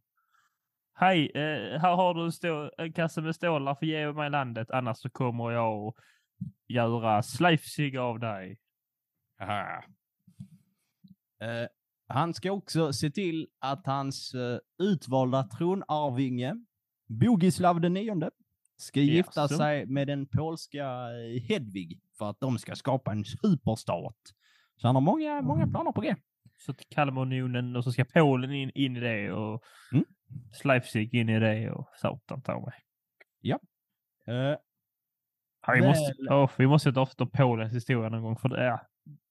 Hej, 1.00 1.30
eh, 1.34 1.80
här 1.80 1.96
har 1.96 2.14
du 2.14 2.24
en, 2.24 2.32
stå, 2.32 2.70
en 2.78 2.92
kasse 2.92 3.20
med 3.20 3.34
stålar 3.34 3.74
för 3.74 3.86
ge 3.86 4.12
mig 4.12 4.30
landet, 4.30 4.70
annars 4.70 4.98
så 4.98 5.10
kommer 5.10 5.50
jag 5.50 5.88
att 5.88 5.94
göra 6.68 7.22
Schleifzig 7.22 7.96
av 7.96 8.18
dig. 8.18 8.60
Aha. 9.42 9.84
Eh, 11.40 11.68
han 12.08 12.34
ska 12.34 12.52
också 12.52 12.92
se 12.92 13.10
till 13.10 13.48
att 13.58 13.86
hans 13.86 14.34
uh, 14.34 14.58
utvalda 14.78 15.42
tronarvinge, 15.42 16.54
Bogislav 17.06 17.80
den 17.80 17.92
nionde, 17.92 18.30
ska 18.76 19.00
gifta 19.00 19.40
Jaså? 19.40 19.56
sig 19.56 19.86
med 19.86 20.06
den 20.06 20.26
polska 20.26 20.84
eh, 20.84 21.42
Hedvig 21.42 22.00
för 22.18 22.30
att 22.30 22.40
de 22.40 22.58
ska 22.58 22.74
skapa 22.74 23.12
en 23.12 23.24
superstat. 23.24 24.18
Så 24.76 24.86
han 24.86 24.96
har 24.96 25.02
många, 25.02 25.42
många 25.42 25.66
planer 25.66 25.92
på 25.92 26.00
det. 26.00 26.16
Så 26.58 26.70
att 26.70 26.88
Kalmarunionen 26.88 27.76
och 27.76 27.84
så 27.84 27.92
ska 27.92 28.04
Polen 28.04 28.52
in, 28.52 28.70
in 28.74 28.96
i 28.96 29.00
det 29.00 29.32
och 29.32 29.64
Mm. 29.92 30.04
Leipzig 30.64 31.14
in 31.14 31.28
i 31.28 31.40
det 31.40 31.70
och 31.70 31.88
satan 31.96 32.42
ta 32.42 32.60
mig. 32.60 32.74
Ja, 33.40 33.58
vi, 35.74 35.86
måste, 35.86 36.14
åh, 36.30 36.50
vi 36.58 36.66
måste 36.66 36.92
ta 36.92 37.02
efter 37.02 37.26
Polens 37.26 37.74
historia 37.74 38.08
någon 38.08 38.22
gång 38.22 38.36
för 38.36 38.48
det, 38.48 38.58
är, 38.58 38.80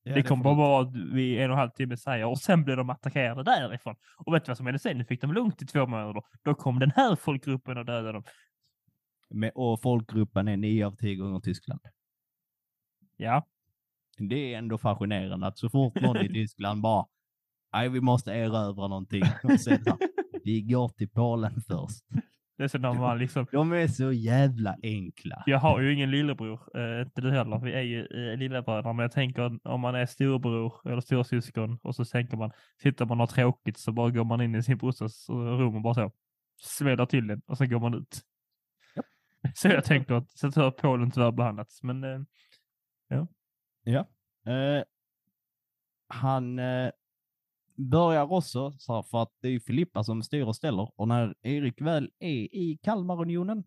ja, 0.04 0.16
det 0.16 0.24
kommer 0.24 0.44
bara 0.44 0.56
vara 0.56 0.82
att 0.82 0.96
vi 0.96 1.40
en 1.40 1.52
och 1.52 1.56
en 1.56 1.60
halv 1.60 1.70
timme 1.70 1.98
säger 1.98 2.26
och 2.26 2.38
sen 2.38 2.64
blir 2.64 2.76
de 2.76 2.90
attackerade 2.90 3.44
därifrån. 3.44 3.96
Och 4.18 4.34
vet 4.34 4.46
du 4.46 4.50
vad 4.50 4.58
som 4.58 4.66
hände 4.66 4.80
sen? 4.80 4.98
Nu 4.98 5.06
fick 5.06 5.22
de 5.22 5.34
lugnt 5.34 5.62
i 5.62 5.66
två 5.66 5.88
månader. 5.88 6.24
Då 6.44 6.56
kom 6.56 6.80
den 6.80 6.92
här 6.96 7.16
folkgruppen 7.16 7.78
och 7.78 7.86
dödade 7.86 8.12
dem. 8.12 8.24
Med, 9.30 9.52
och 9.56 9.82
folkgruppen 9.82 10.48
är 10.48 10.58
nio 10.58 10.88
av 10.88 10.96
tio 10.96 11.16
gånger 11.16 11.40
Tyskland. 11.40 11.82
Ja, 13.18 13.48
Det 14.18 14.54
är 14.54 14.58
ändå 14.58 14.78
fascinerande 14.78 15.48
att 15.48 15.58
så 15.58 15.70
fort 15.70 16.02
någon 16.02 16.18
i 16.18 16.28
Tyskland 16.34 16.82
bara 16.82 17.06
Nej, 17.74 17.90
vi 17.90 18.02
måste 18.02 18.32
erövra 18.32 18.88
någonting. 18.88 19.24
Och 19.44 19.60
sen 19.60 19.84
vi 20.44 20.62
går 20.62 20.90
till 20.90 21.10
Polen 21.10 21.62
först. 21.68 22.04
det 22.58 22.64
är 22.64 22.68
så 22.68 22.78
när 22.78 22.94
man 22.94 23.18
liksom 23.18 23.46
De 23.52 23.72
är 23.72 23.88
så 23.88 24.12
jävla 24.12 24.76
enkla. 24.84 25.44
Jag 25.46 25.60
har 25.60 25.82
ju 25.82 25.94
ingen 25.94 26.12
lillebror, 26.12 26.60
eh, 26.78 27.02
inte 27.02 27.22
du 27.22 27.32
heller. 27.32 27.60
Vi 27.60 27.74
är 27.74 27.82
ju 27.82 28.00
eh, 28.00 28.38
lillebröder, 28.38 28.94
men 28.94 29.04
jag 29.04 29.12
tänker 29.12 29.68
om 29.68 29.82
man 29.82 29.96
är 29.96 30.06
storebror 30.06 30.74
eller 30.86 31.02
storsyskon 31.02 31.80
och 31.84 31.96
så 31.96 32.06
tänker 32.06 32.38
man, 32.38 32.52
sitter 32.82 33.06
man 33.06 33.22
och 33.22 33.28
har 33.28 33.36
tråkigt 33.36 33.78
så 33.78 33.92
bara 33.92 34.10
går 34.10 34.24
man 34.24 34.42
in 34.42 34.56
i 34.56 34.64
sin 34.64 34.78
brorsas 34.78 35.30
eh, 35.30 35.34
rum 35.34 35.76
och 35.76 35.82
bara 35.82 35.94
så 35.94 36.12
smäller 36.62 37.06
till 37.06 37.28
den 37.28 37.42
och 37.46 37.58
sen 37.58 37.70
går 37.70 37.80
man 37.80 37.94
ut. 37.94 38.22
Så 39.56 39.68
jag 39.68 39.86
tänker 39.86 40.14
att 40.14 40.30
så 40.30 40.48
har 40.48 40.72
Polen 40.72 41.12
tyvärr 41.12 41.32
behandlats, 41.32 41.84
men 41.84 42.04
eh, 42.04 42.20
Eh, 44.54 44.84
han 46.08 46.60
eh, 46.60 46.92
börjar 47.80 48.32
också, 48.32 48.72
så 48.78 48.94
här, 48.94 49.02
för 49.02 49.22
att 49.22 49.32
det 49.42 49.48
är 49.48 49.60
Filippa 49.60 50.04
som 50.04 50.24
styr 50.24 50.44
och 50.44 50.56
ställer, 50.56 50.92
och 50.96 51.08
när 51.08 51.36
Erik 51.42 51.82
väl 51.82 52.12
är 52.20 52.56
i 52.56 52.80
Kalmarunionen, 52.84 53.64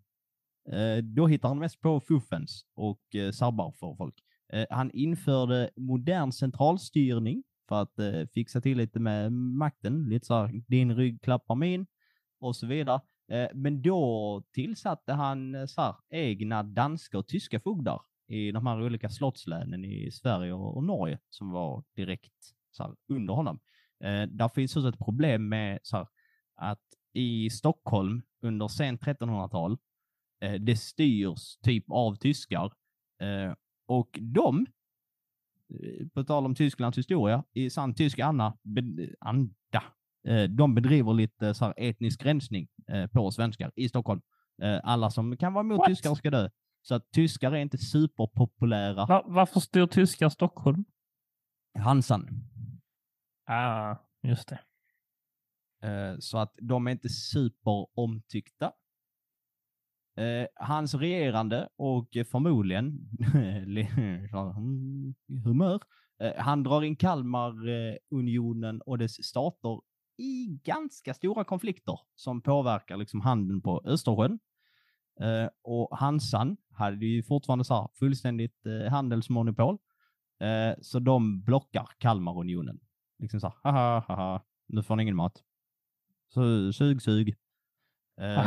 eh, 0.73 1.05
då 1.05 1.27
hittar 1.27 1.49
han 1.49 1.59
mest 1.59 1.81
på 1.81 2.01
fuffens 2.01 2.67
och 2.75 3.15
eh, 3.15 3.31
sabbar 3.31 3.73
för 3.73 3.95
folk. 3.97 4.15
Eh, 4.53 4.67
han 4.71 4.91
införde 4.91 5.71
modern 5.77 6.33
centralstyrning 6.33 7.43
för 7.69 7.83
att 7.83 7.99
eh, 7.99 8.27
fixa 8.35 8.61
till 8.61 8.79
lite 8.79 9.01
med 9.01 9.33
makten, 9.33 10.09
lite 10.09 10.27
så 10.27 10.35
här, 10.35 10.63
din 10.69 10.97
rygg 10.97 11.23
klappar 11.23 11.55
min 11.55 11.87
och 12.41 12.57
så 12.57 12.67
vidare. 12.67 13.01
Eh, 13.33 13.49
men 13.55 13.83
då 13.83 14.43
tillsatte 14.53 15.13
han 15.13 15.55
eh, 15.55 15.67
så 15.67 15.81
här, 15.81 15.95
egna 16.11 16.63
danska 16.63 17.19
och 17.19 17.27
tyska 17.27 17.61
fogdar 17.61 18.01
i 18.29 18.53
de 18.53 18.67
här 18.67 18.83
olika 18.83 19.09
slottslänen 19.09 19.85
i 19.85 20.11
Sverige 20.11 20.53
och, 20.53 20.77
och 20.77 20.85
Norge 20.85 21.19
som 21.31 21.51
var 21.51 21.85
direkt 21.97 22.55
så 22.71 22.83
här, 22.83 22.95
under 23.09 23.35
honom. 23.35 23.59
Eh, 24.03 24.23
där 24.23 24.49
finns 24.49 24.77
också 24.77 24.89
ett 24.89 24.99
problem 24.99 25.49
med 25.49 25.79
så 25.83 25.97
här, 25.97 26.07
att 26.57 26.83
i 27.13 27.51
Stockholm 27.51 28.23
under 28.43 28.69
sent 28.69 29.03
1300-tal, 29.03 29.79
eh, 30.41 30.53
det 30.53 30.77
styrs 30.77 31.57
typ 31.57 31.85
av 31.89 32.17
tyskar 32.17 32.73
eh, 33.21 33.55
och 33.87 34.19
de, 34.21 34.67
eh, 35.69 36.09
på 36.15 36.25
tal 36.25 36.47
om 36.47 36.55
Tysklands 36.55 36.99
historia, 36.99 37.45
i 37.53 37.71
sann 37.71 37.95
tysk 37.95 38.19
anna, 38.19 38.59
be, 38.63 38.83
anda, 39.21 39.83
eh, 40.29 40.43
de 40.43 40.75
bedriver 40.75 41.13
lite 41.13 41.55
så 41.55 41.65
här, 41.65 41.75
etnisk 41.77 42.25
rensning 42.25 42.69
eh, 42.89 43.07
på 43.07 43.31
svenskar 43.31 43.73
i 43.77 43.89
Stockholm. 43.89 44.21
Eh, 44.63 44.81
alla 44.85 45.11
som 45.11 45.37
kan 45.37 45.53
vara 45.53 45.65
emot 45.65 45.79
What? 45.79 45.89
tyskar 45.89 46.15
ska 46.15 46.31
dö. 46.31 46.51
Så 46.83 46.95
att 46.95 47.11
tyskar 47.11 47.53
är 47.53 47.57
inte 47.57 47.79
superpopulära. 47.79 49.07
va, 49.07 49.23
varför 49.27 49.61
styr 49.61 49.87
tyskar 49.87 50.29
Stockholm? 50.29 50.85
Hansan. 51.79 52.29
Ah, 53.47 53.97
just 54.23 54.49
det. 54.49 54.61
Eh, 55.89 56.17
så 56.19 56.39
att 56.39 56.55
de 56.61 56.87
är 56.87 56.91
inte 56.91 57.09
superomtyckta. 57.09 58.73
Eh, 60.17 60.47
hans 60.55 60.95
regerande 60.95 61.69
och 61.77 62.09
förmodligen 62.31 63.09
humör. 65.45 65.81
Eh, 66.23 66.33
han 66.37 66.63
drar 66.63 66.83
in 66.83 66.97
Kalmarunionen 66.97 68.81
och 68.81 68.99
dess 68.99 69.25
stater 69.25 69.81
i 70.17 70.61
ganska 70.65 71.15
stora 71.15 71.45
konflikter 71.45 72.01
som 72.15 72.43
påverkar 72.43 72.97
liksom 72.97 73.21
handeln 73.21 73.63
på 73.63 73.83
Östersjön. 73.85 74.39
Eh, 75.21 75.49
och 75.63 75.99
Hansan 75.99 76.57
hade 76.71 77.07
ju 77.07 77.23
fortfarande 77.23 77.65
så 77.65 77.91
fullständigt 77.99 78.67
eh, 78.67 78.91
handelsmonopol. 78.91 79.79
Eh, 80.41 80.75
så 80.81 80.99
de 80.99 81.43
blockar 81.43 81.89
Kalmarunionen. 81.99 82.81
Liksom 83.23 83.41
så 83.41 83.47
här, 83.47 83.55
haha, 83.73 84.05
haha, 84.09 84.43
nu 84.69 84.83
får 84.83 84.97
ni 84.97 85.03
ingen 85.03 85.17
mat. 85.17 85.43
Så 86.35 86.73
sug, 86.73 87.03
sug. 87.03 87.29
Eh, 88.21 88.39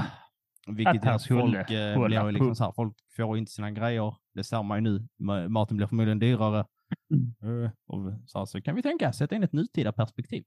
Ah, 0.68 0.72
vilket 0.72 1.06
gör 1.06 1.12
att 1.12 1.22
folk, 1.42 1.54
eh, 1.72 1.96
blir 2.08 2.32
liksom 2.32 2.56
så 2.56 2.64
här, 2.64 2.72
folk 2.72 2.98
får 3.16 3.38
inte 3.38 3.52
sina 3.52 3.72
grejer. 3.72 4.16
Det 4.34 4.44
ser 4.44 4.64
man 4.64 4.78
ju 4.78 4.82
nu. 4.82 5.08
Ma- 5.20 5.48
Maten 5.50 5.78
blir 5.78 5.88
förmodligen 5.88 6.20
dyrare. 6.20 6.60
Eh, 7.44 7.72
och 7.88 8.14
så, 8.26 8.38
här, 8.40 8.46
så 8.46 8.62
kan 8.62 8.76
vi 8.76 8.82
tänka, 8.82 9.14
sätta 9.14 9.36
in 9.36 9.44
ett 9.44 9.54
nutida 9.54 9.92
perspektiv. 9.92 10.44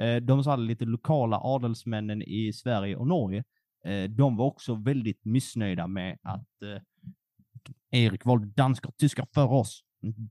Eh, 0.00 0.16
de 0.16 0.44
så 0.44 0.50
hade 0.50 0.62
lite 0.62 0.84
lokala 0.84 1.40
adelsmännen 1.42 2.22
i 2.22 2.52
Sverige 2.52 2.96
och 2.96 3.06
Norge. 3.06 3.44
Eh, 3.84 4.04
de 4.10 4.36
var 4.36 4.44
också 4.46 4.74
väldigt 4.74 5.24
missnöjda 5.24 5.86
med 5.86 6.18
att 6.22 6.62
eh, 6.62 6.82
Erik 7.90 8.24
valde 8.24 8.46
danskar 8.46 8.88
och 8.88 8.96
tyskar 8.96 9.26
för 9.34 9.52
oss. 9.52 9.84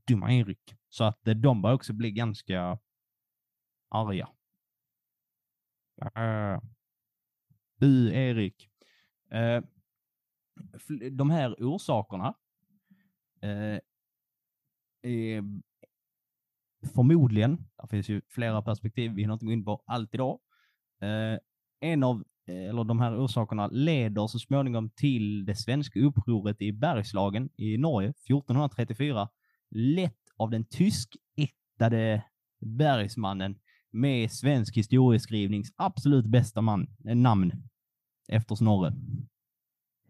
Dumma 0.06 0.32
Erik. 0.32 0.74
Så 0.88 1.04
att 1.04 1.28
eh, 1.28 1.34
de 1.34 1.62
började 1.62 1.74
också 1.76 1.92
bli 1.92 2.10
ganska 2.12 2.78
arga. 3.88 4.28
Ah. 6.14 6.60
Bu 7.80 8.12
Erik. 8.12 8.70
Eh, 9.30 9.62
de 11.10 11.30
här 11.30 11.54
orsakerna 11.58 12.34
eh, 13.42 13.78
är 15.02 15.42
förmodligen, 16.94 17.58
det 17.82 17.88
finns 17.88 18.08
ju 18.08 18.20
flera 18.28 18.62
perspektiv, 18.62 19.12
vi 19.12 19.22
hinner 19.22 19.34
inte 19.34 19.46
gå 19.46 19.52
in 19.52 19.64
på 19.64 19.82
allt 19.86 20.14
idag. 20.14 20.40
Eh, 21.00 21.38
en 21.80 22.02
av, 22.02 22.24
eh, 22.46 22.68
eller 22.68 22.84
de 22.84 23.00
här 23.00 23.24
orsakerna 23.24 23.66
leder 23.66 24.26
så 24.26 24.38
småningom 24.38 24.90
till 24.90 25.44
det 25.44 25.56
svenska 25.56 26.00
upproret 26.00 26.62
i 26.62 26.72
Bergslagen 26.72 27.48
i 27.56 27.78
Norge 27.78 28.08
1434, 28.08 29.28
lett 29.70 30.14
av 30.36 30.50
den 30.50 30.64
tyskättade 30.64 32.24
bergsmannen 32.60 33.58
med 33.90 34.32
svensk 34.32 34.76
historieskrivnings 34.76 35.72
absolut 35.76 36.26
bästa 36.26 36.60
man, 36.60 36.86
eh, 37.08 37.16
namn 37.16 37.52
efter 38.28 38.54
Snorre. 38.54 38.92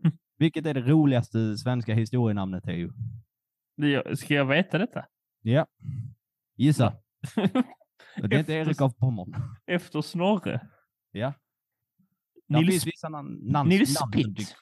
Vilket 0.38 0.66
är 0.66 0.74
det 0.74 0.80
roligaste 0.80 1.58
svenska 1.58 1.94
historienamnet, 1.94 2.64
Teo? 2.64 2.92
Ska 4.16 4.34
jag 4.34 4.44
veta 4.44 4.78
detta? 4.78 5.04
Ja. 5.42 5.66
Gissa. 6.56 6.96
Det 8.16 8.36
är 8.36 8.38
inte 8.38 8.52
Erik 8.52 8.80
av 8.80 8.90
Pommern. 8.90 9.34
Efter 9.66 10.02
Snorre? 10.02 10.68
Ja. 11.12 11.34
Där 12.48 12.60
Nils, 12.60 12.84
Nils 13.64 14.00
namn 14.00 14.12
Pitt. 14.12 14.56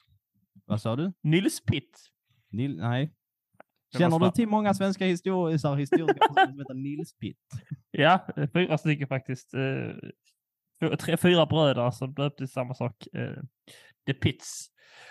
Vad 0.65 0.81
sa 0.81 0.95
du? 0.95 1.13
Nils 1.23 1.65
Pitt. 1.65 2.09
Nil, 2.49 2.77
nej. 2.77 3.13
Känner 3.97 4.19
du 4.19 4.31
till 4.31 4.47
många 4.47 4.73
svenska 4.73 5.05
personer 5.05 5.57
som 5.57 5.77
heter 5.77 6.73
Nils 6.73 7.17
Pitt? 7.17 7.39
Ja, 7.91 8.27
fyra 8.53 8.77
stycken 8.77 9.07
faktiskt. 9.07 9.53
Eh, 9.53 10.95
tre, 10.95 11.17
fyra 11.17 11.45
bröder 11.45 11.91
som 11.91 12.13
döptes 12.13 12.51
samma 12.51 12.73
sak. 12.73 13.07
Eh, 13.13 13.43
The 14.05 14.13
Pits. 14.13 14.67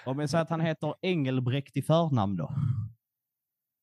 Om 0.06 0.18
jag 0.18 0.30
säger 0.30 0.42
att 0.42 0.50
han 0.50 0.60
heter 0.60 0.94
Engelbrekt 1.02 1.76
i 1.76 1.82
förnamn 1.82 2.36
då? 2.36 2.52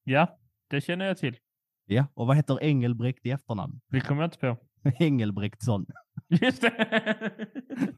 Ja, 0.04 0.40
det 0.70 0.82
känner 0.82 1.06
jag 1.06 1.18
till. 1.18 1.38
Ja, 1.86 2.06
och 2.14 2.28
vad 2.28 2.36
heter 2.36 2.64
Engelbrekt 2.64 3.26
i 3.26 3.32
efternamn? 3.32 3.82
Det 3.88 4.02
kommer 4.02 4.22
jag 4.22 4.28
inte 4.28 4.38
på. 4.38 4.58
Engelbrektsson. 5.04 5.86
Just 6.28 6.62
det. 6.62 7.32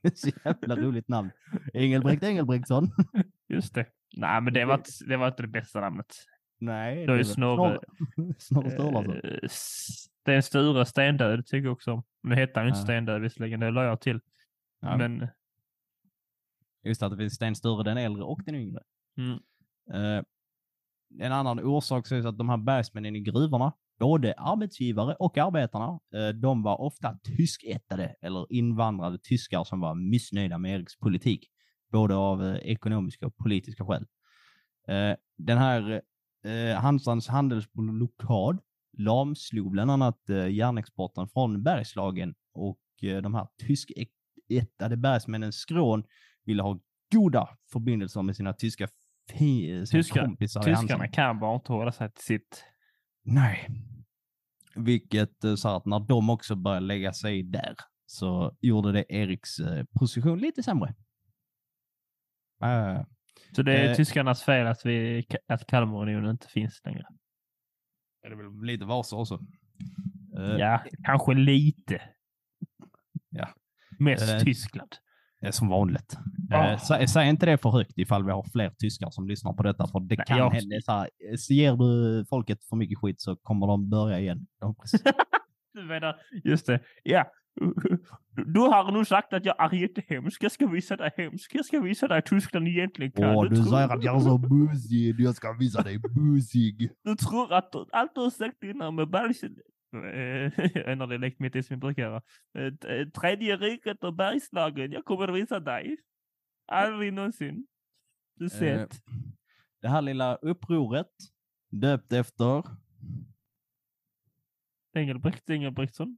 Så 0.15 0.29
jävla 0.45 0.75
roligt 0.75 1.07
namn. 1.07 1.31
Engelbrekt 1.73 2.23
Engelbrektsson. 2.23 2.91
Just 3.47 3.73
det. 3.73 3.85
Nej, 4.17 4.41
men 4.41 4.53
det 4.53 4.65
var, 4.65 4.81
det 5.07 5.17
var 5.17 5.27
inte 5.27 5.41
det 5.41 5.47
bästa 5.47 5.81
namnet. 5.81 6.15
Nej, 6.57 6.95
Det 6.95 7.01
är 7.01 7.17
ju 7.17 7.23
väl 7.23 7.25
Snorre. 7.25 7.79
Snorre 8.37 8.71
Sturlason. 10.43 10.79
Eh, 10.79 10.85
Stendöd 10.85 11.45
tycker 11.45 11.63
jag 11.65 11.73
också 11.73 11.91
om. 11.91 12.03
Nu 12.23 12.35
heter 12.35 12.55
han 12.55 12.63
ju 12.65 12.69
inte 12.69 12.79
Ja. 12.79 12.83
Stendöd 12.83 13.21
visserligen, 13.21 13.59
det 13.59 13.71
la 13.71 13.83
jag 13.83 14.01
till. 14.01 14.19
Ja. 14.81 14.97
Men 14.97 15.27
Just 16.83 17.03
att 17.03 17.11
det 17.11 17.17
finns 17.17 17.33
Sten 17.33 17.55
Sture 17.55 17.83
den 17.83 17.97
äldre 17.97 18.23
och 18.23 18.41
den 18.45 18.55
yngre. 18.55 18.81
mm, 19.17 19.39
Eh, 19.93 20.23
en 21.19 21.31
annan 21.31 21.59
orsak 21.59 22.07
sägs 22.07 22.25
att 22.25 22.37
de 22.37 22.49
här 22.49 22.57
bergsmännen 22.57 23.15
i 23.15 23.19
gruvorna, 23.19 23.73
både 23.99 24.33
arbetsgivare 24.33 25.15
och 25.15 25.37
arbetarna, 25.37 25.99
eh, 26.15 26.27
de 26.29 26.63
var 26.63 26.81
ofta 26.81 27.17
tyskättade 27.23 28.15
eller 28.21 28.45
invandrade 28.53 29.17
tyskar 29.23 29.63
som 29.63 29.79
var 29.79 29.95
missnöjda 29.95 30.57
med 30.57 30.75
Eriks 30.75 30.97
politik, 30.97 31.47
både 31.91 32.15
av 32.15 32.43
eh, 32.43 32.55
ekonomiska 32.55 33.27
och 33.27 33.37
politiska 33.37 33.85
skäl. 33.85 34.05
Eh, 34.87 35.15
den 35.37 35.57
här 35.57 36.01
eh, 36.45 36.75
Hansans 36.81 37.27
handelsblockad 37.27 38.59
lamslog 38.97 39.71
bland 39.71 39.91
annat 39.91 40.29
eh, 40.29 40.47
järnexporten 40.47 41.27
från 41.27 41.63
Bergslagen 41.63 42.35
och 42.53 42.79
eh, 43.03 43.21
de 43.21 43.33
här 43.33 43.47
tyskättade 43.67 44.97
bergsmännen 44.97 45.51
Skrån 45.53 46.03
ville 46.45 46.63
ha 46.63 46.79
goda 47.13 47.49
förbindelser 47.71 48.21
med 48.21 48.35
sina 48.35 48.53
tyska, 48.53 48.87
sina 49.37 49.85
Tyskar- 49.85 50.25
kompisar 50.25 50.63
Tyskarna 50.63 51.07
kan 51.07 51.39
bara 51.39 51.55
inte 51.55 51.71
hålla 51.71 51.91
sig 51.91 52.11
till 52.11 52.23
sitt. 52.23 52.63
Nej. 53.23 53.69
Vilket 54.75 55.35
så 55.57 55.69
att 55.69 55.85
när 55.85 55.99
de 55.99 56.29
också 56.29 56.55
började 56.55 56.85
lägga 56.85 57.13
sig 57.13 57.43
där 57.43 57.75
så 58.05 58.57
gjorde 58.61 58.91
det 58.91 59.05
Eriks 59.09 59.49
position 59.99 60.39
lite 60.39 60.63
sämre. 60.63 60.95
Eh, 62.63 63.01
Så 63.55 63.61
det 63.61 63.73
är 63.77 63.89
Eh. 63.89 63.95
tyskarnas 63.95 64.43
fel 64.43 64.67
att, 64.67 64.85
vi, 64.85 65.25
att 65.47 65.67
Kalmarunionen 65.67 66.29
inte 66.31 66.47
finns 66.47 66.81
längre. 66.85 67.05
är 68.25 68.29
det 68.29 68.35
väl 68.35 68.61
lite 68.65 68.85
varsa 68.85 69.15
också. 69.15 69.39
Eh, 70.37 70.43
Ja, 70.57 70.83
kanske 71.03 71.33
lite. 71.33 72.01
Ja. 73.29 73.47
Mest 73.99 74.33
Eh, 74.33 74.39
Tyskland. 74.39 74.95
Det 75.41 75.47
är 75.47 75.51
som 75.51 75.67
vanligt. 75.67 76.17
Ah. 76.51 76.71
Eh, 76.71 76.77
sä, 76.79 77.07
säg 77.07 77.29
inte 77.29 77.45
det 77.45 77.57
för 77.57 77.69
högt 77.69 77.97
ifall 77.97 78.25
vi 78.25 78.31
har 78.31 78.45
fler 78.51 78.69
tyskar 78.69 79.09
som 79.09 79.27
lyssnar 79.27 79.53
på 79.53 79.63
detta, 79.63 79.87
för 79.87 79.99
det 79.99 80.15
Nej, 80.17 80.25
kan 80.27 80.37
jag- 80.37 80.49
hända. 80.53 80.75
Så, 80.81 80.91
här, 80.91 81.09
eh, 81.31 81.35
så 81.37 81.53
ger 81.53 81.75
du 81.75 82.25
folket 82.29 82.63
för 82.65 82.75
mycket 82.75 82.97
skit 82.97 83.21
så 83.21 83.35
kommer 83.35 83.67
de 83.67 83.89
börja 83.89 84.19
igen. 84.19 84.47
De, 84.59 84.75
precis. 84.75 85.01
Du 85.73 85.83
menar, 85.85 86.15
just 86.43 86.65
det. 86.65 86.79
Ja. 87.03 87.31
Du 88.35 88.59
har 88.59 88.91
nu 88.91 89.05
sagt 89.05 89.33
att 89.33 89.45
jag 89.45 89.55
är 89.73 89.75
jättehemsk. 89.77 90.43
Jag 90.43 90.51
ska 90.51 90.67
visa 90.67 90.95
dig 90.97 91.11
hemsk. 91.17 91.55
Jag 91.55 91.65
ska 91.65 91.79
visa 91.79 92.07
dig 92.07 92.21
Tyskland 92.21 92.67
egentligen 92.67 93.11
kan. 93.11 93.35
Åh, 93.35 93.49
du 93.49 93.55
säger 93.55 93.89
att 93.89 94.03
jag 94.03 94.15
är 94.15 94.19
så 94.19 94.37
busig. 94.37 95.19
Jag 95.19 95.35
ska 95.35 95.53
visa 95.53 95.81
dig 95.81 95.99
busig. 95.99 96.91
Du 97.03 97.15
tror 97.15 97.53
att 97.53 97.75
allt 97.91 98.15
du 98.15 98.21
har 98.21 98.29
sagt 98.29 98.63
innan 98.63 98.95
med 98.95 99.09
bergs... 99.09 99.43
Eh, 99.43 100.87
En 100.91 101.01
av 101.01 101.09
dialekt 101.09 101.39
mitt 101.39 101.55
i 101.55 101.63
som 101.63 101.73
jag 101.73 101.79
brukar 101.81 102.03
göra. 102.03 102.21
Tredje 103.11 103.57
riket 103.57 104.03
och 104.03 104.13
Bergslagen. 104.13 104.91
Jag 104.91 105.05
kommer 105.05 105.27
visa 105.31 105.59
dig. 105.59 105.97
Aldrig 106.71 107.13
någonsin. 107.13 107.67
Du 108.35 108.45
Eh, 108.45 108.49
sett. 108.51 109.01
Det 109.81 109.87
här 109.87 110.01
lilla 110.01 110.35
upproret 110.35 111.07
döpt 111.71 112.13
efter, 112.13 112.63
Engelbrekt 114.95 115.49
Engelbrektsson. 115.49 116.17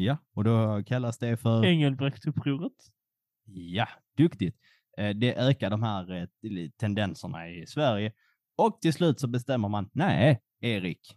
Ja, 0.00 0.16
och 0.34 0.44
då 0.44 0.82
kallas 0.86 1.18
det 1.18 1.36
för, 1.36 1.64
Engelbrektupproret. 1.64 2.72
ja, 3.44 3.88
duktigt. 4.16 4.56
Eh, 4.98 5.10
Det 5.16 5.34
ökar 5.36 5.70
de 5.70 5.82
här 5.82 6.12
eh, 6.12 6.28
tendenserna 6.76 7.48
i 7.50 7.66
Sverige 7.66 8.12
och 8.56 8.80
till 8.80 8.92
slut 8.92 9.20
så 9.20 9.28
bestämmer 9.28 9.68
man, 9.68 9.90
nej, 9.92 10.40
Erik. 10.60 11.16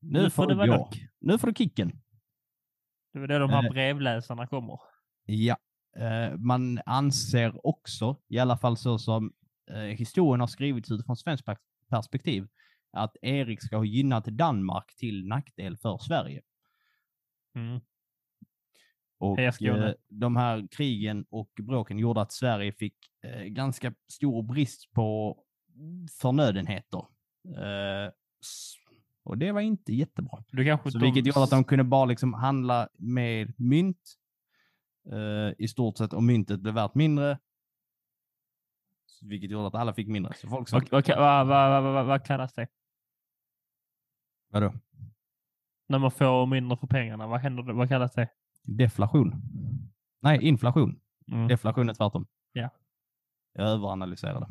Nu, 0.00 0.30
får 0.30 0.46
det 0.46 0.54
du 0.64 0.70
gå. 0.70 0.90
Nu 1.20 1.38
får 1.38 1.46
du 1.46 1.54
kicken. 1.54 1.92
Det 3.12 3.18
var 3.18 3.26
då 3.28 3.38
de 3.38 3.50
här 3.50 3.64
Eh. 3.64 3.70
brevläsarna 3.70 4.46
kommer. 4.46 4.80
Ja, 5.24 5.56
eh, 5.96 6.36
man 6.38 6.80
anser 6.86 7.66
också, 7.66 8.16
i 8.28 8.38
alla 8.38 8.56
fall 8.58 8.76
så 8.76 8.98
som 8.98 9.32
eh, 9.70 9.76
historien 9.80 10.40
har 10.40 10.46
skrivits 10.46 10.90
utifrån 10.90 11.16
svenskt 11.16 11.46
pers- 11.46 11.58
perspektiv, 11.90 12.48
att 12.92 13.16
Erik 13.22 13.62
ska 13.62 13.76
ha 13.76 13.84
gynnat 13.84 14.24
Danmark 14.24 14.94
till 14.96 15.26
nackdel 15.26 15.76
för 15.76 15.98
Sverige. 15.98 16.42
Mm. 17.56 17.80
Och 19.18 19.38
eh, 19.88 19.94
de 20.08 20.36
här 20.36 20.68
krigen 20.70 21.24
och 21.30 21.50
bråken 21.62 21.98
gjorde 21.98 22.20
att 22.20 22.32
Sverige 22.32 22.72
fick 22.72 22.94
eh, 23.22 23.42
ganska 23.42 23.94
stor 24.12 24.42
brist 24.42 24.92
på 24.92 25.38
förnödenheter. 26.20 26.98
Eh, 27.56 28.12
och 29.24 29.38
det 29.38 29.52
var 29.52 29.60
inte 29.60 29.92
jättebra. 29.94 30.44
Du 30.48 30.64
kanske 30.64 30.90
Så 30.90 30.98
de- 30.98 31.04
vilket 31.04 31.26
gjorde 31.26 31.42
att 31.44 31.50
de 31.50 31.64
kunde 31.64 31.84
bara 31.84 32.04
liksom 32.04 32.34
handla 32.34 32.88
med 32.98 33.54
mynt 33.60 34.14
eh, 35.12 35.54
i 35.58 35.68
stort 35.68 35.98
sett 35.98 36.12
och 36.12 36.22
myntet 36.22 36.60
blev 36.60 36.74
värt 36.74 36.94
mindre. 36.94 37.38
Vilket 39.22 39.50
gjorde 39.50 39.66
att 39.66 39.74
alla 39.74 39.94
fick 39.94 40.08
mindre. 40.08 40.34
Så 40.34 40.48
folk 40.48 40.68
sa, 40.68 40.76
Och- 40.76 40.82
och- 40.92 41.08
Vad 41.08 41.46
vad- 41.46 41.82
vad- 41.82 41.92
vad- 41.92 42.06
vad 42.06 42.24
kallas 42.24 42.52
det? 42.54 42.68
vadå? 44.48 44.72
När 45.88 45.98
man 45.98 46.10
får 46.10 46.46
mindre 46.46 46.76
för 46.76 46.86
pengarna. 46.86 47.26
Vad 47.26 47.40
händer? 47.40 47.62
Vad 47.72 47.88
kallas 47.88 48.14
det? 48.14 48.28
Deflation? 48.64 49.34
Nej, 50.22 50.42
inflation. 50.48 51.00
Mm. 51.32 51.48
Deflation 51.48 51.88
är 51.88 51.94
tvärtom. 51.94 52.26
Ja. 52.52 52.70
Jag 53.52 53.68
överanalyserade. 53.68 54.46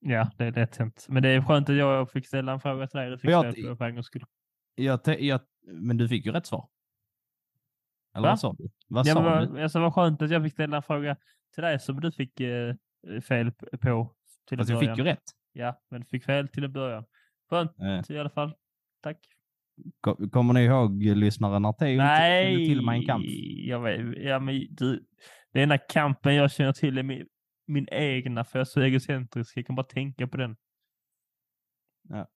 Ja, 0.00 0.30
det 0.38 0.44
är 0.44 0.52
lätt 0.52 0.76
hänt. 0.76 1.06
Men 1.08 1.22
det 1.22 1.28
är 1.28 1.42
skönt 1.42 1.68
att 1.70 1.76
jag 1.76 2.10
fick 2.10 2.26
ställa 2.26 2.52
en 2.52 2.60
fråga 2.60 2.86
till 2.86 2.98
dig. 3.00 3.10
Du 3.10 3.18
fick 3.18 3.30
Jag- 3.30 3.52
ställa 3.52 3.76
på 3.76 3.84
en 3.84 3.94
gångs 3.94 4.06
skull. 4.06 4.24
Jag, 4.74 5.00
jag, 5.20 5.40
men 5.66 5.96
du 5.96 6.08
fick 6.08 6.26
ju 6.26 6.32
rätt 6.32 6.46
svar. 6.46 6.68
Eller 8.14 8.22
Va? 8.28 8.32
vad 8.32 8.40
sa 8.40 8.52
du? 8.58 8.68
Vad 8.88 9.06
Ja, 9.06 9.14
sa 9.14 9.22
men 9.22 9.54
du? 9.54 9.62
alltså, 9.62 9.80
vad 9.80 9.94
skönt 9.94 10.22
att 10.22 10.30
jag 10.30 10.42
fick 10.42 10.52
ställa 10.52 10.76
en 10.76 10.82
fråga 10.82 11.16
till 11.54 11.62
dig 11.62 11.80
som 11.80 12.00
du 12.00 12.12
fick 12.12 12.40
eh, 12.40 12.74
fel 13.28 13.52
på 13.52 14.14
till 14.48 14.58
Fast 14.58 14.70
jag 14.70 14.78
början. 14.78 14.96
fick 14.96 15.04
ju 15.04 15.10
rätt. 15.10 15.22
Ja, 15.52 15.82
men 15.90 16.04
fick 16.04 16.24
fel 16.24 16.48
till 16.48 16.64
en 16.64 16.72
början. 16.72 17.04
Skönt 17.50 17.78
Eh, 17.80 18.16
i 18.16 18.18
alla 18.18 18.30
fall. 18.30 18.54
Tack. 19.02 19.18
Ko- 20.00 20.30
kommer 20.30 20.54
ni 20.54 20.60
ihåg 20.64 21.02
lyssnaren 21.02 21.62
när 21.62 21.68
inte 21.68 21.84
Nej, 21.96 22.66
till 22.66 22.82
Mein 22.82 23.06
Kampf? 23.06 23.26
jag 23.56 23.80
vet, 23.80 24.16
ja, 24.24 24.38
men 24.38 24.66
du, 24.70 25.04
den 25.52 25.62
enda 25.62 25.78
kampen 25.78 26.34
jag 26.34 26.50
känner 26.52 26.72
till 26.72 26.98
är 26.98 27.02
min, 27.02 27.26
min 27.66 27.86
egna, 27.90 28.44
för 28.44 28.58
jag 28.58 28.60
är 28.66 28.70
så 28.70 28.80
egocentrisk. 28.80 29.56
Jag 29.56 29.66
kan 29.66 29.76
bara 29.76 29.86
tänka 29.86 30.26
på 30.26 30.36
den. 30.36 30.56
Ja. 32.08 32.26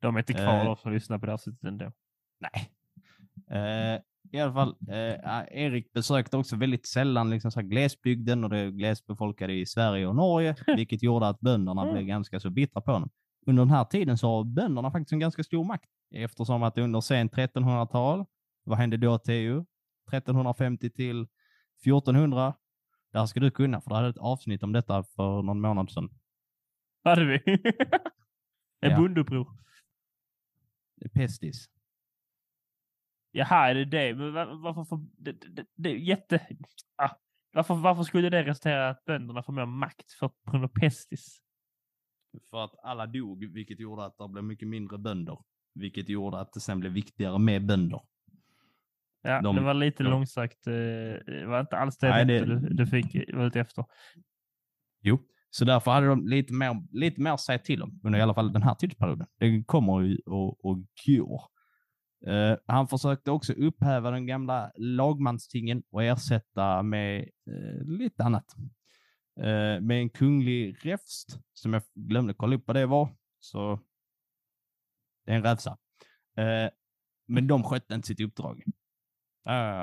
De 0.00 0.14
är 0.16 0.18
inte 0.20 0.32
kvar 0.32 0.58
Eh. 0.58 0.64
de 0.64 0.76
som 0.76 0.92
lyssnar 0.92 1.18
på 1.18 1.26
det 1.26 1.32
här 1.32 1.36
sättet 1.36 1.64
ändå. 1.64 1.92
Nej. 2.40 2.70
Eh, 3.50 4.00
I 4.32 4.40
alla 4.40 4.52
fall, 4.52 4.76
eh, 4.88 5.62
Erik 5.62 5.92
besökte 5.92 6.36
också 6.36 6.56
väldigt 6.56 6.86
sällan 6.86 7.30
liksom 7.30 7.50
så 7.50 7.60
här 7.60 7.66
glesbygden 7.68 8.44
och 8.44 8.50
det 8.50 8.70
glesbefolkade 8.70 9.52
i 9.52 9.66
Sverige 9.66 10.06
och 10.06 10.16
Norge, 10.16 10.56
vilket 10.76 11.02
gjorde 11.02 11.28
att 11.28 11.40
bönderna 11.40 11.92
blev 11.92 12.04
ganska 12.04 12.40
så 12.40 12.50
bittra 12.50 12.80
på 12.80 12.92
honom. 12.92 13.10
Under 13.46 13.62
den 13.62 13.70
här 13.70 13.84
tiden 13.84 14.18
så 14.18 14.28
har 14.28 14.44
bönderna 14.44 14.90
faktiskt 14.90 15.12
en 15.12 15.18
ganska 15.18 15.42
stor 15.44 15.64
makt 15.64 15.84
eftersom 16.12 16.62
att 16.62 16.78
under 16.78 17.00
sent 17.00 17.32
1300-tal, 17.32 18.24
vad 18.64 18.78
hände 18.78 18.96
då 18.96 19.18
Theo? 19.18 19.66
1350 20.12 20.90
till 20.90 21.26
1400. 21.86 22.54
Det 23.12 23.18
här 23.18 23.26
ska 23.26 23.40
du 23.40 23.50
kunna, 23.50 23.80
för 23.80 23.90
du 23.90 23.94
hade 23.96 24.08
ett 24.08 24.18
avsnitt 24.18 24.62
om 24.62 24.72
detta 24.72 25.02
för 25.04 25.42
någon 25.42 25.60
månad 25.60 25.90
sedan. 25.90 26.08
Hade 27.04 27.24
vi? 27.24 27.40
en 28.80 28.90
Ja. 28.90 28.96
bondeuppror. 28.96 29.48
Pestis. 31.14 31.66
Jaha, 33.30 33.70
är 33.70 33.74
det 33.74 33.84
det? 33.84 34.14
Men 34.14 34.32
var- 34.32 34.62
varför 34.62 34.84
får... 34.84 35.06
Det, 35.18 35.32
det, 35.32 35.66
det 35.74 35.90
jätte... 35.90 36.46
Ah, 36.96 37.10
varför, 37.52 37.74
varför 37.74 38.02
skulle 38.02 38.30
det 38.30 38.44
resultera 38.44 38.88
att 38.88 39.04
bönderna 39.04 39.42
får 39.42 39.52
mer 39.52 39.66
makt 39.66 40.12
för 40.12 40.28
på 40.28 40.50
grund 40.50 40.64
av 40.64 40.68
pestis? 40.68 41.42
För 42.50 42.64
att 42.64 42.74
alla 42.82 43.06
dog, 43.06 43.44
vilket 43.44 43.80
gjorde 43.80 44.04
att 44.04 44.18
det 44.18 44.28
blev 44.28 44.44
mycket 44.44 44.68
mindre 44.68 44.98
bönder. 44.98 45.38
Vilket 45.74 46.08
gjorde 46.08 46.38
att 46.40 46.52
det 46.52 46.60
sen 46.60 46.80
blev 46.80 46.92
viktigare 46.92 47.38
med 47.38 47.66
bönder. 47.66 48.00
Ja, 49.22 49.40
De- 49.42 49.56
det 49.56 49.62
var 49.62 49.74
lite 49.74 50.02
de- 50.02 50.10
långsökt. 50.10 50.66
eh, 50.66 50.72
Det 50.72 51.46
var 51.46 51.60
inte 51.60 51.76
alls 51.76 51.98
det, 51.98 52.08
Nej, 52.08 52.24
det- 52.24 52.44
du, 52.44 52.58
du 52.74 52.86
fick 52.86 53.34
vara 53.34 53.46
ute 53.46 53.60
efter. 53.60 53.84
Jo. 55.00 55.18
Så 55.50 55.64
därför 55.64 55.90
hade 55.90 56.06
de 56.06 56.26
lite 56.26 56.52
mer, 56.52 56.82
lite 56.92 57.20
mer 57.20 57.30
att 57.32 57.40
säga 57.40 57.58
till 57.58 57.82
om 57.82 58.00
under 58.04 58.18
i 58.18 58.22
alla 58.22 58.34
fall 58.34 58.52
den 58.52 58.62
här 58.62 58.74
tidsperioden. 58.74 59.26
Det 59.38 59.64
kommer 59.64 60.00
ju 60.00 60.18
och, 60.26 60.64
och 60.64 60.78
går. 61.06 61.42
Eh, 62.26 62.56
han 62.66 62.88
försökte 62.88 63.30
också 63.30 63.52
upphäva 63.52 64.10
den 64.10 64.26
gamla 64.26 64.72
lagmanstingen 64.76 65.82
och 65.90 66.02
ersätta 66.04 66.82
med 66.82 67.20
eh, 67.20 67.84
lite 67.86 68.24
annat. 68.24 68.44
Eh, 69.40 69.80
med 69.80 69.90
en 70.00 70.10
kunglig 70.10 70.76
räfst, 70.84 71.38
som 71.52 71.72
jag 71.72 71.82
glömde 71.94 72.34
kolla 72.34 72.56
upp 72.56 72.64
vad 72.66 72.76
det 72.76 72.86
var. 72.86 73.08
Så 73.40 73.80
det 75.24 75.32
är 75.32 75.36
en 75.36 75.42
rävsa. 75.42 75.78
Eh, 76.36 76.70
men 77.26 77.46
de 77.46 77.64
skötte 77.64 77.94
inte 77.94 78.06
sitt 78.06 78.20
uppdrag. 78.20 78.62
Eh, 79.48 79.80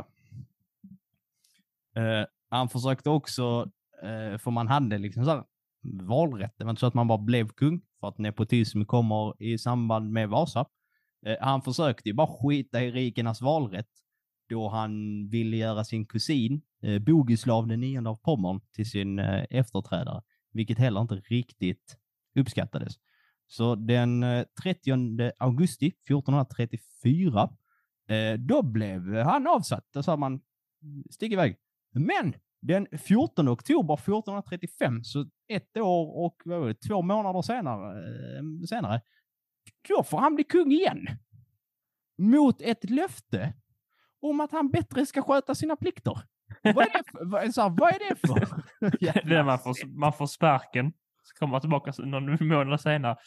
eh, 2.04 2.26
han 2.50 2.70
försökte 2.70 3.10
också 3.10 3.72
Eh, 4.04 4.38
för 4.38 4.52
man 4.52 4.68
hade 4.68 4.98
liksom 4.98 5.26
så 5.26 5.32
här 5.32 5.44
valrätt. 6.02 6.54
Det 6.58 6.64
var 6.64 6.70
inte 6.70 6.80
så 6.80 6.86
att 6.86 6.94
man 6.94 7.08
bara 7.08 7.18
blev 7.18 7.48
kung 7.48 7.82
för 8.00 8.08
att 8.08 8.18
nepotism 8.18 8.84
kommer 8.86 9.44
i 9.44 9.58
samband 9.58 10.12
med 10.12 10.30
Vasa. 10.30 10.66
Eh, 11.26 11.36
han 11.42 11.62
försökte 11.62 12.10
ju 12.10 12.16
bara 12.16 12.28
skita 12.28 12.84
i 12.84 12.92
rikernas 12.92 13.42
valrätt 13.42 13.90
då 14.50 14.70
han 14.70 15.28
ville 15.30 15.58
göra 15.58 15.84
sin 15.84 16.06
kusin 16.06 16.62
eh, 16.82 17.00
Bogislav 17.00 17.68
den 17.68 17.80
nionde 17.80 18.10
av 18.10 18.16
Pommern 18.16 18.62
till 18.74 18.90
sin 18.90 19.20
eh, 19.20 19.46
efterträdare, 19.50 20.22
vilket 20.54 20.78
heller 20.78 21.02
inte 21.02 21.16
riktigt 21.16 21.98
uppskattades. 22.36 22.94
Så 23.52 23.76
den 23.76 24.24
eh, 24.24 24.46
30 24.64 24.92
augusti 25.38 25.88
1434, 25.88 27.50
eh, 28.10 28.34
då 28.40 28.62
blev 28.62 29.16
han 29.16 29.48
avsatt. 29.48 29.86
Då 29.94 30.04
sa 30.04 30.18
man, 30.18 30.42
stick 31.10 31.34
iväg. 31.34 31.58
Men 31.94 32.34
den 32.62 32.88
14 33.08 33.50
oktober 33.50 33.94
1435, 33.94 35.04
så 35.04 35.26
ett 35.48 35.78
år 35.78 36.26
och 36.26 36.42
det, 36.46 36.74
två 36.74 37.02
månader 37.02 37.42
senare, 37.42 37.98
eh, 37.98 38.44
senare 38.70 39.02
då 39.88 40.04
får 40.04 40.18
han 40.18 40.36
bli 40.36 40.44
kung 40.44 40.72
igen. 40.72 41.08
Mot 42.18 42.62
ett 42.62 42.90
löfte 42.90 43.54
om 44.22 44.40
att 44.40 44.52
han 44.52 44.70
bättre 44.70 45.06
ska 45.06 45.22
sköta 45.22 45.56
sina 45.56 45.76
plikter. 45.76 46.22
Vad 46.64 46.78
är 46.78 46.94
det 46.94 47.04
för? 47.12 47.26
Vad, 47.26 47.54
så 47.54 47.62
här, 47.62 47.70
vad 47.70 47.90
är 47.90 48.10
det 48.10 48.16
för? 48.16 48.64
Det 49.30 49.44
man, 49.44 49.60
får, 49.60 49.88
man 50.00 50.14
får 50.14 50.28
sparken. 50.28 50.94
Så 51.24 51.40
kommer 51.40 51.52
man 51.52 51.62
tillbaka 51.62 51.94
någon 51.98 52.48
månad 52.48 52.82
senare. 52.82 53.18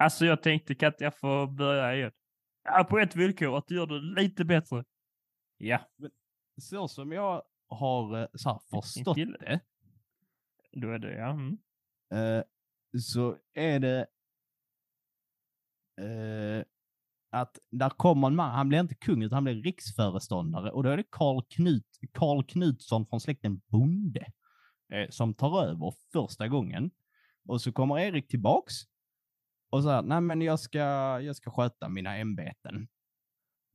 Alltså 0.00 0.26
jag 0.26 0.42
tänkte 0.42 0.74
kan 0.74 0.92
inte 0.92 1.04
jag 1.04 1.18
få 1.18 1.46
börja 1.46 1.94
igen? 1.94 2.12
Ja, 2.64 2.86
på 2.90 2.98
ett 2.98 3.16
villkor, 3.16 3.58
att 3.58 3.68
du 3.68 3.74
gör 3.74 3.86
det 3.86 4.20
lite 4.22 4.44
bättre. 4.44 4.84
Ja, 5.56 5.80
Så 6.60 6.88
som 6.88 7.12
jag 7.12 7.42
har 7.68 8.20
eh, 8.20 8.26
så 8.34 8.50
här, 8.50 8.58
förstått 8.70 9.16
det, 9.16 9.60
då 10.72 10.90
är 10.90 10.98
det 10.98 11.14
ja. 11.16 11.30
Mm. 11.30 11.58
eh, 12.12 12.44
så 13.00 13.36
är 13.54 13.80
det 13.80 14.06
eh, 16.00 16.64
att 17.30 17.58
där 17.70 17.90
kommer 17.90 18.28
en 18.28 18.36
man, 18.36 18.50
han 18.50 18.68
blir 18.68 18.80
inte 18.80 18.94
kung 18.94 19.22
utan 19.22 19.34
han 19.36 19.44
blir 19.44 19.62
riksföreståndare 19.62 20.70
och 20.70 20.82
då 20.82 20.90
är 20.90 20.96
det 20.96 21.04
Karl, 21.10 21.42
Knut, 21.48 21.86
Karl 22.12 22.42
Knutsson 22.44 23.06
från 23.06 23.20
släkten 23.20 23.60
Bonde 23.66 24.26
eh, 24.92 25.08
som 25.10 25.34
tar 25.34 25.64
över 25.64 25.94
första 26.12 26.48
gången. 26.48 26.90
Och 27.48 27.60
så 27.60 27.72
kommer 27.72 27.98
Erik 27.98 28.28
tillbaks 28.28 28.74
och 29.70 29.82
säger, 29.82 30.02
nej 30.02 30.20
men 30.20 30.42
jag 30.42 30.60
ska, 30.60 30.78
jag 31.20 31.36
ska 31.36 31.50
sköta 31.50 31.88
mina 31.88 32.16
ämbeten. 32.16 32.88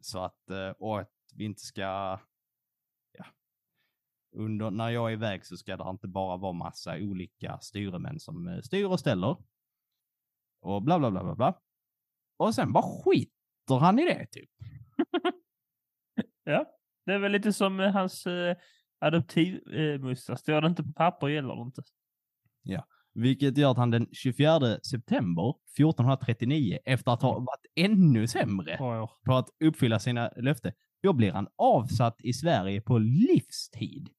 Så 0.02 0.20
att, 0.20 0.50
eh, 0.50 0.70
och 0.70 1.00
att 1.00 1.12
vi 1.36 1.46
inte 1.46 1.62
ska, 1.62 2.20
ja, 3.12 3.26
under, 4.36 4.72
när 4.72 4.90
jag 4.90 5.10
är 5.10 5.14
iväg 5.14 5.46
så 5.46 5.58
ska 5.58 5.78
det 5.78 5.90
inte 5.90 6.08
bara 6.08 6.38
vara 6.38 6.54
massa 6.54 6.96
olika 6.96 7.60
styremän 7.60 8.20
som 8.20 8.48
eh, 8.48 8.62
styr 8.62 8.86
och 8.86 9.00
ställer. 9.00 9.38
Och 10.62 10.84
bla 10.84 11.00
bla 11.00 11.12
bla 11.12 11.24
bla 11.24 11.36
bla. 11.36 11.62
Och 12.38 12.56
sen 12.56 12.74
bara 12.74 12.84
skiter 12.84 13.80
han 13.80 14.00
i 14.00 14.06
det 14.06 14.28
typ. 14.32 14.50
Ja, 16.46 16.66
det 17.06 17.14
är 17.14 17.20
väl 17.20 17.32
lite 17.32 17.54
som 17.54 17.80
eh, 17.80 17.92
hans 17.92 18.26
eh, 18.26 18.58
adoptivmussa. 19.00 20.36
Står 20.36 20.62
det 20.62 20.68
inte 20.68 20.84
på 20.84 20.94
papper 20.94 21.28
gäller 21.28 21.56
det 21.56 21.62
inte. 21.62 21.84
Vilket 23.14 23.58
gör 23.58 23.72
att 23.72 23.78
han 23.78 23.92
den 23.92 24.08
24 24.12 24.80
september 24.84 25.50
1439, 25.50 26.80
efter 26.86 27.12
att 27.12 27.22
ha 27.22 27.40
varit 27.40 27.66
ännu 27.76 28.28
sämre 28.28 28.78
på 29.26 29.34
att 29.36 29.50
uppfylla 29.64 30.00
sina 30.00 30.32
löften, 30.36 30.72
då 31.04 31.14
blir 31.14 31.32
han 31.32 31.48
avsatt 31.56 32.22
i 32.22 32.34
Sverige 32.34 32.82
på 32.82 32.98
livstid. 32.98 34.10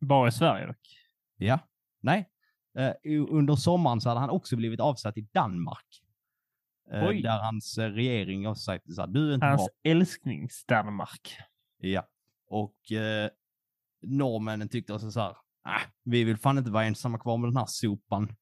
Bara 0.00 0.28
i 0.28 0.32
Sverige 0.32 0.66
dock. 0.66 0.98
Ja, 1.36 1.58
nej. 2.00 2.30
Eh, 2.78 2.92
under 3.28 3.54
sommaren 3.56 4.00
så 4.00 4.08
hade 4.08 4.20
han 4.20 4.30
också 4.30 4.56
blivit 4.56 4.80
avsatt 4.80 5.18
i 5.18 5.20
Danmark. 5.20 6.00
Oj. 6.92 7.22
där 7.22 7.38
hans 7.42 7.78
eh, 7.78 7.90
regering 7.90 8.46
har 8.46 8.54
sagt 8.54 8.94
så 8.94 9.00
här, 9.00 9.08
du 9.08 9.30
är 9.30 9.34
inte 9.34 9.46
Hans 9.46 9.60
bra. 9.82 9.90
älsklings-Danmark. 9.92 11.36
Ja. 11.78 12.06
Och 12.46 12.92
eh, 12.92 13.30
norrmännen 14.02 14.68
tyckte 14.68 14.92
också 14.94 15.10
så 15.10 15.20
här, 15.20 15.36
ah, 15.64 15.80
vi 16.04 16.24
vill 16.24 16.36
fan 16.36 16.58
inte 16.58 16.70
vara 16.70 16.84
ensamma 16.84 17.18
kvar 17.18 17.36
med 17.36 17.48
den 17.48 17.56
här 17.56 17.66
sopan. 17.68 18.36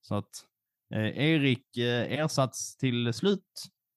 Så 0.00 0.14
att 0.14 0.44
eh, 0.94 1.18
Erik 1.18 1.76
eh, 1.76 2.12
ersatts 2.12 2.76
till 2.76 3.12
slut 3.12 3.44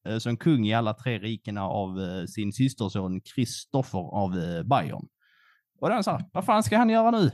eh, 0.07 0.17
som 0.17 0.37
kung 0.37 0.65
i 0.65 0.73
alla 0.73 0.93
tre 0.93 1.19
rikena 1.19 1.63
av 1.63 1.99
eh, 2.01 2.25
sin 2.25 2.53
systerson 2.53 3.21
Kristoffer 3.21 3.99
av 3.99 4.37
eh, 4.37 4.63
Bayern. 4.63 5.07
Och 5.79 5.89
den 5.89 6.03
sa, 6.03 6.21
vad 6.33 6.45
fan 6.45 6.63
ska 6.63 6.77
han 6.77 6.89
göra 6.89 7.11
nu? 7.11 7.31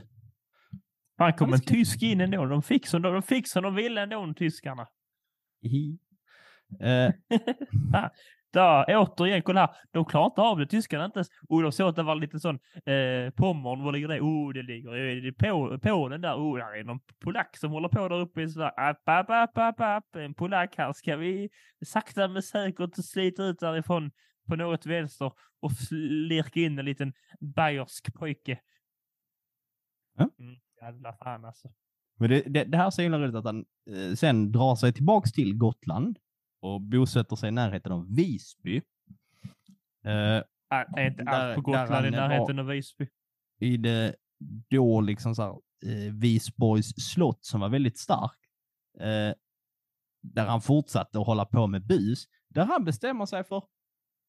Han 1.16 1.32
kom 1.32 1.52
en 1.52 1.58
ska- 1.58 1.74
tysk 1.74 2.02
in 2.02 2.20
ändå. 2.20 2.46
De 2.46 2.62
fick 2.62 2.86
som 2.86 3.02
de, 3.02 3.12
de, 3.12 3.22
fick 3.22 3.48
som 3.48 3.62
de 3.62 3.74
ville 3.74 4.02
ändå, 4.02 4.34
tyskarna. 4.36 4.88
Eh, 6.80 7.12
Där, 8.54 8.84
återigen, 8.88 9.42
kolla 9.42 9.60
här. 9.60 9.70
De 9.92 10.04
klarar 10.04 10.26
inte 10.26 10.40
av 10.40 10.58
det, 10.58 10.66
tyskarna 10.66 11.04
inte 11.04 11.18
ens. 11.18 11.28
Och 11.48 11.62
de 11.62 11.72
såg 11.72 11.88
att 11.88 11.96
det 11.96 12.02
var 12.02 12.14
lite 12.14 12.40
sån, 12.40 12.58
eh, 12.74 13.30
Pommern, 13.30 13.84
var 13.84 13.92
ligger 13.92 14.08
det? 14.08 14.20
Oh, 14.20 14.52
det 14.52 14.62
ligger 14.62 15.26
i 15.26 15.32
på, 15.32 15.78
Polen 15.82 16.20
där. 16.20 16.34
Oh, 16.34 16.58
där 16.58 16.76
är 16.76 16.84
någon 16.84 17.00
polack 17.20 17.56
som 17.56 17.70
håller 17.70 17.88
på 17.88 18.08
där 18.08 18.20
uppe 18.20 18.42
i 18.42 18.48
Sverige. 18.48 18.70
App, 18.76 19.08
app, 19.08 19.30
app, 19.30 19.58
app, 19.58 19.80
app. 19.80 20.16
En 20.16 20.34
polack 20.34 20.74
här 20.78 20.92
ska 20.92 21.16
vi 21.16 21.50
sakta 21.86 22.28
men 22.28 22.42
säkert 22.42 23.04
slita 23.04 23.42
ut 23.42 23.60
därifrån 23.60 24.10
på 24.48 24.56
något 24.56 24.86
vänster 24.86 25.32
och 25.60 25.72
lirka 26.00 26.60
in 26.60 26.78
en 26.78 26.84
liten 26.84 27.12
bayersk 27.40 28.14
pojke. 28.14 28.60
Ja. 30.16 30.28
Mm, 30.38 30.56
jävla 30.80 31.12
fan 31.12 31.44
alltså. 31.44 31.68
Men 32.18 32.30
det, 32.30 32.42
det, 32.46 32.64
det 32.64 32.76
här 32.76 32.86
är 32.86 32.90
så 32.90 33.02
himla 33.02 33.18
roligt 33.18 33.34
att 33.34 33.44
han 33.44 33.64
eh, 33.90 34.14
sen 34.14 34.52
drar 34.52 34.76
sig 34.76 34.92
tillbaks 34.92 35.32
till 35.32 35.56
Gotland 35.56 36.18
och 36.64 36.80
bosätter 36.80 37.36
sig 37.36 37.48
i 37.48 37.52
närheten 37.52 37.92
av 37.92 38.14
Visby. 38.16 38.76
Eh, 40.04 40.42
Är 40.70 41.06
inte 41.06 41.22
allt 41.22 41.54
på 41.54 41.60
Gotland 41.60 42.06
i 42.06 42.10
närheten 42.10 42.58
av 42.58 42.66
Visby? 42.66 43.08
I 43.60 43.76
det 43.76 44.14
då 44.70 45.00
liksom 45.00 45.34
så 45.34 45.42
här, 45.42 45.50
eh, 45.92 46.12
Visborgs 46.12 46.94
slott 47.12 47.44
som 47.44 47.60
var 47.60 47.68
väldigt 47.68 47.98
stark. 47.98 48.38
Eh, 49.00 49.34
där 50.22 50.46
han 50.46 50.60
fortsatte 50.60 51.20
att 51.20 51.26
hålla 51.26 51.44
på 51.44 51.66
med 51.66 51.86
bus. 51.86 52.24
Där 52.48 52.64
han 52.64 52.84
bestämmer 52.84 53.26
sig 53.26 53.44
för 53.44 53.62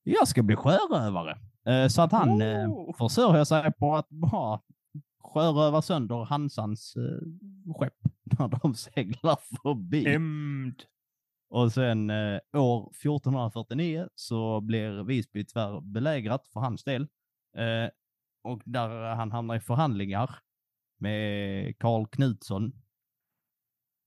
jag 0.03 0.27
ska 0.27 0.43
bli 0.43 0.55
sjörövare. 0.55 1.37
Eh, 1.65 1.87
så 1.87 2.01
att 2.01 2.11
han 2.11 2.41
Oh. 2.43 2.97
försörjer 2.97 3.43
sig 3.43 3.73
på 3.73 3.95
att 3.95 4.09
bara 4.09 4.61
sjöröva 5.23 5.81
sönder 5.81 6.25
Hansans 6.25 6.95
eh, 6.95 7.73
skepp 7.73 7.93
när 8.39 8.47
de 8.47 8.75
seglar 8.75 9.37
förbi. 9.63 10.09
Hämnd. 10.09 10.83
Och 11.55 11.71
sen 11.71 12.09
eh, 12.09 12.39
år 12.53 12.91
1449 12.91 14.07
så 14.15 14.61
blir 14.61 15.03
Visby 15.03 15.45
tyvärr 15.45 15.81
belägrat 15.81 16.47
för 16.47 16.59
hans 16.59 16.83
del. 16.83 17.01
Eh, 17.57 17.89
och 18.43 18.61
där 18.65 19.15
han 19.15 19.31
hamnar 19.31 19.55
i 19.55 19.59
förhandlingar 19.59 20.35
med 20.97 21.77
Karl 21.79 22.07
Knutsson. 22.07 22.65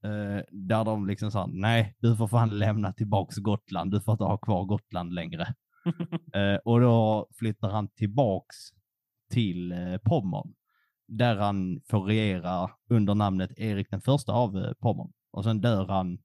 Eh, 0.04 0.40
där 0.50 0.84
de 0.84 1.06
liksom 1.06 1.30
sa, 1.30 1.46
nej, 1.46 1.96
du 1.98 2.16
får 2.16 2.28
fan 2.28 2.58
lämna 2.58 2.92
tillbaks 2.92 3.36
Gotland, 3.36 3.90
du 3.90 4.00
får 4.00 4.12
inte 4.12 4.24
ha 4.24 4.38
kvar 4.38 4.64
Gotland 4.64 5.14
längre. 5.14 5.54
eh, 6.34 6.56
och 6.64 6.80
då 6.80 7.28
flyttar 7.38 7.70
han 7.70 7.88
tillbaks 7.88 8.56
till 9.30 9.72
eh, 9.72 9.96
Pommern. 9.96 10.54
Där 11.06 11.36
han 11.36 11.80
får 11.90 12.00
regera 12.00 12.70
under 12.88 13.14
namnet 13.14 13.58
Erik 13.58 13.90
den 13.90 14.00
första 14.00 14.32
av 14.32 14.56
eh, 14.56 14.72
Pommern. 14.72 15.12
Och 15.30 15.44
sen 15.44 15.60
dör 15.60 15.86
han 15.86 16.18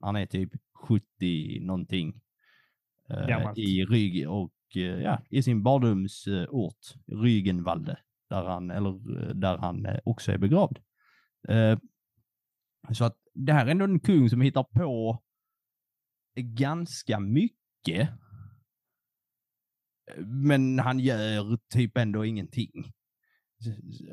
han 0.00 0.16
är 0.16 0.26
typ 0.26 0.50
70 0.80 1.60
någonting. 1.60 2.20
Eh. 3.10 3.52
I 3.56 3.84
Rygg 3.84 4.30
och 4.30 4.52
eh, 4.76 4.82
ja, 4.82 5.22
i 5.30 5.42
sin 5.42 5.62
barndomsort, 5.62 6.94
Rygenvalde, 7.06 7.98
där 8.28 8.44
han, 8.44 8.70
eller, 8.70 8.90
eh, 8.90 9.34
där 9.34 9.58
han 9.58 9.86
eh, 9.86 9.98
också 10.04 10.32
är 10.32 10.38
begravd. 10.38 10.78
Så 12.92 13.04
att 13.04 13.16
det 13.34 13.52
här 13.52 13.66
är 13.66 13.70
ändå 13.70 13.84
en 13.84 14.00
kung 14.00 14.30
som 14.30 14.40
hittar 14.40 14.62
på 14.62 15.22
ganska 16.36 17.20
mycket. 17.20 18.08
Men 20.18 20.78
han 20.78 20.98
gör 20.98 21.58
typ 21.68 21.96
ändå 21.96 22.24
ingenting. 22.24 22.92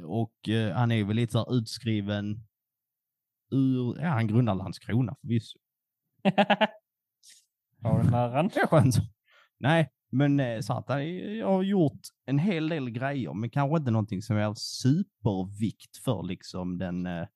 Och 0.04 0.36
han 0.74 0.92
är 0.92 1.04
väl 1.04 1.16
lite 1.16 1.32
så 1.32 1.56
utskriven 1.56 2.48
ur, 3.52 4.02
ja 4.02 4.10
han 4.10 4.28
grundar 4.28 4.56
Landskrona 4.56 5.16
förvisso. 5.22 5.60
Har 7.84 7.98
den 8.04 8.12
näran? 8.12 8.48
Det 8.54 8.60
är 8.60 8.68
skönt. 8.68 8.96
Nej, 9.60 9.90
men 10.12 10.40
eh, 10.40 10.58
att 10.58 10.90
han 10.90 11.00
har 11.44 11.64
gjort 11.64 12.00
en 12.26 12.40
hel 12.40 12.70
del 12.70 12.90
grejer, 12.90 13.34
men 13.34 13.50
kanske 13.50 13.78
inte 13.78 13.92
någonting 13.92 14.22
som 14.22 14.38
är 14.38 14.46
av 14.46 14.54
supervikt 14.54 15.98
för 15.98 16.24
liksom 16.24 16.78
den 16.78 17.06
eh, 17.06 17.28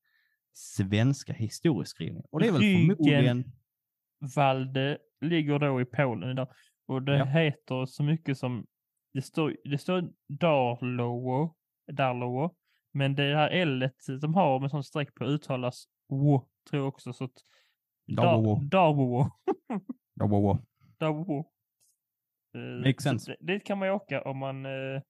svenska 0.53 1.33
historieskrivningen. 1.33 2.25
Och 2.31 2.39
det 2.39 2.47
är 2.47 2.51
väl 2.51 2.61
förmodligen... 2.61 3.51
Valde 4.35 4.97
ligger 5.21 5.59
då 5.59 5.81
i 5.81 5.85
Polen 5.85 6.29
idag. 6.31 6.47
Och 6.87 7.01
det 7.01 7.17
Ja. 7.17 7.25
heter 7.25 7.85
så 7.85 8.03
mycket 8.03 8.37
som, 8.37 8.65
det 9.13 9.21
står, 9.21 9.57
det 9.63 9.77
står 9.77 10.09
Darlowo, 10.29 11.55
Darlowo, 11.91 12.55
men 12.93 13.15
det 13.15 13.35
här 13.35 13.49
L 13.49 13.89
de 14.21 14.33
har 14.33 14.59
med 14.59 14.71
sån 14.71 14.83
streck 14.83 15.15
på 15.15 15.25
uttalas 15.25 15.85
wo, 16.09 16.49
tror 16.69 16.81
jag 16.81 16.87
också. 16.87 17.13
Så 17.13 17.23
att 17.23 17.31
Darwowo. 18.15 18.59
Darwowo. 20.99 21.45
Eh, 22.55 22.85
Makes 22.85 23.03
sense. 23.03 23.31
Det, 23.39 23.53
dit 23.53 23.65
kan 23.65 23.77
man 23.77 23.87
ju 23.87 23.93
åka 23.93 24.21
om 24.21 24.37
man... 24.37 24.65
eh, 24.65 25.01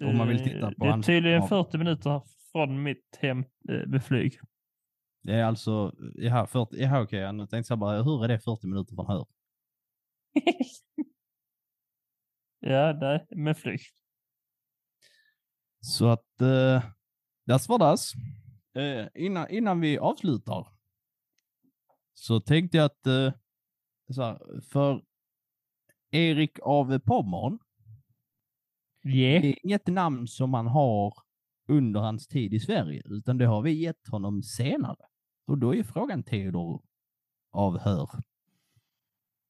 Om 0.00 0.16
man 0.16 0.28
vill 0.28 0.36
eh, 0.40 0.44
titta 0.44 0.72
på 0.74 0.84
Det 0.84 0.90
är 0.90 1.02
tydligen 1.02 1.40
ja. 1.40 1.46
40 1.48 1.78
minuter 1.78 2.22
från 2.52 2.82
mitt 2.82 3.16
hem 3.20 3.38
eh, 3.68 3.86
med 3.86 4.04
flyg. 4.04 4.40
Det 5.22 5.34
är 5.34 5.44
alltså, 5.44 5.92
jaha, 6.14 6.46
40, 6.46 6.76
jaha 6.76 7.02
okej, 7.02 7.18
jag 7.20 7.50
tänkte 7.50 7.62
så 7.68 7.74
här 7.74 7.78
bara, 7.78 8.02
hur 8.02 8.24
är 8.24 8.28
det 8.28 8.38
40 8.38 8.66
minuter 8.66 8.94
från 8.94 9.06
här? 9.06 9.26
ja, 12.72 12.92
nej, 13.00 13.26
med 13.30 13.58
flyg. 13.58 13.80
Så 15.80 16.08
att, 16.08 16.40
eh, 16.40 16.84
das 17.46 17.68
var 17.68 17.78
das. 17.78 18.12
Eh, 18.74 19.06
innan, 19.14 19.50
innan 19.50 19.80
vi 19.80 19.98
avslutar 19.98 20.77
så 22.20 22.40
tänkte 22.40 22.76
jag 22.76 22.84
att 22.84 23.06
eh, 23.06 23.32
så 24.14 24.22
här, 24.22 24.60
för 24.60 25.02
Erik 26.10 26.58
av 26.62 26.98
Pommern, 26.98 27.58
Yeah. 29.04 29.42
det 29.42 29.48
är 29.48 29.64
inget 29.66 29.86
namn 29.86 30.26
som 30.28 30.50
man 30.50 30.66
har 30.66 31.14
under 31.68 32.00
hans 32.00 32.26
tid 32.28 32.54
i 32.54 32.60
Sverige, 32.60 33.02
utan 33.04 33.38
det 33.38 33.44
har 33.46 33.62
vi 33.62 33.72
gett 33.72 34.08
honom 34.08 34.42
senare. 34.42 34.96
Och 35.46 35.58
då 35.58 35.74
är 35.74 35.82
frågan 35.82 36.22
Theodor 36.22 36.82
av 37.52 37.78
Hör, 37.78 38.10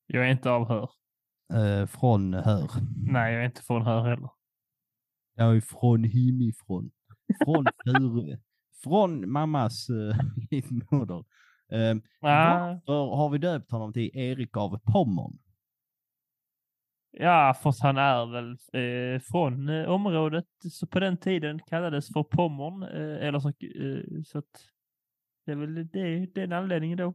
Jag 0.07 0.27
är 0.27 0.31
inte 0.33 0.51
av 0.51 0.69
Hör. 0.69 0.91
eh, 1.55 1.87
från 1.87 2.35
Hör. 2.35 2.71
Nej, 3.13 3.33
jag 3.35 3.43
är 3.43 3.47
inte 3.47 3.63
från 3.63 3.83
Hör 3.83 4.05
heller. 4.09 4.31
Jag 5.35 5.57
är 5.57 5.61
från 5.61 6.05
himifrån. 6.05 6.91
Från 7.45 7.67
Furö. 7.85 8.37
från 8.83 9.31
mammas 9.31 9.91
uh, 9.91 10.17
livmoder. 10.51 11.25
Eh, 11.73 11.97
Ah, 12.21 12.81
varför 12.87 13.17
har 13.17 13.29
vi 13.31 13.39
döpt 13.39 13.71
honom 13.71 13.93
till 13.93 14.11
Erik 14.15 14.57
av 14.57 14.79
Pommern? 14.93 15.39
ja, 17.11 17.55
för 17.63 17.75
han 17.83 17.97
är 17.97 18.27
väl 18.27 18.51
eh, 18.73 19.21
från 19.21 19.69
eh, 19.69 19.85
området 19.89 20.45
så 20.71 20.87
på 20.87 21.01
den 21.01 21.17
tiden 21.17 21.61
kallades 21.67 22.13
för 22.13 22.23
Pommern. 22.23 22.83
Eh, 22.83 23.27
eller 23.27 23.39
så, 23.39 23.49
eh, 23.49 24.23
så 24.27 24.39
att 24.39 24.45
det 25.47 25.53
är 25.53 25.57
väl 25.57 25.89
det, 25.89 26.27
den 26.35 26.53
anledningen 26.53 26.99
då. 26.99 27.15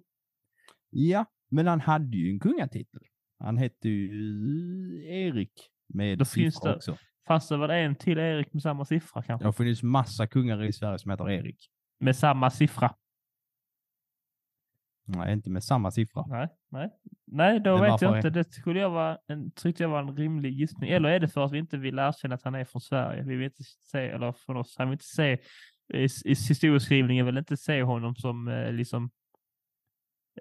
Ja, 0.90 1.26
men 1.52 1.68
han 1.68 1.80
hade 1.82 2.18
ju 2.18 2.30
en 2.34 2.40
kungatitel. 2.40 3.02
Han 3.40 3.58
hette 3.58 3.90
ju 3.90 5.06
Erik 5.08 5.70
med 5.94 6.18
Då 6.20 6.26
finns 6.26 6.60
det- 6.62 6.76
också. 6.76 6.98
Fanns 7.28 7.48
det 7.48 7.58
väl 7.58 7.70
en 7.70 7.96
till 7.96 8.18
Erik 8.18 8.54
med 8.54 8.62
samma 8.62 8.86
siffra 8.86 9.22
Det 9.22 9.28
kanske? 9.28 9.48
har 9.48 9.52
funnits 9.54 9.84
massa 9.84 10.28
kungar 10.28 10.64
i 10.64 10.74
Sverige 10.74 11.00
som 11.00 11.12
heter 11.12 11.30
Erik. 11.30 11.70
Med 12.00 12.16
samma 12.16 12.50
siffra? 12.50 12.96
Nej, 15.06 15.34
inte 15.34 15.50
med 15.50 15.64
samma 15.64 15.92
siffra. 15.92 16.26
Nej, 16.28 16.48
nej. 16.70 16.90
Nej, 17.26 17.60
då 17.60 17.78
Men 17.78 17.92
vet 17.92 18.02
jag 18.02 18.18
inte. 18.18 18.30
Det 18.30 18.54
skulle 18.54 18.80
jag 18.80 18.90
vara 18.90 19.18
en, 19.28 19.52
tyckte 19.52 19.84
jag 19.84 19.90
var 19.90 20.00
en 20.00 20.18
rimlig 20.18 20.54
gissning. 20.54 20.90
Eller 20.90 21.10
är 21.10 21.20
det 21.20 21.28
för 21.28 21.46
att 21.46 21.52
vi 21.52 21.58
inte 21.58 21.78
vill 21.78 22.00
erkänna 22.00 22.36
att 22.36 22.44
han 22.44 22.56
är 22.56 22.66
från 22.66 22.82
Sverige? 22.82 23.24
Vi 23.24 23.36
vill 23.36 23.46
inte 23.46 23.64
se, 23.64 24.00
eller 24.00 24.32
från 24.32 24.58
oss, 24.58 24.76
han 24.78 24.90
vill 24.90 24.96
inte 24.96 25.06
se, 25.06 25.38
i, 25.94 26.04
i 26.26 26.30
historieskrivningen 26.30 27.26
vill 27.26 27.38
inte 27.38 27.58
se 27.58 27.84
honom 27.84 28.16
som 28.16 28.48
eh, 28.48 28.72
liksom 28.72 29.12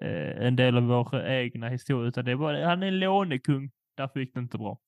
eh, 0.01 0.45
en 0.45 0.55
del 0.55 0.77
av 0.77 0.83
vår 0.83 1.25
egna 1.25 1.69
historia, 1.69 2.07
utan 2.07 2.25
det 2.25 2.31
är 2.31 2.35
bara, 2.35 2.65
han 2.65 2.83
är 2.83 2.87
en 2.87 2.99
lånekung. 2.99 3.71
Därför 3.97 4.19
gick 4.19 4.33
det 4.33 4.39
inte 4.39 4.57
bra. 4.57 4.79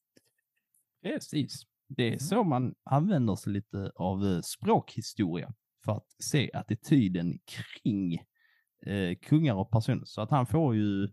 Precis. 1.03 1.63
Det 1.87 2.13
är 2.13 2.17
så 2.17 2.43
man 2.43 2.75
använder 2.83 3.35
sig 3.35 3.53
lite 3.53 3.91
av 3.95 4.25
eh, 4.25 4.41
språkhistoria 4.41 5.53
för 5.85 5.91
att 5.91 6.07
se 6.19 6.51
attityden 6.53 7.39
kring 7.45 8.19
eh, 8.85 9.15
kungar 9.15 9.53
och 9.53 9.71
personer. 9.71 10.05
Så 10.05 10.21
att 10.21 10.31
han 10.31 10.45
får 10.45 10.75
ju 10.75 11.03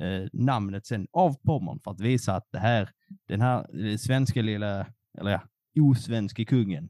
eh, 0.00 0.28
namnet 0.32 0.86
sen 0.86 1.06
av 1.12 1.34
Pommern 1.42 1.80
för 1.84 1.90
att 1.90 2.00
visa 2.00 2.34
att 2.34 2.48
det 2.52 2.58
här, 2.58 2.90
den 3.28 3.40
här 3.40 3.86
eh, 3.86 3.96
svenska 3.96 4.42
lilla, 4.42 4.86
eller 5.18 5.30
ja, 5.30 5.42
osvenske 5.80 6.44
kungen, 6.44 6.88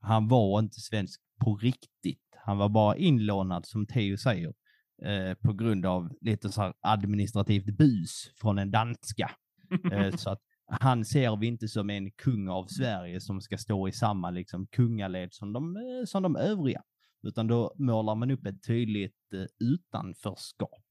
han 0.00 0.28
var 0.28 0.58
inte 0.58 0.80
svensk 0.80 1.20
på 1.44 1.56
riktigt. 1.56 2.22
Han 2.46 2.58
var 2.58 2.68
bara 2.68 2.96
inlånad, 2.96 3.66
som 3.66 3.86
Theo 3.86 4.16
säger, 4.16 4.52
eh, 5.04 5.34
på 5.34 5.52
grund 5.52 5.86
av 5.86 6.12
lite 6.20 6.48
så 6.48 6.62
här 6.62 6.74
administrativt 6.80 7.76
bus 7.76 8.32
från 8.40 8.58
en 8.58 8.70
danska. 8.70 9.30
Eh, 9.92 10.10
så 10.16 10.30
att 10.30 10.40
han 10.66 11.04
ser 11.04 11.36
vi 11.36 11.46
inte 11.46 11.68
som 11.68 11.90
en 11.90 12.10
kung 12.10 12.48
av 12.48 12.66
Sverige 12.66 13.20
som 13.20 13.40
ska 13.40 13.58
stå 13.58 13.88
i 13.88 13.92
samma 13.92 14.30
liksom, 14.30 14.66
kungaled 14.66 15.32
som 15.32 15.52
de, 15.52 15.76
eh, 15.76 16.04
som 16.06 16.22
de 16.22 16.36
övriga. 16.36 16.82
Utan 17.22 17.46
då 17.46 17.74
målar 17.76 18.14
man 18.14 18.30
upp 18.30 18.46
ett 18.46 18.62
tydligt 18.66 19.32
eh, 19.34 19.66
utanförskap. 19.68 20.82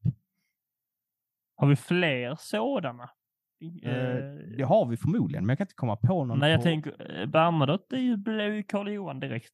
Har 1.56 1.68
vi 1.68 1.76
fler 1.76 2.36
sådana? 2.40 3.04
Eh, 3.04 3.92
Eh, 3.92 4.36
det 4.58 4.64
har 4.64 4.86
vi 4.86 4.98
förmodligen, 4.98 5.44
men 5.46 5.50
jag 5.50 5.58
kan 5.58 5.66
inte 5.66 5.76
komma 5.76 5.96
på 5.96 6.26
någon. 6.26 6.40
Nej, 6.40 6.52
jag 6.52 6.60
på... 6.60 6.64
tänker, 6.64 7.26
Bernadotte 7.26 7.98
ju, 7.98 8.18
blev 8.18 8.54
ju 8.54 8.64
Karl 8.64 8.88
Johan 8.90 9.20
direkt. 9.20 9.54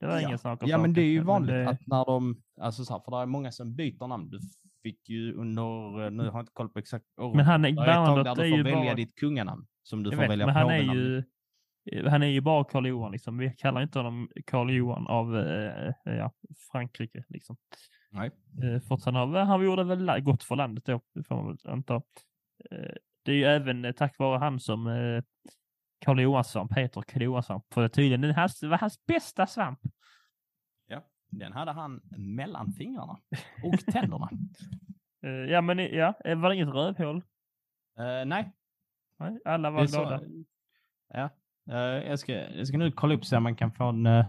Det 0.00 0.06
var 0.06 0.14
Ja. 0.14 0.20
ingen 0.20 0.38
sak 0.38 0.62
om 0.62 0.68
Ja, 0.68 0.78
men 0.78 0.92
det 0.92 1.00
är 1.00 1.10
ju 1.10 1.20
vanligt 1.20 1.50
det- 1.54 1.68
att 1.68 1.86
när 1.86 2.04
de, 2.04 2.42
alltså 2.60 2.84
så 2.84 2.92
här, 2.92 3.00
för 3.00 3.10
det 3.10 3.16
är 3.22 3.26
många 3.26 3.52
som 3.52 3.74
byter 3.76 4.06
namn. 4.06 4.30
Du 4.30 4.40
fick 4.82 5.08
ju 5.08 5.32
under, 5.34 6.10
nu 6.10 6.22
har 6.22 6.32
jag 6.32 6.40
inte 6.42 6.52
koll 6.52 6.68
på 6.68 6.78
exakt 6.78 7.04
år. 7.18 7.34
Men 7.34 7.44
han 7.44 7.64
är, 7.64 7.72
Det 7.72 7.80
är 7.82 7.86
Bernadotte 7.86 8.30
är 8.30 8.34
du 8.44 8.50
får 8.50 8.56
ju 8.58 8.62
välja 8.62 8.84
bara... 8.84 8.94
ditt 8.94 9.14
kunganamn. 9.16 9.66
Som 9.82 10.02
du 10.02 10.10
Jag 10.10 10.14
får 10.14 10.20
vet, 10.22 10.30
välja 10.30 10.46
men 10.46 10.54
han 10.54 10.70
är 10.70 10.94
ju 10.94 11.24
han 12.06 12.22
är 12.22 12.26
ju 12.26 12.40
bara 12.40 12.64
Karl 12.64 12.86
Johan 12.86 13.12
liksom. 13.12 13.38
Vi 13.38 13.50
kallar 13.56 13.82
inte 13.82 13.98
honom 13.98 14.30
Karl 14.46 14.70
Johan 14.70 15.06
av 15.06 15.36
eh, 15.38 15.92
ja, 16.04 16.32
Frankrike 16.72 17.24
liksom. 17.28 17.56
Nej. 18.10 18.30
Eh, 18.62 18.80
för 18.80 18.94
att 18.94 19.04
han, 19.04 19.14
har, 19.14 19.26
han 19.44 19.64
gjorde 19.64 19.84
väl 19.84 20.20
gott 20.20 20.42
för 20.42 20.56
landet 20.56 20.84
då, 20.84 21.00
det 21.14 21.22
får 21.22 21.34
man 21.36 21.46
väl 21.46 21.56
anta. 21.64 21.94
Eh, 22.70 22.94
det 23.22 23.32
är 23.32 23.36
ju 23.36 23.44
även 23.44 23.84
eh, 23.84 23.92
tack 23.92 24.18
vare 24.18 24.38
han 24.38 24.60
som 24.60 24.86
eh, 24.86 25.22
Karl 25.98 26.20
Johansson, 26.20 26.68
Peter 26.68 27.02
Karl 27.02 27.22
Johansson, 27.22 27.60
för 27.74 27.82
det 27.82 27.88
tydligen 27.88 28.20
den 28.20 28.34
hans, 28.34 28.62
var 28.62 28.78
hans 28.78 29.06
bästa 29.06 29.46
svamp. 29.46 29.78
Den 31.30 31.52
hade 31.52 31.72
han 31.72 32.00
mellan 32.16 32.72
fingrarna 32.72 33.18
och 33.64 33.78
tänderna. 33.92 34.28
Eh, 35.22 35.30
ja, 35.30 35.60
men 35.60 35.78
eh, 35.78 35.86
ja, 35.86 36.14
eh, 36.24 36.38
var 36.38 36.48
det 36.48 36.54
inget 36.54 36.68
rövhål? 36.68 37.16
Eh, 37.98 38.24
nej, 38.26 38.52
Nej, 39.18 39.38
alla 39.44 39.70
Det 39.70 39.74
var 39.76 39.82
är 39.82 39.86
så- 39.86 40.00
glada. 40.00 40.20
Ja. 41.08 41.30
Eh, 41.70 42.08
jag, 42.08 42.18
ska, 42.18 42.32
jag 42.32 42.66
ska 42.66 42.78
nu 42.78 42.92
kolla 42.92 43.14
upp 43.14 43.24
så 43.24 43.36
att 43.36 43.42
man 43.42 43.56
kan 43.56 43.72
få 43.72 43.84
en 43.84 44.06
eh, 44.06 44.26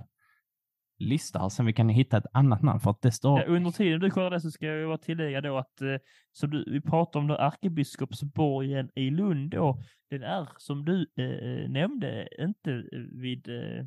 lista 1.00 1.40
här, 1.40 1.50
sen 1.50 1.66
vi 1.66 1.74
kan 1.74 1.90
hitta 1.90 2.18
ett 2.18 2.26
annat 2.34 2.62
namn. 2.62 2.80
För 2.80 2.92
att 2.92 3.02
det 3.02 3.12
står... 3.12 3.40
Ja, 3.40 3.46
under 3.46 3.72
tiden 3.72 4.00
du 4.00 4.10
kollar 4.10 4.30
det 4.30 4.42
så 4.42 4.52
ska 4.52 4.66
jag 4.66 4.90
bara 4.90 4.98
tillägga 4.98 5.42
då 5.42 5.58
att 5.58 5.82
eh, 5.82 5.96
som 6.32 6.50
du, 6.50 6.64
vi 6.72 6.82
pratar 6.82 7.20
om 7.20 7.28
då 7.28 7.36
ärkebiskopsborgen 7.36 8.90
i 8.96 9.10
Lund 9.10 9.52
då, 9.52 9.82
den 10.10 10.24
är 10.24 10.50
som 10.58 10.86
du 10.86 11.02
eh, 11.02 11.70
nämnde 11.70 12.28
inte 12.40 12.84
vid, 13.12 13.50
eh, 13.50 13.86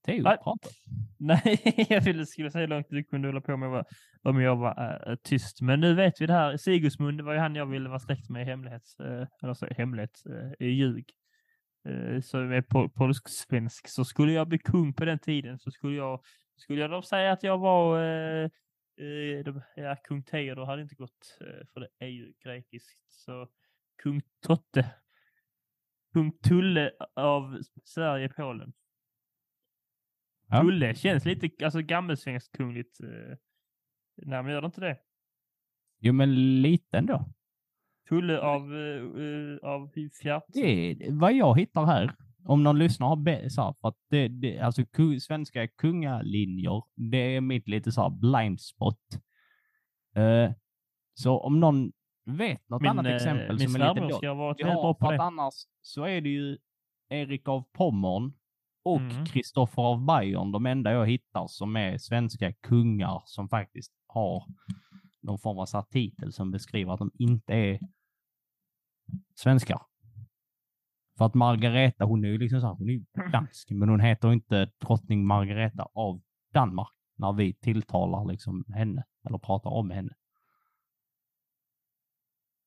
Teo, 0.06 0.22
Nej. 0.22 0.36
prata. 0.42 0.68
Nej, 1.18 1.86
jag 1.88 2.00
ville 2.00 2.26
skulle 2.26 2.50
säga 2.50 2.60
hur 2.60 2.68
långt 2.68 2.86
du 2.90 3.04
kunde 3.04 3.28
hålla 3.28 3.40
på 3.40 3.56
med 3.56 3.84
om 4.22 4.40
jag 4.40 4.56
var 4.56 5.10
äh, 5.10 5.16
tyst. 5.16 5.60
Men 5.60 5.80
nu 5.80 5.94
vet 5.94 6.20
vi 6.20 6.26
det 6.26 6.32
här. 6.32 6.56
Sigusmund 6.56 7.18
det 7.18 7.24
var 7.24 7.32
ju 7.32 7.38
han 7.38 7.54
jag 7.54 7.66
ville 7.66 7.88
vara 7.88 7.98
släkt 7.98 8.30
med 8.30 8.42
i 8.42 8.44
hemlighet. 8.44 8.82
Äh, 9.00 9.26
eller 9.42 9.54
så, 9.54 9.66
hemlighet, 9.66 10.22
äh, 10.26 10.66
i 10.66 10.70
ljug. 10.70 11.04
Äh, 11.88 12.20
så 12.20 12.36
med 12.36 12.68
pol 12.68 12.90
polsk-svensk. 12.90 13.88
Så 13.88 14.04
skulle 14.04 14.32
jag 14.32 14.48
bli 14.48 14.58
kung 14.58 14.94
på 14.94 15.04
den 15.04 15.18
tiden 15.18 15.58
så 15.58 15.70
skulle 15.70 15.96
jag, 15.96 16.20
skulle 16.56 16.80
jag 16.80 16.90
då 16.90 17.02
säga 17.02 17.32
att 17.32 17.42
jag 17.42 17.58
var 17.58 18.02
äh, 18.02 18.48
de, 19.44 19.62
ja, 19.76 19.96
kung 20.04 20.22
Theodor 20.22 20.66
hade 20.66 20.82
inte 20.82 20.94
gått 20.94 21.38
för 21.72 21.80
det 21.80 21.88
är 21.98 22.08
ju 22.08 22.32
grekiskt. 22.44 22.98
Så 23.08 23.48
kung 23.96 24.22
Totte. 24.40 24.94
Kung 26.12 26.32
Tulle 26.38 26.92
av 27.14 27.58
Sverige-Polen. 27.84 28.72
Ja. 30.48 30.60
Tulle 30.60 30.94
känns 30.94 31.24
lite 31.24 31.64
alltså, 31.64 31.80
gammelsvenskt 31.80 32.56
kungligt. 32.56 33.00
Eh, 33.00 33.36
nej, 34.16 34.42
men 34.42 34.52
gör 34.52 34.60
det 34.60 34.66
inte 34.66 34.80
det? 34.80 34.98
Jo, 36.00 36.12
men 36.12 36.62
lite 36.62 36.98
ändå. 36.98 37.28
Tulle 38.08 38.38
av, 38.40 38.76
eh, 38.76 39.68
av 39.70 39.90
Fjärt. 40.22 40.44
Det 40.48 40.60
är 40.60 41.12
vad 41.12 41.32
jag 41.32 41.58
hittar 41.58 41.86
här. 41.86 42.16
Om 42.44 42.62
någon 42.62 42.78
lyssnar 42.78 43.06
har 43.08 43.16
be- 43.16 43.50
så 43.50 43.62
här, 43.62 43.74
för 43.80 43.88
att 43.88 43.98
det, 44.10 44.28
det, 44.28 44.58
alltså 44.58 44.84
ku, 44.84 45.20
svenska 45.20 45.68
kungalinjer, 45.68 46.82
det 46.94 47.36
är 47.36 47.40
mitt 47.40 47.68
lite 47.68 47.92
så 47.92 48.02
här 48.02 48.10
blind 48.10 48.60
spot. 48.60 48.98
Eh, 50.14 50.52
så 51.14 51.38
om 51.40 51.60
någon 51.60 51.92
vet 52.24 52.68
något 52.68 52.86
annat 52.86 53.06
eh, 53.06 53.14
exempel 53.14 53.58
min 53.58 53.70
som 53.70 53.82
är 53.82 53.94
lite 53.94 54.16
ska 54.16 54.34
varit 54.34 54.60
Ja, 54.60 54.66
bra 54.66 54.94
på 54.94 55.10
det. 55.10 55.22
annars 55.22 55.54
så 55.80 56.04
är 56.04 56.20
det 56.20 56.28
ju 56.28 56.58
Erik 57.08 57.48
av 57.48 57.64
Pommern 57.72 58.32
och 58.84 59.00
Mm. 59.00 59.26
Kristoffer 59.26 59.82
av 59.82 60.04
Bayern, 60.04 60.52
de 60.52 60.66
enda 60.66 60.92
jag 60.92 61.06
hittar 61.06 61.46
som 61.46 61.76
är 61.76 61.98
svenska 61.98 62.52
kungar 62.52 63.22
som 63.24 63.48
faktiskt 63.48 63.92
har 64.06 64.44
någon 65.20 65.38
form 65.38 65.58
av 65.58 65.66
så 65.66 65.82
titel 65.82 66.32
som 66.32 66.50
beskriver 66.50 66.92
att 66.92 66.98
de 66.98 67.10
inte 67.18 67.54
är 67.54 67.80
svenskar. 69.34 69.80
För 71.18 71.24
att 71.24 71.34
Margareta, 71.34 72.04
hon 72.04 72.24
är 72.24 72.28
ju 72.28 72.38
liksom 72.38 72.60
så 72.60 72.66
här, 72.66 72.74
hon 72.74 72.88
är 72.90 73.30
dansk, 73.32 73.70
men 73.70 73.88
hon 73.88 74.00
heter 74.00 74.32
inte 74.32 74.70
drottning 74.80 75.26
Margareta 75.26 75.88
av 75.94 76.20
Danmark 76.52 76.88
när 77.16 77.32
vi 77.32 77.54
tilltalar 77.54 78.24
liksom 78.24 78.64
henne 78.74 79.04
eller 79.28 79.38
pratar 79.38 79.70
om 79.70 79.90
henne. 79.90 80.14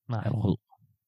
Nej. 0.06 0.22
Eller 0.24 0.42
hur? 0.42 0.56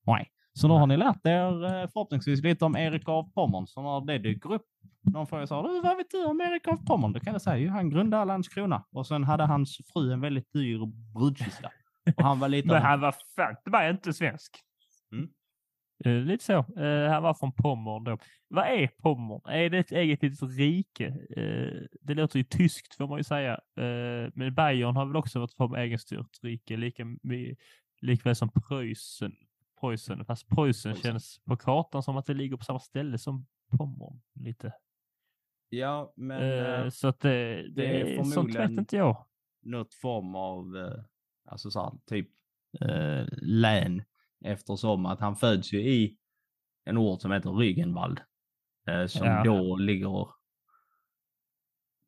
Nej. 0.07 0.31
Så 0.53 0.69
då 0.69 0.75
har 0.75 0.87
ni 0.87 0.97
lärt 0.97 1.27
er 1.27 1.65
eh, 1.65 1.89
förhoppningsvis 1.93 2.43
lite 2.43 2.65
om 2.65 2.77
Erik 2.77 3.09
av 3.09 3.33
Pommern. 3.33 3.67
Så 3.67 3.83
när 3.83 4.13
det 4.13 4.19
dyker 4.19 4.53
upp 4.53 4.67
någon 5.03 5.27
frågar 5.27 5.47
så 5.47 5.55
här, 5.55 5.63
"Du, 5.63 5.81
vad 5.81 5.97
vet 5.97 6.11
du 6.11 6.25
om 6.25 6.41
Erik 6.41 6.69
av 6.69 6.77
Pommern? 6.87 7.13
Då 7.13 7.21
kan 7.21 7.33
jag 7.33 7.43
säga, 7.43 7.57
ju 7.59 7.69
han 7.69 7.91
grundade 7.91 8.25
Landskrona 8.25 8.85
och 8.93 9.07
sen 9.07 9.25
hade 9.25 9.45
hans 9.45 9.79
fru 9.93 10.13
en 10.13 10.21
väldigt 10.21 10.53
dyr 10.53 10.79
brudkista. 11.15 11.69
Och 12.17 12.23
han 12.23 12.41
var 12.41 12.49
lite 12.49 12.69
Men 12.69 12.77
en 12.77 12.83
han 12.83 13.01
var 13.01 13.15
fan 13.37 13.57
det 13.65 13.71
var 13.71 13.91
inte 13.91 14.13
svensk. 14.13 14.57
Mm. 15.13 15.29
Eh, 16.05 16.27
lite 16.27 16.45
så. 16.45 16.53
Eh, 16.83 17.11
han 17.11 17.23
var 17.23 17.35
från 17.35 17.53
Pommern 17.53 18.05
då. 18.05 18.19
Vad 18.49 18.67
är 18.67 18.87
Pommern? 18.87 19.41
Är 19.45 19.71
det 19.71 19.79
ett 19.79 19.93
eget 19.93 20.23
litet 20.23 20.59
rike? 20.59 21.07
Eh, 21.37 21.83
det 22.01 22.15
låter 22.15 22.39
ju 22.39 22.45
tyskt 22.45 22.95
får 22.95 23.09
man 23.09 23.19
ju 23.19 23.25
säga. 23.25 23.61
Men 24.35 24.55
Bayern 24.55 24.97
har 24.97 25.07
väl 25.07 25.17
också 25.17 25.41
varit 25.41 25.53
från 25.57 25.75
egenstyrt 25.75 26.39
rike, 26.43 26.77
lika, 26.77 27.05
likväl 28.01 28.37
som 28.37 28.49
Preussen. 28.51 29.37
Preussen, 29.81 30.25
fast 30.25 30.49
Preussen 30.49 30.93
Preussen. 30.93 31.11
känns 31.13 31.41
på 31.45 31.57
kartan 31.57 32.03
som 32.03 32.17
att 32.17 32.27
det 32.27 32.35
ligger 32.35 32.57
på 32.57 32.65
samma 32.65 32.81
ställe 32.81 33.19
som 33.19 33.47
Pommern 33.79 34.21
lite. 34.35 34.73
Ja, 35.69 36.13
men 36.17 36.43
Eh, 36.43 36.89
så 36.89 37.09
att 37.09 37.21
det, 37.21 37.55
det, 37.63 37.69
det 37.75 37.87
är 37.87 38.15
sånt 38.17 38.27
vet 38.29 38.35
förmodligen- 38.35 38.79
inte 38.79 38.97
jag. 38.97 39.27
något 39.63 39.95
form 39.95 40.35
av, 40.35 40.77
eh, 40.77 41.05
alltså 41.45 41.71
så 41.71 41.83
här, 41.83 41.93
typ 42.07 42.29
eh, 42.81 43.27
län 43.43 44.03
eftersom 44.45 45.07
att 45.07 45.21
han 45.21 45.37
föds 45.37 45.73
ju 45.73 45.81
i 45.81 46.19
en 46.85 46.99
ort 46.99 47.21
som 47.23 47.33
heter 47.33 47.51
Rügenwald. 47.51 48.19
Eh, 48.89 49.07
som 49.07 49.27
Ja. 49.27 49.43
då 49.45 49.77
ligger 49.77 50.29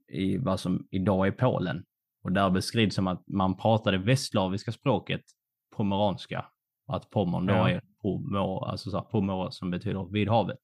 i 0.09 0.37
vad 0.39 0.61
som 0.61 0.89
idag 0.91 1.27
är 1.27 1.33
Polen. 1.33 1.85
Och 2.23 2.33
där 2.33 2.51
beskrivs 2.51 2.95
som 2.95 3.07
att 3.07 3.23
man 3.27 3.57
pratade 3.57 3.99
västslaviska 3.99 4.73
språket, 4.73 5.23
pomeranska. 5.71 6.47
Att 6.87 7.11
Pommern 7.11 7.47
då 7.47 7.55
Ja. 7.55 7.71
är 7.71 7.83
pomor, 8.03 8.69
alltså 8.69 8.91
så 8.91 8.97
här, 8.97 9.05
pomor 9.05 9.51
som 9.51 9.71
betyder 9.71 10.13
vid 10.13 10.29
havet. 10.29 10.59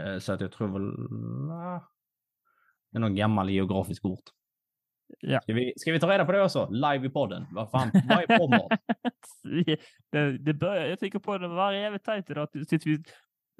Eh, 0.00 0.18
så 0.18 0.32
att 0.32 0.40
jag 0.40 0.52
tror 0.52 0.68
väl, 0.68 0.96
det 2.92 2.98
är 2.98 3.00
någon 3.00 3.14
gammal 3.14 3.50
geografisk 3.50 4.04
ort. 4.04 4.24
Ja. 5.20 5.40
Ska 5.40 5.52
vi, 5.54 5.72
ska 5.76 5.92
vi 5.92 6.00
ta 6.00 6.10
reda 6.10 6.24
på 6.24 6.32
det 6.32 6.42
också? 6.42 6.68
Live 6.70 7.06
i 7.06 7.10
podden. 7.10 7.46
Vad 7.50 7.70
fan, 7.70 7.90
vad 8.08 8.30
är 8.30 8.38
Pommern? 8.38 8.78
det, 10.12 10.38
det 10.38 10.54
börjar, 10.54 10.86
jag 10.86 11.00
tycker 11.00 11.18
på 11.18 11.38
det 11.38 11.48
varje 11.48 11.80
jävligt 11.80 12.04
tajt 12.04 12.30
idag. 12.30 12.48
Tills 12.52 12.86
vi 12.86 13.02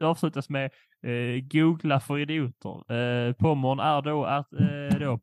avslutas 0.02 0.48
med 0.48 0.64
eh, 1.02 1.42
googla 1.50 2.00
för 2.00 2.18
idioter. 2.18 2.92
Eh, 2.92 3.32
Pommern 3.32 3.80
är 3.80 4.02
då, 4.02 4.24
att, 4.24 4.52
eh, 4.52 4.98
då 4.98 5.20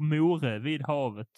More 0.00 0.58
vid 0.58 0.82
havet. 0.82 1.28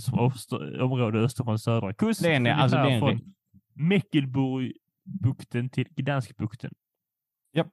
Som 0.00 0.32
område 0.80 1.18
öster 1.18 1.48
om 1.48 1.58
södra 1.58 1.92
kust. 1.92 2.22
Det 2.22 2.34
är 2.34 2.54
alltså 2.54 2.76
det 2.76 2.82
är 2.82 2.90
en 2.90 3.00
från 3.00 3.34
Mecklenburgbukten 3.74 5.70
till 5.70 5.88
Gdanskbukten. 5.90 6.74
Japp. 7.52 7.68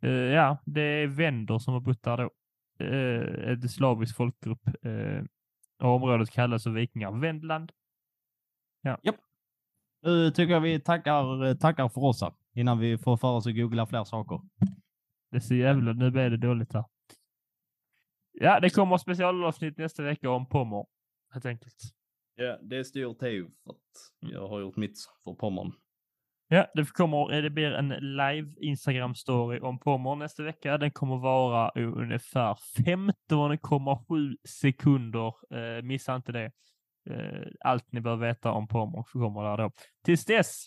Eh, 0.00 0.10
ja, 0.10 0.58
det 0.64 0.82
är 0.82 1.06
vänder 1.06 1.58
som 1.58 1.74
har 1.74 1.80
bott 1.80 2.02
där 2.02 2.16
då. 2.16 2.30
Eh, 2.84 3.52
ett 3.52 3.70
slavisk 3.70 4.16
folkgrupp. 4.16 4.68
Och 5.78 5.88
området 5.88 6.30
kallas 6.30 6.66
av 6.66 6.72
vikingar 6.72 7.12
Vendland. 7.12 7.72
Nu 10.02 10.30
tycker 10.30 10.52
jag 10.52 10.60
vi 10.60 10.80
tackar, 10.80 11.54
tackar 11.54 11.88
för 11.88 12.04
oss 12.04 12.22
här, 12.22 12.32
innan 12.54 12.78
vi 12.78 12.98
får 12.98 13.16
för 13.16 13.28
oss 13.28 13.46
att 13.46 13.56
googla 13.56 13.86
fler 13.86 14.04
saker. 14.04 14.40
Det 15.30 15.36
är 15.36 15.40
så 15.40 15.54
jävla, 15.54 15.92
nu 15.92 16.10
blir 16.10 16.30
det 16.30 16.36
dåligt 16.36 16.72
här. 16.72 16.84
Ja, 18.32 18.60
det 18.60 18.70
kommer 18.70 18.96
specialavsnitt 18.96 19.78
nästa 19.78 20.02
vecka 20.02 20.30
om 20.30 20.46
Pommer. 20.46 20.86
Helt 21.32 21.46
enkelt. 21.46 21.76
Ja, 22.34 22.58
det 22.62 22.84
styr 22.84 23.14
Teo 23.14 23.50
för 23.64 23.70
att 23.70 24.32
jag 24.32 24.48
har 24.48 24.60
gjort 24.60 24.76
mitt 24.76 24.98
för 25.24 25.34
Pommern. 25.34 25.72
Ja, 26.48 26.66
det 26.74 26.92
kommer, 26.92 27.34
eh, 27.34 27.42
det 27.42 27.50
blir 27.50 27.72
en 27.72 27.88
live 27.88 28.54
Instagram 28.60 29.14
story 29.14 29.60
om 29.60 29.78
Pommer 29.78 30.16
nästa 30.16 30.42
vecka. 30.42 30.78
Den 30.78 30.90
kommer 30.90 31.16
vara 31.16 31.70
ungefär 31.74 32.58
15,7 32.86 34.36
sekunder. 34.44 35.34
Eh, 35.56 35.82
missa 35.82 36.16
inte 36.16 36.32
det. 36.32 36.52
Eh, 37.10 37.46
allt 37.60 37.92
ni 37.92 38.00
bör 38.00 38.16
veta 38.16 38.52
om 38.52 38.68
Pommer 38.68 39.02
kommer 39.02 39.42
där 39.42 39.56
då. 39.56 39.70
Tills 40.04 40.24
dess 40.24 40.66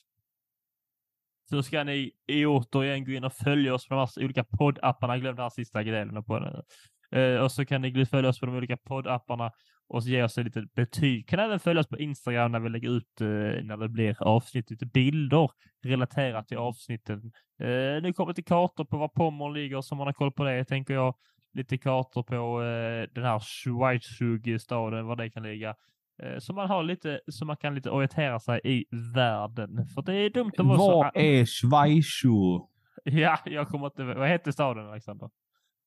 så 1.49 1.63
ska 1.63 1.83
ni 1.83 2.11
i 2.27 2.45
återigen 2.45 3.05
gå 3.05 3.11
in 3.11 3.23
och 3.23 3.33
följa 3.33 3.73
oss 3.73 3.87
på 3.87 3.93
de 3.93 3.99
här 3.99 4.25
olika 4.25 4.43
poddapparna. 4.43 5.17
Glöm 5.17 5.35
den 5.35 5.43
här 5.43 5.49
sista 5.49 5.83
delen 5.83 6.23
på 6.23 6.39
den. 6.39 6.63
Eh, 7.11 7.39
och 7.39 7.51
så 7.51 7.65
kan 7.65 7.81
ni 7.81 8.05
följa 8.05 8.29
oss 8.29 8.39
på 8.39 8.45
de 8.45 8.55
olika 8.55 8.77
poddapparna 8.77 9.51
och 9.87 10.03
så 10.03 10.09
ge 10.09 10.23
oss 10.23 10.37
ett 10.37 10.45
litet 10.45 10.73
betyg. 10.73 11.27
Kan 11.27 11.39
även 11.39 11.59
följa 11.59 11.79
oss 11.79 11.87
på 11.87 11.97
Instagram 11.97 12.51
när 12.51 12.59
vi 12.59 12.69
lägger 12.69 12.89
ut 12.89 13.21
eh, 13.21 13.27
när 13.63 13.77
det 13.77 13.89
blir 13.89 14.23
avsnitt, 14.23 14.71
lite 14.71 14.85
bilder 14.85 15.49
relaterat 15.83 16.47
till 16.47 16.57
avsnitten. 16.57 17.31
Eh, 17.59 18.01
nu 18.01 18.13
kommer 18.13 18.29
lite 18.31 18.43
kartor 18.43 18.85
på 18.85 18.97
var 18.97 19.07
Pommern 19.07 19.53
ligger 19.53 19.81
så 19.81 19.95
man 19.95 20.07
har 20.07 20.13
koll 20.13 20.31
på 20.31 20.43
det, 20.43 20.65
tänker 20.65 20.93
jag. 20.93 21.15
Lite 21.53 21.77
kartor 21.77 22.23
på 22.23 22.63
eh, 22.63 23.13
den 23.15 23.23
här 23.23 23.39
Schweizug-staden, 23.39 25.05
var 25.05 25.15
det 25.15 25.29
kan 25.29 25.43
ligga. 25.43 25.75
Eh, 26.23 26.37
så 26.39 26.53
man 26.53 26.69
har 26.69 26.83
lite, 26.83 27.19
så 27.31 27.45
man 27.45 27.57
kan 27.57 27.75
lite 27.75 27.89
orientera 27.89 28.39
sig 28.39 28.61
i 28.63 28.85
världen. 29.15 29.87
För 29.95 30.01
det 30.01 30.13
är 30.13 30.29
dumt 30.29 30.51
att 30.57 30.65
vara 30.65 30.77
så... 30.77 30.91
Vad 30.91 31.11
är 31.15 31.45
Schweizschuh? 31.45 32.65
Ja, 33.03 33.39
jag 33.45 33.67
kommer 33.67 33.85
inte... 33.85 34.03
Vad 34.03 34.29
heter 34.29 34.51
staden, 34.51 34.87
Alexander? 34.87 35.29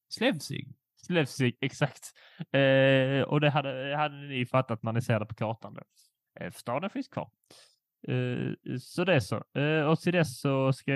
Slevsig? 0.09 0.75
Slevsig, 1.07 1.57
exakt. 1.61 2.12
Eh, 2.53 3.23
och 3.23 3.41
det 3.41 3.51
hade, 3.51 3.97
hade 3.97 4.16
ni 4.16 4.47
fattat 4.47 4.83
när 4.83 4.93
ni 4.93 5.03
ser 5.03 5.20
det 5.20 5.27
på 5.27 5.35
kartan. 5.35 5.75
Då. 5.75 5.83
Eh, 6.41 6.51
staden 6.53 6.91
finns 6.91 7.09
kvar. 7.09 7.31
Eh, 8.09 8.77
så 8.81 9.05
det 9.05 9.15
är 9.15 9.20
så. 9.20 9.45
Eh, 9.61 9.83
och 9.83 10.01
till 10.01 10.12
dess 10.12 10.41
så 10.41 10.73
ska, 10.73 10.93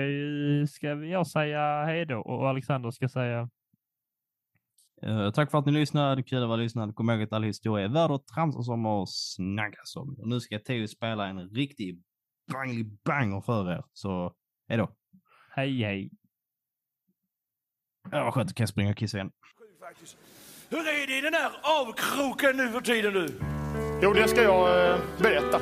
ska 0.67 0.87
jag 0.87 1.27
säga 1.27 1.85
hej 1.85 2.05
då 2.05 2.19
och 2.19 2.49
Alexander 2.49 2.91
ska 2.91 3.09
säga 3.09 3.49
Eh, 5.03 5.31
tack 5.31 5.51
för 5.51 5.57
att 5.57 5.65
ni 5.65 5.71
lyssnade. 5.71 6.23
Kul 6.23 6.43
att 6.43 6.47
vara 6.47 6.57
lyssnad. 6.57 6.95
Kom 6.95 7.09
ihåg 7.09 7.21
att 7.21 7.33
all 7.33 7.43
historia 7.43 7.85
är 7.85 7.89
värd 7.89 8.11
att 8.11 8.27
tramsas 8.27 8.69
om 8.69 8.85
och 8.85 9.09
snackas 9.09 9.95
om. 9.95 10.15
Och 10.19 10.27
nu 10.27 10.39
ska 10.39 10.59
Teo 10.59 10.87
spela 10.87 11.27
en 11.27 11.49
riktig 11.49 12.01
bangly 12.51 12.83
banger 12.83 13.41
för 13.41 13.71
er. 13.71 13.83
Så 13.93 14.35
hej 14.67 14.77
då. 14.77 14.95
hej 15.49 15.83
hej. 15.83 16.11
Ja, 18.11 18.23
vad 18.23 18.33
skönt. 18.33 18.53
Kan 18.53 18.63
jag 18.63 18.69
springa 18.69 18.89
och 18.89 18.97
kissa 18.97 19.17
igen 19.17 19.31
faktiskt. 19.87 20.17
Hur 20.69 20.79
är 20.79 21.07
det 21.07 21.17
i 21.17 21.21
den 21.21 21.33
här 21.33 21.51
avkroken 21.61 22.57
nu 22.57 22.69
för 22.69 22.81
tiden 22.81 23.13
nu? 23.13 23.27
Jo, 24.01 24.13
det 24.13 24.27
ska 24.27 24.41
jag 24.41 24.89
eh, 24.89 24.97
berätta. 25.17 25.59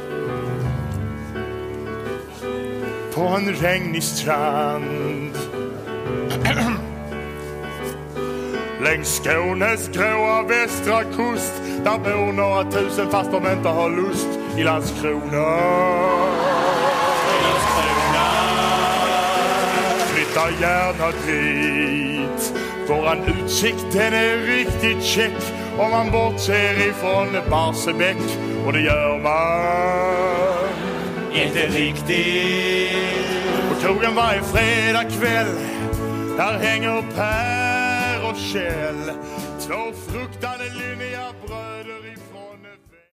På 3.14 3.22
en 3.22 3.54
regnig 3.56 4.04
strand 4.04 5.32
Längs 8.84 9.22
Skånes 9.24 9.88
gråa 9.88 10.44
västra 10.44 11.04
kust 11.04 11.54
Där 11.84 11.98
bor 11.98 12.34
några 12.34 12.72
tusen 12.72 13.12
fast 13.12 13.32
de 13.32 13.52
inte 13.52 13.70
har 13.70 13.90
lust 13.90 14.28
I 14.58 14.64
Landskrona 14.64 15.58
Flytta 20.08 20.52
gärna 20.62 21.12
dit 21.26 21.91
Våran 22.92 23.18
utsikt 23.24 23.86
den 23.92 24.14
är 24.14 24.38
riktigt 24.38 25.04
check 25.04 25.34
Om 25.78 25.92
man 25.92 26.12
bortser 26.12 26.88
ifrån 26.88 27.28
Barsebäck 27.50 28.18
Och 28.66 28.74
det 28.74 28.82
gör 28.82 29.20
man 29.20 30.70
Inte 31.34 31.68
riktigt. 31.68 32.92
På 33.70 33.82
krogen 33.82 34.16
varje 34.16 34.42
fredag 34.44 35.04
kväll 35.04 35.56
Där 36.38 36.60
hänger 36.60 37.02
Per 37.16 38.30
och 38.30 38.38
Kjell 38.38 39.12
Två 39.60 40.12
fruktade 40.12 40.64
lynniga 40.64 41.11